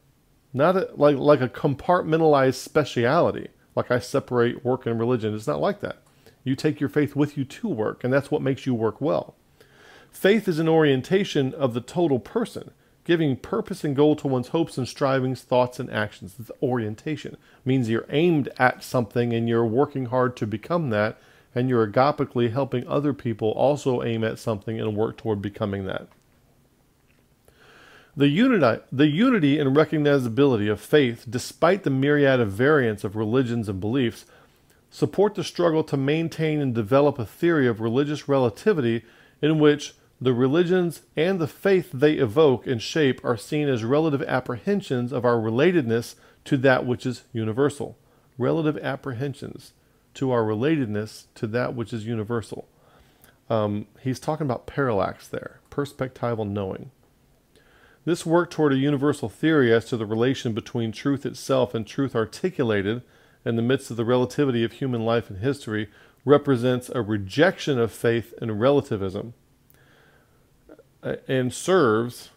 not 0.53 0.75
a, 0.75 0.89
like 0.95 1.17
like 1.17 1.41
a 1.41 1.49
compartmentalized 1.49 2.55
speciality. 2.55 3.49
Like 3.75 3.91
I 3.91 3.99
separate 3.99 4.63
work 4.63 4.85
and 4.85 4.99
religion. 4.99 5.33
It's 5.33 5.47
not 5.47 5.59
like 5.61 5.81
that. 5.81 5.97
You 6.43 6.55
take 6.55 6.79
your 6.79 6.89
faith 6.89 7.15
with 7.15 7.37
you 7.37 7.45
to 7.45 7.67
work, 7.67 8.03
and 8.03 8.13
that's 8.13 8.31
what 8.31 8.41
makes 8.41 8.65
you 8.65 8.73
work 8.73 9.01
well. 9.01 9.35
Faith 10.11 10.47
is 10.47 10.59
an 10.59 10.69
orientation 10.69 11.53
of 11.53 11.73
the 11.73 11.81
total 11.81 12.19
person, 12.19 12.71
giving 13.05 13.37
purpose 13.37 13.83
and 13.83 13.95
goal 13.95 14.15
to 14.17 14.27
one's 14.27 14.49
hopes 14.49 14.77
and 14.77 14.87
strivings, 14.87 15.43
thoughts 15.43 15.79
and 15.79 15.89
actions. 15.91 16.35
It's 16.39 16.51
orientation. 16.61 17.33
It 17.33 17.39
means 17.63 17.89
you're 17.89 18.07
aimed 18.09 18.49
at 18.57 18.83
something 18.83 19.31
and 19.31 19.47
you're 19.47 19.65
working 19.65 20.07
hard 20.07 20.35
to 20.37 20.47
become 20.47 20.89
that, 20.89 21.17
and 21.53 21.69
you're 21.69 21.87
agapically 21.87 22.51
helping 22.51 22.85
other 22.87 23.13
people 23.13 23.51
also 23.51 24.03
aim 24.03 24.23
at 24.23 24.39
something 24.39 24.81
and 24.81 24.97
work 24.97 25.17
toward 25.17 25.41
becoming 25.41 25.85
that. 25.85 26.07
The 28.17 28.27
unity, 28.27 28.81
the 28.91 29.07
unity 29.07 29.59
and 29.59 29.75
recognizability 29.75 30.71
of 30.71 30.81
faith, 30.81 31.25
despite 31.29 31.83
the 31.83 31.89
myriad 31.89 32.39
of 32.39 32.51
variants 32.51 33.03
of 33.03 33.15
religions 33.15 33.69
and 33.69 33.79
beliefs, 33.79 34.25
support 34.89 35.35
the 35.35 35.43
struggle 35.43 35.83
to 35.83 35.97
maintain 35.97 36.61
and 36.61 36.73
develop 36.73 37.19
a 37.19 37.25
theory 37.25 37.67
of 37.67 37.81
religious 37.81 38.27
relativity 38.29 39.03
in 39.41 39.59
which 39.59 39.93
the 40.19 40.33
religions 40.33 41.01
and 41.17 41.39
the 41.39 41.47
faith 41.47 41.91
they 41.93 42.13
evoke 42.13 42.65
and 42.65 42.81
shape 42.81 43.23
are 43.23 43.35
seen 43.35 43.67
as 43.67 43.83
relative 43.83 44.21
apprehensions 44.23 45.11
of 45.11 45.25
our 45.25 45.35
relatedness 45.35 46.15
to 46.45 46.57
that 46.57 46.85
which 46.85 47.05
is 47.05 47.23
universal. 47.33 47.97
Relative 48.37 48.77
apprehensions 48.77 49.73
to 50.13 50.31
our 50.31 50.43
relatedness 50.43 51.25
to 51.35 51.47
that 51.47 51.75
which 51.75 51.91
is 51.91 52.05
universal. 52.05 52.67
Um, 53.49 53.87
he's 54.01 54.19
talking 54.19 54.45
about 54.45 54.67
parallax 54.67 55.27
there, 55.27 55.59
perspectival 55.69 56.49
knowing. 56.49 56.91
This 58.05 58.25
work 58.25 58.51
toward 58.51 58.71
a 58.71 58.77
universal 58.77 59.29
theory 59.29 59.73
as 59.73 59.85
to 59.85 59.97
the 59.97 60.05
relation 60.05 60.53
between 60.53 60.91
truth 60.91 61.25
itself 61.25 61.73
and 61.73 61.85
truth 61.85 62.15
articulated 62.15 63.01
in 63.43 63.55
the 63.55 63.61
midst 63.61 63.91
of 63.91 63.97
the 63.97 64.05
relativity 64.05 64.63
of 64.63 64.73
human 64.73 65.05
life 65.05 65.29
and 65.29 65.39
history 65.39 65.89
represents 66.23 66.89
a 66.89 67.01
rejection 67.01 67.77
of 67.77 67.91
faith 67.91 68.33
and 68.41 68.59
relativism 68.59 69.33
Uh, 71.05 71.17
and 71.27 71.53
serves 71.53 72.31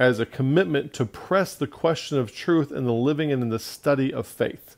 as 0.00 0.18
a 0.18 0.26
commitment 0.26 0.92
to 0.92 1.04
press 1.04 1.54
the 1.54 1.66
question 1.68 2.18
of 2.18 2.34
truth 2.34 2.72
in 2.72 2.84
the 2.84 2.92
living 2.92 3.30
and 3.30 3.40
in 3.40 3.50
the 3.50 3.58
study 3.60 4.12
of 4.12 4.26
faith. 4.26 4.76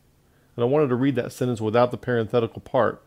And 0.55 0.63
I 0.63 0.67
wanted 0.67 0.89
to 0.89 0.97
read 0.97 1.15
that 1.15 1.33
sentence 1.33 1.63
without 1.63 1.93
the 1.93 1.97
parenthetical 1.97 2.61
part, 2.61 3.03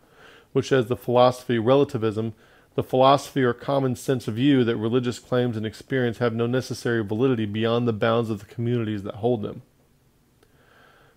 which 0.52 0.70
says 0.70 0.86
the 0.86 0.96
philosophy 0.96 1.60
relativism, 1.60 2.34
the 2.74 2.82
philosophy 2.82 3.44
or 3.44 3.52
common 3.52 3.94
sense 3.94 4.26
view 4.26 4.64
that 4.64 4.76
religious 4.76 5.20
claims 5.20 5.56
and 5.56 5.64
experience 5.64 6.18
have 6.18 6.34
no 6.34 6.48
necessary 6.48 7.04
validity 7.04 7.46
beyond 7.46 7.86
the 7.86 7.92
bounds 7.92 8.30
of 8.30 8.40
the 8.40 8.46
communities 8.46 9.04
that 9.04 9.16
hold 9.16 9.42
them. 9.42 9.62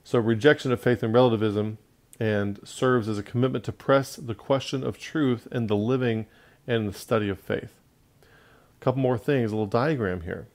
So, 0.04 0.20
rejection 0.20 0.72
of 0.72 0.80
faith 0.80 1.02
and 1.02 1.16
relativism 1.16 1.80
and 2.20 2.60
serves 2.64 3.10
as 3.10 3.18
a 3.18 3.24
commitment 3.24 3.64
to 3.64 3.72
press 3.72 4.18
the 4.18 4.36
question 4.36 4.84
of 4.84 4.99
truth 4.99 5.48
in 5.52 5.66
the 5.66 5.76
living 5.76 6.28
and 6.68 6.88
the 6.88 6.94
study 6.94 7.28
of 7.28 7.40
faith. 7.40 7.74
A 8.80 8.84
couple 8.84 9.02
more 9.02 9.18
things, 9.18 9.52
a 9.52 9.56
little 9.56 9.66
diagram 9.66 10.22
here. 10.22 10.48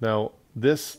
Now, 0.00 0.32
this 0.54 0.98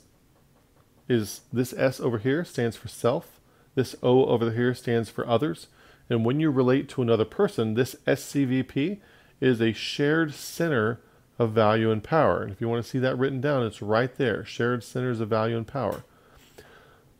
is 1.09 1.41
this 1.51 1.73
S 1.73 1.99
over 1.99 2.17
here 2.17 2.45
stands 2.45 2.75
for 2.75 2.87
self. 2.87 3.39
This 3.75 3.95
O 4.03 4.25
over 4.25 4.51
here 4.51 4.73
stands 4.73 5.09
for 5.09 5.27
others. 5.27 5.67
And 6.09 6.25
when 6.25 6.39
you 6.39 6.49
relate 6.51 6.89
to 6.89 7.01
another 7.01 7.25
person, 7.25 7.73
this 7.73 7.95
SCVP 8.05 8.99
is 9.41 9.61
a 9.61 9.73
shared 9.73 10.33
center 10.33 10.99
of 11.39 11.51
value 11.51 11.91
and 11.91 12.03
power. 12.03 12.43
And 12.43 12.51
if 12.51 12.61
you 12.61 12.69
want 12.69 12.83
to 12.83 12.89
see 12.89 12.99
that 12.99 13.17
written 13.17 13.41
down, 13.41 13.65
it's 13.65 13.81
right 13.81 14.13
there 14.15 14.45
shared 14.45 14.83
centers 14.83 15.19
of 15.19 15.29
value 15.29 15.57
and 15.57 15.67
power. 15.67 16.03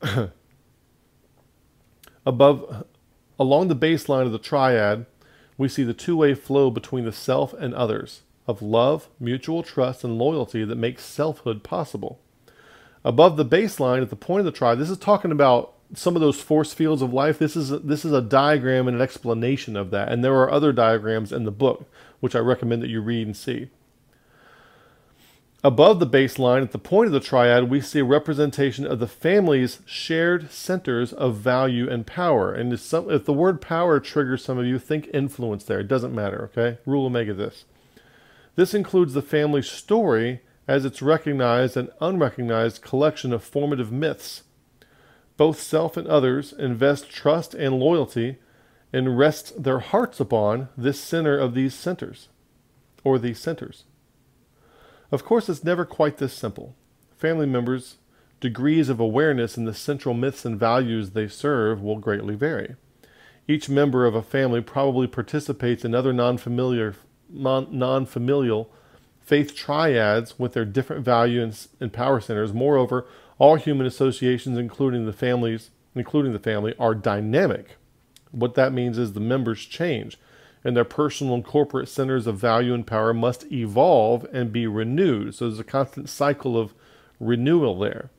Above, 2.25 2.85
along 3.39 3.67
the 3.67 3.75
baseline 3.75 4.25
of 4.25 4.31
the 4.31 4.39
triad, 4.39 5.05
we 5.57 5.67
see 5.67 5.83
the 5.83 5.93
two 5.93 6.17
way 6.17 6.33
flow 6.33 6.69
between 6.69 7.05
the 7.05 7.11
self 7.11 7.53
and 7.53 7.73
others 7.73 8.21
of 8.47 8.61
love, 8.61 9.09
mutual 9.19 9.63
trust, 9.63 10.03
and 10.03 10.17
loyalty 10.17 10.63
that 10.65 10.75
makes 10.75 11.05
selfhood 11.05 11.63
possible. 11.63 12.19
Above 13.05 13.37
the 13.37 13.45
baseline, 13.45 14.01
at 14.01 14.09
the 14.09 14.15
point 14.15 14.39
of 14.39 14.45
the 14.45 14.51
triad, 14.51 14.79
this 14.79 14.89
is 14.89 14.97
talking 14.97 15.31
about 15.31 15.73
some 15.93 16.15
of 16.15 16.21
those 16.21 16.41
force 16.41 16.73
fields 16.73 17.01
of 17.01 17.13
life. 17.13 17.37
This 17.37 17.55
is 17.55 17.69
this 17.69 18.03
is 18.03 18.11
a 18.11 18.21
diagram 18.21 18.87
and 18.87 18.95
an 18.95 19.01
explanation 19.01 19.75
of 19.75 19.91
that, 19.91 20.11
and 20.11 20.23
there 20.23 20.35
are 20.35 20.51
other 20.51 20.71
diagrams 20.71 21.31
in 21.31 21.43
the 21.43 21.51
book 21.51 21.85
which 22.19 22.35
I 22.35 22.39
recommend 22.39 22.81
that 22.81 22.89
you 22.89 23.01
read 23.01 23.27
and 23.27 23.35
see. 23.35 23.69
Above 25.65 25.99
the 25.99 26.07
baseline, 26.07 26.61
at 26.61 26.73
the 26.73 26.77
point 26.77 27.07
of 27.07 27.13
the 27.13 27.21
triad, 27.21 27.69
we 27.69 27.79
see 27.79 27.99
a 27.99 28.05
representation 28.05 28.85
of 28.85 28.99
the 28.99 29.07
family's 29.07 29.79
shared 29.85 30.51
centers 30.51 31.13
of 31.13 31.35
value 31.35 31.89
and 31.89 32.05
power. 32.05 32.53
And 32.53 32.73
if, 32.73 32.81
some, 32.81 33.09
if 33.09 33.23
the 33.23 33.31
word 33.31 33.61
power 33.61 34.01
triggers 34.01 34.43
some 34.43 34.57
of 34.57 34.65
you, 34.65 34.77
think 34.77 35.09
influence 35.13 35.63
there. 35.63 35.79
It 35.79 35.87
doesn't 35.87 36.13
matter, 36.13 36.49
okay? 36.51 36.79
Rule 36.85 37.05
omega 37.05 37.33
this. 37.33 37.63
This 38.55 38.73
includes 38.73 39.13
the 39.13 39.21
family 39.21 39.61
story 39.61 40.41
as 40.67 40.85
its 40.85 41.01
recognized 41.01 41.75
and 41.75 41.89
unrecognized 41.99 42.81
collection 42.81 43.33
of 43.33 43.43
formative 43.43 43.91
myths. 43.91 44.43
Both 45.37 45.59
self 45.59 45.97
and 45.97 46.07
others 46.07 46.53
invest 46.53 47.09
trust 47.09 47.53
and 47.53 47.79
loyalty 47.79 48.37
and 48.93 49.17
rest 49.17 49.63
their 49.63 49.79
hearts 49.79 50.19
upon 50.19 50.69
this 50.77 50.99
center 50.99 51.37
of 51.37 51.55
these 51.55 51.73
centers, 51.73 52.29
or 53.03 53.17
these 53.17 53.39
centers. 53.39 53.85
Of 55.11 55.25
course, 55.25 55.49
it's 55.49 55.63
never 55.63 55.85
quite 55.85 56.17
this 56.17 56.33
simple. 56.33 56.75
Family 57.17 57.47
members' 57.47 57.97
degrees 58.39 58.89
of 58.89 58.99
awareness 58.99 59.57
in 59.57 59.65
the 59.65 59.73
central 59.73 60.13
myths 60.13 60.45
and 60.45 60.59
values 60.59 61.11
they 61.11 61.27
serve 61.27 61.81
will 61.81 61.97
greatly 61.97 62.35
vary. 62.35 62.75
Each 63.47 63.67
member 63.67 64.05
of 64.05 64.15
a 64.15 64.21
family 64.21 64.61
probably 64.61 65.07
participates 65.07 65.83
in 65.83 65.95
other 65.95 66.13
non-familiar, 67.33 67.77
non-familial 67.77 68.69
faith 69.21 69.55
triads 69.55 70.37
with 70.37 70.53
their 70.53 70.65
different 70.65 71.03
value 71.03 71.41
and, 71.41 71.67
and 71.79 71.93
power 71.93 72.19
centers. 72.19 72.53
Moreover, 72.53 73.05
all 73.39 73.55
human 73.55 73.87
associations, 73.87 74.57
including 74.57 75.05
the 75.05 75.13
families, 75.13 75.69
including 75.95 76.33
the 76.33 76.39
family, 76.39 76.73
are 76.77 76.93
dynamic. 76.93 77.77
What 78.31 78.55
that 78.55 78.73
means 78.73 78.97
is 78.97 79.13
the 79.13 79.19
members 79.19 79.65
change 79.65 80.17
and 80.63 80.75
their 80.75 80.85
personal 80.85 81.33
and 81.33 81.43
corporate 81.43 81.89
centers 81.89 82.25
of 82.25 82.37
value 82.37 82.73
and 82.73 82.87
power 82.87 83.13
must 83.13 83.51
evolve 83.51 84.25
and 84.31 84.51
be 84.51 84.65
renewed. 84.65 85.35
So 85.35 85.47
there's 85.47 85.59
a 85.59 85.63
constant 85.63 86.09
cycle 86.09 86.57
of 86.57 86.73
renewal 87.19 87.77
there. 87.77 88.09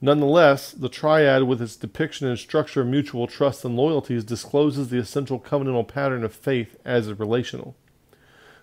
Nonetheless, 0.00 0.72
the 0.72 0.88
triad, 0.88 1.44
with 1.44 1.62
its 1.62 1.76
depiction 1.76 2.26
and 2.26 2.38
structure 2.38 2.80
of 2.80 2.88
mutual 2.88 3.26
trust 3.26 3.64
and 3.64 3.76
loyalties, 3.76 4.24
discloses 4.24 4.88
the 4.88 4.98
essential 4.98 5.38
covenantal 5.38 5.86
pattern 5.86 6.24
of 6.24 6.34
faith 6.34 6.76
as 6.84 7.12
relational. 7.12 7.76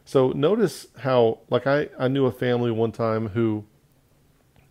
So 0.10 0.30
notice 0.30 0.88
how, 0.98 1.38
like, 1.52 1.68
I, 1.68 1.90
I 1.99 2.07
knew 2.07 2.26
a 2.26 2.31
family 2.31 2.72
one 2.72 2.91
time 2.91 3.27
who 3.27 3.65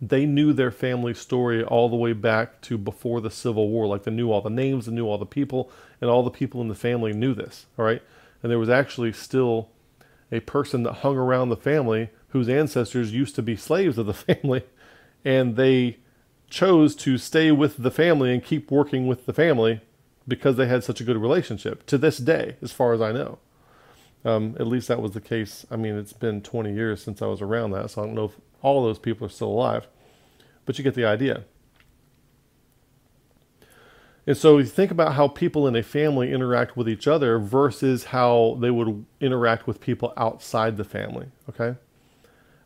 they 0.01 0.25
knew 0.25 0.51
their 0.51 0.69
family 0.69 1.13
story 1.13 1.63
all 1.63 1.87
the 1.87 1.95
way 1.95 2.11
back 2.11 2.59
to 2.63 2.77
before 2.77 3.21
the 3.21 3.31
Civil 3.31 3.69
War. 3.69 3.87
Like, 3.87 4.03
they 4.03 4.11
knew 4.11 4.33
all 4.33 4.41
the 4.41 4.49
names, 4.49 4.85
they 4.85 4.91
knew 4.91 5.05
all 5.05 5.17
the 5.17 5.25
people, 5.25 5.71
and 6.01 6.09
all 6.09 6.23
the 6.23 6.29
people 6.29 6.59
in 6.59 6.67
the 6.67 6.75
family 6.75 7.13
knew 7.13 7.33
this, 7.33 7.67
all 7.77 7.85
right? 7.85 8.01
and 8.43 8.51
there 8.51 8.59
was 8.59 8.67
actually 8.69 9.13
still 9.13 9.69
a 10.29 10.41
person 10.41 10.83
that 10.83 10.95
hung 10.95 11.15
around 11.15 11.47
the 11.47 11.55
family 11.55 12.09
whose 12.29 12.49
ancestors 12.49 13.13
used 13.13 13.33
to 13.35 13.41
be 13.41 13.55
slaves 13.55 13.97
of 13.97 14.07
the 14.07 14.13
family, 14.35 14.63
and 15.23 15.55
they 15.55 15.99
chose 16.49 16.97
to 16.97 17.17
stay 17.17 17.49
with 17.49 17.77
the 17.77 17.91
family 17.91 18.33
and 18.33 18.43
keep 18.43 18.69
working 18.69 19.07
with 19.07 19.25
the 19.25 19.33
family 19.33 19.79
because 20.27 20.57
they 20.57 20.67
had 20.67 20.83
such 20.83 20.99
a 20.99 21.05
good 21.05 21.15
relationship 21.15 21.85
to 21.85 21.97
this 21.97 22.17
day, 22.17 22.57
as 22.61 22.73
far 22.73 22.91
as 22.91 22.99
I 22.99 23.13
know. 23.13 23.39
Um, 24.25 24.55
at 24.59 24.67
least 24.67 24.89
that 24.89 25.01
was 25.01 25.11
the 25.11 25.21
case. 25.21 25.65
I 25.71 25.77
mean, 25.77 25.97
it's 25.97 26.13
been 26.13 26.41
20 26.41 26.73
years 26.73 27.01
since 27.01 27.21
I 27.21 27.27
was 27.27 27.41
around 27.41 27.71
that, 27.71 27.89
so 27.91 28.01
I 28.01 28.05
don't 28.05 28.15
know 28.15 28.25
if 28.25 28.35
all 28.61 28.83
those 28.83 28.99
people 28.99 29.25
are 29.25 29.29
still 29.29 29.47
alive, 29.47 29.87
but 30.65 30.77
you 30.77 30.83
get 30.83 30.95
the 30.95 31.05
idea. 31.05 31.45
And 34.27 34.37
so 34.37 34.59
you 34.59 34.65
think 34.65 34.91
about 34.91 35.13
how 35.13 35.27
people 35.27 35.67
in 35.67 35.75
a 35.75 35.81
family 35.81 36.31
interact 36.31 36.77
with 36.77 36.87
each 36.87 37.07
other 37.07 37.39
versus 37.39 38.05
how 38.05 38.57
they 38.59 38.69
would 38.69 39.05
interact 39.19 39.65
with 39.65 39.81
people 39.81 40.13
outside 40.17 40.77
the 40.77 40.83
family, 40.83 41.27
okay? 41.49 41.77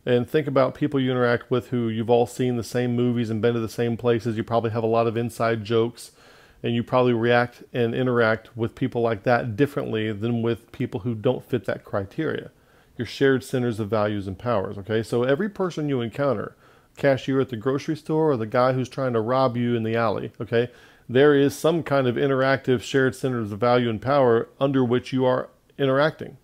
And 0.05 0.29
think 0.29 0.47
about 0.47 0.75
people 0.75 0.99
you 0.99 1.11
interact 1.11 1.49
with 1.49 1.69
who 1.69 1.87
you've 1.87 2.09
all 2.09 2.25
seen 2.25 2.57
the 2.57 2.63
same 2.63 2.95
movies 2.95 3.29
and 3.29 3.41
been 3.41 3.53
to 3.53 3.61
the 3.61 3.69
same 3.69 3.95
places. 3.95 4.35
You 4.35 4.43
probably 4.43 4.71
have 4.71 4.83
a 4.83 4.87
lot 4.87 5.07
of 5.07 5.15
inside 5.15 5.63
jokes, 5.63 6.11
and 6.63 6.73
you 6.73 6.81
probably 6.81 7.13
react 7.13 7.63
and 7.73 7.93
interact 7.93 8.55
with 8.57 8.73
people 8.73 9.01
like 9.01 9.23
that 9.23 9.55
differently 9.55 10.11
than 10.11 10.41
with 10.41 10.71
people 10.71 11.01
who 11.01 11.13
don't 11.13 11.43
fit 11.43 11.65
that 11.65 11.83
criteria. 11.83 12.49
Your 12.97 13.05
shared 13.05 13.43
centers 13.43 13.79
of 13.79 13.89
values 13.89 14.27
and 14.27 14.39
powers, 14.39 14.77
okay? 14.77 15.03
So 15.03 15.23
every 15.23 15.49
person 15.49 15.89
you 15.89 15.99
encounter, 15.99 16.55
cashier 16.97 17.41
at 17.41 17.49
the 17.49 17.57
grocery 17.57 17.95
store 17.95 18.31
or 18.31 18.37
the 18.37 18.45
guy 18.45 18.73
who's 18.73 18.89
trying 18.89 19.13
to 19.13 19.21
rob 19.21 19.57
you 19.57 19.75
in 19.75 19.83
the 19.83 19.95
alley. 19.95 20.31
Okay. 20.39 20.69
There 21.09 21.35
is 21.35 21.55
some 21.55 21.83
kind 21.83 22.07
of 22.07 22.15
interactive 22.15 22.81
shared 22.81 23.15
centers 23.15 23.51
of 23.51 23.59
value 23.59 23.89
and 23.89 24.01
power 24.01 24.47
under 24.59 24.83
which 24.83 25.11
you 25.11 25.25
are 25.25 25.49
interacting. 25.77 26.37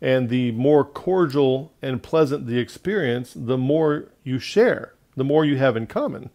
And 0.00 0.28
the 0.28 0.50
more 0.52 0.84
cordial 0.84 1.72
and 1.80 2.02
pleasant 2.02 2.46
the 2.46 2.58
experience, 2.58 3.32
the 3.36 3.58
more 3.58 4.08
you 4.24 4.40
share, 4.40 4.94
the 5.16 5.22
more 5.22 5.44
you 5.44 5.58
have 5.58 5.76
in 5.76 5.86
common. 5.86 6.30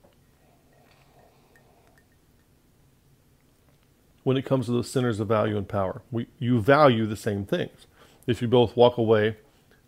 When 4.27 4.35
it 4.35 4.43
comes 4.43 4.65
to 4.65 4.73
those 4.73 4.91
centers 4.91 5.21
of 5.21 5.29
value 5.29 5.55
and 5.55 5.65
power, 5.65 6.01
we, 6.11 6.27
you 6.37 6.59
value 6.59 7.05
the 7.05 7.15
same 7.15 7.45
things. 7.45 7.87
If 8.25 8.41
you 8.41 8.49
both 8.49 8.75
walk 8.75 8.97
away 8.97 9.37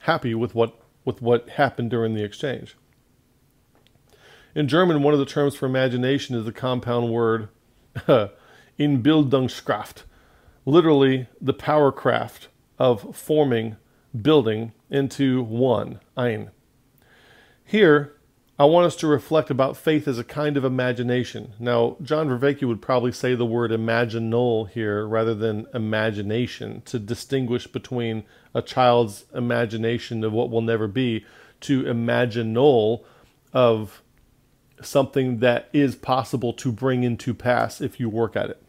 happy 0.04 0.34
with 0.34 0.56
what 0.56 0.80
with 1.04 1.22
what 1.22 1.50
happened 1.50 1.90
during 1.90 2.14
the 2.14 2.24
exchange. 2.24 2.78
In 4.56 4.70
German, 4.70 5.04
one 5.04 5.14
of 5.14 5.20
the 5.20 5.26
terms 5.26 5.56
for 5.56 5.66
imagination 5.66 6.38
is 6.38 6.46
the 6.46 6.54
compound 6.54 7.12
word 7.12 7.50
Einbildungskraft, 8.80 10.04
literally 10.66 11.28
the 11.42 11.52
power 11.52 11.92
craft 11.92 12.48
of 12.78 13.14
forming, 13.14 13.76
building 14.22 14.72
into 14.90 15.44
one, 15.44 16.00
ein. 16.16 16.52
Here, 17.66 18.16
I 18.60 18.66
want 18.66 18.88
us 18.88 18.98
to 18.98 19.08
reflect 19.08 19.50
about 19.50 19.78
faith 19.78 20.06
as 20.06 20.20
a 20.20 20.24
kind 20.26 20.58
of 20.58 20.66
imagination. 20.66 21.54
Now, 21.60 21.96
John 22.02 22.28
Vervaeke 22.28 22.68
would 22.68 22.82
probably 22.82 23.14
say 23.14 23.34
the 23.34 23.46
word 23.46 23.72
imaginal 23.72 24.70
here 24.70 25.08
rather 25.08 25.34
than 25.34 25.66
imagination 25.74 26.82
to 26.82 27.00
distinguish 27.00 27.68
between 27.68 28.26
a 28.54 28.62
child's 28.62 29.24
imagination 29.34 30.26
of 30.26 30.34
what 30.34 30.50
will 30.50 30.62
never 30.62 30.90
be 30.90 31.26
to 31.62 31.84
imaginal 31.84 33.06
of 33.54 34.02
something 34.82 35.40
that 35.40 35.70
is 35.72 35.96
possible 35.96 36.52
to 36.52 36.70
bring 36.70 37.04
into 37.04 37.34
pass 37.34 37.80
if 37.80 37.98
you 37.98 38.10
work 38.10 38.36
at 38.36 38.50
it. 38.50 38.62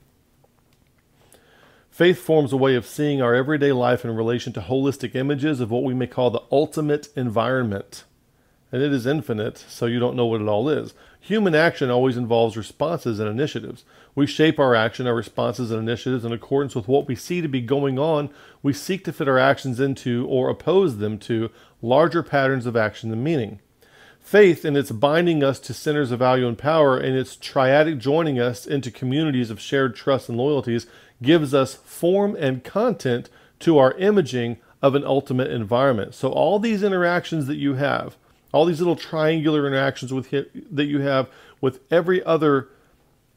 Faith 1.91 2.21
forms 2.21 2.53
a 2.53 2.57
way 2.57 2.77
of 2.77 2.87
seeing 2.87 3.21
our 3.21 3.35
everyday 3.35 3.73
life 3.73 4.05
in 4.05 4.15
relation 4.15 4.53
to 4.53 4.61
holistic 4.61 5.17
images 5.17 5.59
of 5.59 5.73
what 5.73 5.83
we 5.83 5.95
may 5.95 6.07
call 6.07 6.31
the 6.31 6.43
ultimate 6.53 7.09
environment. 7.17 8.05
And 8.73 8.83
it 8.83 8.93
is 8.93 9.07
infinite, 9.07 9.59
so 9.59 9.87
you 9.87 9.99
don't 9.99 10.17
know 10.17 10.27
what 10.27 10.41
it 10.41 10.47
all 10.47 10.69
is. 10.69 10.95
Human 11.21 11.55
action 11.55 11.91
always 11.91 12.17
involves 12.17 12.57
responses 12.57 13.19
and 13.19 13.29
initiatives. 13.29 13.85
We 14.15 14.27
shape 14.27 14.59
our 14.59 14.75
action, 14.75 15.07
our 15.07 15.15
responses, 15.15 15.71
and 15.71 15.81
initiatives 15.81 16.25
in 16.25 16.33
accordance 16.33 16.75
with 16.75 16.89
what 16.89 17.09
we 17.09 17.15
see 17.15 17.41
to 17.41 17.49
be 17.49 17.61
going 17.61 17.99
on. 17.99 18.31
We 18.63 18.73
seek 18.73 19.05
to 19.05 19.13
fit 19.13 19.29
our 19.29 19.39
actions 19.39 19.81
into 19.81 20.27
or 20.29 20.49
oppose 20.49 20.99
them 20.99 21.19
to 21.19 21.51
larger 21.83 22.23
patterns 22.23 22.65
of 22.65 22.77
action 22.77 23.13
and 23.13 23.25
meaning. 23.25 23.61
Faith, 24.21 24.65
in 24.65 24.77
its 24.77 24.93
binding 24.93 25.43
us 25.43 25.59
to 25.59 25.75
centers 25.75 26.13
of 26.13 26.21
value 26.21 26.47
and 26.47 26.57
power, 26.57 26.97
and 26.97 27.17
its 27.17 27.37
triadic 27.37 27.99
joining 27.99 28.39
us 28.39 28.67
into 28.67 28.91
communities 28.91 29.51
of 29.51 29.61
shared 29.61 29.97
trust 29.97 30.29
and 30.29 30.39
loyalties, 30.39 30.87
gives 31.23 31.53
us 31.53 31.75
form 31.75 32.37
and 32.37 32.63
content 32.63 33.29
to 33.59 33.79
our 33.79 33.93
imaging 33.95 34.57
of 34.83 34.95
an 34.95 35.05
ultimate 35.05 35.51
environment. 35.51 36.15
So, 36.15 36.31
all 36.31 36.59
these 36.59 36.83
interactions 36.83 37.47
that 37.47 37.57
you 37.57 37.75
have, 37.75 38.17
all 38.53 38.65
these 38.65 38.81
little 38.81 38.97
triangular 38.97 39.67
interactions 39.67 40.13
with 40.13 40.31
that 40.31 40.87
you 40.87 41.01
have 41.01 41.29
with 41.61 41.81
every 41.91 42.25
other 42.25 42.69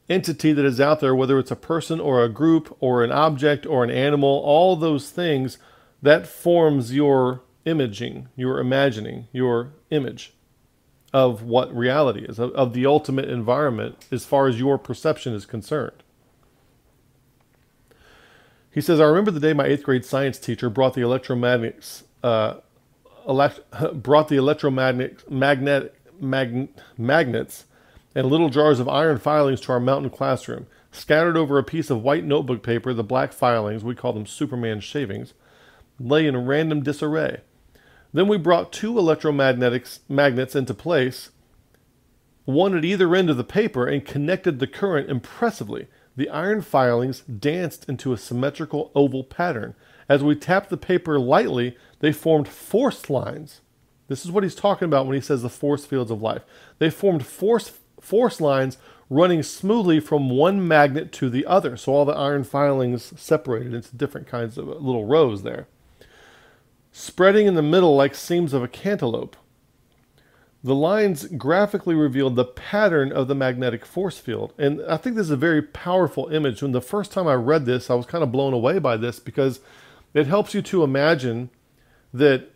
entity 0.08 0.52
that 0.52 0.64
is 0.64 0.80
out 0.80 1.00
there, 1.00 1.14
whether 1.14 1.38
it's 1.38 1.50
a 1.50 1.56
person 1.56 2.00
or 2.00 2.22
a 2.22 2.28
group 2.28 2.76
or 2.80 3.02
an 3.02 3.12
object 3.12 3.64
or 3.66 3.84
an 3.84 3.90
animal, 3.90 4.42
all 4.44 4.76
those 4.76 5.10
things 5.10 5.58
that 6.02 6.26
forms 6.26 6.94
your 6.94 7.42
imaging, 7.64 8.28
your 8.36 8.58
imagining, 8.58 9.26
your 9.32 9.72
image 9.90 10.34
of 11.12 11.42
what 11.42 11.74
reality 11.74 12.24
is, 12.24 12.38
of, 12.38 12.50
of 12.52 12.72
the 12.74 12.84
ultimate 12.84 13.30
environment 13.30 14.04
as 14.10 14.24
far 14.24 14.48
as 14.48 14.58
your 14.58 14.76
perception 14.76 15.32
is 15.32 15.46
concerned. 15.46 16.02
He 18.70 18.80
says, 18.80 19.00
I 19.00 19.04
remember 19.04 19.30
the 19.30 19.40
day 19.40 19.52
my 19.52 19.66
eighth 19.66 19.84
grade 19.84 20.04
science 20.04 20.38
teacher 20.38 20.68
brought 20.68 20.94
the 20.94 21.00
electromagnets, 21.00 22.02
uh, 22.24 22.56
elect- 23.28 23.60
brought 23.94 24.28
the 24.28 24.36
electromagnet 24.36 25.30
magnetic, 25.30 25.94
mag- 26.20 26.68
magnets 26.96 27.64
and 28.14 28.28
little 28.28 28.48
jars 28.48 28.80
of 28.80 28.88
iron 28.88 29.18
filings 29.18 29.60
to 29.62 29.72
our 29.72 29.80
mountain 29.80 30.10
classroom. 30.10 30.66
Scattered 30.92 31.36
over 31.36 31.58
a 31.58 31.64
piece 31.64 31.90
of 31.90 32.02
white 32.02 32.24
notebook 32.24 32.62
paper, 32.62 32.94
the 32.94 33.02
black 33.02 33.32
filings, 33.32 33.82
we 33.82 33.96
call 33.96 34.12
them 34.12 34.26
Superman 34.26 34.78
shavings, 34.78 35.34
lay 35.98 36.26
in 36.26 36.46
random 36.46 36.82
disarray. 36.82 37.40
Then 38.12 38.28
we 38.28 38.38
brought 38.38 38.72
two 38.72 38.96
electromagnetic 38.96 39.88
magnets 40.08 40.54
into 40.54 40.72
place, 40.72 41.30
one 42.44 42.76
at 42.76 42.84
either 42.84 43.12
end 43.16 43.28
of 43.28 43.36
the 43.36 43.42
paper, 43.42 43.86
and 43.86 44.04
connected 44.04 44.60
the 44.60 44.68
current 44.68 45.10
impressively. 45.10 45.88
The 46.16 46.28
iron 46.28 46.62
filings 46.62 47.22
danced 47.22 47.88
into 47.88 48.12
a 48.12 48.18
symmetrical 48.18 48.92
oval 48.94 49.24
pattern. 49.24 49.74
As 50.08 50.22
we 50.22 50.34
tapped 50.34 50.70
the 50.70 50.76
paper 50.76 51.18
lightly, 51.18 51.76
they 52.00 52.12
formed 52.12 52.48
force 52.48 53.08
lines. 53.08 53.60
This 54.08 54.24
is 54.24 54.30
what 54.30 54.42
he's 54.42 54.54
talking 54.54 54.86
about 54.86 55.06
when 55.06 55.14
he 55.14 55.20
says 55.20 55.42
the 55.42 55.48
force 55.48 55.86
fields 55.86 56.10
of 56.10 56.20
life. 56.20 56.42
They 56.78 56.90
formed 56.90 57.26
force, 57.26 57.78
force 58.00 58.40
lines 58.40 58.76
running 59.10 59.42
smoothly 59.42 60.00
from 60.00 60.30
one 60.30 60.66
magnet 60.66 61.12
to 61.12 61.30
the 61.30 61.46
other. 61.46 61.76
So 61.76 61.92
all 61.92 62.04
the 62.04 62.12
iron 62.12 62.44
filings 62.44 63.12
separated 63.20 63.74
into 63.74 63.96
different 63.96 64.26
kinds 64.26 64.58
of 64.58 64.68
uh, 64.68 64.74
little 64.74 65.06
rows 65.06 65.42
there. 65.42 65.68
Spreading 66.92 67.46
in 67.46 67.54
the 67.54 67.62
middle 67.62 67.96
like 67.96 68.14
seams 68.14 68.52
of 68.52 68.62
a 68.62 68.68
cantaloupe. 68.68 69.36
The 70.62 70.74
lines 70.74 71.26
graphically 71.26 71.94
revealed 71.94 72.36
the 72.36 72.44
pattern 72.44 73.12
of 73.12 73.28
the 73.28 73.34
magnetic 73.34 73.84
force 73.84 74.18
field. 74.18 74.54
And 74.56 74.80
I 74.88 74.96
think 74.96 75.14
this 75.14 75.26
is 75.26 75.30
a 75.30 75.36
very 75.36 75.60
powerful 75.60 76.28
image. 76.28 76.62
When 76.62 76.72
the 76.72 76.80
first 76.80 77.12
time 77.12 77.28
I 77.28 77.34
read 77.34 77.66
this, 77.66 77.90
I 77.90 77.94
was 77.94 78.06
kind 78.06 78.24
of 78.24 78.32
blown 78.32 78.54
away 78.54 78.78
by 78.78 78.96
this 78.96 79.18
because 79.18 79.60
it 80.14 80.26
helps 80.26 80.54
you 80.54 80.62
to 80.62 80.84
imagine 80.84 81.50
that 82.12 82.50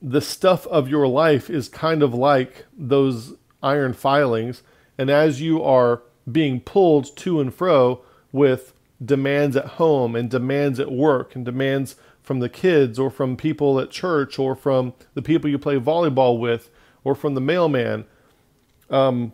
the 0.00 0.20
stuff 0.20 0.66
of 0.66 0.88
your 0.88 1.08
life 1.08 1.48
is 1.48 1.68
kind 1.68 2.02
of 2.02 2.14
like 2.14 2.66
those 2.76 3.34
iron 3.62 3.94
filings. 3.94 4.62
And 4.98 5.10
as 5.10 5.40
you 5.40 5.62
are 5.62 6.02
being 6.30 6.60
pulled 6.60 7.16
to 7.16 7.40
and 7.40 7.52
fro 7.52 8.02
with 8.30 8.74
demands 9.04 9.56
at 9.56 9.66
home 9.66 10.14
and 10.14 10.30
demands 10.30 10.78
at 10.78 10.92
work 10.92 11.34
and 11.34 11.44
demands 11.44 11.96
from 12.22 12.40
the 12.40 12.48
kids 12.48 12.98
or 12.98 13.10
from 13.10 13.36
people 13.36 13.78
at 13.78 13.90
church 13.90 14.38
or 14.38 14.54
from 14.54 14.92
the 15.14 15.22
people 15.22 15.48
you 15.48 15.58
play 15.58 15.78
volleyball 15.78 16.38
with 16.38 16.70
or 17.04 17.14
from 17.14 17.34
the 17.34 17.40
mailman 17.40 18.04
um, 18.90 19.32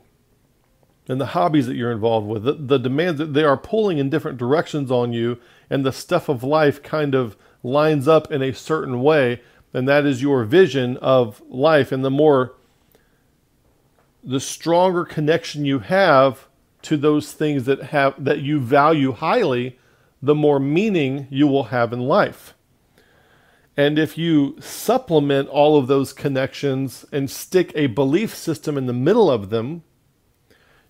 and 1.08 1.20
the 1.20 1.26
hobbies 1.26 1.66
that 1.66 1.74
you're 1.74 1.92
involved 1.92 2.26
with. 2.26 2.44
The, 2.44 2.52
the 2.52 2.78
demands 2.78 3.18
that 3.18 3.32
they 3.32 3.44
are 3.44 3.56
pulling 3.56 3.98
in 3.98 4.10
different 4.10 4.38
directions 4.38 4.90
on 4.90 5.12
you, 5.12 5.38
and 5.72 5.86
the 5.86 5.90
stuff 5.90 6.28
of 6.28 6.44
life 6.44 6.82
kind 6.82 7.14
of 7.14 7.34
lines 7.62 8.06
up 8.06 8.30
in 8.30 8.42
a 8.42 8.52
certain 8.52 9.00
way, 9.00 9.40
and 9.72 9.88
that 9.88 10.04
is 10.04 10.20
your 10.20 10.44
vision 10.44 10.98
of 10.98 11.40
life. 11.48 11.90
And 11.90 12.04
the 12.04 12.10
more, 12.10 12.52
the 14.22 14.38
stronger 14.38 15.06
connection 15.06 15.64
you 15.64 15.78
have 15.78 16.46
to 16.82 16.98
those 16.98 17.32
things 17.32 17.64
that 17.64 17.84
have 17.84 18.22
that 18.22 18.40
you 18.40 18.60
value 18.60 19.12
highly, 19.12 19.78
the 20.20 20.34
more 20.34 20.60
meaning 20.60 21.26
you 21.30 21.46
will 21.46 21.64
have 21.64 21.90
in 21.90 22.00
life. 22.00 22.52
And 23.74 23.98
if 23.98 24.18
you 24.18 24.60
supplement 24.60 25.48
all 25.48 25.78
of 25.78 25.86
those 25.86 26.12
connections 26.12 27.06
and 27.10 27.30
stick 27.30 27.72
a 27.74 27.86
belief 27.86 28.34
system 28.34 28.76
in 28.76 28.84
the 28.84 28.92
middle 28.92 29.30
of 29.30 29.48
them, 29.48 29.84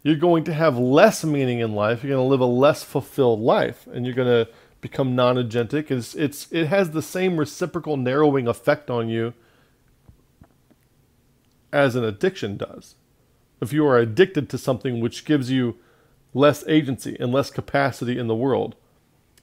you're 0.03 0.17
going 0.17 0.43
to 0.43 0.53
have 0.53 0.77
less 0.77 1.23
meaning 1.23 1.61
in 1.61 1.73
life. 1.73 2.03
You're 2.03 2.17
going 2.17 2.25
to 2.25 2.29
live 2.29 2.41
a 2.41 2.47
less 2.47 2.83
fulfilled 2.83 3.39
life, 3.39 3.87
and 3.93 4.05
you're 4.05 4.17
going 4.17 4.45
to 4.47 4.51
become 4.83 5.17
non-agentic. 5.17 5.91
It's, 5.91 6.15
it's, 6.15 6.53
it 6.53 6.67
has 6.67 6.91
the 6.91 7.01
same 7.01 7.39
reciprocal 7.39 7.97
narrowing 7.97 8.47
effect 8.47 8.91
on 8.91 9.09
you 9.09 9.33
as 11.73 11.97
an 11.97 12.05
addiction 12.05 12.59
does. 12.59 12.97
If 13.63 13.73
you 13.73 13.87
are 13.87 13.97
addicted 13.97 14.51
to 14.51 14.59
something 14.59 15.01
which 15.01 15.25
gives 15.25 15.51
you 15.51 15.79
less 16.35 16.67
agency 16.67 17.17
and 17.19 17.33
less 17.33 17.49
capacity 17.49 18.19
in 18.19 18.27
the 18.27 18.35
world, 18.35 18.75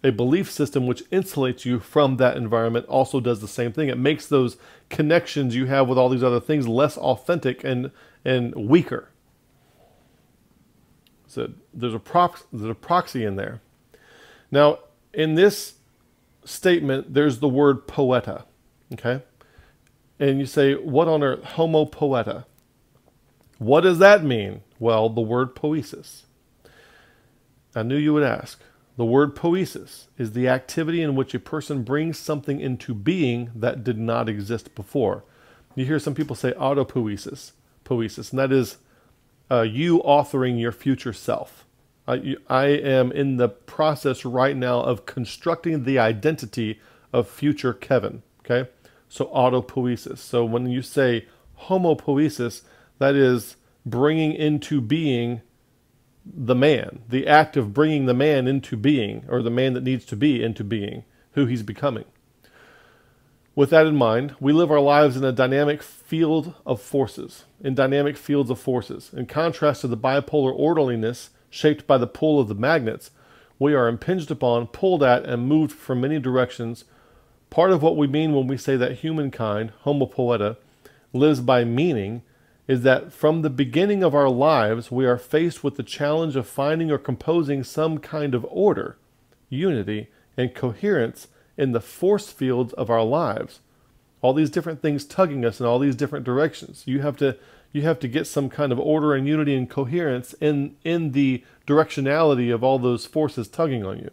a 0.03 0.11
belief 0.11 0.52
system 0.52 0.86
which 0.86 1.10
insulates 1.10 1.66
you 1.66 1.80
from 1.80 2.18
that 2.18 2.38
environment 2.38 2.86
also 2.88 3.20
does 3.20 3.40
the 3.40 3.48
same 3.48 3.72
thing. 3.72 3.90
It 3.90 3.98
makes 3.98 4.26
those 4.26 4.57
connections 4.90 5.56
you 5.56 5.66
have 5.66 5.88
with 5.88 5.98
all 5.98 6.10
these 6.10 6.24
other 6.24 6.40
things 6.40 6.68
less 6.68 6.98
authentic 6.98 7.64
and 7.64 7.91
and 8.26 8.53
weaker. 8.56 9.10
So 11.28 11.52
there's 11.74 11.94
a 11.94 11.99
prox- 11.99 12.45
there's 12.52 12.72
a 12.72 12.76
proxy 12.76 13.24
in 13.24 13.36
there. 13.36 13.61
Now, 14.52 14.80
in 15.14 15.36
this 15.36 15.76
statement, 16.45 17.14
there's 17.14 17.40
the 17.40 17.49
word 17.49 17.88
poeta. 17.88 18.45
Okay? 18.94 19.23
And 20.19 20.40
you 20.40 20.45
say, 20.45 20.76
what 20.76 21.07
on 21.07 21.23
earth? 21.23 21.44
Homo 21.44 21.86
poeta. 21.86 22.45
What 23.60 23.81
does 23.81 23.99
that 23.99 24.23
mean? 24.23 24.61
Well, 24.80 25.10
the 25.10 25.22
word 25.22 25.56
poesis. 25.56 26.26
I 27.76 27.84
knew 27.84 27.98
you 27.98 28.14
would 28.14 28.23
ask. 28.23 28.61
The 28.98 29.06
word 29.06 29.36
poesis 29.36 30.07
is 30.18 30.34
the 30.34 30.49
activity 30.49 31.02
in 31.02 31.15
which 31.15 31.34
a 31.34 31.40
person 31.40 31.84
brings 31.84 32.18
something 32.18 32.60
into 32.60 32.94
being 32.94 33.52
that 33.56 33.84
did 33.84 33.98
not 33.98 34.30
exist 34.30 34.76
before. 34.76 35.23
You 35.76 35.86
hear 35.86 35.99
some 35.99 36.15
people 36.15 36.36
say 36.36 36.52
autopoiesis. 36.53 37.53
poesis, 37.86 38.31
and 38.31 38.40
that 38.40 38.52
is 38.52 38.77
uh, 39.52 39.61
you 39.61 39.99
authoring 40.03 40.60
your 40.60 40.72
future 40.72 41.14
self. 41.14 41.65
I, 42.49 42.65
am 42.68 43.11
in 43.11 43.38
the 43.38 43.49
process 43.49 44.26
right 44.26 44.56
now 44.56 44.81
of 44.81 45.06
constructing 45.06 45.84
the 45.84 45.99
identity 45.99 46.80
of 47.14 47.30
future 47.30 47.73
Kevin. 47.73 48.23
Okay, 48.40 48.69
so 49.07 49.26
autopoiesis. 49.26 50.18
So 50.18 50.44
when 50.44 50.68
you 50.68 50.81
say 50.81 51.27
homopoiesis, 51.68 52.61
that 52.98 53.15
is 53.15 53.57
bringing 53.86 54.34
into 54.34 54.81
being 54.81 55.41
the 56.26 56.56
man, 56.56 57.02
the 57.07 57.27
act 57.27 57.57
of 57.57 57.73
bringing 57.73 58.06
the 58.06 58.14
man 58.14 58.48
into 58.48 58.76
being, 58.76 59.26
or 59.30 59.41
the 59.41 59.49
man 59.49 59.73
that 59.73 59.84
needs 59.84 60.06
to 60.06 60.15
be 60.15 60.44
into 60.44 60.64
being, 60.64 61.03
who 61.34 61.45
he's 61.45 61.64
becoming. 61.64 62.06
With 63.56 63.72
that 63.72 63.88
in 63.88 63.95
mind, 63.95 64.36
we 64.40 64.53
live 64.53 64.72
our 64.72 64.80
lives 64.80 65.18
in 65.18 65.23
a 65.23 65.31
dynamic 65.31 65.84
field 65.84 66.53
of 66.65 66.81
forces, 66.81 67.45
in 67.61 67.76
dynamic 67.76 68.15
fields 68.15 68.49
of 68.49 68.60
forces. 68.60 69.11
In 69.14 69.26
contrast 69.26 69.81
to 69.81 69.88
the 69.88 69.98
bipolar 69.98 70.53
orderliness 70.56 71.31
shaped 71.49 71.88
by 71.88 71.97
the 71.97 72.07
pull 72.07 72.39
of 72.39 72.47
the 72.47 72.55
magnets, 72.55 73.11
we 73.57 73.73
are 73.73 73.88
impinged 73.88 74.31
upon, 74.31 74.67
pulled 74.67 75.03
at, 75.03 75.26
and 75.26 75.47
moved 75.47 75.71
from 75.73 76.01
many 76.01 76.19
directions. 76.19 76.85
Part 77.49 77.71
of 77.71 77.81
what 77.81 77.97
we 77.97 78.07
mean 78.07 78.34
when 78.34 78.47
we 78.47 78.57
say 78.57 78.77
that 78.77 78.99
humankind, 78.99 79.71
Homo 79.81 80.05
poeta, 80.05 80.57
lives 81.13 81.41
by 81.41 81.63
meaning 81.63 82.21
is 82.67 82.84
that 82.84 83.11
from 83.11 83.41
the 83.41 83.49
beginning 83.49 84.03
of 84.03 84.13
our 84.13 84.30
lives, 84.30 84.91
we 84.91 85.05
are 85.05 85.17
faced 85.17 85.63
with 85.63 85.76
the 85.76 85.84
challenge 85.84 86.35
of 86.35 86.47
finding 86.47 86.91
or 86.91 86.99
composing 86.99 87.63
some 87.63 87.97
kind 87.97 88.35
of 88.35 88.45
order, 88.49 88.95
unity, 89.49 90.07
and 90.38 90.53
coherence 90.53 91.27
in 91.57 91.71
the 91.71 91.81
force 91.81 92.31
fields 92.31 92.71
of 92.73 92.89
our 92.89 93.03
lives. 93.03 93.59
All 94.21 94.34
these 94.34 94.51
different 94.51 94.81
things 94.81 95.03
tugging 95.03 95.43
us 95.43 95.59
in 95.59 95.65
all 95.65 95.80
these 95.80 95.95
different 95.95 96.26
directions. 96.26 96.84
You 96.85 97.01
have 97.01 97.17
to 97.17 97.38
you 97.71 97.83
have 97.83 97.99
to 97.99 98.07
get 98.07 98.27
some 98.27 98.49
kind 98.49 98.71
of 98.71 98.79
order 98.79 99.13
and 99.13 99.27
unity 99.27 99.55
and 99.55 99.69
coherence 99.69 100.33
in 100.41 100.75
in 100.83 101.11
the 101.11 101.43
directionality 101.67 102.53
of 102.53 102.63
all 102.63 102.79
those 102.79 103.05
forces 103.05 103.47
tugging 103.47 103.85
on 103.85 103.99
you. 103.99 104.11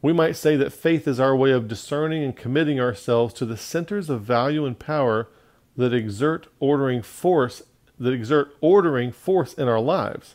We 0.00 0.12
might 0.12 0.36
say 0.36 0.56
that 0.56 0.72
faith 0.72 1.08
is 1.08 1.18
our 1.18 1.34
way 1.34 1.50
of 1.50 1.66
discerning 1.66 2.22
and 2.22 2.36
committing 2.36 2.78
ourselves 2.78 3.34
to 3.34 3.46
the 3.46 3.56
centers 3.56 4.10
of 4.10 4.22
value 4.22 4.66
and 4.66 4.78
power 4.78 5.28
that 5.76 5.94
exert 5.94 6.46
ordering 6.60 7.02
force 7.02 7.62
that 7.98 8.12
exert 8.12 8.54
ordering 8.60 9.12
force 9.12 9.54
in 9.54 9.68
our 9.68 9.80
lives. 9.80 10.34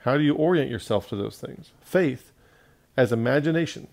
How 0.00 0.16
do 0.16 0.22
you 0.22 0.34
orient 0.34 0.70
yourself 0.70 1.08
to 1.08 1.16
those 1.16 1.38
things? 1.38 1.72
Faith 1.80 2.32
as 2.96 3.12
imagination 3.12 3.88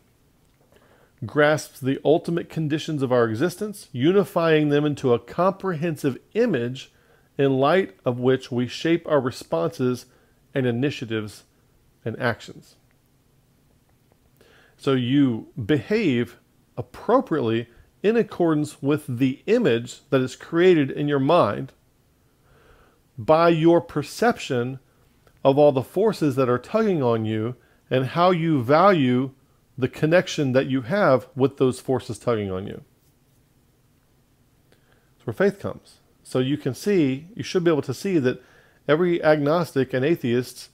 grasps 1.26 1.80
the 1.80 2.00
ultimate 2.06 2.50
conditions 2.50 3.02
of 3.02 3.12
our 3.12 3.28
existence, 3.28 3.90
unifying 3.92 4.70
them 4.70 4.86
into 4.86 5.14
a 5.14 5.20
comprehensive 5.20 6.18
image 6.34 6.92
in 7.38 7.58
light 7.58 7.96
of 8.06 8.20
which 8.20 8.52
we 8.52 8.68
shape 8.68 9.08
our 9.08 9.20
responses 9.20 10.06
and 10.54 10.66
initiatives 10.66 11.44
and 12.06 12.20
actions. 12.20 12.76
So 14.78 14.94
you 14.94 15.48
behave 15.64 16.38
appropriately 16.78 17.68
in 18.04 18.16
accordance 18.16 18.82
with 18.82 19.06
the 19.08 19.42
image 19.48 20.02
that 20.10 20.22
is 20.22 20.36
created 20.36 20.92
in 20.92 21.08
your 21.08 21.20
mind 21.20 21.74
by 23.18 23.50
your 23.50 23.82
perception 23.82 24.80
of 25.44 25.58
all 25.58 25.72
the 25.72 25.82
forces 25.82 26.36
that 26.36 26.50
are 26.50 26.60
tugging 26.60 27.02
on 27.02 27.26
you 27.26 27.56
and 27.90 28.08
how 28.08 28.32
you 28.32 28.62
value 28.62 29.32
the 29.78 29.88
connection 29.88 30.54
that 30.54 30.68
you 30.68 30.82
have 30.82 31.28
with 31.36 31.58
those 31.58 31.80
forces 31.80 32.18
tugging 32.18 32.52
on 32.52 32.66
you. 32.66 32.84
That's 35.18 35.28
where 35.28 35.34
faith 35.34 35.60
comes. 35.60 35.98
So 36.24 36.40
you 36.40 36.58
can 36.58 36.74
see, 36.74 37.28
you 37.36 37.44
should 37.44 37.64
be 37.64 37.72
able 37.72 37.84
to 37.84 37.94
see 37.94 38.18
that 38.20 38.44
every 38.88 39.24
agnostic 39.24 39.94
and 39.94 40.04
atheist 40.04 40.70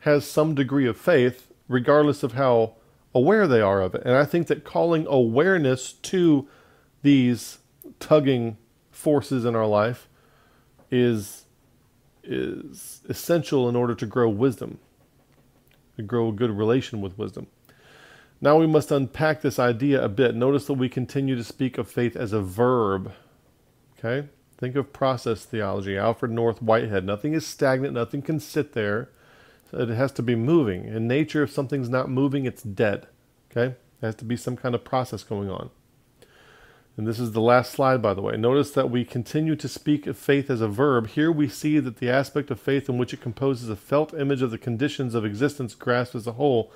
has 0.00 0.24
some 0.24 0.54
degree 0.54 0.86
of 0.86 0.96
faith, 0.96 1.52
regardless 1.68 2.22
of 2.22 2.32
how 2.32 2.76
aware 3.14 3.46
they 3.46 3.60
are 3.60 3.82
of 3.82 3.94
it. 3.94 4.02
And 4.04 4.14
I 4.14 4.24
think 4.24 4.46
that 4.46 4.64
calling 4.64 5.06
awareness 5.08 5.92
to 5.92 6.48
these 7.02 7.58
tugging 7.98 8.56
forces 8.90 9.44
in 9.44 9.54
our 9.56 9.66
life 9.66 10.08
is 10.90 11.42
is 12.22 13.00
essential 13.08 13.68
in 13.68 13.76
order 13.76 13.94
to 13.94 14.04
grow 14.04 14.28
wisdom, 14.28 14.78
to 15.96 16.02
grow 16.02 16.28
a 16.28 16.32
good 16.32 16.50
relation 16.50 17.00
with 17.00 17.16
wisdom. 17.16 17.46
Now 18.40 18.58
we 18.58 18.66
must 18.66 18.90
unpack 18.90 19.40
this 19.40 19.58
idea 19.58 20.02
a 20.02 20.08
bit. 20.08 20.34
Notice 20.34 20.66
that 20.66 20.74
we 20.74 20.88
continue 20.88 21.36
to 21.36 21.44
speak 21.44 21.78
of 21.78 21.90
faith 21.90 22.16
as 22.16 22.32
a 22.32 22.42
verb. 22.42 23.12
Okay? 23.98 24.28
Think 24.58 24.76
of 24.76 24.92
process 24.92 25.44
theology, 25.44 25.96
Alfred 25.96 26.32
North 26.32 26.62
Whitehead. 26.62 27.04
Nothing 27.04 27.34
is 27.34 27.46
stagnant, 27.46 27.94
nothing 27.94 28.22
can 28.22 28.40
sit 28.40 28.72
there. 28.72 29.10
It 29.72 29.88
has 29.88 30.12
to 30.12 30.22
be 30.22 30.34
moving. 30.34 30.84
In 30.84 31.08
nature, 31.08 31.42
if 31.42 31.50
something's 31.50 31.88
not 31.88 32.08
moving, 32.08 32.44
it's 32.44 32.62
dead. 32.62 33.06
Okay? 33.50 33.74
There 34.00 34.08
has 34.08 34.14
to 34.16 34.24
be 34.24 34.36
some 34.36 34.56
kind 34.56 34.74
of 34.74 34.84
process 34.84 35.22
going 35.22 35.50
on. 35.50 35.70
And 36.96 37.06
this 37.06 37.18
is 37.18 37.32
the 37.32 37.42
last 37.42 37.72
slide, 37.72 38.00
by 38.00 38.14
the 38.14 38.22
way. 38.22 38.36
Notice 38.36 38.70
that 38.70 38.90
we 38.90 39.04
continue 39.04 39.54
to 39.56 39.68
speak 39.68 40.06
of 40.06 40.16
faith 40.16 40.48
as 40.48 40.62
a 40.62 40.68
verb. 40.68 41.08
Here 41.08 41.30
we 41.30 41.48
see 41.48 41.78
that 41.78 41.98
the 41.98 42.08
aspect 42.08 42.50
of 42.50 42.58
faith 42.58 42.88
in 42.88 42.96
which 42.96 43.12
it 43.12 43.20
composes 43.20 43.68
a 43.68 43.76
felt 43.76 44.14
image 44.14 44.40
of 44.40 44.50
the 44.50 44.56
conditions 44.56 45.14
of 45.14 45.24
existence 45.24 45.74
grasped 45.74 46.14
as 46.14 46.26
a 46.26 46.32
whole. 46.32 46.72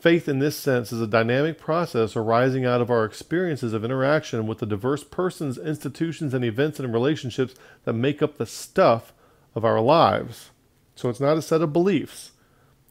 Faith, 0.00 0.28
in 0.28 0.38
this 0.38 0.56
sense, 0.56 0.92
is 0.92 1.00
a 1.00 1.06
dynamic 1.06 1.58
process 1.58 2.16
arising 2.16 2.64
out 2.64 2.80
of 2.80 2.90
our 2.90 3.04
experiences 3.04 3.72
of 3.72 3.84
interaction 3.84 4.46
with 4.46 4.58
the 4.58 4.66
diverse 4.66 5.04
persons, 5.04 5.58
institutions, 5.58 6.32
and 6.32 6.44
events 6.44 6.80
and 6.80 6.92
relationships 6.92 7.54
that 7.84 7.92
make 7.92 8.22
up 8.22 8.38
the 8.38 8.46
stuff 8.46 9.12
of 9.54 9.64
our 9.64 9.80
lives. 9.80 10.50
So 10.94 11.08
it's 11.08 11.20
not 11.20 11.36
a 11.36 11.42
set 11.42 11.60
of 11.60 11.72
beliefs, 11.72 12.32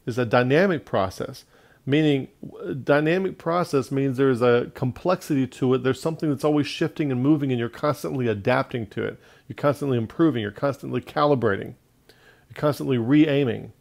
it's 0.06 0.18
a 0.18 0.24
dynamic 0.24 0.84
process 0.84 1.44
meaning 1.86 2.28
dynamic 2.84 3.38
process 3.38 3.90
means 3.90 4.16
there's 4.16 4.42
a 4.42 4.70
complexity 4.74 5.46
to 5.46 5.74
it. 5.74 5.82
There's 5.82 6.00
something 6.00 6.30
that's 6.30 6.44
always 6.44 6.66
shifting 6.66 7.10
and 7.10 7.22
moving 7.22 7.50
and 7.50 7.58
you're 7.58 7.68
constantly 7.68 8.28
adapting 8.28 8.86
to 8.88 9.04
it. 9.04 9.18
You're 9.48 9.56
constantly 9.56 9.98
improving. 9.98 10.42
You're 10.42 10.50
constantly 10.50 11.00
calibrating. 11.00 11.74
You're 12.48 12.56
constantly 12.56 12.98
re-aiming 12.98 13.72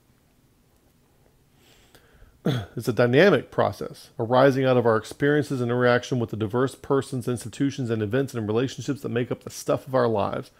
it's 2.75 2.87
a 2.87 2.93
dynamic 2.93 3.51
process 3.51 4.09
arising 4.17 4.65
out 4.65 4.77
of 4.77 4.85
our 4.85 4.97
experiences 4.97 5.61
and 5.61 5.69
interaction 5.69 6.19
with 6.19 6.29
the 6.29 6.37
diverse 6.37 6.75
persons 6.75 7.27
institutions 7.27 7.89
and 7.89 8.01
events 8.01 8.33
and 8.33 8.47
relationships 8.47 9.01
that 9.01 9.09
make 9.09 9.31
up 9.31 9.43
the 9.43 9.49
stuff 9.49 9.87
of 9.87 9.95
our 9.95 10.07
lives 10.07 10.51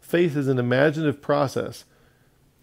faith 0.00 0.36
is 0.36 0.48
an 0.48 0.58
imaginative 0.58 1.22
process 1.22 1.84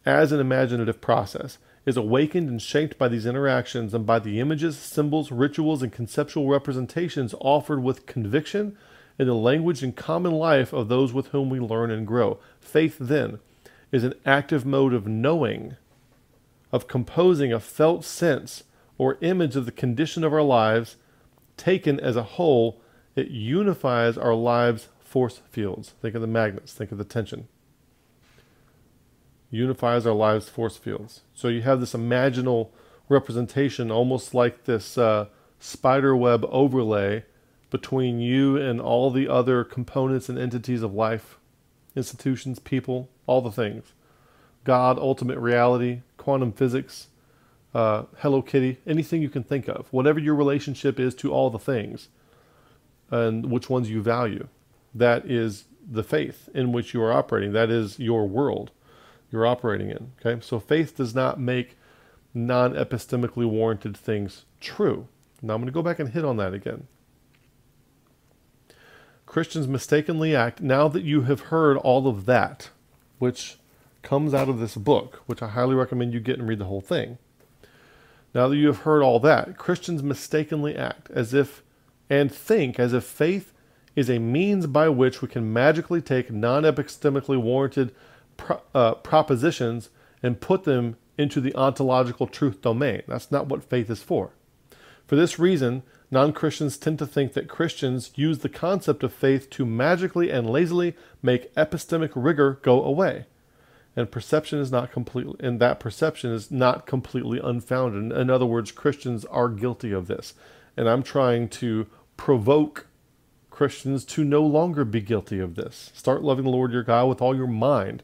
as 0.05 0.31
an 0.31 0.39
imaginative 0.39 1.01
process 1.01 1.57
is 1.85 1.97
awakened 1.97 2.49
and 2.49 2.61
shaped 2.61 2.97
by 2.97 3.07
these 3.07 3.25
interactions 3.25 3.93
and 3.93 4.05
by 4.05 4.19
the 4.19 4.39
images, 4.39 4.77
symbols, 4.77 5.31
rituals, 5.31 5.83
and 5.83 5.91
conceptual 5.91 6.47
representations 6.47 7.35
offered 7.39 7.81
with 7.81 8.05
conviction 8.05 8.75
in 9.19 9.27
the 9.27 9.35
language 9.35 9.83
and 9.83 9.95
common 9.95 10.31
life 10.31 10.73
of 10.73 10.87
those 10.87 11.13
with 11.13 11.27
whom 11.27 11.49
we 11.49 11.59
learn 11.59 11.91
and 11.91 12.07
grow. 12.07 12.39
Faith, 12.59 12.97
then, 12.99 13.39
is 13.91 14.03
an 14.03 14.13
active 14.25 14.65
mode 14.65 14.93
of 14.93 15.07
knowing, 15.07 15.77
of 16.75 16.87
composing 16.87 17.53
a 17.53 17.59
felt 17.59 18.03
sense 18.03 18.63
or 18.97 19.17
image 19.21 19.55
of 19.55 19.65
the 19.65 19.71
condition 19.71 20.23
of 20.23 20.33
our 20.33 20.41
lives. 20.41 20.97
Taken 21.57 21.99
as 21.99 22.15
a 22.15 22.23
whole, 22.23 22.81
it 23.15 23.29
unifies 23.29 24.17
our 24.17 24.35
lives' 24.35 24.89
force 24.99 25.41
fields. 25.49 25.93
Think 26.01 26.15
of 26.15 26.21
the 26.21 26.27
magnets, 26.27 26.73
think 26.73 26.91
of 26.91 26.97
the 26.97 27.05
tension 27.05 27.47
unifies 29.55 30.05
our 30.05 30.13
lives' 30.13 30.49
force 30.49 30.77
fields. 30.77 31.21
So 31.33 31.47
you 31.47 31.61
have 31.61 31.79
this 31.79 31.93
imaginal 31.93 32.69
representation, 33.09 33.91
almost 33.91 34.33
like 34.33 34.65
this 34.65 34.97
uh, 34.97 35.27
spider 35.59 36.15
web 36.15 36.45
overlay 36.49 37.23
between 37.69 38.19
you 38.19 38.57
and 38.57 38.79
all 38.79 39.11
the 39.11 39.27
other 39.27 39.63
components 39.63 40.29
and 40.29 40.37
entities 40.37 40.83
of 40.83 40.93
life, 40.93 41.37
institutions, 41.95 42.59
people, 42.59 43.09
all 43.25 43.41
the 43.41 43.51
things. 43.51 43.93
God, 44.65 44.99
ultimate 44.99 45.37
reality, 45.37 46.01
quantum 46.17 46.51
physics, 46.51 47.07
uh, 47.73 48.03
Hello 48.17 48.41
Kitty, 48.41 48.79
anything 48.85 49.21
you 49.21 49.29
can 49.29 49.43
think 49.43 49.69
of, 49.69 49.87
whatever 49.91 50.19
your 50.19 50.35
relationship 50.35 50.99
is 50.99 51.15
to 51.15 51.31
all 51.31 51.49
the 51.49 51.59
things, 51.59 52.09
and 53.11 53.51
which 53.51 53.69
ones 53.69 53.89
you 53.89 54.01
value. 54.01 54.47
That 54.93 55.29
is 55.29 55.65
the 55.89 56.03
faith 56.03 56.49
in 56.53 56.71
which 56.71 56.93
you 56.93 57.01
are 57.03 57.13
operating. 57.13 57.53
That 57.53 57.69
is 57.69 57.99
your 57.99 58.27
world 58.27 58.71
you're 59.31 59.45
operating 59.45 59.89
in. 59.89 60.13
Okay, 60.19 60.41
so 60.41 60.59
faith 60.59 60.97
does 60.97 61.13
not 61.13 61.39
make 61.39 61.77
non 62.33 62.73
epistemically 62.73 63.47
warranted 63.47 63.95
things 63.95 64.45
true. 64.59 65.07
Now 65.41 65.53
I'm 65.53 65.61
going 65.61 65.67
to 65.67 65.73
go 65.73 65.83
back 65.83 65.99
and 65.99 66.09
hit 66.09 66.25
on 66.25 66.37
that 66.37 66.53
again. 66.53 66.87
Christians 69.25 69.67
mistakenly 69.67 70.35
act, 70.35 70.61
now 70.61 70.87
that 70.87 71.03
you 71.03 71.23
have 71.23 71.41
heard 71.41 71.77
all 71.77 72.07
of 72.07 72.25
that, 72.25 72.69
which 73.19 73.57
comes 74.05 74.33
out 74.33 74.47
of 74.47 74.59
this 74.59 74.75
book, 74.75 75.21
which 75.25 75.41
I 75.41 75.49
highly 75.49 75.75
recommend 75.75 76.13
you 76.13 76.21
get 76.21 76.39
and 76.39 76.47
read 76.47 76.59
the 76.59 76.65
whole 76.65 76.79
thing. 76.79 77.17
Now 78.33 78.47
that 78.47 78.55
you 78.55 78.67
have 78.67 78.79
heard 78.79 79.01
all 79.01 79.19
that, 79.21 79.57
Christians 79.57 80.03
mistakenly 80.03 80.75
act 80.77 81.09
as 81.11 81.33
if 81.33 81.63
and 82.09 82.31
think 82.31 82.79
as 82.79 82.93
if 82.93 83.03
faith 83.03 83.51
is 83.95 84.09
a 84.09 84.19
means 84.19 84.67
by 84.67 84.89
which 84.89 85.21
we 85.21 85.27
can 85.27 85.51
magically 85.51 86.01
take 86.01 86.31
non 86.31 86.63
epistemically 86.63 87.41
warranted 87.41 87.93
pro- 88.37 88.61
uh, 88.73 88.93
propositions 88.95 89.89
and 90.21 90.41
put 90.41 90.63
them 90.63 90.97
into 91.17 91.39
the 91.39 91.55
ontological 91.55 92.27
truth 92.27 92.61
domain. 92.61 93.01
That's 93.07 93.31
not 93.31 93.47
what 93.47 93.63
faith 93.63 93.89
is 93.89 94.03
for. 94.03 94.31
For 95.07 95.15
this 95.15 95.39
reason, 95.39 95.83
non 96.11 96.33
Christians 96.33 96.77
tend 96.77 96.99
to 96.99 97.07
think 97.07 97.33
that 97.33 97.47
Christians 97.47 98.11
use 98.15 98.39
the 98.39 98.49
concept 98.49 99.03
of 99.03 99.13
faith 99.13 99.49
to 99.51 99.65
magically 99.65 100.29
and 100.29 100.49
lazily 100.49 100.95
make 101.21 101.53
epistemic 101.55 102.11
rigor 102.15 102.59
go 102.61 102.83
away. 102.83 103.25
And 103.95 104.11
perception 104.11 104.59
is 104.59 104.71
not 104.71 104.91
completely, 104.91 105.35
and 105.39 105.59
that 105.59 105.79
perception 105.79 106.31
is 106.31 106.51
not 106.51 106.85
completely 106.85 107.39
unfounded. 107.41 108.17
In 108.17 108.29
other 108.29 108.45
words, 108.45 108.71
Christians 108.71 109.23
are 109.25 109.47
guilty 109.47 109.91
of 109.91 110.07
this. 110.07 110.33
And 110.75 110.89
I'm 110.89 111.03
trying 111.03 111.47
to 111.49 111.87
provoke 112.17 112.87
Christians 113.49 114.03
to 114.05 114.25
no 114.25 114.41
longer 114.43 114.83
be 114.83 114.99
guilty 114.99 115.39
of 115.39 115.55
this. 115.55 115.91
Start 115.95 116.23
loving 116.23 116.43
the 116.43 116.51
Lord 116.51 116.73
your 116.73 116.83
God 116.83 117.07
with 117.07 117.21
all 117.21 117.33
your 117.33 117.47
mind. 117.47 118.03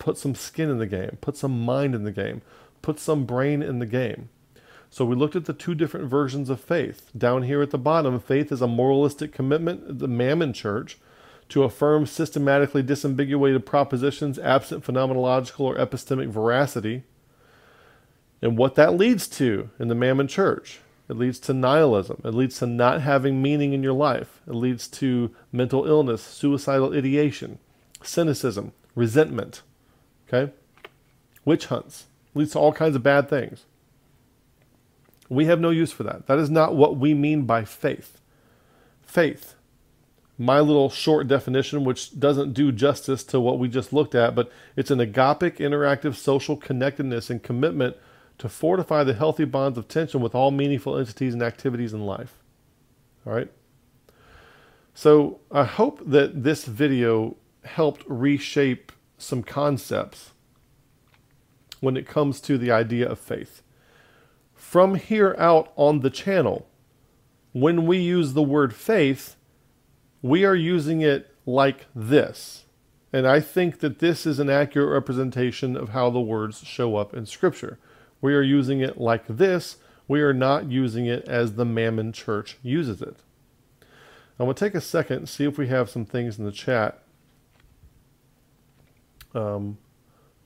Put 0.00 0.18
some 0.18 0.34
skin 0.34 0.68
in 0.68 0.78
the 0.78 0.86
game, 0.86 1.18
put 1.20 1.36
some 1.36 1.64
mind 1.64 1.94
in 1.94 2.02
the 2.02 2.10
game, 2.10 2.42
put 2.82 2.98
some 2.98 3.24
brain 3.24 3.62
in 3.62 3.78
the 3.78 3.86
game. 3.86 4.30
So 4.88 5.04
we 5.04 5.14
looked 5.14 5.36
at 5.36 5.44
the 5.44 5.52
two 5.52 5.76
different 5.76 6.08
versions 6.08 6.50
of 6.50 6.60
faith. 6.60 7.10
Down 7.16 7.44
here 7.44 7.62
at 7.62 7.70
the 7.70 7.78
bottom, 7.78 8.18
faith 8.18 8.50
is 8.50 8.60
a 8.60 8.66
moralistic 8.66 9.32
commitment, 9.32 10.00
the 10.00 10.08
Mammon 10.08 10.52
Church, 10.52 10.98
to 11.50 11.64
affirm 11.64 12.06
systematically 12.06 12.82
disambiguated 12.82 13.64
propositions 13.64 14.38
absent 14.38 14.84
phenomenological 14.84 15.60
or 15.60 15.76
epistemic 15.76 16.28
veracity. 16.28 17.04
And 18.42 18.56
what 18.56 18.74
that 18.76 18.94
leads 18.94 19.28
to 19.28 19.70
in 19.78 19.88
the 19.88 19.94
Mammon 19.94 20.28
Church 20.28 20.80
it 21.10 21.16
leads 21.16 21.40
to 21.40 21.52
nihilism. 21.52 22.22
It 22.24 22.34
leads 22.34 22.60
to 22.60 22.68
not 22.68 23.00
having 23.00 23.42
meaning 23.42 23.72
in 23.72 23.82
your 23.82 23.92
life. 23.92 24.40
It 24.46 24.54
leads 24.54 24.86
to 24.88 25.34
mental 25.50 25.84
illness, 25.84 26.22
suicidal 26.22 26.94
ideation, 26.94 27.58
cynicism, 28.00 28.70
resentment. 28.94 29.62
Okay? 30.28 30.52
Witch 31.44 31.66
hunts. 31.66 32.06
It 32.32 32.38
leads 32.38 32.52
to 32.52 32.60
all 32.60 32.72
kinds 32.72 32.94
of 32.94 33.02
bad 33.02 33.28
things. 33.28 33.64
We 35.28 35.46
have 35.46 35.58
no 35.58 35.70
use 35.70 35.90
for 35.90 36.04
that. 36.04 36.28
That 36.28 36.38
is 36.38 36.48
not 36.48 36.76
what 36.76 36.96
we 36.96 37.12
mean 37.12 37.42
by 37.42 37.64
faith. 37.64 38.20
Faith, 39.02 39.56
my 40.40 40.58
little 40.58 40.88
short 40.88 41.28
definition, 41.28 41.84
which 41.84 42.18
doesn't 42.18 42.54
do 42.54 42.72
justice 42.72 43.22
to 43.22 43.38
what 43.38 43.58
we 43.58 43.68
just 43.68 43.92
looked 43.92 44.14
at, 44.14 44.34
but 44.34 44.50
it's 44.74 44.90
an 44.90 44.98
agapic, 44.98 45.58
interactive 45.58 46.14
social 46.14 46.56
connectedness 46.56 47.28
and 47.28 47.42
commitment 47.42 47.94
to 48.38 48.48
fortify 48.48 49.04
the 49.04 49.12
healthy 49.12 49.44
bonds 49.44 49.76
of 49.76 49.86
tension 49.86 50.18
with 50.22 50.34
all 50.34 50.50
meaningful 50.50 50.96
entities 50.96 51.34
and 51.34 51.42
activities 51.42 51.92
in 51.92 52.06
life. 52.06 52.38
All 53.26 53.34
right? 53.34 53.52
So 54.94 55.40
I 55.52 55.64
hope 55.64 56.00
that 56.06 56.42
this 56.42 56.64
video 56.64 57.36
helped 57.64 58.02
reshape 58.08 58.92
some 59.18 59.42
concepts 59.42 60.30
when 61.80 61.98
it 61.98 62.08
comes 62.08 62.40
to 62.40 62.56
the 62.56 62.70
idea 62.70 63.06
of 63.06 63.18
faith. 63.18 63.62
From 64.54 64.94
here 64.94 65.36
out 65.38 65.70
on 65.76 66.00
the 66.00 66.08
channel, 66.08 66.66
when 67.52 67.84
we 67.84 67.98
use 67.98 68.32
the 68.32 68.42
word 68.42 68.74
faith, 68.74 69.36
we 70.22 70.44
are 70.44 70.54
using 70.54 71.00
it 71.00 71.34
like 71.46 71.86
this. 71.94 72.64
And 73.12 73.26
I 73.26 73.40
think 73.40 73.80
that 73.80 73.98
this 73.98 74.24
is 74.24 74.38
an 74.38 74.48
accurate 74.48 74.90
representation 74.90 75.76
of 75.76 75.90
how 75.90 76.10
the 76.10 76.20
words 76.20 76.62
show 76.64 76.96
up 76.96 77.12
in 77.12 77.26
Scripture. 77.26 77.78
We 78.20 78.34
are 78.34 78.42
using 78.42 78.80
it 78.80 78.98
like 78.98 79.24
this. 79.26 79.78
We 80.06 80.20
are 80.20 80.34
not 80.34 80.70
using 80.70 81.06
it 81.06 81.24
as 81.26 81.54
the 81.54 81.64
Mammon 81.64 82.12
Church 82.12 82.56
uses 82.62 83.02
it. 83.02 83.16
I'm 84.38 84.46
going 84.46 84.54
to 84.54 84.64
take 84.64 84.74
a 84.74 84.80
second 84.80 85.16
and 85.16 85.28
see 85.28 85.44
if 85.44 85.58
we 85.58 85.68
have 85.68 85.90
some 85.90 86.04
things 86.04 86.38
in 86.38 86.44
the 86.44 86.52
chat 86.52 87.02
um, 89.34 89.78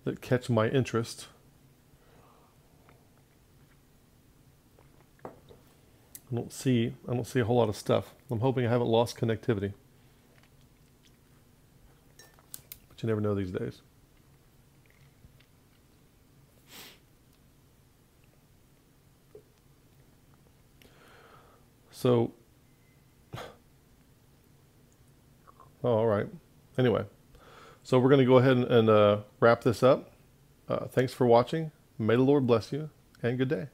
that 0.05 0.20
catch 0.20 0.51
my 0.51 0.68
interest. 0.68 1.28
I 5.24 5.30
don't 6.34 6.52
see 6.52 6.94
I 7.09 7.14
don't 7.14 7.26
see 7.26 7.40
a 7.40 7.44
whole 7.44 7.56
lot 7.56 7.68
of 7.68 7.76
stuff. 7.76 8.14
I'm 8.35 8.40
hoping 8.40 8.66
I 8.66 8.69
haven't 8.69 8.89
lost 8.89 9.16
connectivity. 9.16 9.73
But 12.89 13.01
you 13.01 13.06
never 13.06 13.20
know 13.20 13.32
these 13.32 13.52
days. 13.52 13.81
So, 21.93 22.32
oh, 23.36 23.40
all 25.85 26.09
right. 26.09 26.27
Anyway, 26.77 27.05
so 27.85 28.01
we're 28.01 28.09
going 28.09 28.19
to 28.19 28.24
go 28.24 28.39
ahead 28.39 28.56
and, 28.56 28.65
and 28.65 28.90
uh, 28.90 29.19
wrap 29.39 29.62
this 29.62 29.85
up. 29.85 30.11
Uh, 30.69 30.86
thanks 30.86 31.15
for 31.15 31.24
watching. 31.24 31.70
May 32.01 32.16
the 32.16 32.23
Lord 32.23 32.48
bless 32.48 32.73
you, 32.73 32.90
and 33.23 33.39
good 33.39 33.48
day. 33.48 33.69